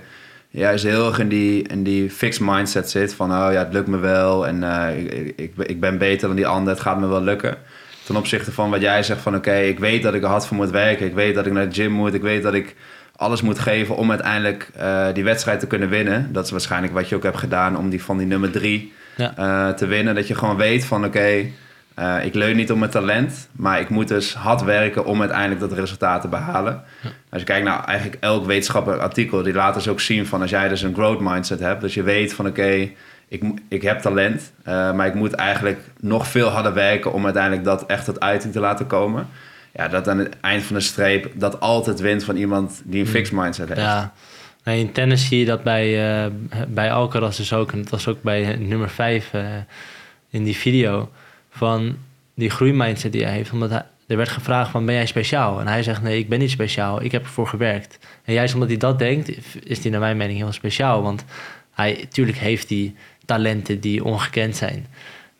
juist 0.50 0.84
heel 0.84 1.08
erg 1.08 1.20
in 1.20 1.28
die, 1.30 1.68
in 1.68 1.84
die 1.84 2.10
fixed 2.10 2.42
mindset 2.46 2.90
zit 2.90 3.14
van 3.14 3.32
oh 3.32 3.48
ja, 3.52 3.60
het 3.64 3.74
lukt 3.74 3.88
me 3.88 3.98
wel 3.98 4.48
en 4.48 4.64
eh, 4.64 4.98
ik, 4.98 5.34
ik, 5.36 5.52
ik 5.58 5.80
ben 5.80 5.98
beter 5.98 6.28
dan 6.28 6.36
die 6.36 6.48
ander, 6.48 6.74
het 6.74 6.82
gaat 6.82 7.00
me 7.00 7.08
wel 7.08 7.22
lukken. 7.22 7.58
Ten 8.06 8.16
opzichte 8.16 8.52
van 8.52 8.70
wat 8.70 8.82
jij 8.82 9.04
zegt 9.04 9.22
van 9.22 9.36
oké, 9.36 9.56
ik 9.58 9.80
weet 9.80 10.04
dat 10.04 10.14
ik 10.14 10.24
er 10.24 10.30
hard 10.30 10.46
voor 10.46 10.58
moet 10.58 10.70
werken, 10.72 11.06
ik 11.06 11.14
weet 11.14 11.36
dat 11.36 11.46
ik 11.46 11.54
naar 11.54 11.70
de 11.70 11.74
gym 11.76 11.92
moet, 11.92 12.14
ik 12.14 12.22
weet 12.22 12.44
dat 12.44 12.54
ik 12.54 12.76
alles 13.16 13.42
moet 13.42 13.60
geven 13.60 13.96
om 13.96 14.10
uiteindelijk 14.10 14.70
eh, 14.76 15.06
die 15.14 15.24
wedstrijd 15.24 15.60
te 15.60 15.68
kunnen 15.68 15.90
winnen. 15.90 16.30
Dat 16.34 16.46
is 16.46 16.52
waarschijnlijk 16.52 16.94
wat 16.94 17.10
je 17.10 17.16
ook 17.16 17.24
hebt 17.24 17.38
gedaan 17.38 17.78
om 17.78 17.90
die 17.90 18.04
van 18.04 18.18
die 18.18 18.28
nummer 18.28 18.52
drie 18.52 18.94
Ja. 19.16 19.34
eh, 19.38 19.70
te 19.76 19.86
winnen. 19.86 20.16
Dat 20.16 20.28
je 20.28 20.36
gewoon 20.36 20.58
weet 20.58 20.86
van 20.86 21.06
oké, 21.06 21.46
eh, 21.98 22.26
ik 22.26 22.34
leun 22.34 22.56
niet 22.56 22.72
op 22.72 22.78
mijn 22.78 22.92
talent, 22.92 23.50
maar 23.52 23.80
ik 23.80 23.90
moet 23.90 24.08
dus 24.08 24.34
hard 24.34 24.64
werken 24.64 25.06
om 25.06 25.20
uiteindelijk 25.20 25.60
dat 25.60 25.72
resultaat 25.72 26.22
te 26.22 26.28
behalen. 26.28 26.84
Als 27.30 27.42
je 27.42 27.48
kijkt 27.48 27.66
naar 27.66 27.84
eigenlijk 27.84 28.24
elk 28.24 28.46
wetenschappelijk 28.46 29.02
artikel, 29.02 29.44
die 29.44 29.54
laat 29.54 29.74
dus 29.74 29.88
ook 29.88 30.00
zien 30.00 30.26
van 30.26 30.42
als 30.42 30.50
jij 30.50 30.68
dus 30.68 30.82
een 30.82 30.94
growth 30.94 31.20
mindset 31.20 31.60
hebt, 31.60 31.82
dus 31.82 31.94
je 31.94 32.04
weet 32.04 32.34
van 32.34 32.48
oké, 32.48 32.90
ik, 33.28 33.44
ik 33.68 33.82
heb 33.82 34.00
talent, 34.00 34.52
eh, 34.64 34.94
maar 34.94 35.08
ik 35.08 35.14
moet 35.14 35.34
eigenlijk 35.34 35.80
nog 36.00 36.28
veel 36.28 36.48
harder 36.48 36.74
werken 36.74 37.14
om 37.14 37.24
uiteindelijk 37.24 37.64
dat 37.64 37.86
echt 37.86 38.06
tot 38.06 38.20
uiting 38.20 38.54
te 38.54 38.60
laten 38.60 38.88
komen. 38.88 39.28
Ja, 39.74 39.88
dat 39.88 40.08
aan 40.08 40.18
het 40.18 40.40
eind 40.42 40.64
van 40.64 40.76
de 40.76 40.82
streep 40.82 41.32
dat 41.34 41.60
altijd 41.60 42.00
wint 42.00 42.24
van 42.24 42.36
iemand 42.36 42.82
die 42.84 43.00
een 43.00 43.08
fixed 43.08 43.38
mindset 43.38 43.68
heeft. 43.68 43.82
Ja. 43.82 44.14
Nee, 44.64 44.80
in 44.80 44.92
tennis 44.92 45.28
zie 45.28 45.40
je 45.40 45.46
dat 45.46 45.64
bij, 45.64 46.16
eh, 46.24 46.32
bij 46.68 46.92
Alcaraz 46.92 47.38
dus 47.38 47.54
ook. 47.54 47.72
En 47.72 47.82
dat 47.82 47.90
was 47.90 48.08
ook 48.08 48.22
bij 48.22 48.56
nummer 48.56 48.90
5 48.90 49.32
in 50.30 50.44
die 50.44 50.56
video. 50.56 51.10
Van 51.58 51.98
die 52.36 52.50
groeimindset 52.50 53.12
die 53.12 53.24
hij 53.24 53.34
heeft. 53.34 53.52
Omdat 53.52 53.70
hij, 53.70 53.84
er 54.08 54.18
werd 54.18 54.30
gevraagd 54.30 54.72
van, 54.72 54.86
ben 54.86 54.96
jij 54.96 55.06
speciaal? 55.06 55.60
En 55.60 55.68
hij 55.68 55.84
zegt, 55.84 56.02
nee, 56.02 56.20
ik 56.20 56.30
ben 56.30 56.40
niet 56.40 56.52
speciaal. 56.52 57.04
Ik 57.04 57.12
heb 57.12 57.24
ervoor 57.24 57.48
gewerkt. 57.48 58.00
En 58.24 58.34
juist 58.34 58.54
omdat 58.54 58.70
hij 58.70 58.78
dat 58.78 59.00
denkt, 59.00 59.32
is 59.64 59.80
hij 59.80 59.92
naar 59.92 60.00
mijn 60.00 60.18
mening 60.18 60.38
heel 60.38 60.52
speciaal. 60.52 61.02
Want 61.02 61.26
hij, 61.74 61.98
natuurlijk 62.00 62.38
heeft 62.38 62.70
hij 62.70 62.96
talenten 63.26 63.80
die 63.80 64.04
ongekend 64.04 64.56
zijn. 64.56 64.88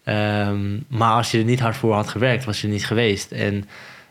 Ehm, 0.04 0.78
maar 0.88 1.12
als 1.12 1.32
je 1.32 1.38
er 1.38 1.44
niet 1.44 1.60
hard 1.60 1.76
voor 1.76 1.94
had 1.94 2.08
gewerkt, 2.08 2.46
was 2.46 2.62
je 2.62 2.68
er 2.68 2.74
niet 2.74 2.86
geweest. 2.86 3.32
En 3.32 3.66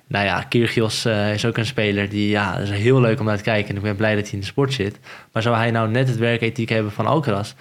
nou 0.07 0.25
ja, 0.25 0.43
Kyrgios 0.43 1.05
eh, 1.05 1.35
is 1.35 1.45
ook 1.45 1.57
een 1.57 1.67
speler 1.67 2.09
die, 2.09 2.29
ja, 2.29 2.57
is 2.57 2.71
heel 2.71 3.01
leuk 3.01 3.21
om 3.21 3.27
naar 3.27 3.37
te 3.37 3.43
kijken. 3.43 3.71
En 3.71 3.77
ik 3.77 3.83
ben 3.83 3.97
blij 3.97 4.15
dat 4.15 4.25
hij 4.25 4.33
in 4.33 4.41
de 4.41 4.47
sport 4.47 4.73
zit. 4.73 4.99
Maar 5.33 5.43
zou 5.43 5.57
hij 5.57 5.71
nou 5.71 5.91
net 5.91 6.09
het 6.09 6.19
werkethiek 6.19 6.69
hebben 6.69 6.93
van 6.93 7.07
Alcaraz, 7.07 7.53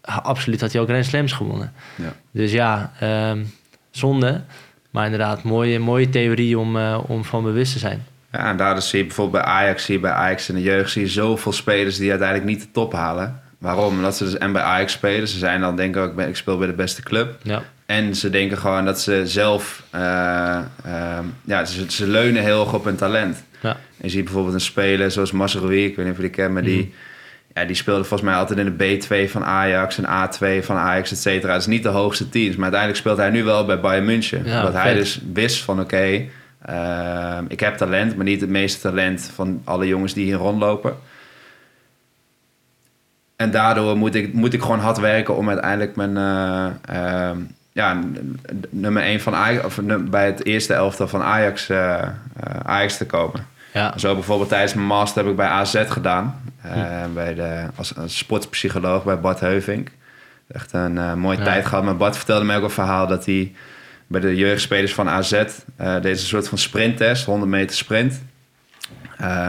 absoluut 0.00 0.60
had 0.60 0.72
hij 0.72 0.80
ook 0.80 0.88
Grand 0.88 1.04
Slams 1.04 1.32
gewonnen. 1.32 1.72
Ja. 1.94 2.12
Dus 2.30 2.52
ja, 2.52 2.92
ehm, 3.00 3.44
zonde. 3.98 4.40
Maar 4.90 5.04
inderdaad, 5.04 5.42
mooie, 5.42 5.78
mooie 5.78 6.08
theorie 6.08 6.58
om, 6.58 6.76
eh, 6.76 6.98
om 7.06 7.24
van 7.24 7.42
bewust 7.42 7.72
te 7.72 7.78
zijn. 7.78 8.04
Ja, 8.32 8.48
en 8.50 8.56
daardoor 8.56 8.82
zie 8.82 8.98
je 8.98 9.04
bijvoorbeeld 9.06 9.44
bij 9.44 9.52
Ajax, 9.52 9.84
zie 9.84 9.94
je 9.94 10.00
bij 10.00 10.10
Ajax 10.10 10.48
in 10.48 10.54
de 10.54 10.62
jeugd, 10.62 10.90
zie 10.90 11.02
je 11.02 11.08
zoveel 11.08 11.52
spelers 11.52 11.96
die 11.96 12.10
uiteindelijk 12.10 12.48
niet 12.48 12.60
de 12.60 12.70
top 12.72 12.92
halen. 12.92 13.40
Waarom? 13.58 13.94
Omdat 13.94 14.16
ze 14.16 14.24
dus 14.24 14.38
en 14.38 14.52
bij 14.52 14.62
Ajax 14.62 14.92
spelen. 14.92 15.28
Ze 15.28 15.38
zijn 15.38 15.60
dan 15.60 15.76
denken 15.76 16.02
ook, 16.02 16.18
ik 16.20 16.28
ik 16.28 16.36
speel 16.36 16.58
bij 16.58 16.66
de 16.66 16.72
beste 16.72 17.02
club. 17.02 17.34
Ja, 17.42 17.62
En 17.86 18.14
ze 18.16 18.30
denken 18.30 18.58
gewoon 18.58 18.84
dat 18.84 19.00
ze 19.00 19.22
zelf, 19.26 19.82
eh, 19.90 20.58
ehm, 20.84 21.24
ja, 21.44 21.64
ze, 21.64 21.84
ze 21.90 22.06
leunen 22.06 22.42
heel 22.42 22.60
erg 22.64 22.74
op 22.74 22.84
hun 22.84 22.96
talent. 22.96 23.44
ja. 23.62 23.70
En 23.70 23.76
je 24.04 24.08
ziet 24.08 24.24
bijvoorbeeld 24.24 24.54
een 24.54 24.60
speler 24.60 25.10
zoals 25.10 25.32
Masrowi, 25.32 25.84
ik 25.84 25.96
weet 25.96 26.04
niet 26.04 26.14
of 26.14 26.20
je 26.20 26.26
die 26.26 26.36
kent, 26.36 26.52
maar 26.52 26.62
die, 26.62 26.78
Mhm. 26.80 26.88
Ja, 27.58 27.64
die 27.64 27.76
speelde 27.76 28.04
volgens 28.04 28.30
mij 28.30 28.38
altijd 28.38 28.58
in 28.58 28.76
de 28.76 28.98
B2 28.98 29.30
van 29.30 29.44
Ajax 29.44 29.98
en 29.98 30.04
A2 30.04 30.64
van 30.64 30.76
Ajax, 30.76 31.12
et 31.12 31.18
cetera. 31.18 31.52
Het 31.52 31.60
is 31.60 31.66
niet 31.66 31.82
de 31.82 31.88
hoogste 31.88 32.28
teams, 32.28 32.54
maar 32.54 32.62
uiteindelijk 32.62 33.00
speelt 33.00 33.18
hij 33.18 33.30
nu 33.30 33.44
wel 33.44 33.64
bij 33.64 33.80
Bayern 33.80 34.04
München. 34.04 34.44
Ja, 34.44 34.58
omdat 34.58 34.82
hij 34.82 34.94
dus 34.94 35.20
wist 35.32 35.62
van 35.62 35.80
oké, 35.80 36.24
ehm, 36.62 37.44
ik 37.48 37.60
heb 37.60 37.76
talent, 37.76 38.16
maar 38.16 38.24
niet 38.24 38.40
het 38.40 38.50
meeste 38.50 38.80
talent 38.80 39.30
van 39.34 39.60
alle 39.64 39.86
jongens 39.86 40.12
die 40.12 40.24
hier 40.24 40.36
rondlopen. 40.36 40.96
En 43.36 43.50
daardoor 43.50 43.96
moet 43.96 44.14
ik, 44.14 44.32
moet 44.32 44.52
ik 44.52 44.62
gewoon 44.62 44.80
hard 44.80 44.98
werken 44.98 45.36
om 45.36 45.48
uiteindelijk 45.48 45.96
mijn 45.96 46.16
eh, 46.16 47.28
ehm, 47.28 47.38
ja, 47.72 48.00
nummer 48.70 49.02
1 49.02 49.20
van 49.20 49.34
Ajax, 49.34 49.64
of 49.64 49.80
bij 50.10 50.26
het 50.26 50.44
eerste 50.44 50.74
elftal 50.74 51.08
van 51.08 51.22
Ajax, 51.22 51.68
eh, 51.68 52.02
eh, 52.02 52.10
Ajax 52.62 52.96
te 52.96 53.06
komen. 53.06 53.46
ja. 53.72 53.98
Zo 53.98 54.14
bijvoorbeeld 54.14 54.48
tijdens 54.48 54.74
mijn 54.74 54.86
master 54.86 55.22
heb 55.22 55.30
ik 55.30 55.36
bij 55.36 55.46
AZ 55.46 55.84
gedaan. 55.88 56.40
Eh, 56.72 57.04
bij 57.14 57.34
de, 57.34 57.66
als, 57.74 57.96
als 57.96 58.18
sportpsycholoog 58.18 59.04
bij 59.04 59.20
Bart 59.20 59.40
Heuvink. 59.40 59.88
Echt 60.52 60.72
een 60.72 60.98
eh, 60.98 61.14
mooie 61.14 61.38
Ja. 61.38 61.44
tijd 61.44 61.66
gehad. 61.66 61.84
Maar 61.84 61.96
Bart 61.96 62.16
vertelde 62.16 62.44
mij 62.44 62.56
ook 62.56 62.62
een 62.62 62.70
verhaal 62.70 63.06
dat 63.06 63.24
hij 63.26 63.52
bij 64.06 64.20
de 64.20 64.36
jeugdspelers 64.36 64.94
van 64.94 65.08
AZ... 65.08 65.32
eh 65.32 66.00
deze 66.02 66.26
soort 66.26 66.48
van 66.48 66.58
sprinttest, 66.58 67.24
100 67.24 67.50
meter 67.50 67.76
sprint. 67.76 68.22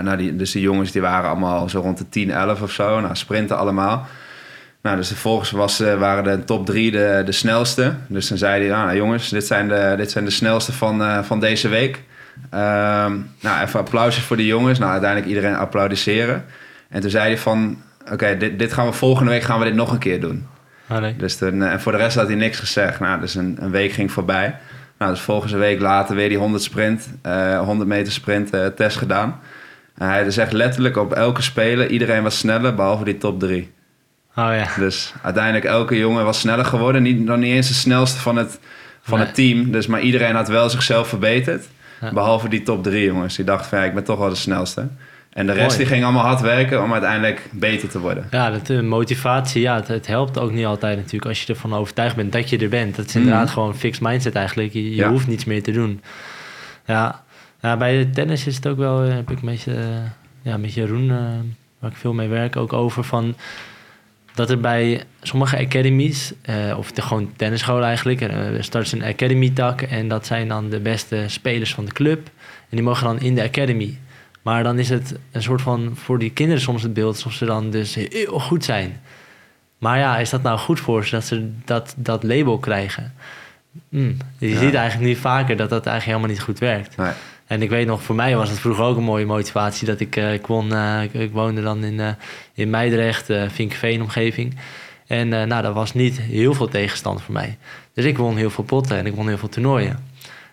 Nou, 0.04 0.18
die, 0.18 0.36
dus 0.36 0.52
die 0.52 0.62
jongens 0.62 0.92
die 0.92 1.02
waren 1.02 1.30
allemaal 1.30 1.70
zo 1.70 1.80
rond 1.80 1.98
de 1.98 2.10
10, 2.10 2.32
11 2.32 2.62
of 2.62 2.72
zo. 2.72 3.00
Nou, 3.00 3.16
sprinten 3.16 3.58
allemaal. 3.58 4.08
Nou, 4.82 4.96
dus 4.98 5.08
vervolgens 5.08 5.52
was, 5.52 5.80
waren 5.80 6.24
de 6.24 6.44
top 6.44 6.66
drie 6.66 6.92
de, 6.92 7.22
de 7.26 7.32
snelste. 7.32 7.94
Dus 8.08 8.28
dan 8.28 8.38
zei 8.38 8.66
hij, 8.68 8.74
ah, 8.78 8.84
nou, 8.84 8.96
jongens, 8.98 9.30
dit 9.30 9.46
zijn 9.48 9.68
de, 9.68 9.94
dit 9.98 10.12
zijn 10.12 10.26
de 10.26 10.32
snelste 10.32 10.72
van, 10.74 11.24
van 11.26 11.40
deze 11.40 11.68
week. 11.68 12.04
Ehm, 12.50 13.18
nou, 13.40 13.62
even 13.64 13.80
applausjes 13.80 14.24
voor 14.24 14.38
de 14.38 14.46
jongens. 14.46 14.80
Nou, 14.80 14.92
uiteindelijk 14.92 15.30
iedereen 15.32 15.56
applaudisseren. 15.56 16.46
En 16.90 17.02
toen 17.02 17.10
zei 17.10 17.26
hij 17.26 17.38
van, 17.38 17.82
oké, 18.12 18.38
dit, 18.38 18.60
dit 18.60 18.74
gaan 18.74 18.86
we 18.86 18.92
volgende 18.94 19.32
week 19.32 19.42
gaan 19.42 19.60
we 19.60 19.66
dit 19.66 19.74
nog 19.76 19.92
een 19.92 19.98
keer 20.00 20.22
doen. 20.22 20.48
Oh, 20.90 20.98
nee. 20.98 21.16
Dus 21.16 21.38
toen, 21.38 21.64
eh, 21.64 21.72
en 21.72 21.82
voor 21.82 21.92
de 21.92 21.98
rest 21.98 22.16
had 22.18 22.28
hij 22.28 22.36
niks 22.36 22.60
gezegd. 22.60 23.00
Nou, 23.00 23.20
dus 23.20 23.36
een, 23.36 23.58
een 23.60 23.72
week 23.72 23.92
ging 23.92 24.12
voorbij. 24.12 24.56
Nou, 24.98 25.12
dus 25.12 25.22
volgende 25.22 25.58
week 25.58 25.80
later 25.80 26.16
weer 26.16 26.30
die 26.30 26.38
100 26.38 26.64
sprint, 26.64 27.10
eh 27.22 27.60
100 27.60 27.90
meter 27.90 28.12
sprint 28.14 28.50
eh, 28.50 28.66
test 28.66 28.98
gedaan. 28.98 29.40
En 29.98 30.08
hij 30.08 30.24
dus 30.24 30.38
echt 30.38 30.52
letterlijk 30.52 30.98
op 30.98 31.14
elke 31.14 31.42
speler, 31.42 31.88
iedereen 31.90 32.24
was 32.24 32.38
sneller, 32.38 32.76
behalve 32.76 33.04
die 33.04 33.18
top 33.18 33.40
drie. 33.40 33.72
Oh 34.36 34.50
ja. 34.56 34.68
Dus 34.78 35.14
uiteindelijk 35.24 35.66
elke 35.66 35.98
jongen 35.98 36.26
was 36.26 36.40
sneller 36.40 36.66
geworden. 36.66 37.02
Niet, 37.02 37.20
nog 37.20 37.38
niet 37.38 37.54
eens 37.54 37.68
de 37.68 37.74
snelste 37.74 38.20
van 38.20 38.36
het, 38.36 38.60
van 39.02 39.18
Nee. 39.18 39.28
het 39.28 39.36
team. 39.36 39.72
Dus, 39.72 39.88
maar 39.88 40.02
iedereen 40.02 40.36
had 40.36 40.48
wel 40.48 40.70
zichzelf 40.70 41.08
verbeterd. 41.08 41.66
Ja. 42.02 42.14
Behalve 42.14 42.50
die 42.50 42.64
top 42.64 42.84
drie 42.84 43.06
jongens. 43.06 43.36
Die 43.36 43.46
dachten 43.46 43.70
van 43.70 43.80
ja, 43.80 43.86
ik 43.86 43.94
ben 43.94 44.04
toch 44.04 44.20
wel 44.20 44.30
de 44.30 44.36
snelste. 44.36 44.88
En 45.30 45.46
de 45.46 45.52
rest 45.54 45.66
Mooi. 45.68 45.78
die 45.78 45.86
ging 45.88 46.04
allemaal 46.04 46.26
hard 46.26 46.42
werken 46.42 46.84
om 46.84 46.92
uiteindelijk 46.94 47.48
beter 47.52 47.90
te 47.90 48.00
worden. 48.00 48.28
Ja, 48.32 48.50
dat, 48.52 48.70
eh, 48.70 48.80
motivatie, 48.82 49.62
ja, 49.62 49.76
het, 49.76 49.88
het 49.88 50.08
helpt 50.08 50.40
ook 50.40 50.52
niet 50.52 50.66
altijd 50.66 50.98
natuurlijk 50.98 51.26
als 51.26 51.42
je 51.44 51.54
ervan 51.54 51.74
overtuigd 51.74 52.16
bent 52.16 52.32
dat 52.32 52.50
je 52.50 52.58
er 52.58 52.70
bent. 52.70 52.96
Dat 52.96 53.06
is 53.06 53.16
inderdaad 53.16 53.44
Mhm. 53.46 53.54
gewoon 53.54 53.70
een 53.70 53.76
fixed 53.76 54.04
mindset 54.04 54.36
eigenlijk. 54.36 54.74
Je, 54.74 54.90
je 54.90 54.96
Ja. 54.96 55.10
hoeft 55.10 55.28
niets 55.28 55.46
meer 55.46 55.64
te 55.64 55.72
doen. 55.72 56.02
Ja, 56.86 57.24
ja 57.62 57.78
bij 57.78 57.98
de 57.98 58.10
tennis 58.10 58.48
is 58.48 58.56
het 58.56 58.68
ook 58.68 58.78
wel, 58.78 59.04
eh, 59.04 59.14
heb 59.16 59.32
ik 59.32 59.40
een 59.40 59.46
beetje, 59.46 59.74
eh, 59.74 59.88
ja, 60.42 60.58
met 60.58 60.74
Jeroen, 60.74 61.08
waar 61.80 61.92
ik 61.92 61.98
veel 61.98 62.14
mee 62.14 62.28
werk, 62.28 62.56
ook 62.56 62.74
over 62.74 63.04
van 63.04 63.36
dat 64.34 64.50
er 64.50 64.60
bij 64.60 65.04
sommige 65.22 65.58
academies, 65.58 66.34
of 66.78 66.92
de, 66.92 67.02
gewoon 67.02 67.32
tennisscholen 67.36 67.84
eigenlijk, 67.84 68.22
er 68.22 68.54
uh, 68.56 68.62
start 68.62 68.92
een 68.92 69.04
academy 69.04 69.50
tak 69.50 69.82
en 69.82 70.08
dat 70.08 70.26
zijn 70.26 70.48
dan 70.48 70.70
de 70.70 70.80
beste 70.80 71.24
spelers 71.28 71.74
van 71.74 71.86
de 71.86 71.92
club. 71.92 72.28
En 72.70 72.76
die 72.78 72.82
mogen 72.84 73.04
dan 73.06 73.20
in 73.20 73.36
de 73.36 73.44
academy. 73.44 73.98
Maar 74.42 74.64
dan 74.64 74.80
is 74.80 74.90
het 74.90 75.16
een 75.32 75.42
soort 75.44 75.62
van 75.62 75.92
voor 75.96 76.20
die 76.20 76.32
kinderen 76.32 76.62
soms 76.62 76.84
het 76.84 76.94
beeld 76.94 77.14
alsof 77.16 77.34
ze 77.34 77.46
dan 77.46 77.70
dus 77.70 77.96
heel 77.96 78.40
goed 78.40 78.64
zijn. 78.64 79.02
Maar 79.78 79.98
ja, 79.98 80.18
is 80.18 80.30
dat 80.30 80.42
nou 80.42 80.60
goed 80.60 80.80
voor 80.80 81.06
ze 81.06 81.12
dat 81.12 81.24
ze 81.26 81.52
dat, 81.66 81.94
dat 81.98 82.24
label 82.24 82.58
krijgen? 82.58 83.14
Mm, 83.90 84.18
je 84.38 84.50
Ja. 84.50 84.60
ziet 84.60 84.74
eigenlijk 84.74 85.10
nu 85.10 85.16
vaker 85.16 85.56
dat 85.58 85.70
dat 85.70 85.86
eigenlijk 85.86 86.06
helemaal 86.06 86.28
niet 86.36 86.42
goed 86.42 86.60
werkt. 86.60 86.98
Nee. 86.98 87.12
En 87.48 87.62
ik 87.62 87.70
weet 87.70 87.88
nog, 87.88 88.04
voor 88.04 88.16
mij 88.16 88.36
was 88.36 88.50
het 88.50 88.60
vroeger 88.60 88.84
ook 88.84 88.98
een 88.98 89.04
mooie 89.04 89.26
motivatie. 89.26 89.88
Dat 89.88 90.00
ik, 90.00 90.16
eh, 90.16 90.34
ik, 90.34 90.48
won, 90.48 90.74
eh, 90.74 91.04
ik, 91.04 91.14
ik 91.14 91.32
woonde 91.32 91.62
dan 91.62 91.84
in, 91.84 92.00
eh 92.00 92.10
in 92.54 92.70
Meidrecht, 92.70 93.30
eh 93.30 93.44
Vinkveen 93.50 94.02
omgeving. 94.02 94.58
En 95.08 95.28
nou, 95.30 95.62
dat 95.62 95.74
was 95.74 95.94
niet 95.94 96.20
heel 96.20 96.54
veel 96.54 96.68
tegenstand 96.68 97.22
voor 97.22 97.34
mij. 97.34 97.58
Dus 97.94 98.06
ik 98.06 98.18
won 98.18 98.38
heel 98.38 98.50
veel 98.50 98.64
potten 98.64 98.98
en 98.98 99.06
ik 99.06 99.14
won 99.16 99.28
heel 99.28 99.38
veel 99.38 99.50
toernooien. 99.50 100.06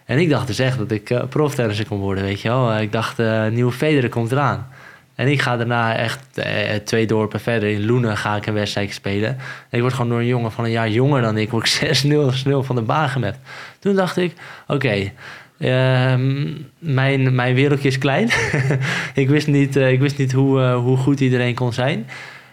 En 0.07 0.19
ik 0.19 0.29
dacht 0.29 0.47
dus 0.47 0.59
echt 0.59 0.79
dat 0.79 0.91
ik 0.91 1.11
uh, 1.11 1.23
proftennisser 1.29 1.87
kon 1.87 1.99
worden, 1.99 2.25
weet 2.25 2.41
je 2.41 2.49
wel. 2.49 2.79
Ik 2.79 2.93
dacht, 2.93 3.19
eh 3.19 3.47
nieuwe 3.47 3.73
Federer 3.73 4.09
komt 4.09 4.33
eraan. 4.33 4.69
En 5.15 5.29
ik 5.29 5.41
ga 5.43 5.57
daarna 5.57 5.97
echt 5.97 6.39
eh, 6.39 6.75
twee 6.85 7.07
dorpen 7.07 7.41
verder. 7.41 7.69
In 7.69 7.87
Loenen 7.87 8.17
ga 8.17 8.37
ik 8.37 8.47
een 8.47 8.55
wedstrijd 8.55 8.93
spelen. 8.93 9.29
En 9.29 9.39
ik 9.71 9.81
word 9.81 9.93
gewoon 9.95 10.11
door 10.11 10.19
een 10.19 10.27
jongen 10.27 10.53
van 10.53 10.65
een 10.65 10.71
jaar 10.71 10.91
jonger 10.91 11.23
dan 11.23 11.39
ik... 11.39 11.51
word 11.51 11.79
ik 11.81 11.99
6-0 12.33 12.35
snel 12.35 12.63
van 12.63 12.77
de 12.77 12.83
baan 12.83 13.09
gemapt. 13.09 13.39
Toen 13.79 13.95
dacht 13.95 14.17
ik, 14.17 14.33
oké... 14.67 15.13
ehm, 15.59 16.53
mijn, 16.79 17.35
mijn 17.35 17.55
wereldje 17.55 17.89
is 17.89 17.99
klein. 17.99 18.29
ik 19.15 19.29
wist 19.29 19.47
niet, 19.47 19.77
ik 19.77 20.01
wist 20.01 20.19
niet 20.19 20.33
hoe, 20.33 20.61
hoe 20.73 20.97
goed 20.97 21.21
iedereen 21.21 21.55
kon 21.55 21.73
zijn. 21.73 22.07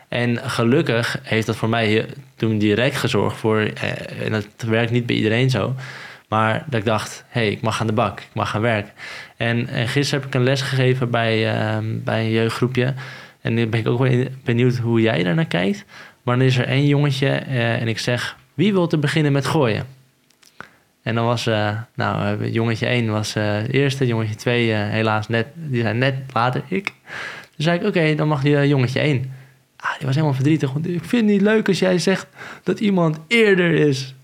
En 0.07 0.37
gelukkig 0.37 1.19
heeft 1.23 1.45
dat 1.45 1.55
voor 1.55 1.69
mij 1.69 2.05
toen 2.35 2.57
direct 2.57 2.95
gezorgd 2.95 3.37
voor... 3.37 3.59
en 4.23 4.31
dat 4.31 4.47
werkt 4.67 4.91
niet 4.91 5.05
bij 5.05 5.15
iedereen 5.15 5.49
zo... 5.49 5.75
Maar 6.33 6.63
dat 6.69 6.79
ik 6.79 6.85
dacht, 6.85 7.25
hé, 7.27 7.41
hey, 7.41 7.51
ik 7.51 7.61
mag 7.61 7.81
aan 7.81 7.87
de 7.87 7.93
bak, 7.93 8.19
ik 8.19 8.33
mag 8.33 8.49
gaan 8.49 8.61
werken. 8.61 8.91
En, 9.37 9.67
en 9.67 9.87
gisteren 9.87 10.19
heb 10.19 10.29
ik 10.29 10.35
een 10.35 10.43
les 10.43 10.61
gegeven 10.61 11.09
bij, 11.09 11.55
ehm, 11.55 11.85
bij 12.03 12.19
een 12.19 12.31
jeugdgroepje. 12.31 12.93
En 13.41 13.53
nu 13.53 13.67
ben 13.67 13.79
ik 13.79 13.87
ook 13.87 13.99
wel 13.99 14.25
benieuwd 14.43 14.77
hoe 14.77 15.01
jij 15.01 15.23
daar 15.23 15.35
naar 15.35 15.45
kijkt. 15.45 15.85
Maar 16.23 16.37
dan 16.37 16.45
is 16.45 16.57
er 16.57 16.67
één 16.67 16.85
jongetje 16.85 17.27
eh, 17.27 17.81
en 17.81 17.87
ik 17.87 17.99
zeg, 17.99 18.37
wie 18.53 18.73
wil 18.73 18.87
te 18.87 18.97
beginnen 18.97 19.31
met 19.31 19.45
gooien? 19.45 19.85
En 21.03 21.15
dan 21.15 21.25
was, 21.25 21.47
eh, 21.47 21.77
nou, 21.95 22.43
eh, 22.43 22.53
jongetje 22.53 22.87
1 22.87 23.11
was 23.11 23.33
het 23.33 23.71
eerste, 23.71 24.07
jongetje 24.07 24.35
2 24.35 24.73
eh, 24.73 24.89
helaas 24.89 25.27
net, 25.27 25.47
die 25.53 25.81
zijn 25.81 25.97
net 25.97 26.15
later 26.33 26.63
ik. 26.67 26.85
Toen 26.85 26.93
zei 27.57 27.79
ik, 27.79 27.85
oké, 27.85 28.15
dan 28.15 28.27
mag 28.27 28.41
die 28.41 28.67
jongetje 28.67 28.99
1. 28.99 29.33
Ah, 29.77 29.97
die 29.97 30.05
was 30.05 30.15
helemaal 30.15 30.35
verdrietig, 30.35 30.71
want 30.71 30.87
ik 30.87 31.03
vind 31.03 31.21
het 31.21 31.31
niet 31.31 31.41
leuk 31.41 31.67
als 31.67 31.79
jij 31.79 31.99
zegt 31.99 32.27
dat 32.63 32.79
iemand 32.79 33.19
eerder 33.27 33.73
is. 33.73 34.15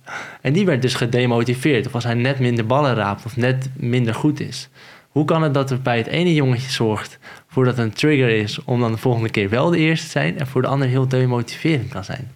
En 0.41 0.53
die 0.53 0.65
werd 0.65 0.81
dus 0.81 0.95
gedemotiveerd. 0.95 1.87
Of 1.87 1.93
als 1.93 2.03
hij 2.03 2.13
net 2.13 2.39
minder 2.39 2.65
ballen 2.65 2.95
raapt 2.95 3.25
of 3.25 3.37
net 3.37 3.69
minder 3.75 4.15
goed 4.15 4.39
is. 4.39 4.69
Hoe 5.09 5.25
kan 5.25 5.43
het 5.43 5.53
dat 5.53 5.71
er 5.71 5.81
bij 5.81 5.97
het 5.97 6.07
ene 6.07 6.33
jongetje 6.33 6.71
zorgt 6.71 7.19
voor 7.47 7.65
dat 7.65 7.77
een 7.77 7.93
trigger 7.93 8.29
is 8.29 8.63
om 8.63 8.79
dan 8.79 8.91
de 8.91 8.97
volgende 8.97 9.29
keer 9.29 9.49
wel 9.49 9.69
de 9.69 9.77
eerste 9.77 10.05
te 10.05 10.11
zijn 10.11 10.39
en 10.39 10.47
voor 10.47 10.61
de 10.61 10.67
ander 10.67 10.87
heel 10.87 11.07
demotiverend 11.07 11.89
kan 11.89 12.03
zijn? 12.03 12.31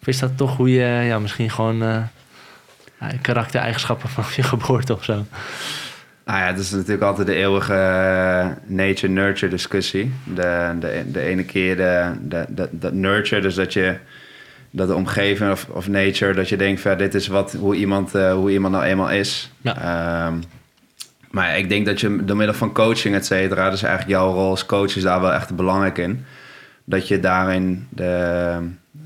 Of 0.00 0.06
is 0.06 0.18
dat 0.18 0.36
toch 0.36 0.56
hoe 0.56 0.70
je 0.70 1.04
ja, 1.06 1.18
misschien 1.18 1.50
gewoon 1.50 1.82
eh, 1.82 3.08
karaktereigenschappen 3.22 4.08
vanaf 4.08 4.36
je 4.36 4.42
geboorte 4.42 4.94
of 4.94 5.04
zo? 5.04 5.24
Nou 6.24 6.40
ja, 6.40 6.46
het 6.46 6.58
is 6.58 6.70
natuurlijk 6.70 7.02
altijd 7.02 7.26
de 7.26 7.34
eeuwige 7.34 7.74
eh, 7.74 8.48
nature-nurture 8.66 9.50
discussie. 9.50 10.12
De, 10.24 10.76
de, 10.80 11.04
de 11.12 11.20
ene 11.20 11.44
keer 11.44 11.76
de, 11.76 12.12
de, 12.20 12.44
de, 12.48 12.68
dat 12.70 12.92
nurture, 12.92 13.40
dus 13.40 13.54
dat 13.54 13.72
je 13.72 13.96
dat 14.70 14.88
de 14.88 14.94
omgeving 14.94 15.50
of, 15.50 15.66
of 15.70 15.88
nature, 15.88 16.34
dat 16.34 16.48
je 16.48 16.56
denkt 16.56 16.80
van 16.80 16.96
dit 16.98 17.14
is 17.14 17.26
wat, 17.26 17.52
hoe, 17.52 17.74
iemand, 17.74 18.14
eh, 18.14 18.32
hoe 18.32 18.50
iemand 18.50 18.74
nou 18.74 18.86
eenmaal 18.86 19.10
is. 19.10 19.50
Ja. 19.60 19.76
Ehm, 20.26 20.34
maar 21.30 21.58
ik 21.58 21.68
denk 21.68 21.86
dat 21.86 22.00
je 22.00 22.24
door 22.24 22.36
middel 22.36 22.54
van 22.56 22.72
coaching, 22.72 23.14
et 23.14 23.26
cetera, 23.26 23.70
dus 23.70 23.82
eigenlijk 23.82 24.18
jouw 24.18 24.32
rol 24.32 24.50
als 24.50 24.66
coach 24.66 24.96
is 24.96 25.02
daar 25.02 25.20
wel 25.20 25.32
echt 25.32 25.56
belangrijk 25.56 25.98
in. 25.98 26.24
Dat 26.84 27.08
je 27.08 27.20
daarin 27.20 27.86
de, 27.90 28.58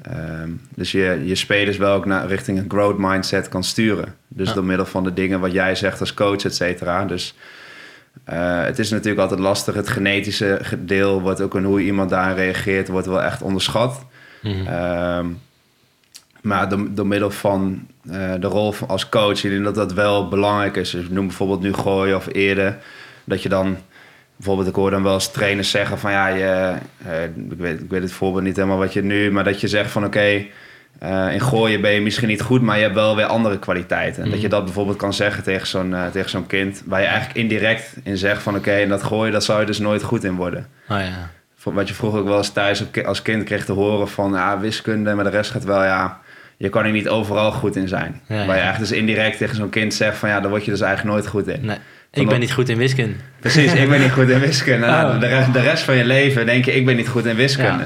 ehm, 0.02 0.50
dus 0.74 0.92
je, 0.92 1.22
je 1.24 1.34
spelers 1.34 1.76
wel 1.76 1.94
ook 1.94 2.06
naar, 2.06 2.26
richting 2.26 2.58
een 2.58 2.70
growth 2.70 2.98
mindset 2.98 3.48
kan 3.48 3.64
sturen. 3.64 4.14
Dus 4.28 4.48
Ja. 4.48 4.54
door 4.54 4.64
middel 4.64 4.86
van 4.86 5.04
de 5.04 5.14
dingen 5.14 5.40
wat 5.40 5.52
jij 5.52 5.74
zegt 5.74 6.00
als 6.00 6.14
coach, 6.14 6.44
et 6.44 6.54
cetera. 6.54 7.04
Dus 7.04 7.34
eh, 8.24 8.62
het 8.64 8.78
is 8.78 8.90
natuurlijk 8.90 9.20
altijd 9.20 9.40
lastig. 9.40 9.74
Het 9.74 9.88
genetische 9.88 10.60
deel, 10.78 11.20
wordt 11.20 11.40
ook 11.40 11.54
in 11.54 11.64
hoe 11.64 11.80
iemand 11.80 12.10
daar 12.10 12.34
reageert, 12.34 12.88
wordt 12.88 13.06
wel 13.06 13.22
echt 13.22 13.42
onderschat. 13.42 14.04
Ehm, 14.42 15.26
maar 16.42 16.68
door, 16.68 16.86
door 16.90 17.06
middel 17.06 17.30
van 17.30 17.86
eh, 18.10 18.32
de 18.40 18.46
rol 18.46 18.72
van 18.72 18.88
als 18.88 19.08
coach, 19.08 19.44
ik 19.44 19.50
denk 19.50 19.64
dat 19.64 19.74
dat 19.74 19.92
wel 19.92 20.28
belangrijk 20.28 20.76
is. 20.76 20.90
Dus 20.90 21.08
noem 21.08 21.26
bijvoorbeeld 21.26 21.60
nu 21.60 21.72
gooien 21.72 22.16
of 22.16 22.28
eerder. 22.32 22.78
Dat 23.24 23.42
je 23.42 23.48
dan, 23.48 23.76
bijvoorbeeld 24.36 24.68
ik 24.68 24.74
hoor 24.74 24.90
dan 24.90 25.02
wel 25.02 25.14
eens 25.14 25.30
trainers 25.30 25.70
zeggen 25.70 25.98
van 25.98 26.10
ja, 26.10 26.26
je, 26.28 26.74
eh, 27.04 27.24
ik, 27.24 27.58
weet, 27.58 27.80
ik 27.80 27.90
weet 27.90 28.02
het 28.02 28.12
voorbeeld 28.12 28.44
niet 28.44 28.56
helemaal 28.56 28.78
wat 28.78 28.92
je 28.92 29.02
nu, 29.02 29.30
maar 29.30 29.44
dat 29.44 29.60
je 29.60 29.68
zegt 29.68 29.90
van 29.90 30.04
oké, 30.04 30.44
eh, 30.98 31.32
in 31.32 31.40
gooien 31.40 31.80
ben 31.80 31.92
je 31.92 32.00
misschien 32.00 32.28
niet 32.28 32.42
goed, 32.42 32.62
maar 32.62 32.76
je 32.76 32.82
hebt 32.82 32.94
wel 32.94 33.16
weer 33.16 33.24
andere 33.24 33.58
kwaliteiten. 33.58 34.22
En 34.22 34.30
dat 34.30 34.40
je 34.40 34.48
dat 34.48 34.64
bijvoorbeeld 34.64 34.96
kan 34.96 35.14
zeggen 35.14 35.42
tegen 35.42 35.66
zo'n 35.66 35.94
tegen 36.12 36.30
zo'n 36.30 36.46
kind, 36.46 36.82
waar 36.86 37.00
je 37.00 37.06
eigenlijk 37.06 37.38
indirect 37.38 37.96
in 38.02 38.16
zegt 38.16 38.42
van 38.42 38.56
oké, 38.56 38.72
en 38.72 38.88
dat 38.88 39.02
gooien, 39.02 39.32
dat 39.32 39.44
zou 39.44 39.60
je 39.60 39.66
dus 39.66 39.78
nooit 39.78 40.02
goed 40.02 40.24
in 40.24 40.34
worden. 40.34 40.68
Oh 40.88 40.98
ja. 40.98 41.30
Wat 41.62 41.88
je 41.88 41.94
vroeger 41.94 42.20
ook 42.20 42.26
wel 42.26 42.36
eens 42.36 42.50
thuis 42.50 42.84
als 43.04 43.22
kind 43.22 43.44
kreeg 43.44 43.64
te 43.64 43.72
horen 43.72 44.08
van 44.08 44.32
ja, 44.32 44.60
wiskunde, 44.60 45.14
maar 45.14 45.24
de 45.24 45.30
rest 45.30 45.50
gaat 45.50 45.64
wel 45.64 45.84
ja. 45.84 46.20
Je 46.62 46.68
kan 46.68 46.84
er 46.84 46.90
niet 46.90 47.08
overal 47.08 47.52
goed 47.52 47.76
in 47.76 47.88
zijn. 47.88 48.20
Ja, 48.28 48.34
Waar 48.36 48.44
je 48.56 48.62
eigenlijk 48.62 48.78
dus 48.90 48.98
indirect 48.98 49.38
tegen 49.38 49.56
zo'n 49.56 49.68
kind 49.70 49.94
zegt 49.94 50.16
van 50.16 50.28
ja, 50.28 50.40
daar 50.40 50.50
word 50.50 50.64
je 50.64 50.70
dus 50.70 50.80
eigenlijk 50.80 51.14
nooit 51.14 51.26
goed 51.26 51.46
in. 51.48 51.64
Nee, 51.66 51.76
ik 52.12 52.28
ben 52.28 52.40
niet 52.40 52.52
goed 52.52 52.68
in 52.68 52.76
wiskunde. 52.76 53.14
Precies, 53.40 53.72
ik 53.72 53.88
ben 53.88 54.00
niet 54.00 54.10
goed 54.12 54.28
in 54.28 54.38
wiskunde. 54.48 54.86
Nou, 54.86 55.14
Oh. 55.14 55.20
de, 55.20 55.26
rest, 55.26 55.52
de 55.52 55.60
rest 55.60 55.82
van 55.82 55.96
je 55.96 56.04
leven 56.04 56.46
denk 56.46 56.64
je, 56.64 56.72
ik 56.74 56.86
ben 56.86 56.96
niet 56.96 57.08
goed 57.08 57.24
in 57.26 57.36
wiskunde. 57.36 57.84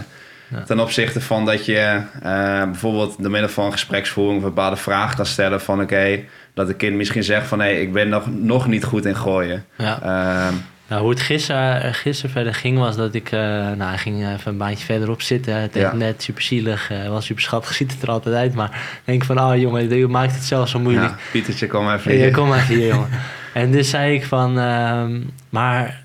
Ja. 0.49 0.63
Ten 0.63 0.81
opzichte 0.81 1.21
van 1.21 1.45
dat 1.45 1.65
je 1.67 2.01
eh, 2.23 2.63
bijvoorbeeld 2.65 3.23
door 3.23 3.31
middel 3.31 3.51
van 3.51 3.73
gespreksvoering 3.73 4.37
een 4.43 4.49
bepaalde 4.49 4.77
vraag 4.77 5.15
kan 5.15 5.27
stellen 5.27 5.61
van 5.61 5.81
oké, 5.81 6.21
dat 6.55 6.69
een 6.69 6.77
kind 6.77 6.97
misschien 6.97 7.25
zegt 7.25 7.47
van 7.47 7.61
hé, 7.61 7.69
ik 7.71 7.93
ben 7.93 8.09
nog, 8.09 8.25
nog 8.31 8.67
niet 8.67 8.85
goed 8.85 9.05
in 9.05 9.17
gooien. 9.17 9.65
Ja. 9.77 9.99
Ehm, 10.03 10.55
Nou, 10.89 11.01
hoe 11.01 11.11
het 11.11 11.21
gisteren, 11.21 11.95
gisteren 11.95 12.31
verder 12.31 12.55
ging 12.55 12.79
was 12.79 12.97
dat 12.97 13.15
ik... 13.15 13.33
eh 13.33 13.41
nou, 13.41 13.83
hij 13.83 13.99
ging 13.99 14.29
even 14.35 14.53
een 14.53 14.59
baantje 14.59 14.85
verderop 14.85 15.23
zitten. 15.23 15.55
Het 15.61 15.75
Ja. 15.75 15.93
net 15.95 16.23
super 16.23 16.43
zielig. 16.43 16.91
eh 16.91 17.09
was 17.09 17.25
super 17.27 17.43
schattig, 17.43 17.75
ziet 17.81 17.93
het 17.93 18.03
er 18.03 18.11
altijd 18.11 18.35
uit. 18.35 18.55
Maar 18.55 18.69
ik 18.71 19.01
denk 19.05 19.25
van, 19.25 19.41
oh 19.41 19.57
jongen, 19.57 19.97
je 19.99 20.07
maakt 20.07 20.35
het 20.35 20.43
zelf 20.45 20.69
zo 20.69 20.79
moeilijk. 20.79 21.09
ja, 21.11 21.17
Pietertje, 21.33 21.67
kom 21.67 21.91
even 21.93 22.13
Ja, 22.13 22.19
hier. 22.19 22.31
kom 22.33 22.49
maar 22.49 22.67
hier, 22.67 22.87
jongen. 22.87 23.09
En 23.53 23.71
dus 23.71 23.91
zei 23.91 24.15
ik 24.15 24.25
van, 24.25 24.59
ehm, 24.59 25.21
maar 25.49 26.05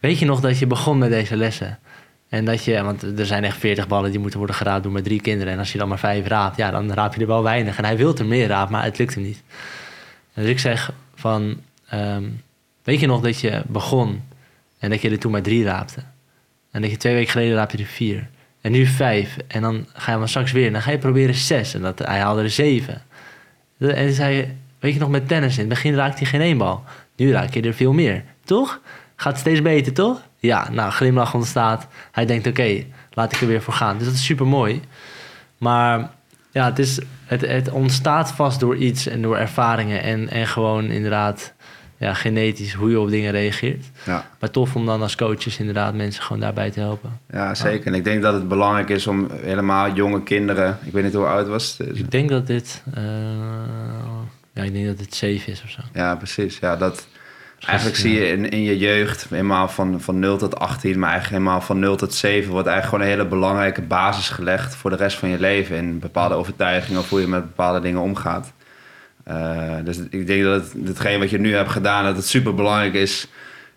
weet 0.00 0.18
je 0.18 0.24
nog 0.26 0.40
dat 0.40 0.58
je 0.58 0.66
begon 0.66 0.98
met 0.98 1.10
deze 1.10 1.36
lessen? 1.36 1.78
En 2.28 2.44
dat 2.44 2.64
je, 2.64 2.82
want 2.82 3.02
er 3.18 3.26
zijn 3.26 3.44
echt 3.44 3.58
40 3.58 3.88
ballen 3.88 4.10
die 4.10 4.20
moeten 4.20 4.38
worden 4.38 4.56
geraapt 4.56 4.82
door 4.82 4.92
maar 4.92 5.02
drie 5.02 5.20
kinderen. 5.20 5.52
En 5.52 5.58
als 5.58 5.72
je 5.72 5.78
dan 5.78 5.88
maar 5.88 5.98
vijf 5.98 6.26
raapt, 6.26 6.56
ja, 6.56 6.70
dan 6.70 6.92
raap 6.92 7.14
je 7.14 7.20
er 7.20 7.26
wel 7.26 7.42
weinig. 7.42 7.78
En 7.78 7.84
hij 7.84 7.96
wil 7.96 8.16
er 8.16 8.26
meer 8.26 8.48
raap, 8.48 8.70
maar 8.70 8.84
het 8.84 8.98
lukt 8.98 9.14
hem 9.14 9.22
niet. 9.22 9.42
Dus 10.34 10.46
ik 10.48 10.58
zeg 10.58 10.92
van, 11.14 11.60
ehm, 11.88 12.24
weet 12.86 13.00
je 13.00 13.06
nog 13.06 13.20
dat 13.20 13.40
je 13.40 13.62
begon 13.66 14.22
en 14.78 14.90
dat 14.90 15.00
je 15.00 15.10
er 15.10 15.18
toen 15.18 15.32
maar 15.32 15.42
drie 15.42 15.64
raapte? 15.64 16.00
En 16.70 16.82
dat 16.82 16.90
je 16.90 16.96
twee 16.96 17.14
weken 17.14 17.30
geleden 17.30 17.54
raapte 17.54 17.78
er 17.78 17.84
vier. 17.84 18.28
En 18.60 18.72
nu 18.72 18.86
vijf. 18.86 19.36
En 19.46 19.62
dan 19.62 19.86
ga 19.92 20.12
je 20.12 20.18
maar 20.18 20.28
straks 20.28 20.52
weer. 20.52 20.66
En 20.66 20.72
dan 20.72 20.82
ga 20.82 20.90
je 20.90 20.98
proberen 20.98 21.34
zes. 21.34 21.74
En 21.74 21.82
dat, 21.82 21.98
hij 21.98 22.18
haalde 22.18 22.42
er 22.42 22.50
zeven. 22.50 23.02
En 23.78 24.12
zei, 24.12 24.56
weet 24.78 24.92
je 24.92 24.98
nog 24.98 25.08
met 25.08 25.28
tennis, 25.28 25.54
in 25.54 25.58
het 25.58 25.68
begin 25.68 25.94
raakte 25.94 26.18
hij 26.18 26.26
geen 26.26 26.40
één 26.40 26.58
bal. 26.58 26.84
Nu 27.16 27.32
raak 27.32 27.54
je 27.54 27.62
er 27.62 27.74
veel 27.74 27.92
meer, 27.92 28.24
toch? 28.44 28.80
Gaat 29.16 29.38
steeds 29.38 29.62
beter, 29.62 29.92
toch? 29.92 30.22
Ja, 30.38 30.70
nou, 30.70 30.90
glimlach 30.90 31.34
ontstaat. 31.34 31.86
Hij 32.12 32.26
denkt, 32.26 32.46
oké, 32.46 32.84
laat 33.10 33.32
ik 33.32 33.40
er 33.40 33.46
weer 33.46 33.62
voor 33.62 33.74
gaan. 33.74 33.98
Dus 33.98 34.06
dat 34.06 34.14
is 34.16 34.24
super 34.24 34.46
mooi. 34.46 34.80
Maar 35.58 36.10
ja, 36.52 36.64
het, 36.64 36.78
is, 36.78 37.00
het, 37.24 37.40
het 37.40 37.70
ontstaat 37.70 38.32
vast 38.32 38.60
door 38.60 38.76
iets 38.76 39.06
en 39.06 39.22
door 39.22 39.36
ervaringen. 39.36 40.02
En, 40.02 40.28
en 40.28 40.46
gewoon 40.46 40.84
inderdaad 40.84 41.54
ja, 41.98 42.14
genetisch 42.14 42.74
hoe 42.74 42.90
je 42.90 43.00
op 43.00 43.10
dingen 43.10 43.30
reageert. 43.30 43.84
Ja. 44.04 44.30
Maar 44.40 44.50
tof 44.50 44.76
om 44.76 44.86
dan 44.86 45.02
als 45.02 45.16
coaches 45.16 45.58
inderdaad 45.58 45.94
mensen 45.94 46.22
gewoon 46.22 46.40
daarbij 46.40 46.70
te 46.70 46.80
helpen. 46.80 47.20
Ja, 47.30 47.54
zeker. 47.54 47.86
En 47.86 47.94
ik 47.94 48.04
denk 48.04 48.22
dat 48.22 48.34
het 48.34 48.48
belangrijk 48.48 48.88
is 48.88 49.06
om 49.06 49.28
helemaal 49.30 49.92
jonge 49.92 50.22
kinderen... 50.22 50.78
Ik 50.84 50.92
weet 50.92 51.04
niet 51.04 51.14
hoe 51.14 51.26
oud 51.26 51.48
was. 51.48 51.76
Ik 51.80 52.10
denk 52.10 52.28
dat 52.28 52.46
dit... 52.46 52.82
eh, 52.94 53.02
ja, 54.52 54.62
ik 54.62 54.72
denk 54.72 54.86
dat 54.86 54.98
dit 54.98 55.14
safe 55.14 55.50
is 55.50 55.62
of 55.64 55.70
zo. 55.70 55.80
Ja, 55.92 56.16
precies. 56.16 56.58
Ja, 56.58 56.76
dat, 56.76 57.06
eigenlijk 57.66 57.98
zie 57.98 58.14
je 58.14 58.28
in, 58.28 58.50
in 58.50 58.62
je 58.62 58.78
jeugd 58.78 59.26
helemaal 59.28 59.68
van, 59.68 60.00
van 60.00 60.18
0 60.18 60.36
tot 60.36 60.58
18... 60.58 60.98
maar 60.98 61.10
eigenlijk 61.10 61.42
helemaal 61.42 61.60
van 61.60 61.78
0 61.78 61.96
tot 61.96 62.14
7... 62.14 62.50
wordt 62.50 62.68
eigenlijk 62.68 62.96
gewoon 62.96 63.12
een 63.14 63.18
hele 63.20 63.38
belangrijke 63.38 63.82
basis 63.82 64.28
gelegd... 64.28 64.76
voor 64.76 64.90
de 64.90 64.96
rest 64.96 65.18
van 65.18 65.28
je 65.28 65.40
leven. 65.40 65.76
In 65.76 65.98
bepaalde 65.98 66.34
overtuigingen 66.34 67.00
of 67.00 67.08
hoe 67.08 67.20
je 67.20 67.26
met 67.26 67.42
bepaalde 67.46 67.80
dingen 67.80 68.00
omgaat. 68.00 68.52
Eh, 69.26 69.74
dus 69.84 69.98
ik 70.10 70.26
denk 70.26 70.42
dat 70.42 70.62
het, 70.62 70.86
hetgeen 70.88 71.18
wat 71.18 71.30
je 71.30 71.38
nu 71.38 71.54
hebt 71.54 71.70
gedaan... 71.70 72.04
dat 72.04 72.16
het 72.16 72.26
super 72.26 72.54
belangrijk 72.54 72.94
is... 72.94 73.28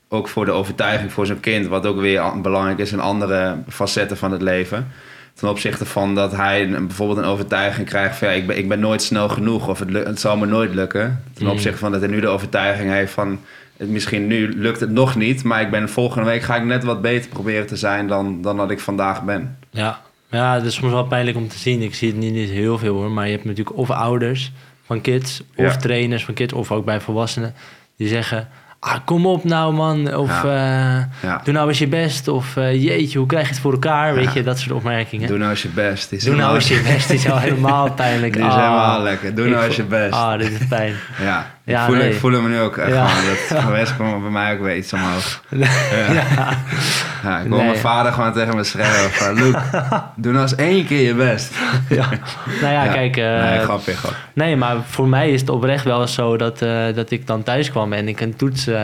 ook 0.09 0.27
voor 0.27 0.45
de 0.45 0.51
overtuiging 0.51 1.11
voor 1.11 1.25
zo'n 1.25 1.39
kind... 1.39 1.67
wat 1.67 1.85
ook 1.85 1.99
weer 1.99 2.19
an- 2.19 2.41
belangrijk 2.41 2.79
is 2.79 2.91
in 2.91 2.99
andere 2.99 3.55
facetten 3.67 4.17
van 4.17 4.31
het 4.31 4.41
leven... 4.41 4.87
ten 5.33 5.49
opzichte 5.49 5.85
van 5.85 6.15
dat 6.15 6.31
hij 6.35 6.63
een- 6.63 6.87
bijvoorbeeld 6.87 7.17
een 7.19 7.23
overtuiging 7.25 7.87
krijgt 7.87 8.17
van 8.17 8.27
ja, 8.27 8.33
ik 8.33 8.47
ben, 8.47 8.57
ik 8.57 8.67
ben 8.67 8.79
nooit 8.79 9.01
snel 9.01 9.29
genoeg 9.29 9.67
of 9.67 9.79
het, 9.79 9.93
het 9.93 10.19
zal 10.19 10.37
me 10.37 10.45
nooit 10.45 10.73
lukken. 10.73 11.23
Ten 11.33 11.45
Mm. 11.45 11.51
opzichte 11.51 11.77
van 11.77 11.91
dat 11.91 12.01
hij 12.01 12.09
nu 12.09 12.19
de 12.19 12.27
overtuiging 12.27 12.91
heeft 12.91 13.11
van 13.13 13.39
het, 13.77 13.89
misschien 13.89 14.27
nu 14.27 14.53
lukt 14.57 14.79
het 14.79 14.89
nog 14.91 15.15
niet, 15.15 15.43
maar 15.43 15.61
ik 15.61 15.71
ben 15.71 15.89
volgende 15.89 16.25
week 16.29 16.41
ga 16.41 16.55
ik 16.55 16.63
net 16.65 16.83
wat 16.83 17.01
beter 17.01 17.29
proberen 17.29 17.67
te 17.67 17.75
zijn 17.75 18.07
dan, 18.07 18.41
dan 18.41 18.57
dat 18.57 18.71
ik 18.71 18.79
vandaag 18.79 19.23
ben. 19.23 19.57
Ja. 19.69 20.01
ja, 20.31 20.55
dat 20.57 20.65
is 20.65 20.75
soms 20.75 20.91
wel 20.93 21.05
pijnlijk 21.07 21.37
om 21.37 21.47
te 21.47 21.57
zien. 21.57 21.81
Ik 21.81 21.95
zie 21.95 22.07
het 22.09 22.17
niet, 22.17 22.33
niet 22.33 22.49
heel 22.49 22.77
veel 22.77 22.93
hoor, 22.95 23.11
maar 23.11 23.25
je 23.25 23.31
hebt 23.31 23.45
natuurlijk 23.45 23.77
of 23.77 23.89
ouders 23.89 24.51
van 24.89 25.01
kids, 25.01 25.41
of 25.55 25.65
Ja. 25.73 25.75
trainers 25.77 26.25
van 26.25 26.33
kids, 26.33 26.53
of 26.53 26.71
ook 26.71 26.85
bij 26.85 26.99
volwassenen, 26.99 27.53
die 27.97 28.07
zeggen: 28.07 28.47
Ah, 28.79 28.95
kom 29.05 29.25
op 29.25 29.43
nou 29.43 29.73
man, 29.73 30.15
of 30.15 30.43
Ja. 30.43 30.43
eh, 30.43 31.29
Ja. 31.29 31.41
doe 31.43 31.53
nou 31.53 31.67
eens 31.67 31.77
je 31.79 31.87
best, 31.87 32.27
of 32.27 32.57
eh, 32.57 32.83
jeetje, 32.83 33.17
hoe 33.17 33.27
krijg 33.27 33.45
je 33.47 33.51
het 33.53 33.61
voor 33.61 33.71
elkaar? 33.71 34.13
Weet 34.13 34.33
je, 34.33 34.43
dat 34.43 34.59
soort 34.59 34.71
opmerkingen. 34.71 35.27
Doe 35.27 35.37
nou 35.37 35.49
eens 35.49 35.61
je 35.61 35.67
best. 35.69 36.11
Is 36.11 36.23
Doe 36.23 36.35
nou 36.35 36.55
eens 36.55 36.67
je 36.67 36.81
best, 36.93 37.09
is 37.09 37.29
al 37.29 37.37
helemaal 37.39 37.91
pijnlijk. 38.03 38.33
Die 38.33 38.41
is 38.41 38.47
Ah, 38.47 38.55
helemaal 38.55 39.01
lekker. 39.01 39.35
Doe 39.35 39.47
nou 39.47 39.65
eens 39.65 39.75
je 39.75 39.83
best. 39.83 40.13
Ah, 40.13 40.37
dit 40.39 40.51
is 40.61 40.67
pijn. 40.67 40.93
Ja, 41.21 41.51
ik, 41.71 41.77
voel, 41.85 41.95
nee. 41.95 42.09
ik 42.09 42.19
voel 42.19 42.31
hem 42.31 42.47
nu 42.49 42.59
ook 42.59 42.77
echt 42.77 42.91
Ja. 42.93 43.07
gewoon. 43.07 43.35
Dat 43.49 43.59
geweest 43.65 43.95
kwam 43.95 44.21
bij 44.21 44.31
mij 44.31 44.53
ook 44.53 44.61
weer 44.61 44.77
iets 44.77 44.93
omhoog. 44.93 45.43
ja. 45.49 45.67
Ja, 47.23 47.39
ik 47.39 47.49
Nee. 47.49 47.63
mijn 47.65 47.77
vader 47.77 48.11
gewoon 48.11 48.33
tegen 48.33 48.55
me 48.55 48.63
schreeuwen 48.63 49.11
van... 49.11 49.33
Luke, 49.33 49.59
doe 50.15 50.31
nou 50.31 50.43
eens 50.43 50.55
één 50.55 50.85
keer 50.85 51.01
je 51.01 51.13
best. 51.15 51.53
ja. 51.89 52.09
Nou 52.61 52.73
ja, 52.73 52.87
kijk. 52.87 53.17
eh, 53.17 53.49
nee, 53.49 53.59
grapje, 53.59 53.93
grap. 53.93 54.15
Nee, 54.33 54.55
maar 54.55 54.75
voor 54.85 55.07
mij 55.07 55.29
is 55.31 55.41
het 55.41 55.49
oprecht 55.49 55.83
wel 55.83 56.07
zo 56.07 56.37
dat, 56.37 56.61
eh, 56.61 56.85
dat 56.95 57.11
ik 57.11 57.27
dan 57.27 57.43
thuis 57.43 57.71
kwam 57.71 57.93
en 57.93 58.07
ik 58.07 58.21
een 58.21 58.35
toets, 58.35 58.67
eh, 58.67 58.81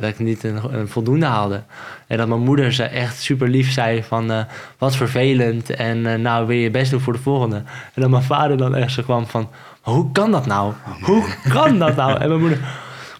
dat 0.00 0.10
ik 0.10 0.18
niet 0.18 0.44
een, 0.44 0.60
een 0.70 0.88
voldoende 0.88 1.26
haalde. 1.26 1.62
En 2.06 2.16
dat 2.16 2.28
mijn 2.28 2.40
moeder 2.40 2.72
ze 2.72 2.82
echt 2.84 3.22
super 3.22 3.48
lief 3.48 3.72
zei 3.72 4.02
van, 4.08 4.30
eh, 4.32 4.38
wat 4.78 4.96
vervelend 4.96 5.70
en 5.70 6.06
eh, 6.06 6.14
nou 6.18 6.46
wil 6.46 6.56
je 6.56 6.62
je 6.62 6.70
best 6.70 6.90
doen 6.90 7.00
voor 7.00 7.12
de 7.12 7.18
volgende. 7.18 7.56
En 7.94 8.00
dat 8.02 8.10
mijn 8.10 8.22
vader 8.22 8.56
dan 8.56 8.74
echt 8.74 8.92
zo 8.92 9.02
kwam 9.02 9.26
van, 9.26 9.50
hoe 9.80 10.12
kan 10.12 10.30
dat 10.30 10.46
nou? 10.46 10.72
Hoe 11.02 11.24
kan 11.48 11.78
dat 11.78 11.96
nou? 11.96 12.20
En 12.20 12.28
mijn 12.28 12.40
moeder, 12.40 12.58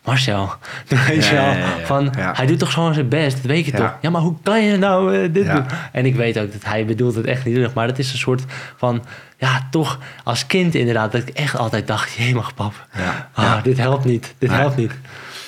Marcel, 0.04 0.52
weet 1.08 1.26
je 1.26 1.34
wel, 1.34 1.54
van, 1.84 2.12
hij 2.18 2.46
doet 2.46 2.58
toch 2.58 2.72
gewoon 2.72 2.94
zijn 2.94 3.08
best, 3.08 3.36
dat 3.36 3.46
weet 3.46 3.64
je 3.64 3.72
toch? 3.72 3.94
Ja, 4.00 4.10
maar 4.10 4.20
hoe 4.20 4.34
kan 4.42 4.62
je 4.64 4.76
nou 4.76 5.14
eh, 5.16 5.32
dit 5.32 5.46
doen? 5.50 5.64
En 5.92 6.06
ik 6.06 6.14
weet 6.14 6.38
ook 6.38 6.52
dat 6.52 6.64
hij 6.64 6.84
bedoelt 6.84 7.14
het 7.14 7.26
echt 7.26 7.44
niet 7.44 7.54
terug, 7.54 7.74
maar 7.74 7.86
dat 7.86 7.98
is 7.98 8.12
een 8.12 8.18
soort 8.18 8.42
van, 8.76 9.04
ja, 9.38 9.66
toch 9.70 9.98
als 10.24 10.46
kind 10.46 10.74
inderdaad, 10.74 11.12
dat 11.12 11.22
ik 11.22 11.28
echt 11.28 11.56
altijd 11.58 11.86
dacht, 11.86 12.12
jemig 12.12 12.54
pap, 12.54 12.86
Ja. 12.96 13.28
ah, 13.32 13.62
dit 13.62 13.78
helpt 13.78 14.04
niet, 14.04 14.34
dit 14.38 14.50
helpt 14.50 14.76
niet. 14.76 14.92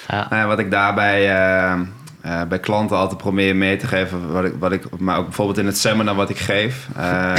Ja, 0.08 0.26
Nou 0.30 0.42
ja, 0.42 0.46
wat 0.48 0.58
ik 0.58 0.70
daarbij 0.70 1.30
eh, 1.36 1.78
eh, 2.23 2.43
bij 2.45 2.59
klanten 2.59 2.97
altijd 2.97 3.18
probeer 3.18 3.57
mee 3.57 3.77
te 3.77 3.87
geven, 3.87 4.33
wat 4.33 4.45
ik, 4.45 4.53
wat 4.59 4.73
ik, 4.73 4.99
maar 4.99 5.18
ook 5.18 5.25
bijvoorbeeld 5.25 5.59
in 5.59 5.66
het 5.66 5.79
seminar 5.79 6.14
wat 6.14 6.31
ik 6.31 6.39
geef, 6.39 6.89
eh, 6.97 7.03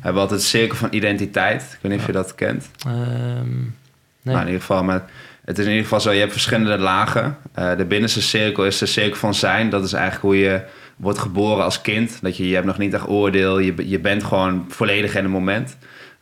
hebben 0.00 0.14
we 0.14 0.20
altijd 0.20 0.30
het 0.30 0.42
cirkel 0.42 0.76
van 0.76 0.88
identiteit. 0.90 1.62
Ik 1.62 1.78
weet 1.80 1.92
niet 1.92 2.00
of 2.00 2.06
je 2.06 2.12
dat 2.12 2.34
kent. 2.34 2.70
ehm, 2.86 3.50
nee. 4.22 4.34
Nou, 4.34 4.38
in 4.40 4.46
ieder 4.46 4.60
geval, 4.60 4.84
maar 4.84 5.04
het 5.44 5.58
is 5.58 5.64
in 5.64 5.70
ieder 5.70 5.84
geval 5.84 6.00
zo, 6.00 6.10
je 6.10 6.18
hebt 6.18 6.32
verschillende 6.32 6.78
lagen. 6.78 7.36
Eh, 7.52 7.76
de 7.76 7.84
binnenste 7.84 8.22
cirkel 8.22 8.66
is 8.66 8.78
de 8.78 8.86
cirkel 8.86 9.18
van 9.18 9.34
zijn. 9.34 9.70
Dat 9.70 9.84
is 9.84 9.92
eigenlijk 9.92 10.24
hoe 10.24 10.38
je 10.38 10.60
wordt 10.96 11.18
geboren 11.18 11.64
als 11.64 11.80
kind. 11.80 12.18
Dat 12.20 12.36
je, 12.36 12.48
je 12.48 12.54
hebt 12.54 12.66
nog 12.66 12.78
niet 12.78 12.94
echt 12.94 13.08
oordeel, 13.08 13.58
je, 13.58 13.88
je 13.88 13.98
bent 13.98 14.24
gewoon 14.24 14.64
volledig 14.68 15.14
in 15.14 15.22
het 15.22 15.32
moment. 15.32 15.76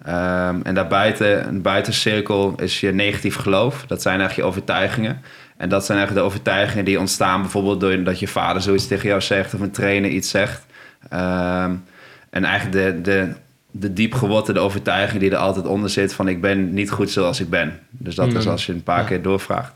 Ehm, 0.04 0.60
en 0.62 0.74
daarbuiten, 0.74 1.48
een 1.48 1.62
buitencirkel 1.62 2.54
is 2.56 2.80
je 2.80 2.92
negatief 2.92 3.36
geloof. 3.36 3.84
Dat 3.86 4.02
zijn 4.02 4.18
eigenlijk 4.18 4.48
je 4.48 4.54
overtuigingen. 4.54 5.22
En 5.60 5.68
dat 5.68 5.84
zijn 5.86 5.98
eigenlijk 5.98 6.26
de 6.26 6.32
overtuigingen 6.34 6.84
die 6.84 6.98
ontstaan 6.98 7.40
bijvoorbeeld 7.40 7.80
doordat 7.80 8.18
je 8.20 8.28
vader 8.28 8.62
zoiets 8.62 8.86
tegen 8.86 9.08
jou 9.08 9.20
zegt 9.20 9.54
of 9.54 9.60
een 9.60 9.70
trainer 9.70 10.10
iets 10.10 10.30
zegt. 10.30 10.66
Ehm, 11.08 11.72
en 12.30 12.44
eigenlijk 12.44 12.72
de, 12.72 13.00
de, 13.10 13.32
de 13.70 13.92
diep 13.92 14.14
gewortelde 14.14 14.60
overtuiging 14.60 15.20
die 15.20 15.30
er 15.30 15.36
altijd 15.36 15.66
onder 15.66 15.90
zit 15.90 16.14
van 16.14 16.28
ik 16.28 16.40
ben 16.40 16.74
niet 16.74 16.90
goed 16.90 17.10
zoals 17.10 17.40
ik 17.40 17.50
ben. 17.50 17.78
Dus 17.90 18.14
dat 18.14 18.32
is 18.32 18.44
Mm. 18.44 18.50
als 18.50 18.66
je 18.66 18.72
een 18.72 18.82
paar 18.82 19.00
Ja. 19.00 19.06
keer 19.06 19.22
doorvraagt. 19.22 19.72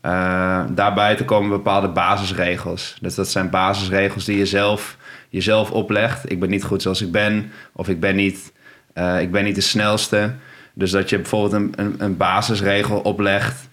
Eh, 0.00 0.64
daarbuiten 0.70 1.24
komen 1.24 1.50
bepaalde 1.50 1.88
basisregels. 1.88 2.96
Dus 3.00 3.14
dat 3.14 3.28
zijn 3.28 3.50
basisregels 3.50 4.24
die 4.24 4.38
je 4.38 4.46
zelf, 4.46 4.96
jezelf 5.28 5.70
oplegt. 5.70 6.30
Ik 6.30 6.40
ben 6.40 6.50
niet 6.50 6.64
goed 6.64 6.82
zoals 6.82 7.02
ik 7.02 7.12
ben. 7.12 7.52
Of 7.72 7.88
ik 7.88 8.00
ben 8.00 8.16
niet, 8.16 8.52
eh, 8.92 9.20
ik 9.20 9.30
ben 9.32 9.44
niet 9.44 9.54
de 9.54 9.60
snelste. 9.60 10.32
Dus 10.74 10.90
dat 10.90 11.10
je 11.10 11.16
bijvoorbeeld 11.16 11.52
een, 11.52 11.72
een, 11.76 11.94
een 11.98 12.16
basisregel 12.16 12.98
oplegt. 12.98 13.70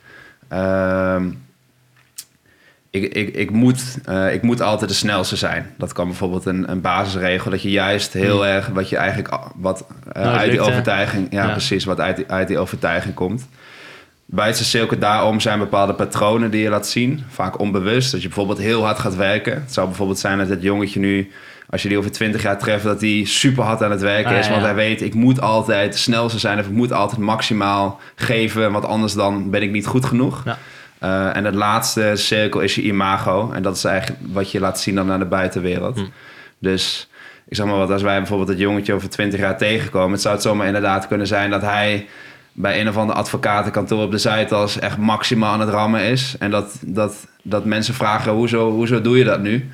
Ehm, 0.49 1.29
ik, 2.91 3.13
ik, 3.13 3.35
ik, 3.35 3.51
moet, 3.51 3.97
eh, 4.05 4.33
ik 4.33 4.41
moet 4.41 4.61
altijd 4.61 4.89
de 4.89 4.95
snelste 4.95 5.35
zijn. 5.35 5.73
Dat 5.77 5.93
kan 5.93 6.07
bijvoorbeeld 6.07 6.45
een, 6.45 6.71
een 6.71 6.81
basisregel. 6.81 7.51
Dat 7.51 7.61
je 7.61 7.71
juist 7.71 8.13
heel 8.13 8.35
Hmm. 8.43 8.53
erg 8.53 8.67
wat 8.67 8.89
je 8.89 8.97
eigenlijk 8.97 9.37
wat 9.55 9.85
eh, 10.11 10.23
Nooit 10.23 10.37
uit 10.37 10.49
die 10.51 10.59
lukt, 10.59 10.69
overtuiging, 10.71 11.27
ja, 11.31 11.45
Ja. 11.45 11.51
precies, 11.51 11.85
wat 11.85 11.99
uit 11.99 12.15
die, 12.15 12.25
uit 12.27 12.47
die 12.47 12.57
overtuiging 12.57 13.13
komt. 13.13 13.47
Buiten 14.25 14.65
cirkel 14.65 14.99
daarom 14.99 15.39
zijn 15.39 15.59
bepaalde 15.59 15.93
patronen 15.93 16.51
die 16.51 16.61
je 16.61 16.69
laat 16.69 16.87
zien. 16.87 17.23
Vaak 17.29 17.59
onbewust. 17.59 18.11
Dat 18.11 18.21
je 18.21 18.27
bijvoorbeeld 18.27 18.59
heel 18.59 18.83
hard 18.83 18.99
gaat 18.99 19.15
werken. 19.15 19.53
Het 19.53 19.73
zou 19.73 19.87
bijvoorbeeld 19.87 20.19
zijn 20.19 20.37
dat 20.37 20.49
het 20.49 20.61
jongetje 20.61 20.99
nu, 20.99 21.31
als 21.69 21.81
je 21.81 21.89
die 21.89 21.97
over 21.97 22.11
20 22.11 22.41
jaar 22.41 22.57
treft, 22.57 22.83
dat 22.83 23.01
hij 23.01 23.23
super 23.25 23.63
hard 23.63 23.83
aan 23.83 23.91
het 23.91 24.01
werken 24.01 24.31
Ah, 24.31 24.37
is. 24.37 24.47
Want 24.47 24.59
ja. 24.59 24.65
hij 24.65 24.75
weet, 24.75 25.01
ik 25.01 25.13
moet 25.13 25.41
altijd 25.41 25.91
de 25.91 25.97
snelste 25.97 26.39
zijn 26.39 26.59
of 26.59 26.65
ik 26.65 26.71
moet 26.71 26.93
altijd 26.93 27.19
maximaal 27.19 27.99
geven. 28.15 28.71
Want 28.71 28.85
anders 28.85 29.13
dan 29.13 29.49
ben 29.49 29.61
ik 29.61 29.71
niet 29.71 29.85
goed 29.85 30.05
genoeg. 30.05 30.41
Ja. 30.45 30.57
Eh, 30.99 31.35
en 31.35 31.45
het 31.45 31.55
laatste 31.55 32.11
cirkel 32.15 32.59
is 32.59 32.75
je 32.75 32.81
imago. 32.81 33.51
En 33.51 33.61
dat 33.61 33.75
is 33.75 33.83
eigenlijk 33.83 34.21
wat 34.31 34.51
je 34.51 34.59
laat 34.59 34.79
zien 34.79 34.95
dan 34.95 35.05
naar 35.05 35.19
de 35.19 35.25
buitenwereld. 35.25 35.95
Hm. 35.95 36.05
Dus 36.59 37.09
ik 37.47 37.55
zeg 37.55 37.65
maar 37.65 37.77
wat, 37.77 37.91
als 37.91 38.01
wij 38.01 38.17
bijvoorbeeld 38.17 38.49
het 38.49 38.59
jongetje 38.59 38.93
over 38.93 39.09
20 39.09 39.39
jaar 39.39 39.57
tegenkomen, 39.57 40.11
het 40.11 40.21
zou 40.21 40.33
het 40.33 40.43
zomaar 40.43 40.67
inderdaad 40.67 41.07
kunnen 41.07 41.27
zijn 41.27 41.49
dat 41.49 41.61
hij 41.61 42.07
bij 42.51 42.81
een 42.81 42.87
of 42.89 42.97
ander 42.97 43.15
advocatenkantoor 43.15 44.03
op 44.03 44.11
de 44.11 44.17
Zuidas 44.17 44.79
echt 44.79 44.97
maximaal 44.97 45.53
aan 45.53 45.59
het 45.59 45.69
rammen 45.69 46.01
is. 46.01 46.35
En 46.39 46.51
dat, 46.51 46.77
dat, 46.81 47.27
dat 47.41 47.65
mensen 47.65 47.93
vragen, 47.93 48.31
hoezo, 48.31 48.71
hoezo 48.71 49.01
doe 49.01 49.17
je 49.17 49.23
dat 49.23 49.41
nu? 49.41 49.69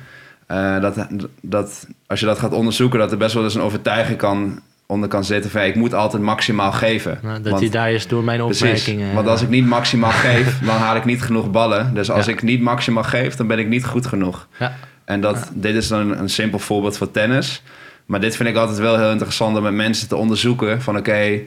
Eh, 0.46 0.80
dat, 0.80 1.06
dat 1.40 1.86
als 2.06 2.20
je 2.20 2.26
dat 2.26 2.38
gaat 2.38 2.52
onderzoeken, 2.52 2.98
dat 2.98 3.12
er 3.12 3.18
best 3.18 3.34
wel 3.34 3.44
eens 3.44 3.54
een 3.54 3.60
overtuiging 3.60 4.18
kan, 4.18 4.60
onder 4.86 5.08
kan 5.08 5.24
zitten 5.24 5.50
van 5.50 5.60
ik 5.62 5.74
moet 5.74 5.94
altijd 5.94 6.22
maximaal 6.22 6.72
geven. 6.72 7.18
Nou, 7.22 7.34
dat 7.42 7.48
Want- 7.50 7.60
hij 7.62 7.70
daar 7.70 7.92
is 7.92 8.06
door 8.06 8.24
mijn 8.24 8.40
Precies, 8.40 8.62
opmerkingen. 8.62 9.14
want 9.14 9.26
als 9.28 9.42
ik 9.42 9.48
niet 9.48 9.66
maximaal 9.66 10.10
geef, 10.26 10.58
dan 10.60 10.76
haal 10.76 10.96
ik 10.96 11.04
niet 11.04 11.22
genoeg 11.22 11.50
ballen. 11.50 11.94
Dus 11.94 12.10
als 12.10 12.26
Ja. 12.26 12.32
ik 12.32 12.42
niet 12.42 12.60
maximaal 12.60 13.04
geef, 13.04 13.34
dan 13.36 13.46
ben 13.46 13.58
ik 13.58 13.68
niet 13.68 13.84
goed 13.84 14.06
genoeg. 14.06 14.46
Ja. 14.58 14.76
En 15.04 15.20
dat, 15.20 15.50
dit 15.52 15.74
is 15.74 15.88
dan 15.88 16.00
een, 16.00 16.18
een 16.18 16.28
simpel 16.30 16.58
voorbeeld 16.58 16.96
voor 16.96 17.10
tennis. 17.10 17.62
Maar 18.06 18.20
dit 18.20 18.36
vind 18.36 18.48
ik 18.48 18.56
altijd 18.56 18.78
wel 18.78 18.98
heel 18.98 19.10
interessant 19.10 19.56
om 19.56 19.62
met 19.62 19.72
mensen 19.72 20.08
te 20.08 20.16
onderzoeken. 20.16 20.82
Van 20.82 20.96
oké, 20.96 21.40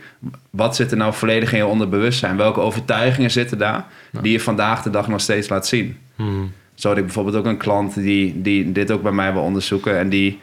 wat 0.49 0.75
zit 0.75 0.91
er 0.91 0.97
nou 0.97 1.13
volledig 1.13 1.51
in 1.51 1.57
je 1.57 1.65
onderbewustzijn? 1.65 2.37
Welke 2.37 2.59
overtuigingen 2.59 3.31
zitten 3.31 3.57
daar 3.57 3.85
die 4.21 4.31
je 4.31 4.39
vandaag 4.39 4.81
de 4.81 4.89
dag 4.89 5.07
nog 5.07 5.21
steeds 5.21 5.49
laat 5.49 5.67
zien? 5.67 5.97
Hmm. 6.15 6.51
Zo 6.79 6.87
had 6.87 6.97
ik 6.97 7.03
bijvoorbeeld 7.05 7.35
ook 7.35 7.45
een 7.45 7.57
klant 7.57 7.93
die, 7.93 8.41
die 8.41 8.71
dit 8.71 8.91
ook 8.91 9.01
bij 9.01 9.11
mij 9.11 9.33
wil 9.33 9.41
onderzoeken. 9.41 9.97
En 9.97 10.09
die, 10.09 10.39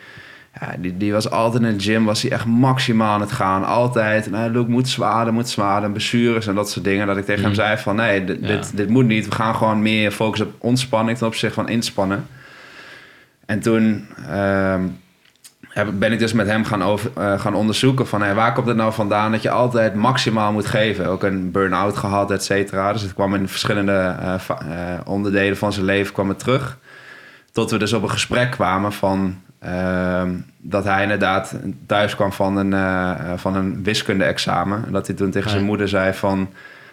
ja, 0.61 0.75
die, 0.79 0.97
die 0.97 1.13
was 1.13 1.31
altijd 1.31 1.63
in 1.63 1.77
de 1.77 1.83
gym, 1.85 2.05
was 2.05 2.23
hij 2.23 2.31
echt 2.31 2.45
maximaal 2.47 3.15
aan 3.15 3.21
het 3.21 3.33
gaan. 3.33 3.65
Altijd, 3.65 4.31
nou, 4.31 4.51
Luke, 4.51 4.71
moet 4.71 4.89
zwaarder, 4.89 5.33
moet 5.35 5.49
zwaarder. 5.49 5.91
Blessures 5.91 6.47
en 6.47 6.55
dat 6.55 6.71
soort 6.71 6.85
dingen. 6.85 7.07
Dat 7.07 7.17
ik 7.17 7.25
tegen 7.25 7.41
hem 7.41 7.51
Mm. 7.51 7.57
zei 7.57 7.77
van, 7.79 7.97
nee, 7.97 8.25
dit, 8.25 8.39
Ja. 8.41 8.47
dit, 8.47 8.77
dit 8.77 8.89
moet 8.89 9.07
niet. 9.07 9.29
We 9.29 9.35
gaan 9.35 9.55
gewoon 9.55 9.83
meer 9.83 10.11
focussen 10.11 10.47
op 10.47 10.55
ontspanning 10.59 11.19
ten 11.19 11.27
opzichte 11.27 11.55
van 11.55 11.69
inspannen. 11.69 12.27
En 13.47 13.61
toen 13.61 14.07
ehm, 14.29 14.83
ben 15.85 16.13
ik 16.13 16.19
dus 16.19 16.33
met 16.33 16.47
hem 16.47 16.65
gaan, 16.65 16.83
over, 16.83 17.11
eh, 17.15 17.41
gaan 17.41 17.55
onderzoeken 17.55 18.07
van... 18.07 18.23
Hey, 18.23 18.35
waar 18.35 18.53
komt 18.53 18.67
het 18.67 18.77
nou 18.77 18.93
vandaan 18.93 19.33
dat 19.33 19.43
je 19.43 19.51
altijd 19.51 19.95
maximaal 19.95 20.53
moet 20.53 20.67
geven? 20.67 21.07
Ook 21.07 21.23
een 21.23 21.51
burn-out 21.51 21.97
gehad, 21.97 22.31
et 22.31 22.45
cetera. 22.45 22.93
Dus 22.93 23.03
het 23.03 23.15
kwam 23.15 23.35
in 23.35 23.49
verschillende 23.49 24.17
eh, 24.21 24.35
eh, 24.35 25.01
onderdelen 25.05 25.57
van 25.57 25.73
zijn 25.73 25.85
leven 25.85 26.13
kwam 26.13 26.29
het 26.29 26.39
terug. 26.39 26.79
Tot 27.53 27.71
we 27.71 27.79
dus 27.79 27.93
op 27.93 28.03
een 28.03 28.11
gesprek 28.11 28.51
kwamen 28.51 28.93
van... 28.93 29.41
ehm, 29.59 30.31
dat 30.59 30.85
hij 30.85 31.03
inderdaad 31.03 31.57
thuis 31.87 32.15
kwam 32.15 32.33
van 32.33 32.57
een, 32.57 33.39
van 33.39 33.57
een 33.57 33.83
wiskunde-examen. 33.83 34.83
En 34.87 34.93
dat 34.93 35.07
hij 35.07 35.17
toen 35.17 35.31
tegen 35.31 35.51
zijn 35.51 35.65
moeder 35.65 35.89
zei 35.89 36.13
van... 36.13 36.49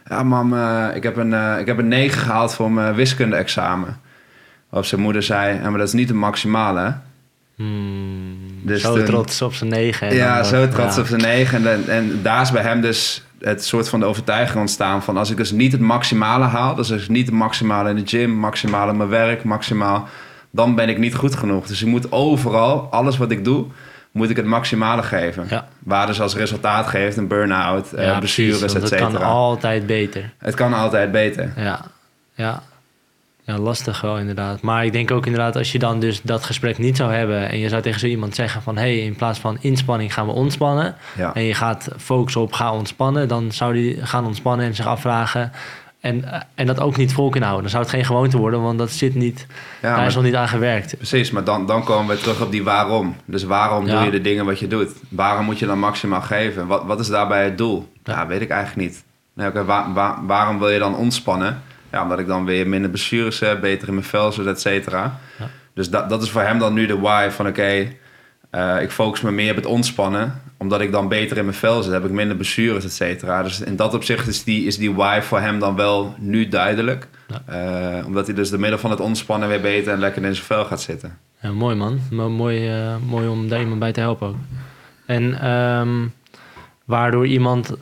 Ja, 0.09 0.23
mam, 0.23 0.55
ik, 0.93 1.03
heb 1.03 1.17
een, 1.17 1.59
ik 1.59 1.65
heb 1.65 1.77
een 1.77 1.87
9 1.87 2.19
gehaald 2.21 2.53
voor 2.53 2.71
mijn 2.71 2.95
wiskunde-examen. 2.95 3.97
Waarop 4.69 4.89
zijn 4.89 5.01
moeder 5.01 5.23
zei... 5.23 5.59
Ja, 5.61 5.69
maar 5.69 5.79
dat 5.79 5.87
is 5.87 5.93
niet 5.93 6.07
de 6.07 6.13
maximale, 6.13 6.79
hè?" 6.79 6.91
Hmm. 7.55 8.37
Dus 8.61 8.81
zo 8.81 8.95
toen- 8.95 9.05
trots 9.05 9.41
op 9.41 9.53
zijn 9.53 9.69
negen. 9.69 10.07
en 10.07 10.15
ja, 10.15 10.43
zo 10.43 10.67
trots 10.67 10.95
ja. 10.95 11.01
op 11.01 11.07
zijn 11.07 11.21
negen. 11.21 11.67
En, 11.71 11.87
en 11.87 12.19
daar 12.21 12.41
is 12.41 12.51
bij 12.51 12.61
hem 12.61 12.81
dus 12.81 13.23
het 13.39 13.65
soort 13.65 13.89
van 13.89 13.99
de 13.99 14.05
overtuiging 14.05 14.59
ontstaan 14.59 15.03
van... 15.03 15.17
als 15.17 15.29
ik 15.29 15.37
dus 15.37 15.51
niet 15.51 15.71
het 15.71 15.81
maximale 15.81 16.45
haal... 16.45 16.75
dus 16.75 16.91
als 16.91 17.01
ik 17.03 17.09
niet 17.09 17.25
het 17.25 17.35
maximale 17.35 17.89
in 17.89 17.95
de 17.95 18.01
gym, 18.05 18.29
maximaal 18.31 18.89
in 18.89 18.97
mijn 18.97 19.09
werk, 19.09 19.43
maximaal... 19.43 20.07
dan 20.51 20.75
ben 20.75 20.89
ik 20.89 20.97
niet 20.97 21.15
goed 21.15 21.35
genoeg. 21.35 21.65
Dus 21.67 21.81
ik 21.81 21.87
moet 21.87 22.11
overal, 22.11 22.87
alles 22.91 23.17
wat 23.17 23.31
ik 23.31 23.43
doe... 23.43 23.65
moet 24.11 24.29
ik 24.29 24.35
het 24.35 24.45
maximale 24.45 25.03
geven. 25.03 25.45
Ja. 25.49 25.67
Waar 25.79 26.07
dus 26.07 26.21
als 26.21 26.35
resultaat 26.35 26.87
geeft 26.87 27.17
een 27.17 27.27
burn-out, 27.27 27.91
eh, 27.93 28.05
Ja, 28.05 28.19
blessures, 28.19 28.57
precies, 28.59 28.75
et 28.75 28.79
want 28.79 28.91
het 28.91 28.99
kan 29.01 29.11
cetera. 29.11 29.29
altijd 29.29 29.85
beter. 29.85 30.33
Het 30.37 30.55
kan 30.55 30.73
altijd 30.73 31.11
beter. 31.11 31.53
Ja, 31.55 31.81
ja. 32.33 32.63
Ja, 33.45 33.57
lastig 33.57 34.01
wel 34.01 34.17
inderdaad. 34.17 34.61
Maar 34.61 34.85
ik 34.85 34.91
denk 34.91 35.11
ook 35.11 35.25
inderdaad, 35.25 35.55
als 35.55 35.71
je 35.71 35.79
dan 35.79 35.99
dus 35.99 36.21
dat 36.21 36.43
gesprek 36.43 36.77
niet 36.77 36.97
zou 36.97 37.13
hebben 37.13 37.49
en 37.49 37.59
je 37.59 37.69
zou 37.69 37.81
tegen 37.81 37.99
zo 37.99 38.05
iemand 38.05 38.35
zeggen 38.35 38.61
van 38.61 38.75
hé, 38.75 38.81
hey, 38.81 38.97
in 38.99 39.15
plaats 39.15 39.39
van 39.39 39.57
inspanning 39.61 40.13
gaan 40.13 40.25
we 40.25 40.31
ontspannen. 40.31 40.95
Ja. 41.17 41.33
En 41.33 41.43
je 41.43 41.53
gaat 41.53 41.87
focussen 41.97 42.41
op 42.41 42.53
ga 42.53 42.73
ontspannen, 42.73 43.27
dan 43.27 43.51
zou 43.51 43.73
die 43.73 44.05
gaan 44.05 44.25
ontspannen 44.25 44.65
en 44.65 44.75
zich 44.75 44.87
afvragen. 44.87 45.51
En, 45.99 46.23
en 46.55 46.65
dat 46.65 46.79
ook 46.79 46.97
niet 46.97 47.13
vol 47.13 47.29
kunnen 47.29 47.49
houden. 47.49 47.71
Dan 47.71 47.79
zou 47.79 47.83
het 47.83 47.93
geen 48.01 48.05
gewoonte 48.15 48.37
worden, 48.37 48.61
want 48.61 48.77
dat 48.77 48.91
zit 48.91 49.15
niet, 49.15 49.47
Ja, 49.81 49.87
daar 49.89 49.97
maar- 49.97 50.07
is 50.07 50.15
nog 50.15 50.23
niet 50.23 50.35
aan 50.35 50.47
gewerkt. 50.47 50.97
Precies, 50.97 51.31
maar 51.31 51.43
dan, 51.43 51.65
dan 51.65 51.83
komen 51.83 52.15
we 52.15 52.21
terug 52.21 52.41
op 52.41 52.51
die 52.51 52.63
waarom. 52.63 53.15
Dus 53.25 53.43
waarom 53.43 53.85
Ja. 53.87 53.95
doe 53.95 54.05
je 54.05 54.11
de 54.11 54.21
dingen 54.21 54.45
wat 54.45 54.59
je 54.59 54.67
doet? 54.67 54.89
Waarom 55.09 55.45
moet 55.45 55.59
je 55.59 55.65
dan 55.65 55.79
maximaal 55.79 56.21
geven? 56.21 56.67
Wat, 56.67 56.83
wat 56.85 56.99
is 56.99 57.07
daarbij 57.07 57.43
het 57.43 57.57
doel? 57.57 57.91
Ja. 58.03 58.13
Ja, 58.13 58.27
weet 58.27 58.41
ik 58.41 58.49
eigenlijk 58.49 58.87
niet. 58.89 59.03
Nee, 59.33 59.47
oké, 59.47 59.65
waar- 59.65 59.93
waar- 59.93 60.17
waarom 60.25 60.59
wil 60.59 60.69
je 60.69 60.79
dan 60.79 60.95
ontspannen? 60.95 61.61
Ja, 61.93 62.03
omdat 62.03 62.19
ik 62.19 62.27
dan 62.27 62.45
weer 62.45 62.67
minder 62.67 62.89
blessures 62.89 63.39
heb, 63.39 63.61
beter 63.61 63.87
in 63.87 63.93
mijn 63.93 64.05
vel 64.05 64.31
zit, 64.31 64.45
et 64.45 64.61
cetera. 64.61 65.19
Ja. 65.39 65.49
Dus 65.73 65.89
dat, 65.89 66.09
dat 66.09 66.23
is 66.23 66.29
voor 66.29 66.41
hem 66.41 66.59
dan 66.59 66.73
nu 66.73 66.85
de 66.85 66.99
why 66.99 67.29
van 67.29 67.47
oké, 67.47 67.87
eh, 68.49 68.81
ik 68.81 68.91
focus 68.91 69.21
me 69.21 69.31
meer 69.31 69.49
op 69.49 69.55
het 69.55 69.65
ontspannen. 69.65 70.41
Omdat 70.57 70.81
ik 70.81 70.91
dan 70.91 71.07
beter 71.07 71.37
in 71.37 71.45
mijn 71.45 71.57
vel 71.57 71.83
zit, 71.83 71.93
heb 71.93 72.05
ik 72.05 72.11
minder 72.11 72.35
blessures, 72.35 72.83
et 72.83 72.93
cetera. 72.93 73.43
Dus 73.43 73.61
in 73.61 73.75
dat 73.75 73.93
opzicht 73.93 74.27
is 74.27 74.43
die, 74.43 74.65
is 74.65 74.77
die 74.77 74.93
why 74.93 75.19
voor 75.21 75.39
hem 75.39 75.59
dan 75.59 75.75
wel 75.75 76.15
nu 76.19 76.47
duidelijk. 76.47 77.07
Eh, 77.45 77.97
omdat 78.05 78.25
hij 78.25 78.35
dus 78.35 78.49
door 78.49 78.59
middel 78.59 78.79
van 78.79 78.89
het 78.91 78.99
ontspannen 78.99 79.49
weer 79.49 79.61
beter 79.61 79.93
en 79.93 79.99
lekker 79.99 80.23
in 80.23 80.33
zijn 80.33 80.45
vel 80.45 80.65
gaat 80.65 80.81
zitten. 80.81 81.17
Ja, 81.41 81.51
mooi 81.51 81.75
man. 81.75 81.99
Mo- 82.11 82.29
mooi, 82.29 82.67
eh, 82.69 82.95
mooi 83.07 83.27
om 83.27 83.49
daar 83.49 83.59
iemand 83.59 83.79
bij 83.79 83.91
te 83.91 83.99
helpen 83.99 84.27
ook. 84.27 84.35
En 85.05 85.39
ehm, 85.41 86.05
waardoor 86.85 87.27
iemand, 87.27 87.73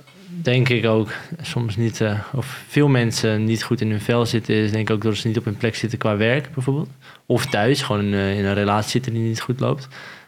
denk 0.41 0.69
ik 0.69 0.85
ook, 0.85 1.11
soms 1.41 1.75
niet, 1.75 2.01
eh, 2.01 2.19
of 2.33 2.63
veel 2.67 2.87
mensen 2.87 3.43
niet 3.43 3.63
goed 3.63 3.81
in 3.81 3.89
hun 3.89 4.01
vel 4.01 4.25
zitten, 4.25 4.55
is 4.55 4.71
denk 4.71 4.89
ik 4.89 4.95
ook 4.95 5.01
dat 5.01 5.15
ze 5.15 5.27
niet 5.27 5.37
op 5.37 5.45
hun 5.45 5.57
plek 5.57 5.75
zitten 5.75 5.99
qua 5.99 6.17
werk 6.17 6.53
bijvoorbeeld. 6.53 6.89
Of 7.25 7.45
thuis, 7.45 7.81
gewoon 7.81 8.01
in, 8.01 8.13
eh, 8.13 8.37
een 8.37 8.53
relatie 8.53 8.91
zitten 8.91 9.13
die 9.13 9.21
niet 9.21 9.41
goed 9.41 9.59
loopt. 9.59 9.87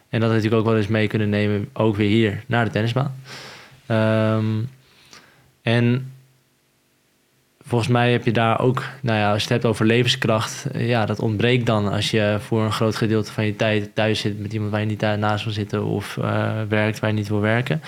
En 0.10 0.20
dat 0.20 0.30
natuurlijk 0.30 0.56
ook 0.56 0.66
wel 0.66 0.78
eens 0.78 0.88
mee 0.88 1.08
kunnen 1.08 1.30
nemen, 1.30 1.70
ook 1.74 1.96
weer 1.96 2.10
hier 2.10 2.44
naar 2.46 2.66
de 2.66 2.72
tennisbaan. 2.72 3.16
Ehm, 3.86 4.62
en 5.62 6.12
volgens 7.66 7.90
mij 7.90 8.12
heb 8.12 8.26
je 8.26 8.32
daar 8.32 8.60
ook, 8.60 8.84
nou 9.02 9.20
ja, 9.20 9.32
als 9.32 9.44
je 9.44 9.54
het 9.54 9.62
hebt 9.62 9.66
over 9.66 9.86
levenskracht, 9.86 10.66
eh, 10.72 10.88
ja, 10.88 11.06
dat 11.06 11.20
ontbreekt 11.20 11.66
dan 11.66 11.92
als 11.92 12.12
je 12.12 12.38
voor 12.40 12.64
een 12.64 12.72
groot 12.72 12.96
gedeelte 12.96 13.32
van 13.32 13.46
je 13.46 13.56
tijd 13.56 13.96
thuis 13.96 14.20
zit 14.20 14.40
met 14.40 14.54
iemand 14.54 14.72
waar 14.72 14.80
je 14.80 14.86
niet 14.86 15.02
naast 15.02 15.44
wil 15.44 15.54
zitten 15.54 15.84
of 15.84 16.16
werkt 16.70 17.00
waar 17.00 17.10
je 17.10 17.16
niet 17.16 17.28
wil 17.28 17.42
werken. 17.42 17.82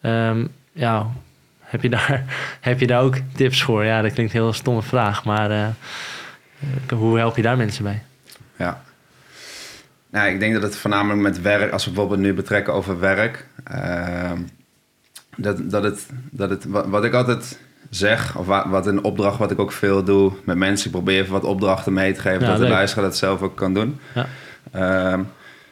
Ehm, 0.00 0.46
ja, 0.72 1.10
heb 1.72 1.82
je, 1.82 1.88
daar, 1.88 2.24
heb 2.60 2.80
je 2.80 2.86
daar 2.86 3.02
ook 3.02 3.16
tips 3.34 3.62
voor? 3.62 3.84
Ja, 3.84 4.02
dat 4.02 4.12
klinkt 4.12 4.34
een 4.34 4.40
heel 4.40 4.52
stomme 4.52 4.82
vraag, 4.82 5.24
maar 5.24 5.50
eh, 5.50 5.66
hoe 6.90 7.18
help 7.18 7.36
je 7.36 7.42
daar 7.42 7.56
mensen 7.56 7.84
bij? 7.84 8.02
Ja. 8.56 8.82
Nou, 10.10 10.28
ik 10.28 10.40
denk 10.40 10.52
dat 10.52 10.62
het 10.62 10.76
voornamelijk 10.76 11.20
met 11.20 11.40
werk, 11.40 11.72
als 11.72 11.84
we 11.84 11.90
bijvoorbeeld 11.90 12.20
nu 12.20 12.34
betrekken 12.34 12.72
over 12.72 13.00
werk, 13.00 13.46
ehm, 13.64 14.38
dat, 15.36 15.70
dat 15.70 15.82
het, 15.82 16.06
dat 16.30 16.50
het 16.50 16.64
wat, 16.64 16.86
wat 16.86 17.04
ik 17.04 17.12
altijd 17.12 17.58
zeg, 17.90 18.36
of 18.36 18.46
wat, 18.46 18.66
wat 18.66 18.86
een 18.86 19.04
opdracht 19.04 19.38
wat 19.38 19.50
ik 19.50 19.58
ook 19.58 19.72
veel 19.72 20.04
doe 20.04 20.32
met 20.44 20.56
mensen, 20.56 20.86
ik 20.86 20.92
probeer 20.92 21.20
even 21.20 21.32
wat 21.32 21.44
opdrachten 21.44 21.92
mee 21.92 22.12
te 22.12 22.20
geven, 22.20 22.40
Ja, 22.40 22.46
dat 22.46 22.58
de 22.58 22.68
luisteraar 22.68 23.04
dat 23.04 23.16
zelf 23.16 23.42
ook 23.42 23.56
kan 23.56 23.74
doen. 23.74 24.00
Ja. 24.14 24.26
Ehm, 24.72 25.22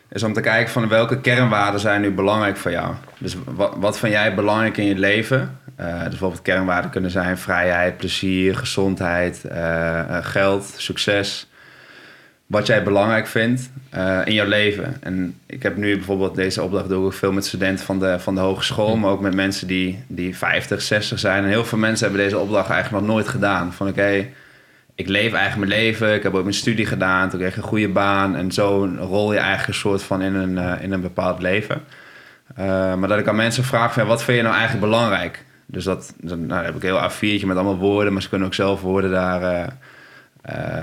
is 0.08 0.22
om 0.22 0.32
te 0.32 0.40
kijken 0.40 0.72
van 0.72 0.88
welke 0.88 1.20
kernwaarden 1.20 1.80
zijn 1.80 2.00
nu 2.00 2.10
belangrijk 2.10 2.56
voor 2.56 2.70
jou. 2.70 2.94
Dus 3.18 3.36
wat, 3.44 3.74
wat 3.76 3.98
vind 3.98 4.12
jij 4.12 4.34
belangrijk 4.34 4.76
in 4.76 4.84
je 4.84 4.98
leven? 4.98 5.58
Eh, 5.80 6.00
dus 6.00 6.08
bijvoorbeeld 6.08 6.42
kernwaarden 6.42 6.90
kunnen 6.90 7.10
zijn 7.10 7.38
vrijheid, 7.38 7.96
plezier, 7.96 8.56
gezondheid, 8.56 9.44
eh, 9.44 9.98
eh, 9.98 10.24
geld, 10.24 10.74
succes. 10.76 11.48
Wat 12.46 12.66
jij 12.66 12.82
belangrijk 12.82 13.26
vindt 13.26 13.70
in 14.24 14.34
jouw 14.34 14.46
leven. 14.46 14.96
En 15.00 15.38
ik 15.46 15.62
heb 15.62 15.76
nu 15.76 15.96
bijvoorbeeld 15.96 16.34
deze 16.34 16.62
opdracht 16.62 16.88
doe 16.88 17.06
ik 17.06 17.12
veel 17.12 17.32
met 17.32 17.46
studenten 17.46 17.84
van 17.84 17.98
de, 17.98 18.18
van 18.18 18.34
de 18.34 18.40
hogeschool, 18.40 18.96
maar 18.96 19.10
ook 19.10 19.20
met 19.20 19.34
mensen 19.34 19.66
die, 19.66 20.04
die 20.06 20.36
50, 20.36 20.82
60 20.82 21.18
zijn. 21.18 21.42
En 21.42 21.48
heel 21.48 21.64
veel 21.64 21.78
mensen 21.78 22.06
hebben 22.06 22.24
deze 22.24 22.38
opdracht 22.38 22.70
eigenlijk 22.70 23.04
nog 23.04 23.14
nooit 23.14 23.28
gedaan. 23.28 23.72
Van 23.72 23.88
oké, 23.88 24.26
ik 24.94 25.08
leef 25.08 25.32
eigenlijk 25.32 25.68
mijn 25.68 25.80
leven. 25.82 26.14
Ik 26.14 26.22
heb 26.22 26.34
ook 26.34 26.42
mijn 26.42 26.54
studie 26.54 26.86
gedaan. 26.86 27.28
Toen 27.28 27.38
kreeg 27.38 27.50
ik 27.50 27.56
een 27.56 27.68
goede 27.68 27.88
baan. 27.88 28.36
En 28.36 28.52
zo 28.52 28.90
rol 28.98 29.32
je 29.32 29.38
eigenlijk 29.38 29.68
een 29.68 29.74
soort 29.74 30.02
van 30.02 30.22
in 30.22 30.34
een, 30.34 30.80
in 30.80 30.92
een 30.92 31.00
bepaald 31.00 31.40
leven. 31.42 31.82
Maar 32.56 33.08
dat 33.08 33.18
ik 33.18 33.28
aan 33.28 33.36
mensen 33.36 33.64
vraag 33.64 33.92
van 33.92 34.06
wat 34.06 34.24
vind 34.24 34.36
je 34.36 34.42
nou 34.42 34.54
eigenlijk 34.54 34.84
belangrijk? 34.84 35.44
Dus 35.70 35.84
dat, 35.84 36.14
dan, 36.20 36.46
nou, 36.46 36.64
heb 36.64 36.76
ik 36.76 36.82
een 36.82 36.88
heel 36.88 37.10
A4'tje 37.10 37.46
met 37.46 37.56
allemaal 37.56 37.78
woorden. 37.78 38.12
Maar 38.12 38.22
ze 38.22 38.28
kunnen 38.28 38.46
ook 38.46 38.54
zelf 38.54 38.80
woorden 38.80 39.10
daar, 39.10 39.72
eh, 40.42 40.82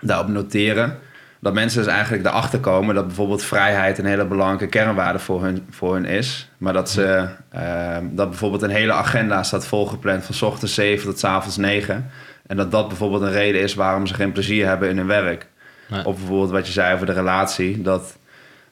daarop 0.00 0.28
noteren. 0.28 0.98
Dat 1.40 1.54
mensen 1.54 1.82
dus 1.84 1.92
eigenlijk 1.92 2.26
erachter 2.26 2.60
komen 2.60 2.94
dat 2.94 3.06
bijvoorbeeld 3.06 3.42
vrijheid 3.42 3.98
een 3.98 4.04
hele 4.04 4.24
belangrijke 4.24 4.66
kernwaarde 4.66 5.18
voor 5.18 5.44
hun, 5.44 5.66
voor 5.70 5.94
hun 5.94 6.04
is. 6.04 6.50
Maar 6.58 6.72
dat 6.72 6.90
ze 6.90 7.26
eh, 7.48 7.96
dat 8.10 8.28
bijvoorbeeld 8.28 8.62
een 8.62 8.70
hele 8.70 8.92
agenda 8.92 9.42
staat 9.42 9.66
volgepland 9.66 10.24
van 10.24 10.34
's 10.34 10.42
ochtends 10.42 10.74
7 10.74 11.06
tot 11.06 11.18
's 11.18 11.24
avonds 11.24 11.56
9. 11.56 12.10
En 12.46 12.56
dat 12.56 12.70
dat 12.70 12.88
bijvoorbeeld 12.88 13.22
een 13.22 13.32
reden 13.32 13.60
is 13.60 13.74
waarom 13.74 14.06
ze 14.06 14.14
geen 14.14 14.32
plezier 14.32 14.66
hebben 14.66 14.88
in 14.88 14.96
hun 14.96 15.06
werk. 15.06 15.46
Nee. 15.88 16.04
Of 16.04 16.16
bijvoorbeeld 16.16 16.50
wat 16.50 16.66
je 16.66 16.72
zei 16.72 16.94
over 16.94 17.06
de 17.06 17.12
relatie. 17.12 17.82
Dat, 17.82 18.16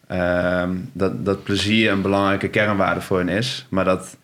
ehm, 0.07 0.71
dat, 0.93 1.25
dat 1.25 1.43
plezier 1.43 1.93
een 1.93 2.03
belangrijke 2.03 2.49
kernwaarde 2.49 3.01
voor 3.01 3.19
hen 3.19 3.29
is. 3.29 3.67
Maar 3.69 3.85
dat, 3.85 4.17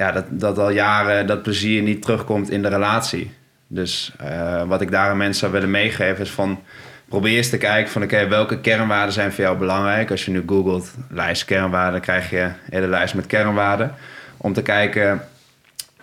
ja, 0.00 0.12
dat, 0.12 0.24
dat 0.30 0.58
al 0.58 0.70
jaren 0.70 1.26
dat 1.26 1.42
plezier 1.42 1.82
niet 1.82 2.02
terugkomt 2.02 2.50
in 2.50 2.62
de 2.62 2.68
relatie. 2.68 3.30
Dus 3.66 4.12
eh, 4.18 4.62
wat 4.62 4.80
ik 4.80 4.90
daar 4.90 5.10
aan 5.10 5.16
mensen 5.16 5.40
zou 5.40 5.52
willen 5.52 5.70
meegeven 5.70 6.24
is 6.24 6.30
van... 6.30 6.60
Probeer 7.08 7.36
eens 7.36 7.50
te 7.50 7.58
kijken 7.58 7.92
van 7.92 8.02
oké, 8.02 8.28
welke 8.28 8.60
kernwaarden 8.60 9.12
zijn 9.12 9.32
voor 9.32 9.44
jou 9.44 9.58
belangrijk. 9.58 10.10
Als 10.10 10.24
je 10.24 10.30
nu 10.30 10.42
googelt 10.46 10.94
lijst 11.08 11.44
kernwaarden, 11.44 12.00
krijg 12.00 12.30
je 12.30 12.40
een 12.40 12.54
hele 12.70 12.86
lijst 12.86 13.14
met 13.14 13.26
kernwaarden. 13.26 13.94
Om 14.36 14.52
te 14.52 14.62
kijken, 14.62 15.22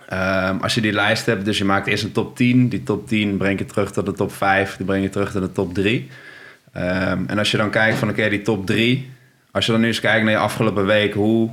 ehm, 0.08 0.56
als 0.60 0.74
je 0.74 0.80
die 0.80 0.92
lijst 0.92 1.26
hebt, 1.26 1.44
dus 1.44 1.58
je 1.58 1.64
maakt 1.64 1.86
eerst 1.86 2.04
een 2.04 2.12
top 2.12 2.36
10. 2.36 2.68
Die 2.68 2.82
top 2.82 3.08
10 3.08 3.36
breng 3.36 3.58
je 3.58 3.64
terug 3.64 3.92
tot 3.92 4.06
de 4.06 4.12
top 4.12 4.32
5, 4.32 4.76
die 4.76 4.86
breng 4.86 5.02
je 5.02 5.08
terug 5.08 5.32
tot 5.32 5.42
de 5.42 5.52
top 5.52 5.74
3. 5.74 6.10
Ehm, 6.72 7.22
en 7.26 7.38
als 7.38 7.50
je 7.50 7.56
dan 7.56 7.70
kijkt 7.70 7.98
van 7.98 8.08
oké, 8.08 8.28
die 8.28 8.42
top 8.42 8.66
3. 8.66 9.10
Als 9.50 9.66
je 9.66 9.72
dan 9.72 9.80
nu 9.80 9.86
eens 9.86 10.00
kijkt 10.00 10.24
naar 10.24 10.32
je 10.32 10.38
afgelopen 10.38 10.86
week, 10.86 11.14
hoe, 11.14 11.50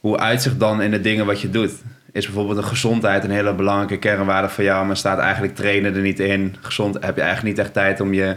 hoe 0.00 0.18
uitzicht 0.18 0.60
dan 0.60 0.82
in 0.82 0.90
de 0.90 1.00
dingen 1.00 1.26
wat 1.26 1.40
je 1.40 1.50
doet? 1.50 1.72
Is 2.12 2.24
bijvoorbeeld 2.24 2.58
een 2.58 2.64
gezondheid 2.64 3.24
een 3.24 3.30
hele 3.30 3.54
belangrijke 3.54 3.98
kernwaarde 3.98 4.48
voor 4.48 4.64
jou, 4.64 4.86
maar 4.86 4.96
staat 4.96 5.18
eigenlijk 5.18 5.54
trainen 5.54 5.94
er 5.94 6.00
niet 6.00 6.20
in? 6.20 6.56
Gezond 6.60 6.94
heb 6.94 7.16
je 7.16 7.22
eigenlijk 7.22 7.56
niet 7.56 7.66
echt 7.66 7.74
tijd 7.74 8.00
om 8.00 8.14
je 8.14 8.36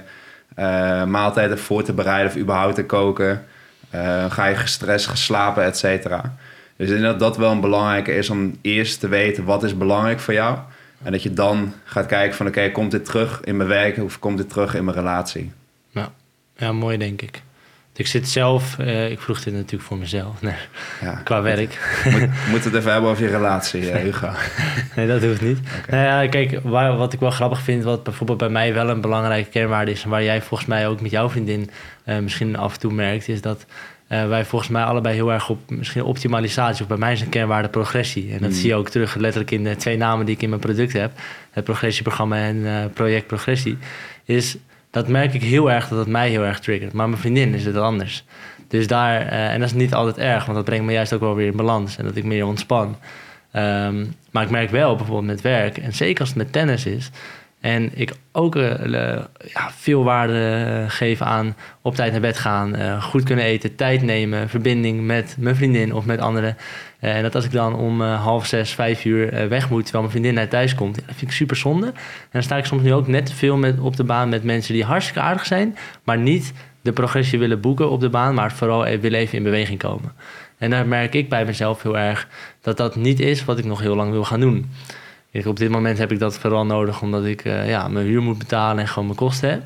eh, 0.55 1.03
maaltijden 1.05 1.59
voor 1.59 1.83
te 1.83 1.93
bereiden 1.93 2.31
of 2.31 2.37
überhaupt 2.37 2.75
te 2.75 2.85
koken? 2.85 3.45
Eh, 3.89 4.31
ga 4.31 4.45
je 4.45 4.55
gestrest, 4.55 5.07
geslapen, 5.07 5.63
et 5.63 5.77
cetera? 5.77 6.35
Dus 6.75 6.89
ik 6.89 6.93
denk 6.93 7.03
dat 7.05 7.19
dat 7.19 7.37
wel 7.37 7.51
een 7.51 7.61
belangrijke 7.61 8.15
is 8.15 8.29
om 8.29 8.57
eerst 8.61 8.99
te 8.99 9.07
weten 9.07 9.43
wat 9.43 9.63
is 9.63 9.77
belangrijk 9.77 10.19
voor 10.19 10.33
jou. 10.33 10.57
En 11.03 11.11
dat 11.11 11.23
je 11.23 11.33
dan 11.33 11.73
gaat 11.83 12.05
kijken 12.05 12.35
van 12.35 12.47
oké, 12.47 12.71
komt 12.71 12.91
dit 12.91 13.05
terug 13.05 13.41
in 13.43 13.57
mijn 13.57 13.69
werk 13.69 13.97
of 13.97 14.19
komt 14.19 14.37
dit 14.37 14.49
terug 14.49 14.75
in 14.75 14.83
mijn 14.83 14.97
relatie? 14.97 15.51
Ja, 15.89 16.11
ja 16.55 16.71
mooi 16.71 16.97
denk 16.97 17.21
ik. 17.21 17.41
Ik 17.95 18.07
zit 18.07 18.29
zelf, 18.29 18.79
eh, 18.79 19.11
ik 19.11 19.19
vroeg 19.19 19.43
dit 19.43 19.53
natuurlijk 19.53 19.83
voor 19.83 19.97
mezelf, 19.97 20.41
nee, 20.41 20.53
Ja. 21.01 21.13
qua 21.23 21.41
werk. 21.41 22.01
Moet, 22.11 22.27
moet 22.49 22.63
het 22.63 22.73
even 22.73 22.91
hebben 22.91 23.09
over 23.09 23.23
je 23.23 23.29
relatie, 23.29 23.89
eh, 23.91 24.01
Hugo. 24.01 24.29
Nee, 24.95 25.07
dat 25.07 25.23
hoeft 25.23 25.41
niet. 25.41 25.59
Nou 25.89 26.03
ja, 26.03 26.27
kijk, 26.29 26.59
waar, 26.63 26.97
wat 26.97 27.13
ik 27.13 27.19
wel 27.19 27.31
grappig 27.31 27.61
vind, 27.61 27.83
wat 27.83 28.03
bijvoorbeeld 28.03 28.37
bij 28.37 28.49
mij 28.49 28.73
wel 28.73 28.89
een 28.89 29.01
belangrijke 29.01 29.49
kernwaarde 29.49 29.91
is, 29.91 30.03
en 30.03 30.09
waar 30.09 30.23
jij 30.23 30.41
volgens 30.41 30.69
mij 30.69 30.87
ook 30.87 31.01
met 31.01 31.11
jouw 31.11 31.29
vriendin 31.29 31.69
eh, 32.03 32.17
misschien 32.19 32.55
af 32.57 32.73
en 32.73 32.79
toe 32.79 32.93
merkt, 32.93 33.27
is 33.27 33.41
dat 33.41 33.65
wij 34.07 34.45
volgens 34.45 34.71
mij 34.71 34.83
allebei 34.83 35.15
heel 35.15 35.31
erg 35.31 35.49
op 35.49 35.59
misschien 35.69 36.03
optimalisatie, 36.03 36.81
of 36.81 36.87
bij 36.87 36.97
mij 36.97 37.11
is 37.13 37.21
een 37.21 37.29
kernwaarde 37.29 37.67
progressie. 37.69 38.31
En 38.33 38.39
dat 38.39 38.49
Mm. 38.49 38.55
zie 38.55 38.67
je 38.67 38.75
ook 38.75 38.89
terug 38.89 39.15
letterlijk 39.15 39.51
in 39.51 39.63
de 39.63 39.75
twee 39.75 39.97
namen 39.97 40.25
die 40.25 40.35
ik 40.35 40.41
in 40.41 40.49
mijn 40.49 40.61
product 40.61 40.93
heb, 40.93 41.11
het 41.51 41.63
progressieprogramma 41.63 42.35
en 42.37 42.91
project 42.93 43.27
progressie, 43.27 43.77
is 44.25 44.57
dat 44.93 45.07
merk 45.07 45.33
ik 45.33 45.43
heel 45.43 45.71
erg 45.71 45.87
dat 45.87 45.97
het 45.97 46.07
mij 46.07 46.29
heel 46.29 46.43
erg 46.43 46.59
triggert. 46.59 46.93
Maar 46.93 47.09
mijn 47.09 47.21
vriendin 47.21 47.53
is 47.53 47.65
het 47.65 47.75
anders. 47.75 48.25
Dus 48.67 48.87
daar, 48.87 49.21
eh, 49.21 49.53
en 49.53 49.59
dat 49.59 49.69
is 49.69 49.75
niet 49.75 49.93
altijd 49.93 50.17
erg, 50.17 50.45
want 50.45 50.57
dat 50.57 50.65
brengt 50.65 50.85
me 50.85 50.91
juist 50.91 51.13
ook 51.13 51.19
wel 51.19 51.35
weer 51.35 51.47
in 51.47 51.57
balans 51.57 51.97
en 51.97 52.05
dat 52.05 52.15
ik 52.15 52.23
meer 52.23 52.45
ontspan. 52.45 52.97
Ehm, 53.51 54.05
maar 54.31 54.43
ik 54.43 54.49
merk 54.49 54.69
wel 54.69 54.95
bijvoorbeeld 54.95 55.27
met 55.27 55.41
werk, 55.41 55.77
en 55.77 55.93
zeker 55.93 56.19
als 56.19 56.29
het 56.29 56.37
met 56.37 56.51
tennis 56.51 56.85
is, 56.85 57.09
en 57.59 57.91
ik 57.93 58.13
ook 58.31 58.55
eh, 58.55 58.93
ja, 59.53 59.71
veel 59.71 60.03
waarde 60.03 60.65
eh, 60.65 60.89
geef 60.89 61.21
aan 61.21 61.55
op 61.81 61.95
tijd 61.95 62.11
naar 62.11 62.21
bed 62.21 62.37
gaan, 62.37 63.01
goed 63.01 63.23
kunnen 63.23 63.45
eten, 63.45 63.75
tijd 63.75 64.01
nemen, 64.01 64.49
verbinding 64.49 65.05
met 65.05 65.35
mijn 65.39 65.55
vriendin 65.55 65.93
of 65.93 66.05
met 66.05 66.19
anderen. 66.19 66.57
Eh, 67.03 67.15
en 67.15 67.21
dat 67.23 67.35
als 67.35 67.45
ik 67.45 67.51
dan 67.51 67.75
om 67.75 68.01
eh, 68.01 68.23
half 68.23 68.45
zes, 68.45 68.71
vijf 68.71 69.05
uur 69.05 69.33
eh, 69.33 69.47
weg 69.47 69.69
moet, 69.69 69.83
terwijl 69.83 70.03
mijn 70.03 70.15
vriendin 70.15 70.33
naar 70.33 70.47
thuis 70.47 70.75
komt, 70.75 70.95
dat 70.95 71.03
vind 71.05 71.21
ik 71.21 71.31
super 71.31 71.55
zonde. 71.55 71.85
En 71.87 71.93
dan 72.31 72.43
sta 72.43 72.57
ik 72.57 72.65
soms 72.65 72.81
nu 72.81 72.93
ook 72.93 73.07
net 73.07 73.25
te 73.25 73.35
veel 73.35 73.57
met, 73.57 73.79
op 73.79 73.95
de 73.95 74.03
baan 74.03 74.29
met 74.29 74.43
mensen 74.43 74.73
die 74.73 74.83
hartstikke 74.83 75.19
aardig 75.19 75.45
zijn, 75.45 75.77
maar 76.03 76.17
niet 76.17 76.53
de 76.83 76.91
progressie 76.91 77.39
willen 77.39 77.61
boeken 77.61 77.89
op 77.89 77.99
de 77.99 78.09
baan, 78.09 78.33
maar 78.33 78.51
vooral 78.51 78.85
eh, 78.85 78.99
willen 78.99 79.19
even 79.19 79.37
in 79.37 79.43
beweging 79.43 79.79
komen. 79.79 80.13
En 80.57 80.69
daar 80.69 80.87
merk 80.87 81.13
ik 81.13 81.29
bij 81.29 81.45
mezelf 81.45 81.81
heel 81.81 81.97
erg 81.97 82.27
dat 82.61 82.77
dat 82.77 82.95
niet 82.95 83.19
is 83.19 83.45
wat 83.45 83.57
ik 83.57 83.65
nog 83.65 83.79
heel 83.79 83.95
lang 83.95 84.11
wil 84.11 84.23
gaan 84.23 84.39
doen. 84.39 84.71
Ik, 85.31 85.45
op 85.45 85.57
dit 85.57 85.69
moment 85.69 85.97
heb 85.97 86.11
ik 86.11 86.19
dat 86.19 86.37
vooral 86.37 86.65
nodig 86.65 87.01
omdat 87.01 87.25
ik 87.25 87.45
eh, 87.45 87.69
ja, 87.69 87.87
mijn 87.87 88.05
huur 88.05 88.21
moet 88.21 88.37
betalen 88.37 88.79
en 88.79 88.87
gewoon 88.87 89.05
mijn 89.05 89.17
kosten 89.17 89.49
heb. 89.49 89.63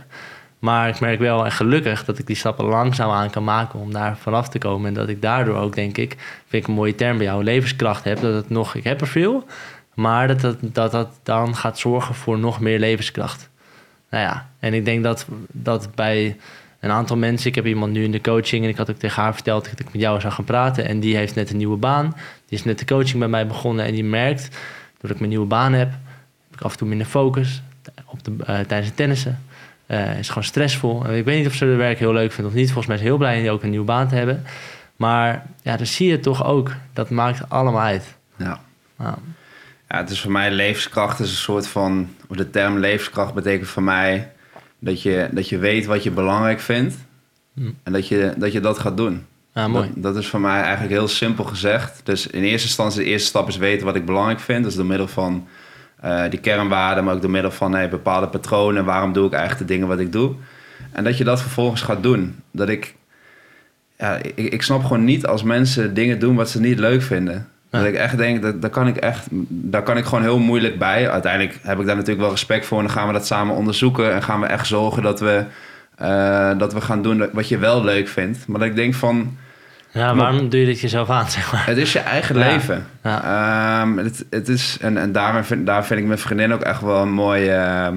Maar 0.60 0.90
ik 0.90 1.00
merk 1.00 1.20
wel 1.20 1.46
en 1.46 1.52
gelukkig 1.52 2.06
dat 2.06 2.20
ik 2.20 2.28
die 2.28 2.36
stappen 2.36 2.66
langzaam 2.66 3.10
aan 3.10 3.30
kan 3.30 3.44
maken 3.44 3.80
om 3.80 3.94
daar 3.94 4.18
vanaf 4.18 4.50
te 4.50 4.58
komen. 4.58 4.88
En 4.88 4.94
dat 4.94 5.10
ik 5.10 5.22
daardoor 5.22 5.56
ook, 5.56 5.76
denk 5.76 5.98
ik, 5.98 6.16
vind 6.48 6.64
ik 6.64 6.68
een 6.68 6.76
mooie 6.76 6.96
term 6.96 7.18
bij 7.18 7.26
jou, 7.26 7.44
levenskracht 7.44 8.04
heb. 8.04 8.22
Dat 8.22 8.34
het 8.34 8.50
nog, 8.50 8.76
ik 8.76 8.84
heb 8.84 9.02
er 9.02 9.08
veel, 9.08 9.46
maar 9.94 10.28
dat 10.28 10.42
dat, 10.42 10.58
dat, 10.62 10.92
dat 10.92 11.20
dan 11.24 11.56
gaat 11.56 11.80
zorgen 11.80 12.16
voor 12.16 12.40
nog 12.40 12.60
meer 12.60 12.80
levenskracht. 12.80 13.50
Nou 14.10 14.24
ja, 14.24 14.50
en 14.60 14.74
ik 14.74 14.86
denk 14.86 15.04
dat, 15.04 15.28
dat 15.52 15.90
bij 15.96 16.38
een 16.80 16.92
aantal 16.92 17.18
mensen, 17.18 17.50
ik 17.50 17.56
heb 17.56 17.66
iemand 17.66 17.92
nu 17.94 18.04
in 18.04 18.12
de 18.12 18.22
coaching 18.22 18.64
en 18.64 18.70
ik 18.70 18.78
had 18.78 18.90
ook 18.90 18.98
tegen 18.98 19.22
haar 19.22 19.34
verteld 19.34 19.70
dat 19.70 19.80
ik 19.80 19.92
met 19.92 20.02
jou 20.02 20.20
zou 20.20 20.34
gaan 20.34 20.46
praten. 20.46 20.88
En 20.88 21.00
die 21.00 21.16
heeft 21.16 21.36
net 21.36 21.50
een 21.50 21.58
nieuwe 21.58 21.78
baan. 21.78 22.16
Die 22.46 22.58
is 22.58 22.64
net 22.64 22.80
de 22.80 22.86
coaching 22.86 23.20
bij 23.20 23.28
mij 23.28 23.48
begonnen 23.48 23.86
en 23.86 23.94
die 23.94 24.04
merkt, 24.04 24.58
dat 25.02 25.12
ik 25.12 25.18
mijn 25.18 25.30
nieuwe 25.30 25.46
baan 25.46 25.74
heb, 25.74 25.90
heb 25.90 26.60
ik 26.60 26.62
af 26.62 26.72
en 26.72 26.78
toe 26.78 26.88
minder 26.88 27.08
focus 27.08 27.62
op 28.06 28.24
de, 28.24 28.32
uh, 28.32 28.46
tijdens 28.46 28.88
het 28.88 28.96
tennissen. 28.96 29.40
Uh, 29.88 30.20
is 30.20 30.28
gewoon 30.28 30.44
stressvol. 30.44 31.06
En 31.06 31.16
ik 31.16 31.26
weet 31.26 31.38
niet 31.38 31.48
of 31.48 31.54
ze 31.54 31.66
het 31.66 31.78
werk 31.78 32.00
heel 32.00 32.14
leuk 32.14 32.32
vindt 32.32 32.50
of 32.50 32.56
niet. 32.56 32.66
Volgens 32.66 32.88
mij 32.88 32.96
is 32.96 33.02
heel 33.02 33.18
blij 33.18 33.52
ook 33.52 33.64
een 33.64 33.70
nieuwe 33.70 33.86
baan 33.86 34.08
te 34.08 34.16
hebben. 34.16 34.44
Maar 34.96 35.46
ja, 35.62 35.78
dan 35.78 35.86
zie 35.86 36.10
je 36.10 36.20
toch 36.20 36.46
ook, 36.46 36.72
dat 36.94 37.10
maakt 37.10 37.50
allemaal 37.50 37.82
uit. 37.82 38.16
Ja. 38.38 38.60
ja. 39.00 39.18
ja 39.90 39.98
het 39.98 40.10
is 40.10 40.22
voor 40.22 40.32
mij 40.32 40.52
levenskracht 40.52 41.20
is 41.20 41.30
een 41.30 41.36
soort 41.36 41.68
van, 41.68 42.10
of 42.28 42.36
de 42.36 42.50
term 42.50 42.78
levenskracht 42.78 43.34
betekent 43.34 43.70
voor 43.70 43.84
mij 43.84 44.32
dat 44.80 45.02
je, 45.02 45.30
dat 45.32 45.50
je 45.50 45.58
weet 45.58 45.86
wat 45.86 46.04
je 46.04 46.12
belangrijk 46.12 46.60
vindt 46.60 46.96
hm. 47.54 47.70
en 47.84 47.94
dat 47.94 48.08
je, 48.08 48.34
dat 48.38 48.52
je 48.52 48.60
dat 48.60 48.80
gaat 48.80 48.98
doen. 48.98 49.26
Ja, 49.54 49.68
mooi. 49.68 49.92
Dat, 49.94 50.04
dat, 50.04 50.24
is 50.24 50.28
voor 50.28 50.42
mij 50.42 50.62
eigenlijk 50.62 50.92
heel 50.92 51.08
simpel 51.08 51.44
gezegd. 51.44 52.02
Dus 52.04 52.28
in 52.28 52.44
eerste 52.44 52.68
instantie, 52.68 53.00
de 53.00 53.06
eerste 53.06 53.28
stap 53.28 53.48
is 53.48 53.58
weten 53.58 53.86
wat 53.86 53.96
ik 53.96 54.06
belangrijk 54.06 54.40
vind. 54.40 54.64
Dus 54.64 54.76
door 54.76 54.86
middel 54.86 55.08
van 55.08 55.48
uh, 56.06 56.24
die 56.30 56.40
kernwaarden, 56.40 57.04
maar 57.04 57.14
ook 57.14 57.22
door 57.22 57.32
middel 57.32 57.52
van 57.52 57.74
hey, 57.74 57.90
bepaalde 57.90 58.28
patronen. 58.28 58.86
Waarom 58.86 59.14
doe 59.14 59.28
ik 59.28 59.34
eigenlijk 59.34 59.68
de 59.68 59.74
dingen 59.74 59.88
wat 59.88 60.00
ik 60.00 60.12
doe? 60.12 60.34
En 60.92 61.04
dat 61.04 61.18
je 61.18 61.24
dat 61.24 61.42
vervolgens 61.42 61.82
gaat 61.82 62.04
doen. 62.04 62.36
Dat 62.52 62.70
ik, 62.70 62.96
ja, 63.98 64.16
ik, 64.16 64.36
ik 64.36 64.62
snap 64.62 64.82
gewoon 64.82 65.04
niet 65.04 65.26
als 65.26 65.44
mensen 65.44 65.94
dingen 65.94 66.20
doen 66.20 66.36
wat 66.36 66.50
ze 66.50 66.60
niet 66.60 66.80
leuk 66.80 67.02
vinden. 67.02 67.48
Dat 67.70 67.86
ik 67.86 67.96
echt 67.96 68.18
denk, 68.18 68.42
dat, 68.42 68.62
daar, 68.62 68.70
kan 68.70 68.88
ik 68.88 68.98
echt, 68.98 69.28
daar 69.50 69.84
kan 69.84 69.98
ik 69.98 70.06
gewoon 70.06 70.24
heel 70.24 70.40
moeilijk 70.40 70.80
bij. 70.80 71.10
Uiteindelijk 71.10 71.60
heb 71.62 71.80
ik 71.80 71.86
daar 71.86 71.96
natuurlijk 71.96 72.22
wel 72.22 72.32
respect 72.32 72.66
voor. 72.66 72.78
En 72.78 72.84
dan 72.84 72.94
gaan 72.94 73.08
we 73.08 73.14
dat 73.14 73.26
samen 73.26 73.56
onderzoeken. 73.56 74.14
En 74.14 74.24
gaan 74.24 74.40
we 74.40 74.46
echt 74.46 74.68
zorgen 74.68 75.04
dat 75.04 75.20
we, 75.20 75.44
uh, 76.02 76.58
dat 76.58 76.74
we 76.74 76.82
gaan 76.82 77.02
doen 77.02 77.30
wat 77.32 77.48
je 77.48 77.58
wel 77.58 77.84
leuk 77.84 78.08
vindt. 78.08 78.48
Maar 78.48 78.60
dat 78.60 78.68
ik 78.68 78.76
denk 78.76 78.94
van 78.94 79.38
ja, 79.92 80.16
waarom 80.16 80.50
doe 80.50 80.60
je 80.60 80.66
dit 80.66 80.80
jezelf 80.80 81.10
aan, 81.10 81.30
zeg 81.30 81.52
maar? 81.52 81.66
Het 81.66 81.78
is 81.78 81.94
je 81.94 82.00
eigen 82.00 82.38
leven. 82.38 82.86
Ja. 83.04 83.82
Um, 83.82 83.98
het, 83.98 84.26
het 84.30 84.48
is, 84.48 84.78
en 84.82 84.98
en 84.98 85.12
daar, 85.12 85.46
vind, 85.46 85.66
daar 85.66 85.86
vind 85.86 86.00
ik 86.00 86.06
mijn 86.06 86.20
vriendin 86.20 86.54
ook 86.54 86.62
echt 86.62 86.82
wel 86.82 87.02
een 87.02 87.14
mooie... 87.14 87.92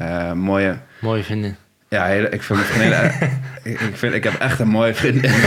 Uh, 0.00 0.32
mooie 0.32 0.76
mooie 1.00 1.22
vriendin. 1.22 1.56
Ja, 1.88 2.06
ik 2.06 2.42
vind 2.42 2.58
mijn 2.58 2.70
vriendin... 2.70 3.10
ik, 3.72 3.80
ik, 3.80 3.96
vind, 3.96 4.14
ik 4.14 4.24
heb 4.24 4.34
echt 4.34 4.60
een 4.60 4.68
mooie 4.68 4.94
vriendin. 4.94 5.30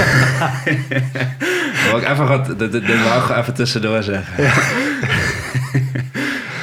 wil 1.90 1.98
ik 1.98 2.10
even 2.10 2.28
wat, 2.28 2.60
dit, 2.60 2.72
dit 2.72 3.04
wou 3.04 3.24
ik 3.24 3.38
even 3.38 3.54
tussendoor 3.54 4.04
zeggen. 4.04 4.44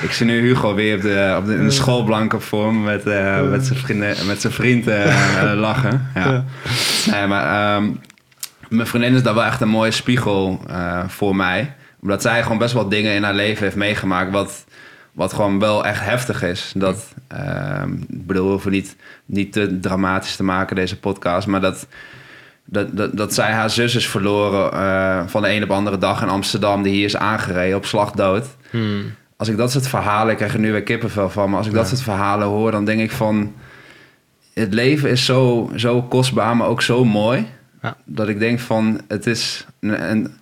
ik 0.07 0.11
zie 0.11 0.26
nu 0.26 0.41
Hugo 0.41 0.74
weer 0.74 0.97
op 0.97 1.03
de, 1.03 1.35
op 1.39 1.47
de, 1.47 1.55
in 1.55 1.64
de 1.64 1.70
schoolblank 1.70 2.35
voor 2.39 2.74
me 2.74 2.85
met, 2.85 3.07
uh, 3.07 3.51
met 3.51 3.66
zijn 3.66 3.78
vriend, 3.78 4.26
met 4.26 4.41
zijn 4.41 4.53
vriend 4.53 4.89
uh, 4.89 5.53
lachen. 5.55 6.11
Ja. 6.14 6.45
Nee, 7.11 7.26
maar... 7.26 7.76
Um, 7.76 8.01
mijn 8.69 8.87
vriendin 8.87 9.15
is 9.15 9.23
daar 9.23 9.35
wel 9.35 9.45
echt 9.45 9.61
een 9.61 9.69
mooie 9.69 9.91
spiegel 9.91 10.61
uh, 10.71 11.09
voor 11.09 11.37
mij. 11.37 11.75
Omdat 12.01 12.23
zij 12.23 12.43
gewoon 12.43 12.59
best 12.59 12.75
wel 12.75 12.89
dingen 12.89 13.15
in 13.15 13.23
haar 13.23 13.35
leven 13.35 13.62
heeft 13.65 13.77
meegemaakt. 13.77 14.31
Wat, 14.33 14.65
wat 15.12 15.33
gewoon 15.33 15.59
wel 15.59 15.85
echt 15.85 16.05
heftig 16.05 16.43
is. 16.43 16.73
Dat, 16.77 17.15
uh, 17.33 17.83
ik 18.09 18.27
bedoel, 18.27 18.61
we 18.61 18.71
niet, 18.71 18.97
niet 19.27 19.53
te 19.53 19.81
dramatisch 19.81 20.37
te 20.37 20.43
maken, 20.43 20.77
deze 20.77 20.99
podcast. 20.99 21.47
Maar 21.47 21.61
dat, 21.61 21.87
dat, 22.65 22.97
dat, 22.97 23.17
dat 23.17 23.35
zij 23.35 23.53
haar 23.53 23.71
zus 23.71 23.95
is 23.95 24.09
verloren 24.09 24.75
uh, 24.75 25.23
van 25.27 25.43
de 25.43 25.51
een 25.51 25.62
op 25.62 25.69
de 25.69 25.75
andere 25.75 25.99
dag 25.99 26.23
in 26.23 26.29
Amsterdam. 26.29 26.83
Die 26.83 26.93
hier 26.93 27.05
is 27.05 27.17
aangereden 27.17 27.77
op 27.77 27.87
slag 27.87 28.11
dood. 28.11 28.47
Hmm. 28.71 29.15
Als 29.37 29.49
ik 29.49 29.57
dat 29.57 29.73
soort 29.73 29.89
verhalen, 29.89 30.31
ik 30.31 30.37
krijg 30.37 30.53
er 30.53 30.61
nu 30.61 30.73
weer 30.73 30.83
kippenvel 30.83 31.31
van. 31.31 31.49
Maar 31.49 31.59
als 31.59 31.67
ik 31.67 31.75
dat 31.75 31.89
soort 31.89 32.03
verhalen 32.03 32.47
hoor, 32.47 32.71
dan 32.71 32.85
denk 32.85 33.01
ik 33.01 33.12
van... 33.12 33.55
Het 34.55 34.75
leven 34.75 35.11
is 35.11 35.25
zo, 35.25 35.71
zo 35.77 36.03
kostbaar, 36.03 36.57
maar 36.57 36.67
ook 36.67 36.83
zo 36.83 37.05
mooi. 37.05 37.47
Ja. 37.85 37.97
Dat 38.05 38.28
ik 38.28 38.39
denk 38.39 38.61
van, 38.61 39.01
het 39.09 39.26
is, 39.26 39.66
een, 39.80 40.35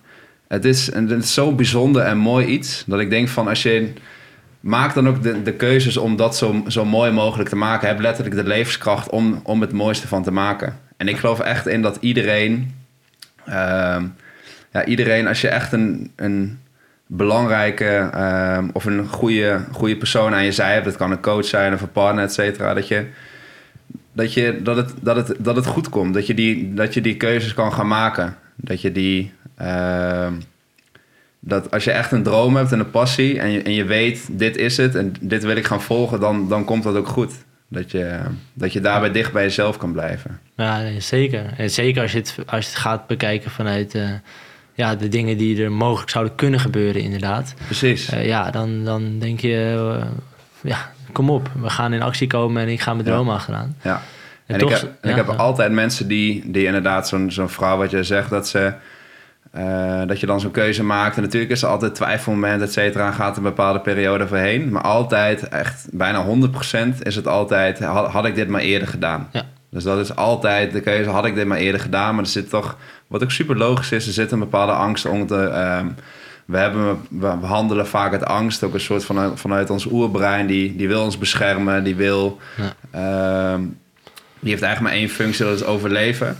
het, 0.47 0.65
is 0.65 0.93
een, 0.93 1.09
het 1.09 1.23
is 1.23 1.33
zo 1.33 1.55
bijzonder 1.55 2.01
en 2.01 2.17
mooi 2.17 2.45
iets. 2.45 2.83
Dat 2.87 2.99
ik 2.99 3.09
denk 3.09 3.27
van, 3.27 3.47
als 3.47 3.63
je... 3.63 3.93
Maak 4.59 4.93
dan 4.93 5.07
ook 5.07 5.45
de, 5.45 5.53
keuzes 5.53 5.97
om 5.97 6.15
dat 6.15 6.37
zo, 6.37 6.63
zo 6.67 6.85
mooi 6.85 7.11
mogelijk 7.11 7.49
te 7.49 7.55
maken. 7.55 7.87
Heb 7.87 7.99
letterlijk 7.99 8.35
de 8.35 8.43
levenskracht 8.43 9.09
om, 9.09 9.39
om 9.43 9.61
het 9.61 9.71
mooiste 9.71 10.07
van 10.07 10.23
te 10.23 10.31
maken. 10.31 10.79
En 10.97 11.07
ik 11.07 11.17
geloof 11.17 11.39
echt 11.39 11.67
in 11.67 11.81
dat 11.81 11.97
iedereen... 11.99 12.75
Uh, 13.47 14.01
ja, 14.71 14.85
iedereen, 14.85 15.27
als 15.27 15.41
je 15.41 15.47
echt 15.47 15.71
een, 15.73 16.11
een 16.15 16.59
belangrijke 17.07 18.09
uh, 18.15 18.63
of 18.73 18.85
een 18.85 19.07
goede, 19.07 19.65
goede 19.71 19.97
persoon 19.97 20.33
aan 20.33 20.45
je 20.45 20.51
zij 20.51 20.73
hebt... 20.73 20.85
dat 20.85 20.95
kan 20.95 21.11
een 21.11 21.21
coach 21.21 21.45
zijn 21.45 21.73
of 21.73 21.81
een 21.81 21.91
partner, 21.91 22.23
et 22.23 22.33
cetera... 22.33 22.73
dat 22.73 22.87
je 22.87 23.05
dat, 24.13 24.33
je, 24.33 24.61
dat, 24.61 24.75
het, 24.75 24.93
dat, 25.01 25.15
het, 25.15 25.35
dat 25.39 25.55
het 25.55 25.65
goed 25.65 25.89
komt. 25.89 26.13
Dat 26.13 26.27
je, 26.27 26.33
die, 26.33 26.73
dat 26.73 26.93
je 26.93 27.01
die 27.01 27.17
keuzes 27.17 27.53
kan 27.53 27.73
gaan 27.73 27.87
maken. 27.87 28.37
Dat 28.55 28.81
je 28.81 28.91
die. 28.91 29.31
Uh, 29.61 30.27
dat 31.39 31.71
als 31.71 31.83
je 31.83 31.91
echt 31.91 32.11
een 32.11 32.23
droom 32.23 32.55
hebt 32.55 32.71
en 32.71 32.79
een 32.79 32.89
passie 32.89 33.39
en 33.39 33.51
je, 33.51 33.61
en 33.61 33.73
je 33.73 33.83
weet, 33.83 34.27
dit 34.31 34.57
is 34.57 34.77
het 34.77 34.95
en 34.95 35.13
dit 35.21 35.43
wil 35.43 35.55
ik 35.55 35.65
gaan 35.65 35.81
volgen, 35.81 36.19
dan, 36.19 36.49
dan 36.49 36.65
komt 36.65 36.83
dat 36.83 36.95
ook 36.95 37.07
goed. 37.07 37.33
Dat 37.67 37.91
je, 37.91 38.19
dat 38.53 38.73
je 38.73 38.79
daarbij 38.79 39.11
dicht 39.11 39.33
bij 39.33 39.43
jezelf 39.43 39.77
kan 39.77 39.91
blijven. 39.91 40.39
Ja, 40.55 40.99
zeker. 40.99 41.53
En 41.57 41.69
zeker 41.69 42.01
als 42.01 42.11
je 42.11 42.17
het, 42.17 42.35
als 42.45 42.65
je 42.65 42.71
het 42.71 42.79
gaat 42.79 43.07
bekijken 43.07 43.51
vanuit 43.51 43.95
uh, 43.95 44.09
ja, 44.73 44.95
de 44.95 45.07
dingen 45.07 45.37
die 45.37 45.63
er 45.63 45.71
mogelijk 45.71 46.09
zouden 46.09 46.35
kunnen 46.35 46.59
gebeuren, 46.59 47.01
inderdaad. 47.01 47.53
Precies. 47.65 48.13
Uh, 48.13 48.25
ja, 48.25 48.51
dan, 48.51 48.83
dan 48.83 49.19
denk 49.19 49.39
je, 49.39 49.73
uh, 49.99 50.05
ja, 50.61 50.92
kom 51.13 51.29
op, 51.29 51.49
we 51.61 51.69
gaan 51.69 51.93
in 51.93 52.01
actie 52.01 52.27
komen 52.27 52.61
en 52.61 52.67
ik 52.67 52.81
ga 52.81 52.93
mijn 52.93 53.05
droom 53.05 53.29
achteraan. 53.29 53.75
Ja. 53.81 54.01
En, 54.45 54.59
ik, 54.59 54.69
heb, 54.69 54.97
ik 55.01 55.15
heb 55.15 55.27
altijd 55.29 55.71
mensen 55.71 56.07
die, 56.07 56.51
die 56.51 56.65
inderdaad 56.65 57.07
zo'n 57.07 57.31
zo'n 57.31 57.49
vrouw, 57.49 57.77
wat 57.77 57.91
je 57.91 58.03
zegt, 58.03 58.29
dat 58.29 58.47
ze... 58.47 58.73
Uh, 59.57 60.01
dat 60.07 60.19
je 60.19 60.25
dan 60.25 60.39
zo'n 60.39 60.51
keuze 60.51 60.83
maakt. 60.83 61.15
En 61.15 61.21
natuurlijk 61.21 61.51
is 61.51 61.61
er 61.61 61.69
altijd 61.69 61.95
twijfelmoment, 61.95 62.61
et 62.61 62.73
cetera. 62.73 63.11
Gaat 63.11 63.37
een 63.37 63.43
bepaalde 63.43 63.79
periode 63.79 64.27
voorheen. 64.27 64.71
Maar 64.71 64.81
altijd, 64.81 65.47
echt 65.47 65.87
bijna 65.91 66.25
100% 66.25 66.97
is 66.99 67.15
het 67.15 67.27
altijd... 67.27 67.79
Had, 67.79 68.11
had 68.11 68.25
ik 68.25 68.35
dit 68.35 68.47
maar 68.47 68.61
eerder 68.61 68.87
gedaan. 68.87 69.29
Ja. 69.31 69.43
Dus 69.69 69.83
dat 69.83 69.99
is 69.99 70.15
altijd 70.15 70.71
de 70.71 70.81
keuze. 70.81 71.09
Had 71.09 71.25
ik 71.25 71.35
dit 71.35 71.45
maar 71.45 71.57
eerder 71.57 71.81
gedaan. 71.81 72.15
Maar 72.15 72.23
er 72.23 72.29
zit 72.29 72.49
toch... 72.49 72.77
Wat 73.07 73.23
ook 73.23 73.31
super 73.31 73.57
logisch 73.57 73.91
is, 73.91 74.07
er 74.07 74.13
zit 74.13 74.31
een 74.31 74.39
bepaalde 74.39 74.71
angst 74.71 75.05
onder... 75.05 75.49
Uh, 75.49 75.79
we, 76.45 76.57
hebben, 76.57 77.01
we 77.09 77.27
handelen 77.27 77.87
vaak 77.87 78.11
uit 78.11 78.25
angst, 78.25 78.63
ook 78.63 78.73
een 78.73 78.79
soort 78.79 79.05
van 79.05 79.37
vanuit 79.37 79.69
ons 79.69 79.85
oerbrein. 79.85 80.47
Die, 80.47 80.75
die 80.75 80.87
wil 80.87 81.03
ons 81.03 81.17
beschermen, 81.17 81.83
die 81.83 81.95
wil. 81.95 82.39
Ja. 82.57 83.55
Uh, 83.55 83.61
die 84.39 84.51
heeft 84.51 84.63
eigenlijk 84.63 84.93
maar 84.93 85.01
één 85.01 85.09
functie, 85.09 85.45
dat 85.45 85.55
is 85.55 85.65
overleven. 85.65 86.37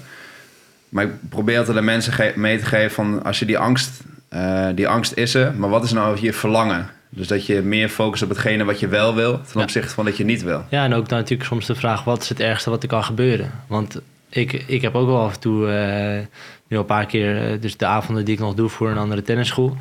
Maar 0.89 1.03
ik 1.03 1.29
probeer 1.29 1.57
altijd 1.57 1.77
de 1.77 1.83
mensen 1.83 2.33
mee 2.35 2.57
te 2.57 2.65
geven 2.65 2.91
van 2.91 3.23
als 3.23 3.39
je 3.39 3.45
die 3.45 3.57
angst, 3.57 4.01
uh, 4.33 4.67
die 4.75 4.87
angst 4.87 5.13
is 5.13 5.33
er, 5.33 5.53
maar 5.53 5.69
wat 5.69 5.83
is 5.83 5.91
nou 5.91 6.17
je 6.21 6.33
verlangen? 6.33 6.89
Dus 7.09 7.27
dat 7.27 7.45
je 7.45 7.61
meer 7.61 7.89
focust 7.89 8.23
op 8.23 8.29
hetgene 8.29 8.63
wat 8.63 8.79
je 8.79 8.87
wel 8.87 9.15
wil, 9.15 9.41
ten 9.51 9.61
opzichte 9.61 9.93
van 9.93 10.05
dat 10.05 10.17
je 10.17 10.23
niet 10.23 10.43
wil. 10.43 10.65
Ja, 10.69 10.83
en 10.83 10.93
ook 10.93 11.09
dan 11.09 11.17
natuurlijk 11.17 11.49
soms 11.49 11.65
de 11.65 11.75
vraag: 11.75 12.03
wat 12.03 12.21
is 12.21 12.29
het 12.29 12.39
ergste 12.39 12.69
wat 12.69 12.83
er 12.83 12.89
kan 12.89 13.03
gebeuren? 13.03 13.51
Want 13.67 13.99
ik, 14.29 14.53
ik 14.53 14.81
heb 14.81 14.95
ook 14.95 15.07
wel 15.07 15.21
af 15.21 15.33
en 15.33 15.39
toe, 15.39 15.67
uh, 15.67 16.25
nu 16.73 16.79
al 16.79 16.89
een 16.89 16.95
paar 16.95 17.05
keer, 17.05 17.51
uh, 17.51 17.61
dus 17.61 17.77
de 17.77 17.85
avonden 17.85 18.25
die 18.25 18.33
ik 18.33 18.39
nog 18.39 18.53
doe 18.53 18.69
voor 18.69 18.89
een 18.89 18.97
andere 18.97 19.21
tennisschool, 19.21 19.77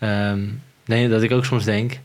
um, 0.00 0.62
nee, 0.84 1.08
dat 1.08 1.22
ik 1.22 1.32
ook 1.32 1.44
soms 1.44 1.64
denk: 1.64 1.98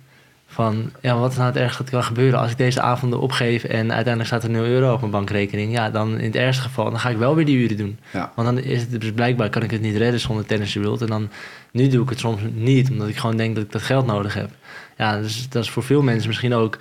van 0.54 0.92
ja, 1.02 1.18
wat 1.18 1.32
is 1.32 1.38
nou 1.38 1.50
het 1.50 1.62
ergste 1.62 1.84
dat 1.84 1.92
kan 1.92 2.04
gebeuren 2.04 2.40
als 2.40 2.52
ik 2.52 2.58
deze 2.58 2.82
avonden 2.82 3.20
opgeef 3.20 3.64
en 3.64 3.94
uiteindelijk 3.94 4.26
staat 4.26 4.44
er 4.44 4.50
0 4.50 4.66
euro 4.66 4.94
op 4.94 5.00
mijn 5.00 5.12
bankrekening. 5.12 5.72
Ja, 5.72 5.90
dan 5.90 6.18
in 6.18 6.26
het 6.26 6.36
ergste 6.36 6.64
geval, 6.64 6.90
dan 6.90 7.00
ga 7.00 7.10
ik 7.10 7.18
wel 7.18 7.36
weer 7.36 7.46
die 7.46 7.58
uren 7.58 7.78
doen. 7.78 8.00
Ja. 8.14 8.32
Want 8.36 8.48
dan 8.48 8.66
is 8.66 8.82
het 8.82 9.02
dus 9.02 9.12
blijkbaar 9.12 9.50
kan 9.50 9.64
ik 9.64 9.72
het 9.72 9.82
niet 9.82 9.96
redden 9.96 10.20
zonder 10.20 10.46
tennis 10.46 10.74
wilt. 10.74 11.02
En 11.02 11.08
dan 11.08 11.30
nu 11.72 11.88
doe 11.88 12.04
ik 12.04 12.10
het 12.10 12.20
soms 12.20 12.42
niet, 12.54 12.90
omdat 12.90 13.08
ik 13.08 13.18
gewoon 13.18 13.38
denk 13.38 13.56
dat 13.56 13.64
ik 13.64 13.72
dat 13.72 13.82
geld 13.82 14.06
nodig 14.06 14.34
heb. 14.34 14.50
Ja, 14.98 15.20
dus 15.20 15.50
dat 15.50 15.64
is 15.64 15.70
voor 15.70 15.84
veel 15.84 16.02
mensen 16.02 16.28
misschien 16.28 16.54
ook. 16.54 16.76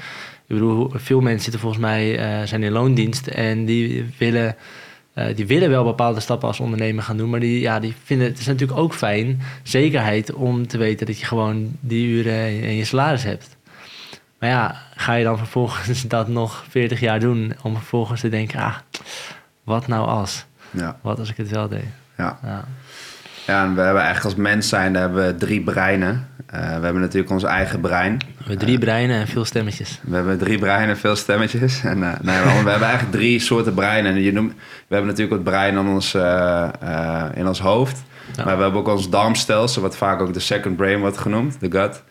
Ik 0.46 0.58
bedoel, 0.58 0.90
veel 0.94 1.20
mensen 1.20 1.42
zitten 1.42 1.60
volgens 1.60 1.82
mij 1.82 2.18
uh, 2.18 2.46
zijn 2.46 2.62
in 2.62 2.72
loondienst 2.72 3.26
en 3.26 3.64
die 3.64 4.10
willen 4.18 4.56
uh, 5.14 5.36
die 5.36 5.46
willen 5.46 5.70
wel 5.70 5.84
bepaalde 5.84 6.20
stappen 6.20 6.48
als 6.48 6.60
ondernemer 6.60 7.02
gaan 7.02 7.16
doen, 7.16 7.30
maar 7.30 7.40
die, 7.40 7.60
ja, 7.60 7.80
die 7.80 7.94
vinden 8.04 8.26
het 8.26 8.38
is 8.38 8.46
natuurlijk 8.46 8.78
ook 8.78 8.94
fijn, 8.94 9.40
zekerheid 9.62 10.32
om 10.32 10.66
te 10.66 10.78
weten 10.78 11.06
dat 11.06 11.18
je 11.18 11.26
gewoon 11.26 11.76
die 11.80 12.06
uren 12.06 12.62
in 12.62 12.74
je 12.74 12.84
salaris 12.84 13.22
hebt. 13.22 13.56
Maar 14.38 14.50
ja, 14.50 14.82
ga 14.94 15.14
je 15.14 15.24
dan 15.24 15.38
vervolgens 15.38 16.02
dat 16.08 16.28
nog 16.28 16.64
40 16.68 17.00
jaar 17.00 17.20
doen 17.20 17.52
om 17.62 17.74
vervolgens 17.74 18.20
te 18.20 18.28
denken, 18.28 18.60
ah, 18.60 18.76
wat 19.64 19.86
nou 19.86 20.06
als? 20.06 20.44
Ja. 20.70 20.98
Wat 21.02 21.18
als 21.18 21.30
ik 21.30 21.36
het 21.36 21.50
wel 21.50 21.68
deed? 21.68 21.86
Ja. 22.16 22.38
ja. 22.42 22.64
Ja, 23.46 23.64
en 23.64 23.74
we 23.74 23.80
hebben 23.80 24.02
eigenlijk 24.02 24.24
als 24.24 24.34
mens 24.34 24.68
zijn, 24.68 24.94
hebben 24.94 25.26
we 25.26 25.34
drie 25.34 25.60
breinen. 25.60 26.28
we 26.46 26.56
hebben 26.56 27.00
natuurlijk 27.00 27.32
ons 27.32 27.42
eigen 27.42 27.80
brein. 27.80 28.16
We 28.18 28.34
hebben 28.38 28.58
drie 28.58 28.78
breinen 28.78 29.20
en 29.20 29.28
veel 29.28 29.44
stemmetjes. 29.44 30.00
We 30.02 30.14
hebben 30.14 30.38
drie 30.38 30.58
breinen 30.58 30.88
en 30.88 30.96
veel 30.96 31.16
stemmetjes. 31.16 31.84
En, 31.84 31.98
nee, 31.98 32.40
we, 32.42 32.70
hebben 32.70 32.88
eigenlijk 32.88 33.10
drie 33.10 33.38
soorten 33.38 33.74
breinen. 33.74 34.14
En 34.14 34.22
je 34.22 34.32
noemt, 34.32 34.52
we 34.52 34.94
hebben 34.94 35.06
natuurlijk 35.06 35.34
het 35.34 35.44
brein 35.44 35.76
in 35.76 35.86
ons, 35.88 36.14
in 37.34 37.46
ons 37.46 37.60
hoofd. 37.60 38.02
Maar 38.36 38.56
we 38.56 38.62
hebben 38.62 38.80
ook 38.80 38.88
ons 38.88 39.10
darmstelsel, 39.10 39.82
wat 39.82 39.96
vaak 39.96 40.20
ook 40.20 40.34
de 40.34 40.40
second 40.40 40.76
brain 40.76 41.00
wordt 41.00 41.18
genoemd, 41.18 41.60
de 41.60 41.70
gut. 41.70 42.02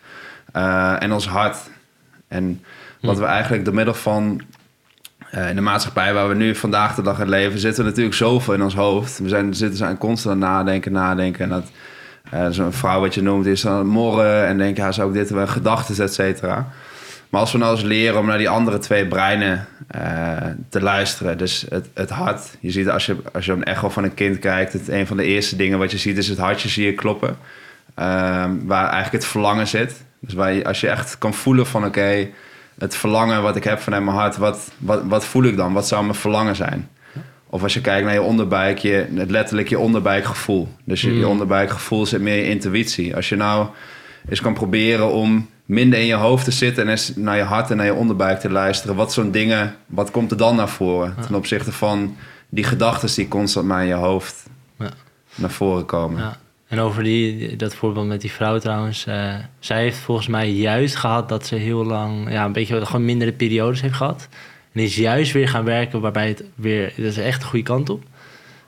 en 1.02 1.12
ons 1.12 1.26
hart. 1.26 1.56
En 2.28 2.62
wat 3.00 3.16
hm. 3.16 3.20
we 3.20 3.26
eigenlijk 3.26 3.64
door 3.64 3.74
middel 3.74 3.94
van 3.94 4.40
uh, 5.34 5.48
in 5.48 5.54
de 5.54 5.60
maatschappij 5.60 6.14
waar 6.14 6.28
we 6.28 6.34
nu 6.34 6.54
vandaag 6.54 6.94
de 6.94 7.02
dag 7.02 7.20
in 7.20 7.28
leven, 7.28 7.58
zitten 7.58 7.84
we 7.84 7.88
natuurlijk 7.88 8.16
zoveel 8.16 8.54
in 8.54 8.62
ons 8.62 8.74
hoofd. 8.74 9.18
We 9.18 9.28
zijn, 9.28 9.54
zitten 9.54 9.78
zijn 9.78 9.98
constant 9.98 10.38
nadenken, 10.38 10.92
nadenken. 10.92 11.42
En 11.44 11.48
dat, 11.48 11.64
zo'n 12.54 12.72
vrouw 12.72 13.00
wat 13.00 13.14
je 13.14 13.22
noemt, 13.22 13.46
is 13.46 13.60
dan 13.60 13.86
morren 13.86 14.46
en 14.46 14.58
denken, 14.58 14.84
ja, 14.84 14.92
zou 14.92 15.08
ik 15.08 15.14
dit 15.14 15.28
hebben, 15.28 15.48
gedachten, 15.48 16.04
et 16.04 16.14
cetera. 16.14 16.68
Maar 17.28 17.40
als 17.40 17.52
we 17.52 17.58
nou 17.58 17.72
eens 17.72 17.82
leren 17.82 18.18
om 18.18 18.26
naar 18.26 18.38
die 18.38 18.48
andere 18.48 18.78
twee 18.78 19.06
breinen 19.06 19.66
uh, 19.96 20.36
te 20.68 20.80
luisteren, 20.80 21.38
dus 21.38 21.66
het, 21.68 21.88
het 21.94 22.10
hart. 22.10 22.56
Je 22.60 22.70
ziet 22.70 22.88
als 22.88 23.06
je, 23.06 23.16
als 23.32 23.44
je 23.44 23.52
een 23.52 23.64
echo 23.64 23.88
van 23.88 24.04
een 24.04 24.14
kind 24.14 24.38
kijkt, 24.38 24.72
het, 24.72 24.88
een 24.88 25.06
van 25.06 25.16
de 25.16 25.24
eerste 25.24 25.56
dingen 25.56 25.78
wat 25.78 25.90
je 25.90 25.98
ziet 25.98 26.18
is 26.18 26.28
het 26.28 26.38
hartje 26.38 26.68
zie 26.68 26.86
je 26.86 26.94
kloppen. 26.94 27.36
waar 28.64 28.88
eigenlijk 28.88 29.12
het 29.12 29.26
verlangen 29.26 29.66
zit. 29.66 30.04
Dus 30.20 30.34
waar 30.34 30.64
als 30.64 30.80
je 30.80 30.88
echt 30.88 31.18
kan 31.18 31.34
voelen 31.34 31.66
van 31.66 31.84
oké, 31.84 32.28
het 32.78 32.96
verlangen 32.96 33.42
wat 33.42 33.56
ik 33.56 33.64
heb 33.64 33.80
vanuit 33.80 34.04
mijn 34.04 34.16
hart, 34.16 34.36
wat, 34.36 34.70
wat, 34.78 35.02
wat 35.04 35.24
voel 35.24 35.44
ik 35.44 35.56
dan? 35.56 35.72
Wat 35.72 35.88
zou 35.88 36.02
mijn 36.02 36.14
verlangen 36.14 36.56
zijn? 36.56 36.88
Of 37.46 37.62
als 37.62 37.74
je 37.74 37.80
kijkt 37.80 38.04
naar 38.04 38.14
je 38.14 38.22
onderbuik, 38.22 38.78
je, 38.78 39.06
het 39.14 39.30
letterlijk 39.30 39.68
je 39.68 39.78
onderbuikgevoel. 39.78 40.68
Dus 40.84 41.00
je, 41.00 41.14
je 41.14 41.24
mm. 41.24 41.30
onderbuikgevoel 41.30 42.06
zit 42.06 42.20
meer 42.20 42.36
je 42.36 42.48
intuïtie. 42.48 43.16
Als 43.16 43.28
je 43.28 43.36
nou 43.36 43.68
eens 44.28 44.40
kan 44.40 44.54
proberen 44.54 45.12
om 45.12 45.48
minder 45.64 45.98
in 45.98 46.06
je 46.06 46.14
hoofd 46.14 46.44
te 46.44 46.50
zitten 46.50 46.82
en 46.82 46.90
eens 46.90 47.12
naar 47.16 47.36
je 47.36 47.42
hart 47.42 47.70
en 47.70 47.76
naar 47.76 47.86
je 47.86 47.94
onderbuik 47.94 48.40
te 48.40 48.50
luisteren. 48.50 48.96
Wat 48.96 49.12
zo'n 49.12 49.30
dingen, 49.30 49.76
wat 49.86 50.10
komt 50.10 50.30
er 50.30 50.36
dan 50.36 50.56
naar 50.56 50.68
voren? 50.68 51.14
Ten 51.26 51.34
opzichte 51.34 51.72
van 51.72 52.16
die 52.48 52.64
gedachten 52.64 53.14
die 53.14 53.28
constant 53.28 53.66
maar 53.66 53.82
in 53.82 53.88
je 53.88 53.94
hoofd 53.94 54.42
ja. 54.78 54.90
naar 55.34 55.50
voren 55.50 55.84
komen. 55.84 56.20
Ja. 56.20 56.36
En 56.72 56.78
over 56.78 57.02
die, 57.02 57.56
dat 57.56 57.74
voorbeeld 57.74 58.06
met 58.06 58.20
die 58.20 58.32
vrouw 58.32 58.58
trouwens. 58.58 59.06
Uh, 59.06 59.34
zij 59.58 59.82
heeft 59.82 59.96
volgens 59.96 60.26
mij 60.26 60.50
juist 60.50 60.96
gehad 60.96 61.28
dat 61.28 61.46
ze 61.46 61.54
heel 61.54 61.84
lang, 61.84 62.30
ja, 62.30 62.44
een 62.44 62.52
beetje 62.52 62.86
gewoon 62.86 63.04
mindere 63.04 63.32
periodes 63.32 63.80
heeft 63.80 63.94
gehad. 63.94 64.28
En 64.72 64.80
is 64.80 64.96
juist 64.96 65.32
weer 65.32 65.48
gaan 65.48 65.64
werken 65.64 66.00
waarbij 66.00 66.28
het 66.28 66.44
weer, 66.54 66.92
dat 66.96 67.04
is 67.04 67.16
echt 67.16 67.40
de 67.40 67.46
goede 67.46 67.64
kant 67.64 67.90
op. 67.90 68.02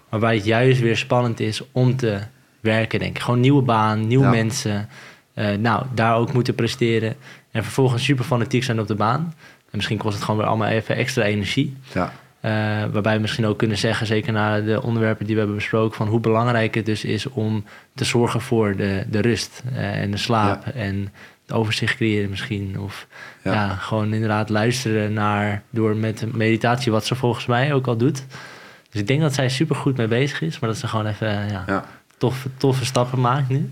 Waarbij 0.09 0.35
het 0.35 0.45
juist 0.45 0.81
weer 0.81 0.97
spannend 0.97 1.41
is 1.41 1.63
om 1.73 1.97
te 1.97 2.21
werken, 2.61 2.99
denk 2.99 3.17
ik. 3.17 3.23
Gewoon 3.23 3.41
nieuwe 3.41 3.63
baan, 3.63 4.07
nieuwe 4.07 4.29
mensen. 4.29 4.89
Uh, 5.35 5.51
nou, 5.55 5.85
daar 5.95 6.17
ook 6.17 6.33
moeten 6.33 6.55
presteren. 6.55 7.17
En 7.51 7.63
vervolgens 7.63 8.05
super 8.05 8.25
fanatiek 8.25 8.65
zijn 8.65 8.81
op 8.81 8.87
de 8.87 8.95
baan. 8.95 9.35
En 9.71 9.71
misschien 9.77 9.99
kost 9.99 10.15
het 10.15 10.25
gewoon 10.25 10.41
weer 10.41 10.49
allemaal 10.49 10.69
even 10.69 10.97
extra 10.97 11.23
energie. 11.23 11.77
Ja. 11.93 12.13
Uh, 12.45 12.51
waarbij 12.93 13.15
we 13.15 13.21
misschien 13.21 13.47
ook 13.47 13.59
kunnen 13.59 13.79
zeggen, 13.79 14.07
zeker 14.07 14.33
na 14.33 14.61
de 14.61 14.83
onderwerpen 14.83 15.25
die 15.25 15.35
we 15.35 15.41
hebben 15.41 15.59
besproken, 15.59 15.97
van 15.97 16.09
hoe 16.09 16.21
belangrijk 16.21 16.75
het 16.75 16.87
dus 16.87 17.05
is 17.05 17.27
om 17.27 17.65
te 17.95 18.05
zorgen 18.05 18.41
voor 18.41 18.77
de, 18.77 19.05
de 19.11 19.21
rust 19.21 19.63
uh, 19.73 20.01
en 20.01 20.11
de 20.11 20.17
slaap 20.17 20.67
en 20.67 21.13
het 21.47 21.57
overzicht 21.57 21.97
creëren 21.97 22.31
misschien. 22.31 22.81
Of 22.81 23.07
ja. 23.43 23.53
ja. 23.53 23.69
gewoon 23.69 24.13
inderdaad 24.13 24.49
luisteren 24.49 25.13
naar, 25.13 25.63
door 25.71 25.97
met 25.97 26.35
meditatie, 26.35 26.93
wat 26.93 27.07
ze 27.07 27.15
volgens 27.15 27.47
mij 27.47 27.75
ook 27.75 27.87
al 27.87 27.97
doet. 27.97 28.25
Dus 28.91 29.01
ik 29.01 29.07
denk 29.07 29.21
dat 29.21 29.35
zij 29.35 29.49
super 29.49 29.77
goed 29.77 29.97
mee 29.97 30.09
bezig 30.09 30.41
is, 30.41 30.59
maar 30.59 30.71
dat 30.71 30.79
ze 30.79 30.89
gewoon 30.89 31.07
even 31.07 31.49
ja, 31.49 31.85
Toffe, 32.19 32.49
toffe 32.57 32.85
stappen 32.85 33.21
maakt 33.21 33.49
nu. 33.49 33.71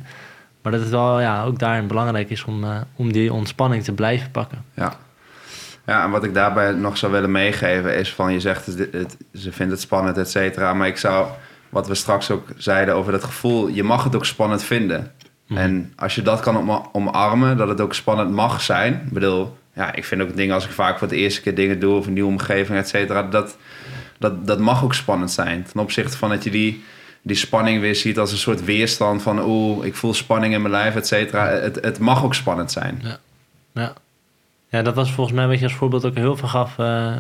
Maar 0.63 0.73
dat 0.73 0.81
het 0.81 0.91
wel 0.91 1.21
ja, 1.21 1.45
ook 1.45 1.59
daarin 1.59 1.87
belangrijk 1.87 2.31
is 2.31 2.45
om, 2.45 2.65
uh, 2.65 2.81
om 2.97 3.13
die 3.13 3.33
ontspanning 3.33 3.85
te 3.85 3.93
blijven 3.93 4.31
pakken. 4.31 4.65
Ja. 4.75 4.97
Ja, 5.87 6.05
en 6.05 6.11
wat 6.11 6.25
ik 6.25 6.35
daarbij 6.35 6.73
nog 6.73 6.97
zou 6.97 7.13
willen 7.13 7.31
meegeven 7.31 7.97
is 7.97 8.15
van... 8.15 8.33
je 8.33 8.41
zegt, 8.41 8.67
het, 8.67 9.17
ze 9.35 9.53
vindt 9.53 9.73
het 9.73 9.81
spannend, 9.81 10.17
et 10.17 10.31
cetera. 10.31 10.75
Maar 10.75 10.87
ik 10.87 10.97
zou, 10.97 11.27
wat 11.69 11.87
we 11.87 11.95
straks 11.95 12.31
ook 12.31 12.49
zeiden 12.57 12.95
over 12.95 13.13
dat 13.13 13.25
gevoel... 13.25 13.69
je 13.69 13.83
mag 13.83 14.05
het 14.05 14.17
ook 14.17 14.25
spannend 14.25 14.63
vinden. 14.65 15.13
Mhm. 15.47 15.61
En 15.61 15.93
als 15.97 16.15
je 16.15 16.23
dat 16.23 16.41
kan 16.41 16.89
omarmen, 16.93 17.57
dat 17.57 17.69
het 17.69 17.81
ook 17.81 17.95
spannend 17.95 18.31
mag 18.31 18.61
zijn... 18.61 18.93
Ik 19.07 19.13
bedoel, 19.13 19.57
ja, 19.75 19.95
ik 19.95 20.05
vind 20.05 20.23
ook 20.23 20.37
dingen 20.37 20.55
als 20.55 20.65
ik 20.65 20.71
vaak 20.71 20.99
voor 20.99 21.09
de 21.09 21.17
eerste 21.17 21.41
keer 21.41 21.55
dingen 21.55 21.79
doe... 21.79 21.97
of 21.97 22.07
een 22.07 22.13
nieuwe 22.13 22.31
omgeving, 22.31 22.79
et 22.79 22.89
cetera... 22.89 23.23
Dat, 23.23 23.57
dat, 24.19 24.47
dat 24.47 24.59
mag 24.59 24.85
ook 24.85 24.95
spannend 24.95 25.31
zijn. 25.31 25.67
Ten 25.73 25.81
opzichte 25.81 26.17
van 26.17 26.29
dat 26.29 26.45
je 26.45 26.51
die, 26.51 26.85
die 27.23 27.37
spanning 27.37 27.81
weer 27.81 27.97
ziet 27.97 28.19
als 28.19 28.33
een 28.33 28.39
soort 28.39 28.65
weerstand 28.65 29.23
van... 29.23 29.45
oeh, 29.45 29.85
ik 29.85 29.95
voel 29.95 30.15
spanning 30.15 30.55
in 30.55 30.63
mijn 30.63 30.75
lijf, 30.75 30.97
et 30.97 31.07
cetera. 31.07 31.47
Het, 31.47 31.79
het 31.81 31.99
mag 31.99 32.25
ook 32.25 32.35
spannend 32.35 32.73
zijn. 32.73 33.01
Ja, 33.03 33.19
ja. 33.75 33.93
Ja, 34.73 34.83
dat 34.83 34.95
was 34.95 35.13
volgens 35.13 35.37
mij 35.37 35.47
wat 35.47 35.59
je 35.59 35.65
als 35.65 35.75
voorbeeld 35.75 36.05
ook 36.05 36.15
heel 36.15 36.37
veel 36.37 36.49
gaf. 36.49 36.79
Uh, 36.79 37.13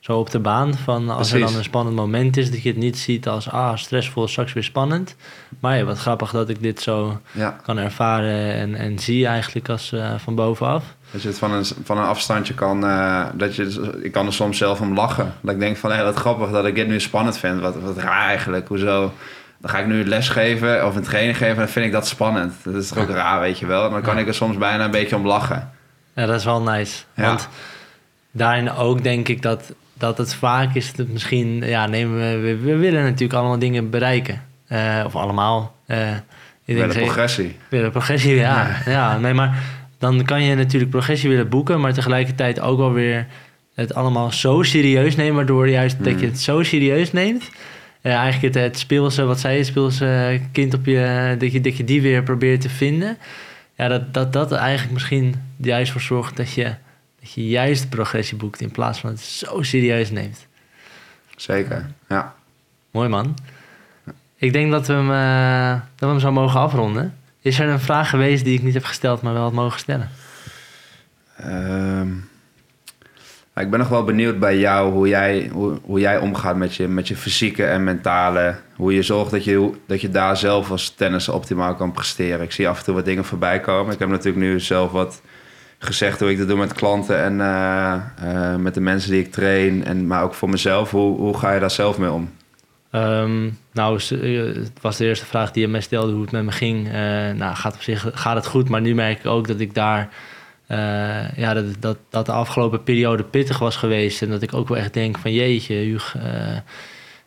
zo 0.00 0.18
op 0.18 0.30
de 0.30 0.38
baan. 0.38 0.74
Van 0.74 1.10
als 1.10 1.32
er 1.32 1.40
dan 1.40 1.54
een 1.56 1.64
spannend 1.64 1.96
moment 1.96 2.36
is, 2.36 2.50
dat 2.50 2.62
je 2.62 2.68
het 2.68 2.78
niet 2.78 2.98
ziet 2.98 3.28
als 3.28 3.50
ah, 3.50 3.76
stressvol, 3.76 4.28
straks 4.28 4.52
weer 4.52 4.62
spannend. 4.62 5.16
Maar 5.60 5.76
ja, 5.76 5.84
wat 5.84 5.98
grappig 5.98 6.30
dat 6.30 6.48
ik 6.48 6.62
dit 6.62 6.80
zo 6.80 7.20
kan 7.62 7.78
ervaren 7.78 8.54
en, 8.54 8.74
en 8.74 8.98
zie 8.98 9.26
eigenlijk 9.26 9.68
als 9.68 9.92
uh, 9.92 10.14
van 10.16 10.34
bovenaf. 10.34 10.84
Dat 11.10 11.22
je 11.22 11.28
het 11.28 11.38
van 11.38 11.52
een, 11.52 11.64
van 11.84 11.98
een 11.98 12.04
afstandje 12.04 12.54
kan. 12.54 12.84
Uh, 12.84 13.24
dat 13.34 13.56
je, 13.56 13.98
ik 14.02 14.12
kan 14.12 14.26
er 14.26 14.32
soms 14.32 14.58
zelf 14.58 14.80
om 14.80 14.94
lachen. 14.94 15.34
Dat 15.40 15.54
ik 15.54 15.60
denk 15.60 15.76
van 15.76 15.90
hé, 15.90 15.96
hey, 15.96 16.04
wat 16.04 16.16
grappig 16.16 16.50
dat 16.50 16.66
ik 16.66 16.74
dit 16.74 16.88
nu 16.88 17.00
spannend 17.00 17.38
vind. 17.38 17.60
Wat, 17.60 17.80
wat 17.80 17.96
raar 17.96 18.26
eigenlijk. 18.26 18.68
Hoezo? 18.68 19.12
Dan 19.58 19.70
ga 19.70 19.78
ik 19.78 19.86
nu 19.86 20.04
les 20.04 20.28
geven 20.28 20.86
of 20.86 20.96
een 20.96 21.02
training 21.02 21.36
geven 21.36 21.54
en 21.54 21.58
dan 21.58 21.68
vind 21.68 21.86
ik 21.86 21.92
dat 21.92 22.06
spannend. 22.06 22.54
Dat 22.62 22.74
is 22.74 22.88
toch 22.88 22.98
ook 22.98 23.10
raar, 23.10 23.40
weet 23.40 23.58
je 23.58 23.66
wel. 23.66 23.84
En 23.84 23.90
dan 23.90 24.02
kan 24.02 24.18
ik 24.18 24.26
er 24.26 24.34
soms 24.34 24.56
bijna 24.56 24.84
een 24.84 24.90
beetje 24.90 25.16
om 25.16 25.26
lachen. 25.26 25.70
Ja, 26.14 26.26
dat 26.26 26.38
is 26.38 26.44
wel 26.44 26.62
nice. 26.62 27.02
Want 27.14 27.48
daarin 28.30 28.70
ook 28.70 29.02
denk 29.02 29.28
ik 29.28 29.42
dat, 29.42 29.72
dat 29.94 30.18
het 30.18 30.34
vaak 30.34 30.74
is 30.74 30.94
dat 30.94 31.08
misschien, 31.08 31.62
ja, 31.64 31.86
nemen 31.86 32.42
we, 32.42 32.56
we, 32.56 32.76
willen 32.76 33.02
natuurlijk 33.02 33.32
allemaal 33.32 33.58
dingen 33.58 33.90
bereiken. 33.90 34.42
Uh, 34.68 35.02
of 35.06 35.16
allemaal. 35.16 35.74
Uh, 35.86 36.10
ik 36.64 36.76
denk, 36.76 36.92
progressie. 36.92 37.56
Willen 37.68 37.90
progressie, 37.90 38.34
ja. 38.34 38.76
ja. 38.86 39.18
nee, 39.18 39.34
maar 39.34 39.62
dan 39.98 40.24
kan 40.24 40.42
je 40.42 40.54
natuurlijk 40.54 40.90
progressie 40.90 41.28
willen 41.28 41.48
boeken, 41.48 41.80
maar 41.80 41.92
tegelijkertijd 41.92 42.60
ook 42.60 42.78
wel 42.78 42.92
weer 42.92 43.26
het 43.74 43.94
allemaal 43.94 44.32
zo 44.32 44.62
serieus 44.62 45.16
nemen, 45.16 45.34
waardoor 45.34 45.68
juist 45.68 45.98
dat 45.98 46.12
je 46.12 46.18
hmm. 46.18 46.28
het 46.28 46.40
zo 46.40 46.62
serieus 46.62 47.12
neemt. 47.12 47.50
Uh, 48.02 48.14
eigenlijk 48.14 48.54
het, 48.54 48.64
het 48.64 48.78
speelse, 48.78 49.24
wat 49.24 49.40
zei 49.40 49.56
je, 49.56 49.64
speelse 49.64 50.40
kind 50.52 50.74
op 50.74 50.86
je, 50.86 51.34
dat 51.38 51.52
je, 51.52 51.60
dat 51.60 51.76
je 51.76 51.84
die 51.84 52.02
weer 52.02 52.22
probeert 52.22 52.60
te 52.60 52.68
vinden 52.68 53.18
ja, 53.80 53.88
dat, 53.88 54.14
dat 54.14 54.32
dat 54.32 54.52
eigenlijk 54.52 54.92
misschien 54.92 55.34
juist 55.56 55.92
voor 55.92 56.00
zorgt 56.00 56.36
dat 56.36 56.52
je, 56.52 56.74
dat 57.20 57.32
je 57.32 57.48
juist 57.48 57.88
progressie 57.88 58.36
boekt 58.36 58.60
in 58.60 58.70
plaats 58.70 59.00
van 59.00 59.10
het 59.10 59.20
zo 59.20 59.62
serieus 59.62 60.10
neemt. 60.10 60.46
Zeker, 61.36 61.90
ja. 62.08 62.34
Mooi 62.90 63.08
man. 63.08 63.36
Ik 64.36 64.52
denk 64.52 64.70
dat 64.70 64.86
we, 64.86 64.92
hem, 64.92 65.10
uh, 65.10 65.72
dat 65.72 66.00
we 66.00 66.06
hem 66.06 66.20
zo 66.20 66.32
mogen 66.32 66.60
afronden. 66.60 67.16
Is 67.40 67.58
er 67.58 67.68
een 67.68 67.80
vraag 67.80 68.10
geweest 68.10 68.44
die 68.44 68.54
ik 68.54 68.62
niet 68.62 68.74
heb 68.74 68.84
gesteld, 68.84 69.22
maar 69.22 69.32
wel 69.32 69.42
had 69.42 69.52
mogen 69.52 69.78
stellen? 69.78 70.10
Um, 71.44 72.29
ik 73.54 73.70
ben 73.70 73.78
nog 73.78 73.88
wel 73.88 74.04
benieuwd 74.04 74.38
bij 74.38 74.58
jou 74.58 74.92
hoe 74.92 75.08
jij, 75.08 75.50
hoe, 75.52 75.78
hoe 75.82 76.00
jij 76.00 76.18
omgaat 76.18 76.56
met 76.56 76.74
je, 76.74 76.88
met 76.88 77.08
je 77.08 77.16
fysieke 77.16 77.64
en 77.64 77.84
mentale. 77.84 78.54
Hoe 78.76 78.94
je 78.94 79.02
zorgt 79.02 79.30
dat 79.30 79.44
je, 79.44 79.70
dat 79.86 80.00
je 80.00 80.08
daar 80.08 80.36
zelf 80.36 80.70
als 80.70 80.90
tennis 80.90 81.28
optimaal 81.28 81.74
kan 81.74 81.92
presteren. 81.92 82.40
Ik 82.40 82.52
zie 82.52 82.68
af 82.68 82.78
en 82.78 82.84
toe 82.84 82.94
wat 82.94 83.04
dingen 83.04 83.24
voorbij 83.24 83.60
komen. 83.60 83.92
Ik 83.92 83.98
heb 83.98 84.08
natuurlijk 84.08 84.44
nu 84.44 84.60
zelf 84.60 84.92
wat 84.92 85.22
gezegd 85.78 86.20
hoe 86.20 86.30
ik 86.30 86.38
dat 86.38 86.48
doe 86.48 86.58
met 86.58 86.72
klanten 86.72 87.18
en 87.18 87.32
uh, 87.38 87.94
uh, 88.24 88.56
met 88.56 88.74
de 88.74 88.80
mensen 88.80 89.10
die 89.10 89.20
ik 89.20 89.32
train. 89.32 89.84
En, 89.84 90.06
maar 90.06 90.22
ook 90.22 90.34
voor 90.34 90.48
mezelf. 90.48 90.90
Hoe, 90.90 91.16
hoe 91.18 91.38
ga 91.38 91.52
je 91.52 91.60
daar 91.60 91.70
zelf 91.70 91.98
mee 91.98 92.10
om? 92.10 92.30
Um, 92.92 93.58
nou, 93.72 94.00
eh, 94.10 94.54
het 94.54 94.80
was 94.80 94.96
de 94.96 95.04
eerste 95.04 95.26
vraag 95.26 95.50
die 95.50 95.62
je 95.62 95.68
mij 95.68 95.80
stelde 95.80 96.12
hoe 96.12 96.22
het 96.22 96.30
met 96.30 96.44
me 96.44 96.52
ging. 96.52 96.92
Nou, 97.36 97.54
gaat 97.54 97.74
op 97.74 97.82
zich 97.82 98.10
gaat 98.14 98.36
het 98.36 98.46
goed, 98.46 98.68
maar 98.68 98.80
nu 98.80 98.94
merk 98.94 99.18
ik 99.18 99.26
ook 99.26 99.46
dat 99.46 99.60
ik 99.60 99.74
daar 99.74 100.08
uh, 100.70 101.32
ja, 101.36 101.54
dat, 101.54 101.64
dat, 101.78 101.98
dat 102.08 102.26
de 102.26 102.32
afgelopen 102.32 102.82
periode 102.82 103.24
pittig 103.24 103.58
was 103.58 103.76
geweest. 103.76 104.22
En 104.22 104.28
dat 104.28 104.42
ik 104.42 104.54
ook 104.54 104.68
wel 104.68 104.78
echt 104.78 104.94
denk 104.94 105.18
van 105.18 105.32
jeetje. 105.32 105.84
Uh, 105.84 106.00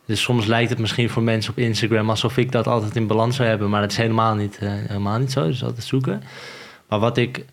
dus 0.06 0.22
soms 0.22 0.46
lijkt 0.46 0.70
het 0.70 0.80
misschien 0.80 1.10
voor 1.10 1.24
mensen 1.24 1.52
op 1.52 1.58
Instagram 1.58 2.10
alsof 2.10 2.38
ik 2.38 2.52
dat 2.52 2.68
altijd 2.68 2.96
in 2.96 3.08
balans 3.08 3.36
zou 3.36 3.50
hebben. 3.50 3.70
Maar 3.70 3.82
dat 3.82 3.92
is 3.92 3.98
helemaal 3.98 4.36
niet, 4.36 4.60
uh, 4.64 4.70
helemaal 4.72 5.20
niet 5.20 5.32
zo. 5.32 5.46
Dus 5.46 5.64
altijd 5.64 5.84
zoeken. 5.84 6.24
Maar 6.90 7.00
wat 7.00 7.18
ik, 7.18 7.46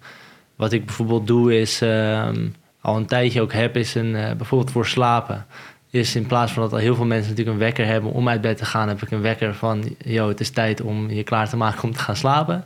wat 0.57 0.73
ik 0.73 0.87
bijvoorbeeld 0.87 1.27
doe 1.27 1.61
is, 1.61 1.81
ehm, 1.83 2.49
al 2.81 2.97
een 2.97 3.07
tijdje 3.07 3.41
ook 3.41 3.53
heb, 3.53 3.77
is 3.77 3.95
een, 3.95 4.13
bijvoorbeeld 4.13 4.71
voor 4.71 4.87
slapen. 4.87 5.47
Is 5.91 6.17
in 6.17 6.27
plaats 6.27 6.53
van 6.53 6.63
dat 6.63 6.73
al 6.73 6.79
heel 6.79 6.95
veel 6.95 7.05
mensen 7.05 7.31
natuurlijk 7.31 7.57
een 7.57 7.65
wekker 7.65 7.87
hebben 7.87 8.13
om 8.13 8.29
uit 8.29 8.41
bed 8.41 8.57
te 8.57 8.65
gaan, 8.65 8.89
heb 8.89 9.03
ik 9.03 9.11
een 9.11 9.21
wekker 9.21 9.55
van, 9.55 9.97
yo, 9.99 10.29
het 10.29 10.41
is 10.41 10.51
tijd 10.51 10.81
om 10.81 11.11
je 11.11 11.23
klaar 11.23 11.49
te 11.49 11.57
maken 11.57 11.83
om 11.83 11.93
te 11.93 11.99
gaan 11.99 12.17
slapen. 12.17 12.65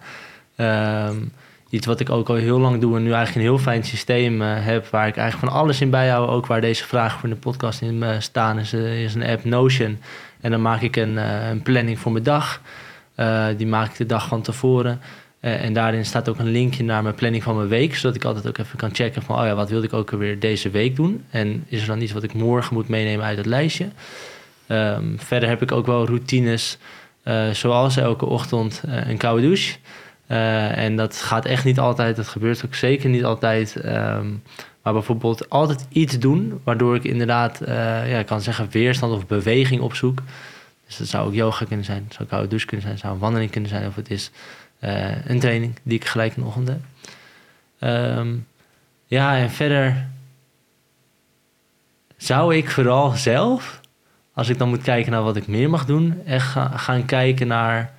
Um, 0.57 1.33
iets 1.75 1.87
wat 1.87 2.01
ik 2.01 2.11
ook 2.11 2.29
al 2.29 2.35
heel 2.35 2.59
lang 2.59 2.81
doe 2.81 2.97
en 2.97 3.03
nu 3.03 3.13
eigenlijk 3.13 3.37
een 3.37 3.53
heel 3.53 3.63
fijn 3.65 3.85
systeem 3.85 4.43
uh, 4.43 4.49
heb, 4.57 4.87
waar 4.87 5.07
ik 5.07 5.17
eigenlijk 5.17 5.53
van 5.53 5.61
alles 5.61 5.81
in 5.81 5.91
bijhoud, 5.91 6.29
ook 6.29 6.47
waar 6.47 6.61
deze 6.61 6.85
vragen 6.85 7.21
voor 7.21 7.29
de 7.29 7.37
podcast 7.37 7.81
in 7.81 7.95
uh, 7.95 8.11
staan, 8.19 8.59
is, 8.59 8.75
uh, 8.75 9.03
is, 9.03 9.15
een 9.15 9.25
app 9.25 9.45
Notion. 9.45 9.99
En 10.41 10.51
dan 10.51 10.63
maak 10.63 10.81
ik 10.81 10.97
een, 10.97 11.17
een 11.51 11.63
planning 11.63 11.99
voor 11.99 12.13
mijn 12.13 12.25
dag. 12.25 12.61
die 13.57 13.67
maak 13.67 13.91
ik 13.91 13.97
de 13.97 14.07
dag 14.07 14.29
van 14.29 14.43
tevoren. 14.43 15.01
Eh, 15.45 15.65
en 15.65 15.73
daarin 15.73 16.05
staat 16.05 16.29
ook 16.29 16.39
een 16.39 16.51
linkje 16.51 16.85
naar 16.85 17.03
mijn 17.03 17.15
planning 17.15 17.43
van 17.43 17.57
mijn 17.57 17.69
week. 17.69 17.97
Zodat 17.97 18.17
ik 18.17 18.25
altijd 18.25 18.47
ook 18.49 18.59
even 18.59 18.79
kan 18.79 18.95
checken 18.95 19.23
van... 19.23 19.39
oh 19.39 19.45
ja, 19.45 19.55
wat 19.55 19.71
wilde 19.71 19.87
ik 19.87 19.93
ook 19.93 20.11
weer 20.11 20.39
deze 20.39 20.71
week 20.71 20.97
doen? 20.97 21.25
En 21.31 21.65
is 21.69 21.81
er 21.81 21.87
dan 21.87 22.01
iets 22.01 22.13
wat 22.13 22.23
ik 22.23 22.35
morgen 22.35 22.75
moet 22.75 22.89
meenemen 22.89 23.25
uit 23.25 23.37
het 23.37 23.47
lijstje? 23.47 23.89
Ehm, 24.67 25.05
verder 25.17 25.49
heb 25.49 25.63
ik 25.63 25.73
ook 25.73 25.87
wel 25.87 26.07
routines... 26.07 26.79
eh, 27.23 27.51
zoals 27.51 27.97
elke 27.97 28.27
ochtend 28.27 28.83
eh, 28.87 29.09
een 29.09 29.17
koude 29.17 29.43
douche... 29.43 29.77
Eh, 30.27 30.77
en 30.79 30.97
dat 30.97 31.17
gaat 31.17 31.45
echt 31.45 31.65
niet 31.65 31.79
altijd, 31.79 32.17
dat 32.17 32.29
gebeurt 32.29 32.65
ook 32.65 32.75
zeker 32.75 33.09
niet 33.11 33.25
altijd. 33.25 33.77
ehm, 33.77 34.27
maar 34.83 34.93
bijvoorbeeld 34.93 35.51
altijd 35.51 35.87
iets 35.89 36.19
doen, 36.19 36.61
waardoor 36.65 36.95
ik 36.95 37.05
inderdaad, 37.05 37.61
eh, 37.61 37.75
ja, 38.11 38.19
ik 38.19 38.27
kan 38.27 38.41
zeggen, 38.41 38.69
weerstand 38.71 39.13
of 39.13 39.27
beweging 39.27 39.81
opzoek. 39.81 40.19
Dus 40.87 40.97
dat 40.97 41.07
zou 41.07 41.27
ook 41.27 41.35
yoga 41.35 41.65
kunnen 41.65 41.85
zijn, 41.85 42.07
zou 42.09 42.29
koude 42.29 42.49
douche 42.49 42.67
kunnen 42.67 42.87
zijn, 42.87 42.99
zou 42.99 43.15
een 43.15 43.19
wandeling 43.21 43.51
kunnen 43.51 43.71
zijn, 43.71 43.87
of 43.87 43.95
het 43.95 44.11
is 44.11 44.31
eh, 44.79 45.27
een 45.27 45.41
training 45.41 45.75
die 45.83 45.99
ik 45.99 46.05
gelijk 46.05 46.37
in 46.37 46.43
de 46.43 46.49
ochtend 46.49 46.69
heb. 46.69 46.81
Ehm, 47.79 48.29
ja, 49.07 49.37
en 49.37 49.51
verder 49.51 50.07
zou 52.17 52.57
ik 52.57 52.71
vooral 52.71 53.11
zelf, 53.11 53.81
als 54.33 54.49
ik 54.49 54.59
dan 54.59 54.69
moet 54.69 54.83
kijken 54.83 55.13
naar 55.13 55.23
wat 55.23 55.37
ik 55.37 55.47
meer 55.47 55.71
mag 55.71 55.85
doen, 55.87 56.23
echt 56.27 56.47
ga- 56.47 56.77
gaan 56.77 57.05
kijken 57.05 57.47
naar 57.47 57.93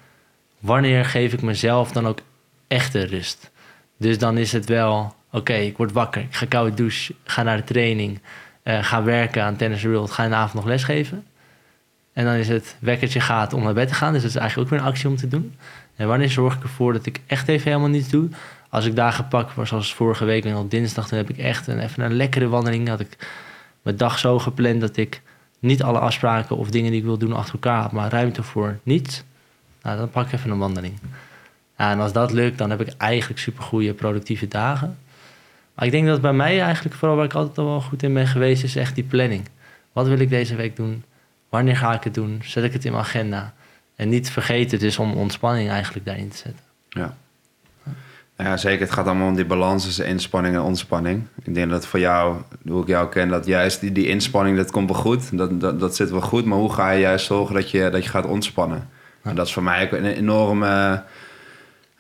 wanneer 0.66 1.06
geef 1.06 1.34
ik 1.34 1.42
mezelf 1.42 1.92
dan 1.92 2.08
ook 2.08 2.20
echte 2.68 3.04
rust. 3.04 3.52
Dus 3.98 4.18
dan 4.18 4.38
is 4.38 4.52
het 4.52 4.66
wel, 4.66 5.16
oké, 5.32 5.54
ik 5.54 5.78
word 5.78 5.92
wakker, 5.92 6.22
ik 6.22 6.36
ga 6.36 6.46
koude 6.46 6.76
douche, 6.76 7.14
ga 7.24 7.44
naar 7.44 7.58
de 7.58 7.64
training, 7.64 8.20
eh, 8.64 8.84
ga 8.84 9.04
werken 9.04 9.44
aan 9.44 9.56
Tennis 9.56 9.84
World, 9.84 10.12
ga 10.12 10.24
in 10.24 10.30
de 10.30 10.36
avond 10.36 10.54
nog 10.54 10.66
lesgeven. 10.66 11.26
En 12.14 12.26
dan 12.26 12.34
is 12.34 12.48
het 12.48 12.76
wekkertje 12.80 13.20
gaat 13.20 13.54
om 13.54 13.64
naar 13.64 13.74
bed 13.74 13.88
te 13.88 13.94
gaan, 13.94 14.14
dus 14.14 14.22
dat 14.22 14.32
is 14.32 14.38
eigenlijk 14.38 14.72
ook 14.72 14.78
weer 14.78 14.86
een 14.86 14.94
actie 14.94 15.10
om 15.10 15.16
te 15.16 15.28
doen. 15.28 15.56
En 15.96 16.08
wanneer 16.08 16.30
zorg 16.30 16.56
ik 16.56 16.64
ervoor 16.64 16.94
dat 16.94 17.06
ik 17.06 17.20
echt 17.28 17.48
even 17.48 17.68
helemaal 17.68 17.90
niets 17.90 18.10
doe? 18.10 18.30
Als 18.70 18.86
ik 18.86 18.96
dagen 18.96 19.28
pak, 19.28 19.52
zoals 19.64 19.94
vorige 19.94 20.26
week 20.26 20.46
en 20.46 20.56
op 20.56 20.72
dinsdag, 20.72 21.10
dan 21.10 21.18
heb 21.18 21.30
ik 21.30 21.38
echt 21.38 21.68
een, 21.68 21.80
even 21.80 22.04
een 22.04 22.14
lekkere 22.14 22.48
wandeling. 22.48 22.88
Had 22.88 23.00
ik 23.00 23.18
mijn 23.82 23.98
dag 23.98 24.20
zo 24.20 24.40
gepland 24.40 24.82
dat 24.82 24.98
ik 24.98 25.22
niet 25.60 25.84
alle 25.84 26.00
afspraken 26.00 26.58
of 26.58 26.70
dingen 26.70 26.92
die 26.92 27.00
ik 27.00 27.06
wil 27.06 27.18
doen 27.18 27.34
achter 27.34 27.54
elkaar 27.54 27.82
had, 27.82 27.92
maar 27.92 28.12
ruimte 28.12 28.44
voor 28.44 28.80
niets. 28.84 29.24
Nou, 29.86 29.98
dan 29.98 30.10
pak 30.10 30.26
ik 30.26 30.34
even 30.34 30.52
een 30.52 30.58
wandeling. 30.58 30.94
En 31.76 32.00
als 32.00 32.14
dat 32.14 32.32
lukt, 32.32 32.58
dan 32.58 32.70
heb 32.70 32.82
ik 32.82 32.94
eigenlijk 32.98 33.40
supergoeie 33.40 33.94
productieve 33.94 34.48
dagen. 34.48 34.98
Maar 35.76 35.86
ik 35.86 35.92
denk 35.92 36.08
dat 36.08 36.22
bij 36.22 36.34
mij 36.34 36.62
eigenlijk, 36.62 36.96
vooral 36.96 37.18
waar 37.18 37.26
ik 37.26 37.34
altijd 37.34 37.58
al 37.58 37.66
wel 37.66 37.82
goed 37.82 38.04
in 38.04 38.14
ben 38.14 38.28
geweest, 38.28 38.64
is 38.64 38.76
echt 38.76 38.96
die 38.96 39.04
planning. 39.04 39.48
Wat 39.94 40.08
wil 40.08 40.20
ik 40.20 40.30
deze 40.30 40.56
week 40.56 40.76
doen? 40.76 41.04
Wanneer 41.50 41.78
ga 41.78 41.94
ik 41.94 42.04
het 42.04 42.14
doen? 42.14 42.42
Zet 42.44 42.64
ik 42.64 42.74
het 42.74 42.86
in 42.86 42.92
mijn 42.92 43.04
agenda? 43.04 43.54
En 43.96 44.10
niet 44.10 44.30
vergeten 44.30 44.80
dus 44.80 44.98
om 44.98 45.14
ontspanning 45.14 45.70
eigenlijk 45.70 46.06
daarin 46.06 46.30
te 46.30 46.38
zetten. 46.38 46.64
Ja. 46.90 47.16
ja, 48.38 48.58
zeker. 48.58 48.80
Het 48.80 48.92
gaat 48.92 49.06
allemaal 49.06 49.28
om 49.28 49.36
die 49.36 49.46
balans 49.46 49.84
tussen 49.84 50.06
inspanning 50.06 50.56
en 50.56 50.62
ontspanning. 50.62 51.24
Ik 51.44 51.54
denk 51.54 51.70
dat 51.70 51.88
voor 51.88 52.00
jou, 52.00 52.42
hoe 52.68 52.82
ik 52.82 52.88
jou 52.88 53.10
ken, 53.10 53.30
dat 53.30 53.46
juist 53.46 53.80
die, 53.80 53.92
die 53.92 54.08
inspanning, 54.08 54.58
dat 54.58 54.72
komt 54.72 54.90
wel 54.90 55.00
goed. 55.00 55.38
Dat, 55.38 55.62
dat, 55.62 55.80
dat 55.80 55.96
zit 55.96 56.10
wel 56.10 56.22
goed. 56.22 56.46
Maar 56.46 56.58
hoe 56.58 56.74
ga 56.74 56.92
je 56.92 57.00
juist 57.00 57.26
zorgen 57.26 57.56
dat 57.56 57.72
je, 57.72 57.90
dat 57.90 58.04
je 58.04 58.10
gaat 58.10 58.26
ontspannen? 58.26 58.90
En 59.26 59.36
dat 59.36 59.48
is 59.48 59.54
voor 59.54 59.64
mij 59.64 59.84
ook 59.84 59.92
een 59.92 60.06
enorme, 60.06 61.04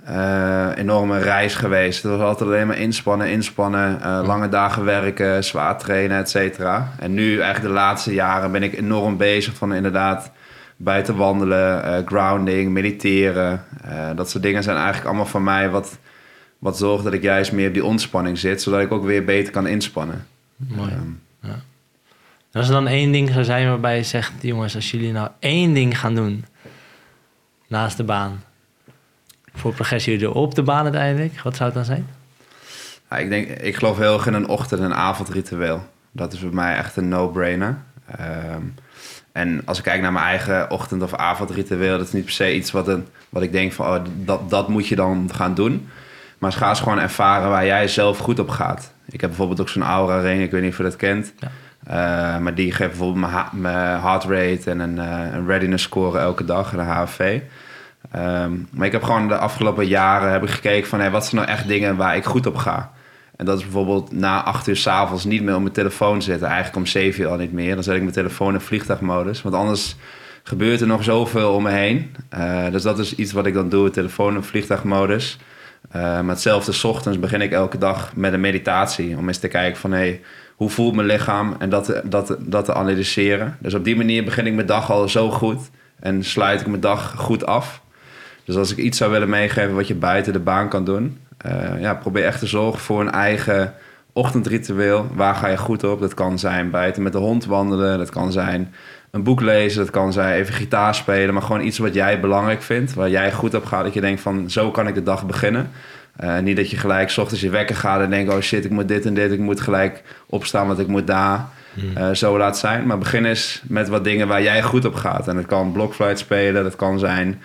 eh, 0.03 0.69
enorme 0.75 1.19
reis 1.19 1.55
geweest. 1.55 2.03
Het 2.03 2.11
was 2.11 2.21
altijd 2.21 2.49
alleen 2.49 2.67
maar 2.67 2.77
inspannen, 2.77 3.29
inspannen. 3.29 4.01
eh, 4.01 4.21
lange 4.25 4.49
dagen 4.49 4.85
werken, 4.85 5.43
zwaar 5.43 5.77
trainen, 5.77 6.17
et 6.17 6.29
cetera. 6.29 6.91
En 6.99 7.13
nu, 7.13 7.39
eigenlijk 7.39 7.73
de 7.73 7.79
laatste 7.79 8.13
jaren, 8.13 8.51
ben 8.51 8.63
ik 8.63 8.77
enorm 8.77 9.17
bezig 9.17 9.53
van 9.55 9.73
inderdaad 9.73 10.31
buiten 10.77 11.15
wandelen, 11.15 11.83
eh, 11.83 12.05
grounding, 12.05 12.71
mediteren. 12.71 13.63
Dat 14.15 14.29
soort 14.29 14.43
dingen 14.43 14.63
zijn 14.63 14.75
eigenlijk 14.75 15.05
allemaal 15.07 15.25
van 15.25 15.43
mij 15.43 15.69
wat, 15.69 15.97
wat 16.59 16.77
zorgt 16.77 17.03
dat 17.03 17.13
ik 17.13 17.21
juist 17.21 17.51
meer 17.51 17.67
op 17.67 17.73
die 17.73 17.85
ontspanning 17.85 18.37
zit, 18.37 18.61
zodat 18.61 18.81
ik 18.81 18.91
ook 18.91 19.05
weer 19.05 19.25
beter 19.25 19.51
kan 19.53 19.67
inspannen. 19.67 20.27
Mooi. 20.55 20.89
Ehm, 20.91 21.51
En 22.51 22.61
als 22.61 22.69
er 22.69 22.75
dan 22.75 22.87
één 22.87 23.11
ding 23.11 23.29
zou 23.29 23.43
zijn 23.43 23.67
waarbij 23.67 23.97
je 23.97 24.03
zegt, 24.03 24.31
jongens, 24.41 24.75
als 24.75 24.91
jullie 24.91 25.11
nou 25.11 25.29
één 25.39 25.73
ding 25.73 25.99
gaan 25.99 26.15
doen 26.15 26.45
naast 27.67 27.97
de 27.97 28.03
baan, 28.03 28.43
voor 29.53 29.73
progressie 29.73 30.19
er 30.21 30.33
op 30.33 30.55
de 30.55 30.63
baan 30.63 30.83
uiteindelijk, 30.83 31.41
wat 31.41 31.55
zou 31.55 31.65
het 31.65 31.77
dan 31.77 31.85
zijn? 31.85 32.07
Ja, 33.09 33.17
ik, 33.17 33.29
denk, 33.29 33.47
ik 33.47 33.75
geloof 33.75 33.97
heel 33.97 34.13
erg 34.13 34.27
in 34.27 34.33
een 34.33 34.47
ochtend- 34.47 34.81
en 34.81 34.95
avondritueel. 34.95 35.83
Dat 36.11 36.33
is 36.33 36.39
voor 36.39 36.53
mij 36.53 36.75
echt 36.75 36.97
een 36.97 37.07
no-brainer. 37.07 37.77
Ehm, 38.17 38.61
en 39.31 39.61
als 39.65 39.77
ik 39.77 39.83
kijk 39.83 40.01
naar 40.01 40.11
mijn 40.11 40.25
eigen 40.25 40.71
ochtend- 40.71 41.01
of 41.01 41.13
avondritueel... 41.13 41.97
dat 41.97 42.07
is 42.07 42.13
niet 42.13 42.23
per 42.23 42.33
se 42.33 42.55
iets 42.55 42.71
wat, 42.71 42.87
een, 42.87 43.07
wat 43.29 43.43
ik 43.43 43.51
denk 43.51 43.73
van... 43.73 43.87
Oh, 43.87 44.03
dat, 44.15 44.49
dat 44.49 44.67
moet 44.67 44.87
je 44.87 44.95
dan 44.95 45.29
gaan 45.33 45.53
doen. 45.53 45.89
Maar 46.37 46.51
ga 46.51 46.69
eens 46.69 46.79
gewoon 46.79 46.99
ervaren 46.99 47.49
waar 47.49 47.65
jij 47.65 47.87
zelf 47.87 48.17
goed 48.17 48.39
op 48.39 48.49
gaat. 48.49 48.91
Ik 49.05 49.21
heb 49.21 49.29
bijvoorbeeld 49.29 49.61
ook 49.61 49.69
zo'n 49.69 49.83
aura 49.83 50.19
ring, 50.19 50.41
ik 50.41 50.51
weet 50.51 50.61
niet 50.61 50.71
of 50.71 50.77
je 50.77 50.83
dat 50.83 50.95
kent. 50.95 51.33
Ja. 51.39 51.51
Eh, 51.87 52.37
maar 52.37 52.55
die 52.55 52.71
geeft 52.71 52.89
bijvoorbeeld 52.89 53.51
mijn, 53.51 53.75
heart 54.01 54.23
rate 54.23 54.71
en 54.71 54.79
een, 54.79 54.99
eh, 54.99 55.33
een 55.33 55.47
readiness 55.47 55.83
score 55.83 56.19
elke 56.19 56.45
dag, 56.45 56.73
een 56.73 56.79
HFV. 56.79 57.39
Maar 58.71 58.85
ik 58.85 58.91
heb 58.91 59.03
gewoon 59.03 59.27
de 59.27 59.37
afgelopen 59.37 59.87
jaren 59.87 60.31
heb 60.31 60.43
ik 60.43 60.49
gekeken 60.49 60.89
van 60.89 60.99
hey, 60.99 61.11
wat 61.11 61.25
zijn 61.25 61.41
nou 61.41 61.57
echt 61.57 61.67
dingen 61.67 61.95
waar 61.95 62.15
ik 62.15 62.25
goed 62.25 62.45
op 62.45 62.55
ga. 62.55 62.91
En 63.35 63.45
dat 63.45 63.57
is 63.57 63.63
bijvoorbeeld 63.63 64.11
na 64.11 64.43
acht 64.43 64.67
uur 64.67 64.75
s'avonds 64.75 65.25
niet 65.25 65.43
meer 65.43 65.55
op 65.55 65.61
mijn 65.61 65.73
telefoon 65.73 66.21
zitten. 66.21 66.47
Eigenlijk 66.47 66.77
om 66.77 66.85
zeven 66.85 67.23
uur 67.23 67.29
al 67.29 67.37
niet 67.37 67.53
meer. 67.53 67.73
Dan 67.73 67.83
zet 67.83 67.95
ik 67.95 68.01
mijn 68.01 68.13
telefoon 68.13 68.53
in 68.53 68.59
vliegtuigmodus. 68.59 69.41
Want 69.41 69.55
anders 69.55 69.95
gebeurt 70.43 70.81
er 70.81 70.87
nog 70.87 71.03
zoveel 71.03 71.53
om 71.53 71.63
me 71.63 71.69
heen. 71.69 72.15
Eh, 72.29 72.71
dus 72.71 72.83
dat 72.83 72.99
is 72.99 73.15
iets 73.15 73.31
wat 73.31 73.45
ik 73.45 73.53
dan 73.53 73.69
doe. 73.69 73.89
Telefoon 73.89 74.35
in 74.35 74.43
vliegtuigmodus. 74.43 75.37
Eh, 75.89 76.01
maar 76.01 76.25
hetzelfde, 76.25 76.71
s 76.71 76.83
ochtends 76.83 77.19
begin 77.19 77.41
ik 77.41 77.51
elke 77.51 77.77
dag 77.77 78.15
met 78.15 78.33
een 78.33 78.39
meditatie. 78.39 79.17
Om 79.17 79.27
eens 79.27 79.37
te 79.37 79.47
kijken 79.47 79.79
van, 79.79 79.91
hey, 79.91 80.21
hoe 80.55 80.69
voelt 80.69 80.95
mijn 80.95 81.07
lichaam? 81.07 81.55
En 81.59 81.69
dat, 81.69 82.01
dat, 82.03 82.37
dat 82.39 82.65
te 82.65 82.73
analyseren. 82.73 83.57
Dus 83.59 83.73
op 83.73 83.83
die 83.83 83.95
manier 83.95 84.23
begin 84.23 84.47
ik 84.47 84.53
mijn 84.53 84.67
dag 84.67 84.91
al 84.91 85.09
zo 85.09 85.31
goed. 85.31 85.69
En 85.99 86.23
sluit 86.23 86.61
ik 86.61 86.67
mijn 86.67 86.81
dag 86.81 87.13
goed 87.17 87.45
af. 87.45 87.81
Dus 88.43 88.55
als 88.55 88.71
ik 88.71 88.77
iets 88.77 88.97
zou 88.97 89.11
willen 89.11 89.29
meegeven 89.29 89.75
wat 89.75 89.87
je 89.87 89.95
buiten 89.95 90.33
de 90.33 90.39
baan 90.39 90.69
kan 90.69 90.85
doen... 90.85 91.17
eh, 91.37 91.81
ja, 91.81 91.93
probeer 91.93 92.25
echt 92.25 92.39
te 92.39 92.47
zorgen 92.47 92.79
voor 92.79 93.01
een 93.01 93.11
eigen 93.11 93.73
ochtendritueel. 94.13 95.07
Waar 95.13 95.35
ga 95.35 95.47
je 95.47 95.57
goed 95.57 95.83
op? 95.83 95.99
Dat 95.99 96.13
kan 96.13 96.39
zijn 96.39 96.69
buiten 96.69 97.03
met 97.03 97.11
de 97.11 97.17
hond 97.17 97.45
wandelen. 97.45 97.97
Dat 97.97 98.09
kan 98.09 98.31
zijn 98.31 98.73
een 99.11 99.23
boek 99.23 99.41
lezen. 99.41 99.79
Dat 99.79 99.89
kan 99.89 100.13
zijn 100.13 100.33
even 100.33 100.53
gitaar 100.53 100.95
spelen. 100.95 101.33
Maar 101.33 101.43
gewoon 101.43 101.65
iets 101.65 101.77
wat 101.77 101.93
jij 101.93 102.19
belangrijk 102.19 102.61
vindt. 102.61 102.93
Waar 102.93 103.09
jij 103.09 103.31
goed 103.31 103.53
op 103.53 103.65
gaat. 103.65 103.83
Dat 103.83 103.93
je 103.93 104.01
denkt 104.01 104.21
van 104.21 104.49
zo 104.49 104.71
kan 104.71 104.87
ik 104.87 104.95
de 104.95 105.03
dag 105.03 105.25
beginnen. 105.25 105.69
Eh, 106.15 106.39
niet 106.39 106.55
dat 106.55 106.69
je 106.69 106.77
gelijk 106.77 107.09
's 107.09 107.17
ochtends 107.17 107.41
je 107.43 107.49
wekker 107.49 107.75
gaat 107.75 108.01
en 108.01 108.09
denkt... 108.09 108.33
oh 108.33 108.39
shit, 108.39 108.65
ik 108.65 108.71
moet 108.71 108.87
dit 108.87 109.05
en 109.05 109.13
dit. 109.13 109.31
Ik 109.31 109.39
moet 109.39 109.61
gelijk 109.61 110.03
opstaan, 110.25 110.67
want 110.67 110.79
ik 110.79 110.87
moet 110.87 111.07
daar 111.07 111.45
eh, 111.95 112.11
zo 112.11 112.37
laat 112.37 112.57
zijn. 112.57 112.85
Maar 112.85 112.97
begin 112.97 113.25
eens 113.25 113.61
met 113.67 113.87
wat 113.87 114.03
dingen 114.03 114.27
waar 114.27 114.41
jij 114.43 114.61
goed 114.61 114.85
op 114.85 114.95
gaat. 114.95 115.27
En 115.27 115.35
dat 115.35 115.45
kan 115.45 115.71
blokfluit 115.71 116.19
spelen. 116.19 116.63
Dat 116.63 116.75
kan 116.75 116.99
zijn 116.99 117.41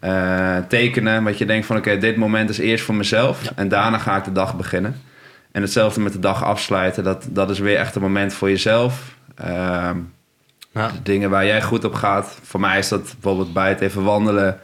eh, 0.00 0.56
tekenen. 0.68 1.24
Wat 1.24 1.38
je 1.38 1.44
denkt 1.46 1.66
van 1.66 1.76
oké, 1.76 1.98
dit 1.98 2.16
moment 2.16 2.50
is 2.50 2.58
eerst 2.58 2.84
voor 2.84 2.94
mezelf. 2.94 3.44
Ja. 3.44 3.50
En 3.54 3.68
daarna 3.68 3.98
ga 3.98 4.16
ik 4.16 4.24
de 4.24 4.32
dag 4.32 4.56
beginnen. 4.56 5.00
En 5.52 5.62
hetzelfde 5.62 6.00
met 6.00 6.12
de 6.12 6.18
dag 6.18 6.44
afsluiten. 6.44 7.04
Dat, 7.04 7.26
dat 7.30 7.50
is 7.50 7.58
weer 7.58 7.76
echt 7.76 7.94
een 7.94 8.02
moment 8.02 8.34
voor 8.34 8.48
jezelf. 8.48 9.14
Ehm, 9.34 9.96
Ja. 10.72 10.90
dingen 11.02 11.30
waar 11.30 11.46
jij 11.46 11.62
goed 11.62 11.84
op 11.84 11.94
gaat. 11.94 12.38
Voor 12.42 12.60
mij 12.60 12.78
is 12.78 12.88
dat 12.88 13.02
bijvoorbeeld 13.02 13.52
buiten 13.52 13.86
even 13.86 14.02
wandelen. 14.04 14.58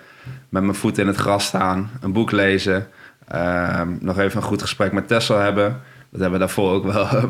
Met 0.48 0.62
mijn 0.62 0.74
voeten 0.74 1.02
in 1.02 1.08
het 1.08 1.16
gras 1.18 1.44
staan. 1.44 1.90
Een 2.00 2.12
boek 2.12 2.30
lezen. 2.30 2.86
Ehm, 3.28 3.88
nog 4.00 4.18
even 4.18 4.36
een 4.36 4.46
goed 4.46 4.62
gesprek 4.62 4.92
met 4.92 5.08
Tessel 5.08 5.38
hebben. 5.38 5.80
Dat 6.10 6.20
hebben 6.20 6.40
we 6.40 6.46
daarvoor 6.46 6.72
ook 6.72 6.92
wel. 6.92 7.08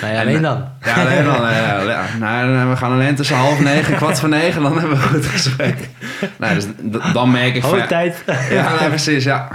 Nou 0.00 0.12
ja, 0.12 0.20
En, 0.20 0.26
alleen 0.26 0.42
dan. 0.42 0.64
Ja, 0.82 1.02
nee, 1.02 1.24
dan, 1.24 1.46
eh, 1.46 1.84
ja, 1.86 2.06
nou, 2.18 2.68
we 2.70 2.76
gaan 2.76 2.92
alleen 2.92 3.14
tussen 3.14 3.36
half 3.36 3.60
negen 3.60 3.92
en 3.92 3.98
kwart 3.98 4.20
voor 4.20 4.28
negen. 4.28 4.62
Dan 4.62 4.78
hebben 4.78 4.96
we 4.96 5.02
een 5.02 5.08
goed 5.08 5.26
gesprek. 5.26 5.88
Nou, 6.36 6.54
dus 6.54 6.66
dan 7.12 7.30
merk 7.30 7.54
ik 7.54 7.62
van... 7.62 7.78
Hoog 7.78 7.86
tijd. 7.86 8.24
Ja, 8.50 8.88
precies, 8.88 9.24
ja. 9.24 9.48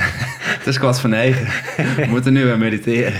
Het 0.58 0.66
is 0.66 0.78
kwart 0.78 1.00
voor 1.00 1.10
negen. 1.10 1.46
We 1.96 2.06
moeten 2.08 2.32
nu 2.32 2.44
weer 2.44 2.58
mediteren. 2.58 3.12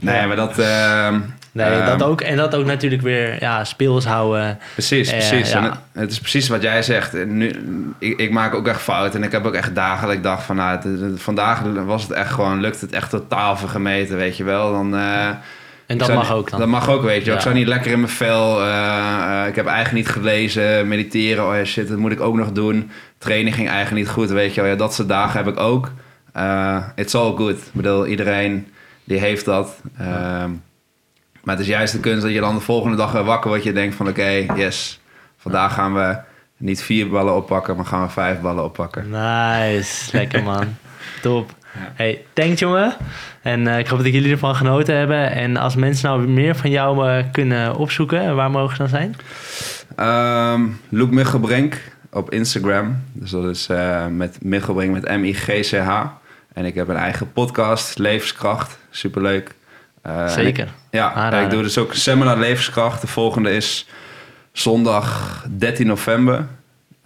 Nee, 0.00 0.26
maar 0.26 0.36
dat... 0.36 0.58
ehm, 0.58 1.20
Nee, 1.54 1.66
ehm, 1.70 1.98
dat 1.98 2.08
ook. 2.08 2.20
En 2.20 2.36
dat 2.36 2.54
ook 2.54 2.64
natuurlijk 2.64 3.02
weer 3.02 3.36
ja, 3.40 3.64
speels 3.64 4.04
houden. 4.04 4.58
Precies, 4.72 5.08
Eh, 5.12 5.18
precies. 5.28 5.50
ja. 5.50 5.56
En 5.58 5.64
het, 5.64 5.74
het 5.92 6.10
is 6.10 6.18
precies 6.20 6.48
wat 6.48 6.62
jij 6.62 6.82
zegt. 6.82 7.26
Nu, 7.26 7.50
ik, 7.98 8.18
ik 8.20 8.30
maak 8.30 8.54
ook 8.54 8.68
echt 8.68 8.80
fouten. 8.80 9.20
En 9.20 9.26
ik 9.26 9.32
heb 9.32 9.46
ook 9.46 9.54
echt 9.54 9.74
dagen 9.74 10.06
dat 10.06 10.16
ik 10.16 10.22
dacht 10.22 10.42
van... 10.44 10.56
Nou, 10.56 10.70
het- 10.76 11.00
het- 11.00 11.22
vandaag 11.22 11.60
was 11.86 12.02
het 12.02 12.10
echt 12.12 12.32
gewoon... 12.32 12.60
Lukt 12.60 12.80
het 12.80 12.92
echt 12.92 13.10
totaal 13.10 13.56
vergemeten, 13.56 14.16
weet 14.16 14.36
je 14.36 14.44
wel. 14.44 14.72
Dan... 14.72 14.94
eh, 14.96 15.28
En 15.86 15.98
dat 15.98 16.08
mag 16.14 16.22
niet- 16.28 16.32
ook 16.38 16.50
dan. 16.50 16.58
Dat 16.58 16.68
mag 16.68 16.88
ook, 16.88 17.02
weet 17.02 17.24
je. 17.24 17.30
Ja. 17.30 17.36
Ik 17.36 17.42
zou 17.42 17.54
niet 17.54 17.66
lekker 17.66 17.92
in 17.92 18.00
mijn 18.00 18.12
vel. 18.12 18.62
eh, 18.62 19.44
ik 19.48 19.54
heb 19.56 19.66
eigenlijk 19.66 20.06
niet 20.06 20.14
gelezen, 20.14 20.88
mediteren. 20.88 21.46
Oh 21.48 21.56
ja, 21.56 21.64
shit, 21.64 21.88
dat 21.88 21.98
moet 21.98 22.12
ik 22.12 22.20
ook 22.20 22.36
nog 22.36 22.52
doen. 22.52 22.90
Training 23.18 23.54
ging 23.54 23.68
eigenlijk 23.68 24.06
niet 24.06 24.14
goed, 24.14 24.30
weet 24.30 24.54
je 24.54 24.60
wel. 24.60 24.70
Ja, 24.70 24.76
dat 24.76 24.94
soort 24.94 25.08
dagen 25.08 25.44
heb 25.44 25.52
ik 25.54 25.60
ook. 25.60 25.90
It's 26.94 27.14
all 27.14 27.34
good. 27.36 27.56
Ik 27.56 27.72
bedoel, 27.72 28.06
iedereen 28.06 28.66
die 29.04 29.18
heeft 29.18 29.44
dat. 29.44 29.80
Ehm, 29.98 30.50
maar 31.44 31.54
het 31.54 31.64
is 31.64 31.70
juist 31.70 31.92
de 31.92 32.00
kunst 32.00 32.22
dat 32.22 32.32
je 32.32 32.40
dan 32.40 32.54
de 32.54 32.60
volgende 32.60 32.96
dag 32.96 33.12
weer 33.12 33.24
wakker 33.24 33.48
wordt. 33.48 33.64
Je 33.64 33.72
denkt 33.72 33.94
van, 33.94 34.08
oké, 34.08 34.46
yes. 34.54 35.00
Vandaag 35.36 35.74
gaan 35.74 35.94
we 35.94 36.16
niet 36.56 36.82
vier 36.82 37.08
ballen 37.08 37.36
oppakken, 37.36 37.76
maar 37.76 37.84
gaan 37.84 38.02
we 38.02 38.12
vijf 38.12 38.40
ballen 38.40 38.64
oppakken. 38.64 39.10
Nice, 39.10 40.08
lekker 40.16 40.42
man. 40.42 40.76
Top. 41.22 41.54
Hey, 41.76 42.24
thanks 42.32 42.60
jongen. 42.60 42.96
En 43.42 43.66
eh, 43.66 43.78
ik 43.78 43.86
hoop 43.86 44.02
dat 44.02 44.12
jullie 44.12 44.30
ervan 44.30 44.54
genoten 44.54 44.96
hebben. 44.96 45.30
En 45.30 45.56
als 45.56 45.74
mensen 45.74 46.08
nou 46.08 46.28
meer 46.28 46.56
van 46.56 46.70
jou 46.70 47.08
uh, 47.08 47.24
kunnen 47.32 47.76
opzoeken, 47.76 48.34
waar 48.36 48.50
mogen 48.50 48.76
ze 48.76 48.82
dan 48.82 48.88
zijn? 48.88 49.16
Um, 50.52 50.80
Luc 50.88 51.08
Michelbrink 51.08 51.80
op 52.10 52.30
Instagram. 52.30 53.02
Dus 53.12 53.30
dat 53.30 53.44
is 53.44 53.68
uh, 53.70 54.06
met 54.06 54.38
Michelbrink 54.42 54.92
met 54.92 55.18
M-I-G-C-H. 55.18 56.04
En 56.52 56.64
ik 56.64 56.74
heb 56.74 56.88
een 56.88 56.96
eigen 56.96 57.32
podcast, 57.32 57.98
Levenskracht. 57.98 58.78
Superleuk. 58.90 59.54
Zeker. 60.26 60.64
Ik, 60.64 60.70
ja, 60.90 61.32
ik 61.42 61.50
doe 61.50 61.62
dus 61.62 61.78
ook 61.78 61.90
een 61.90 61.96
seminar 61.96 62.38
Levenskracht. 62.38 63.00
De 63.00 63.06
volgende 63.06 63.50
is 63.50 63.86
zondag 64.52 65.44
13 65.58 65.86
november. 65.86 66.46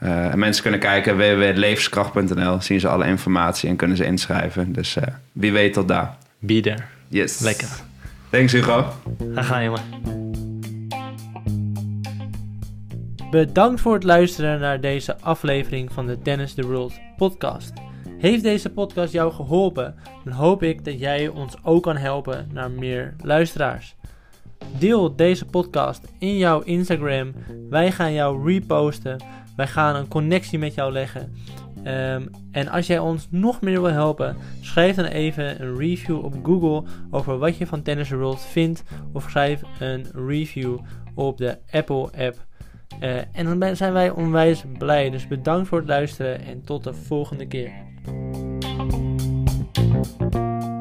Uh, 0.02 0.32
en 0.32 0.38
mensen 0.38 0.62
kunnen 0.62 0.80
kijken 0.80 1.16
www.levenskracht.nl, 1.16 2.60
zien 2.60 2.80
ze 2.80 2.88
alle 2.88 3.06
informatie 3.06 3.68
en 3.68 3.76
kunnen 3.76 3.96
ze 3.96 4.04
inschrijven. 4.04 4.72
Dus 4.72 4.96
uh, 4.96 5.02
wie 5.32 5.52
weet 5.52 5.72
tot 5.72 5.88
daar. 5.88 6.16
Be 6.38 6.60
there. 6.60 6.82
Yes. 7.08 7.38
Lekker. 7.38 7.68
Thanks 8.30 8.52
Hugo. 8.52 8.92
Ga 9.34 9.42
gaan 9.42 9.64
jongen. 9.64 9.82
Bedankt 13.30 13.80
voor 13.80 13.94
het 13.94 14.04
luisteren 14.04 14.60
naar 14.60 14.80
deze 14.80 15.20
aflevering 15.20 15.92
van 15.92 16.06
de 16.06 16.18
Dennis 16.22 16.54
the 16.54 16.66
World 16.66 17.00
podcast. 17.16 17.72
Heeft 18.18 18.42
deze 18.42 18.70
podcast 18.70 19.12
jou 19.12 19.32
geholpen? 19.32 19.94
Dan 20.24 20.32
hoop 20.32 20.62
ik 20.62 20.84
dat 20.84 20.98
jij 20.98 21.28
ons 21.28 21.64
ook 21.64 21.82
kan 21.82 21.96
helpen 21.96 22.48
naar 22.52 22.70
meer 22.70 23.14
luisteraars. 23.24 23.96
Deel 24.78 25.16
deze 25.16 25.46
podcast 25.46 26.12
in 26.18 26.36
jouw 26.36 26.60
Instagram. 26.60 27.32
Wij 27.70 27.92
gaan 27.92 28.12
jou 28.12 28.52
reposten. 28.52 29.24
Wij 29.56 29.66
gaan 29.66 29.96
een 29.96 30.08
connectie 30.08 30.58
met 30.58 30.74
jou 30.74 30.92
leggen. 30.92 31.34
Um, 31.84 32.30
en 32.52 32.68
als 32.68 32.86
jij 32.86 32.98
ons 32.98 33.28
nog 33.30 33.60
meer 33.60 33.82
wil 33.82 33.92
helpen, 33.92 34.36
schrijf 34.60 34.96
dan 34.96 35.04
even 35.04 35.62
een 35.62 35.76
review 35.76 36.24
op 36.24 36.34
Google 36.42 36.90
over 37.10 37.38
wat 37.38 37.56
je 37.56 37.66
van 37.66 37.82
Tennis 37.82 38.10
World 38.10 38.40
vindt. 38.40 38.82
Of 39.12 39.30
schrijf 39.30 39.62
een 39.80 40.06
review 40.14 40.78
op 41.14 41.36
de 41.36 41.58
Apple 41.70 42.10
app. 42.26 42.46
Uh, 43.00 43.16
en 43.32 43.58
dan 43.58 43.76
zijn 43.76 43.92
wij 43.92 44.10
onwijs 44.10 44.64
blij. 44.78 45.10
Dus 45.10 45.26
bedankt 45.26 45.68
voor 45.68 45.78
het 45.78 45.88
luisteren 45.88 46.40
en 46.40 46.64
tot 46.64 46.84
de 46.84 46.94
volgende 46.94 47.46
keer. 47.46 47.87
Müzik 49.74 50.77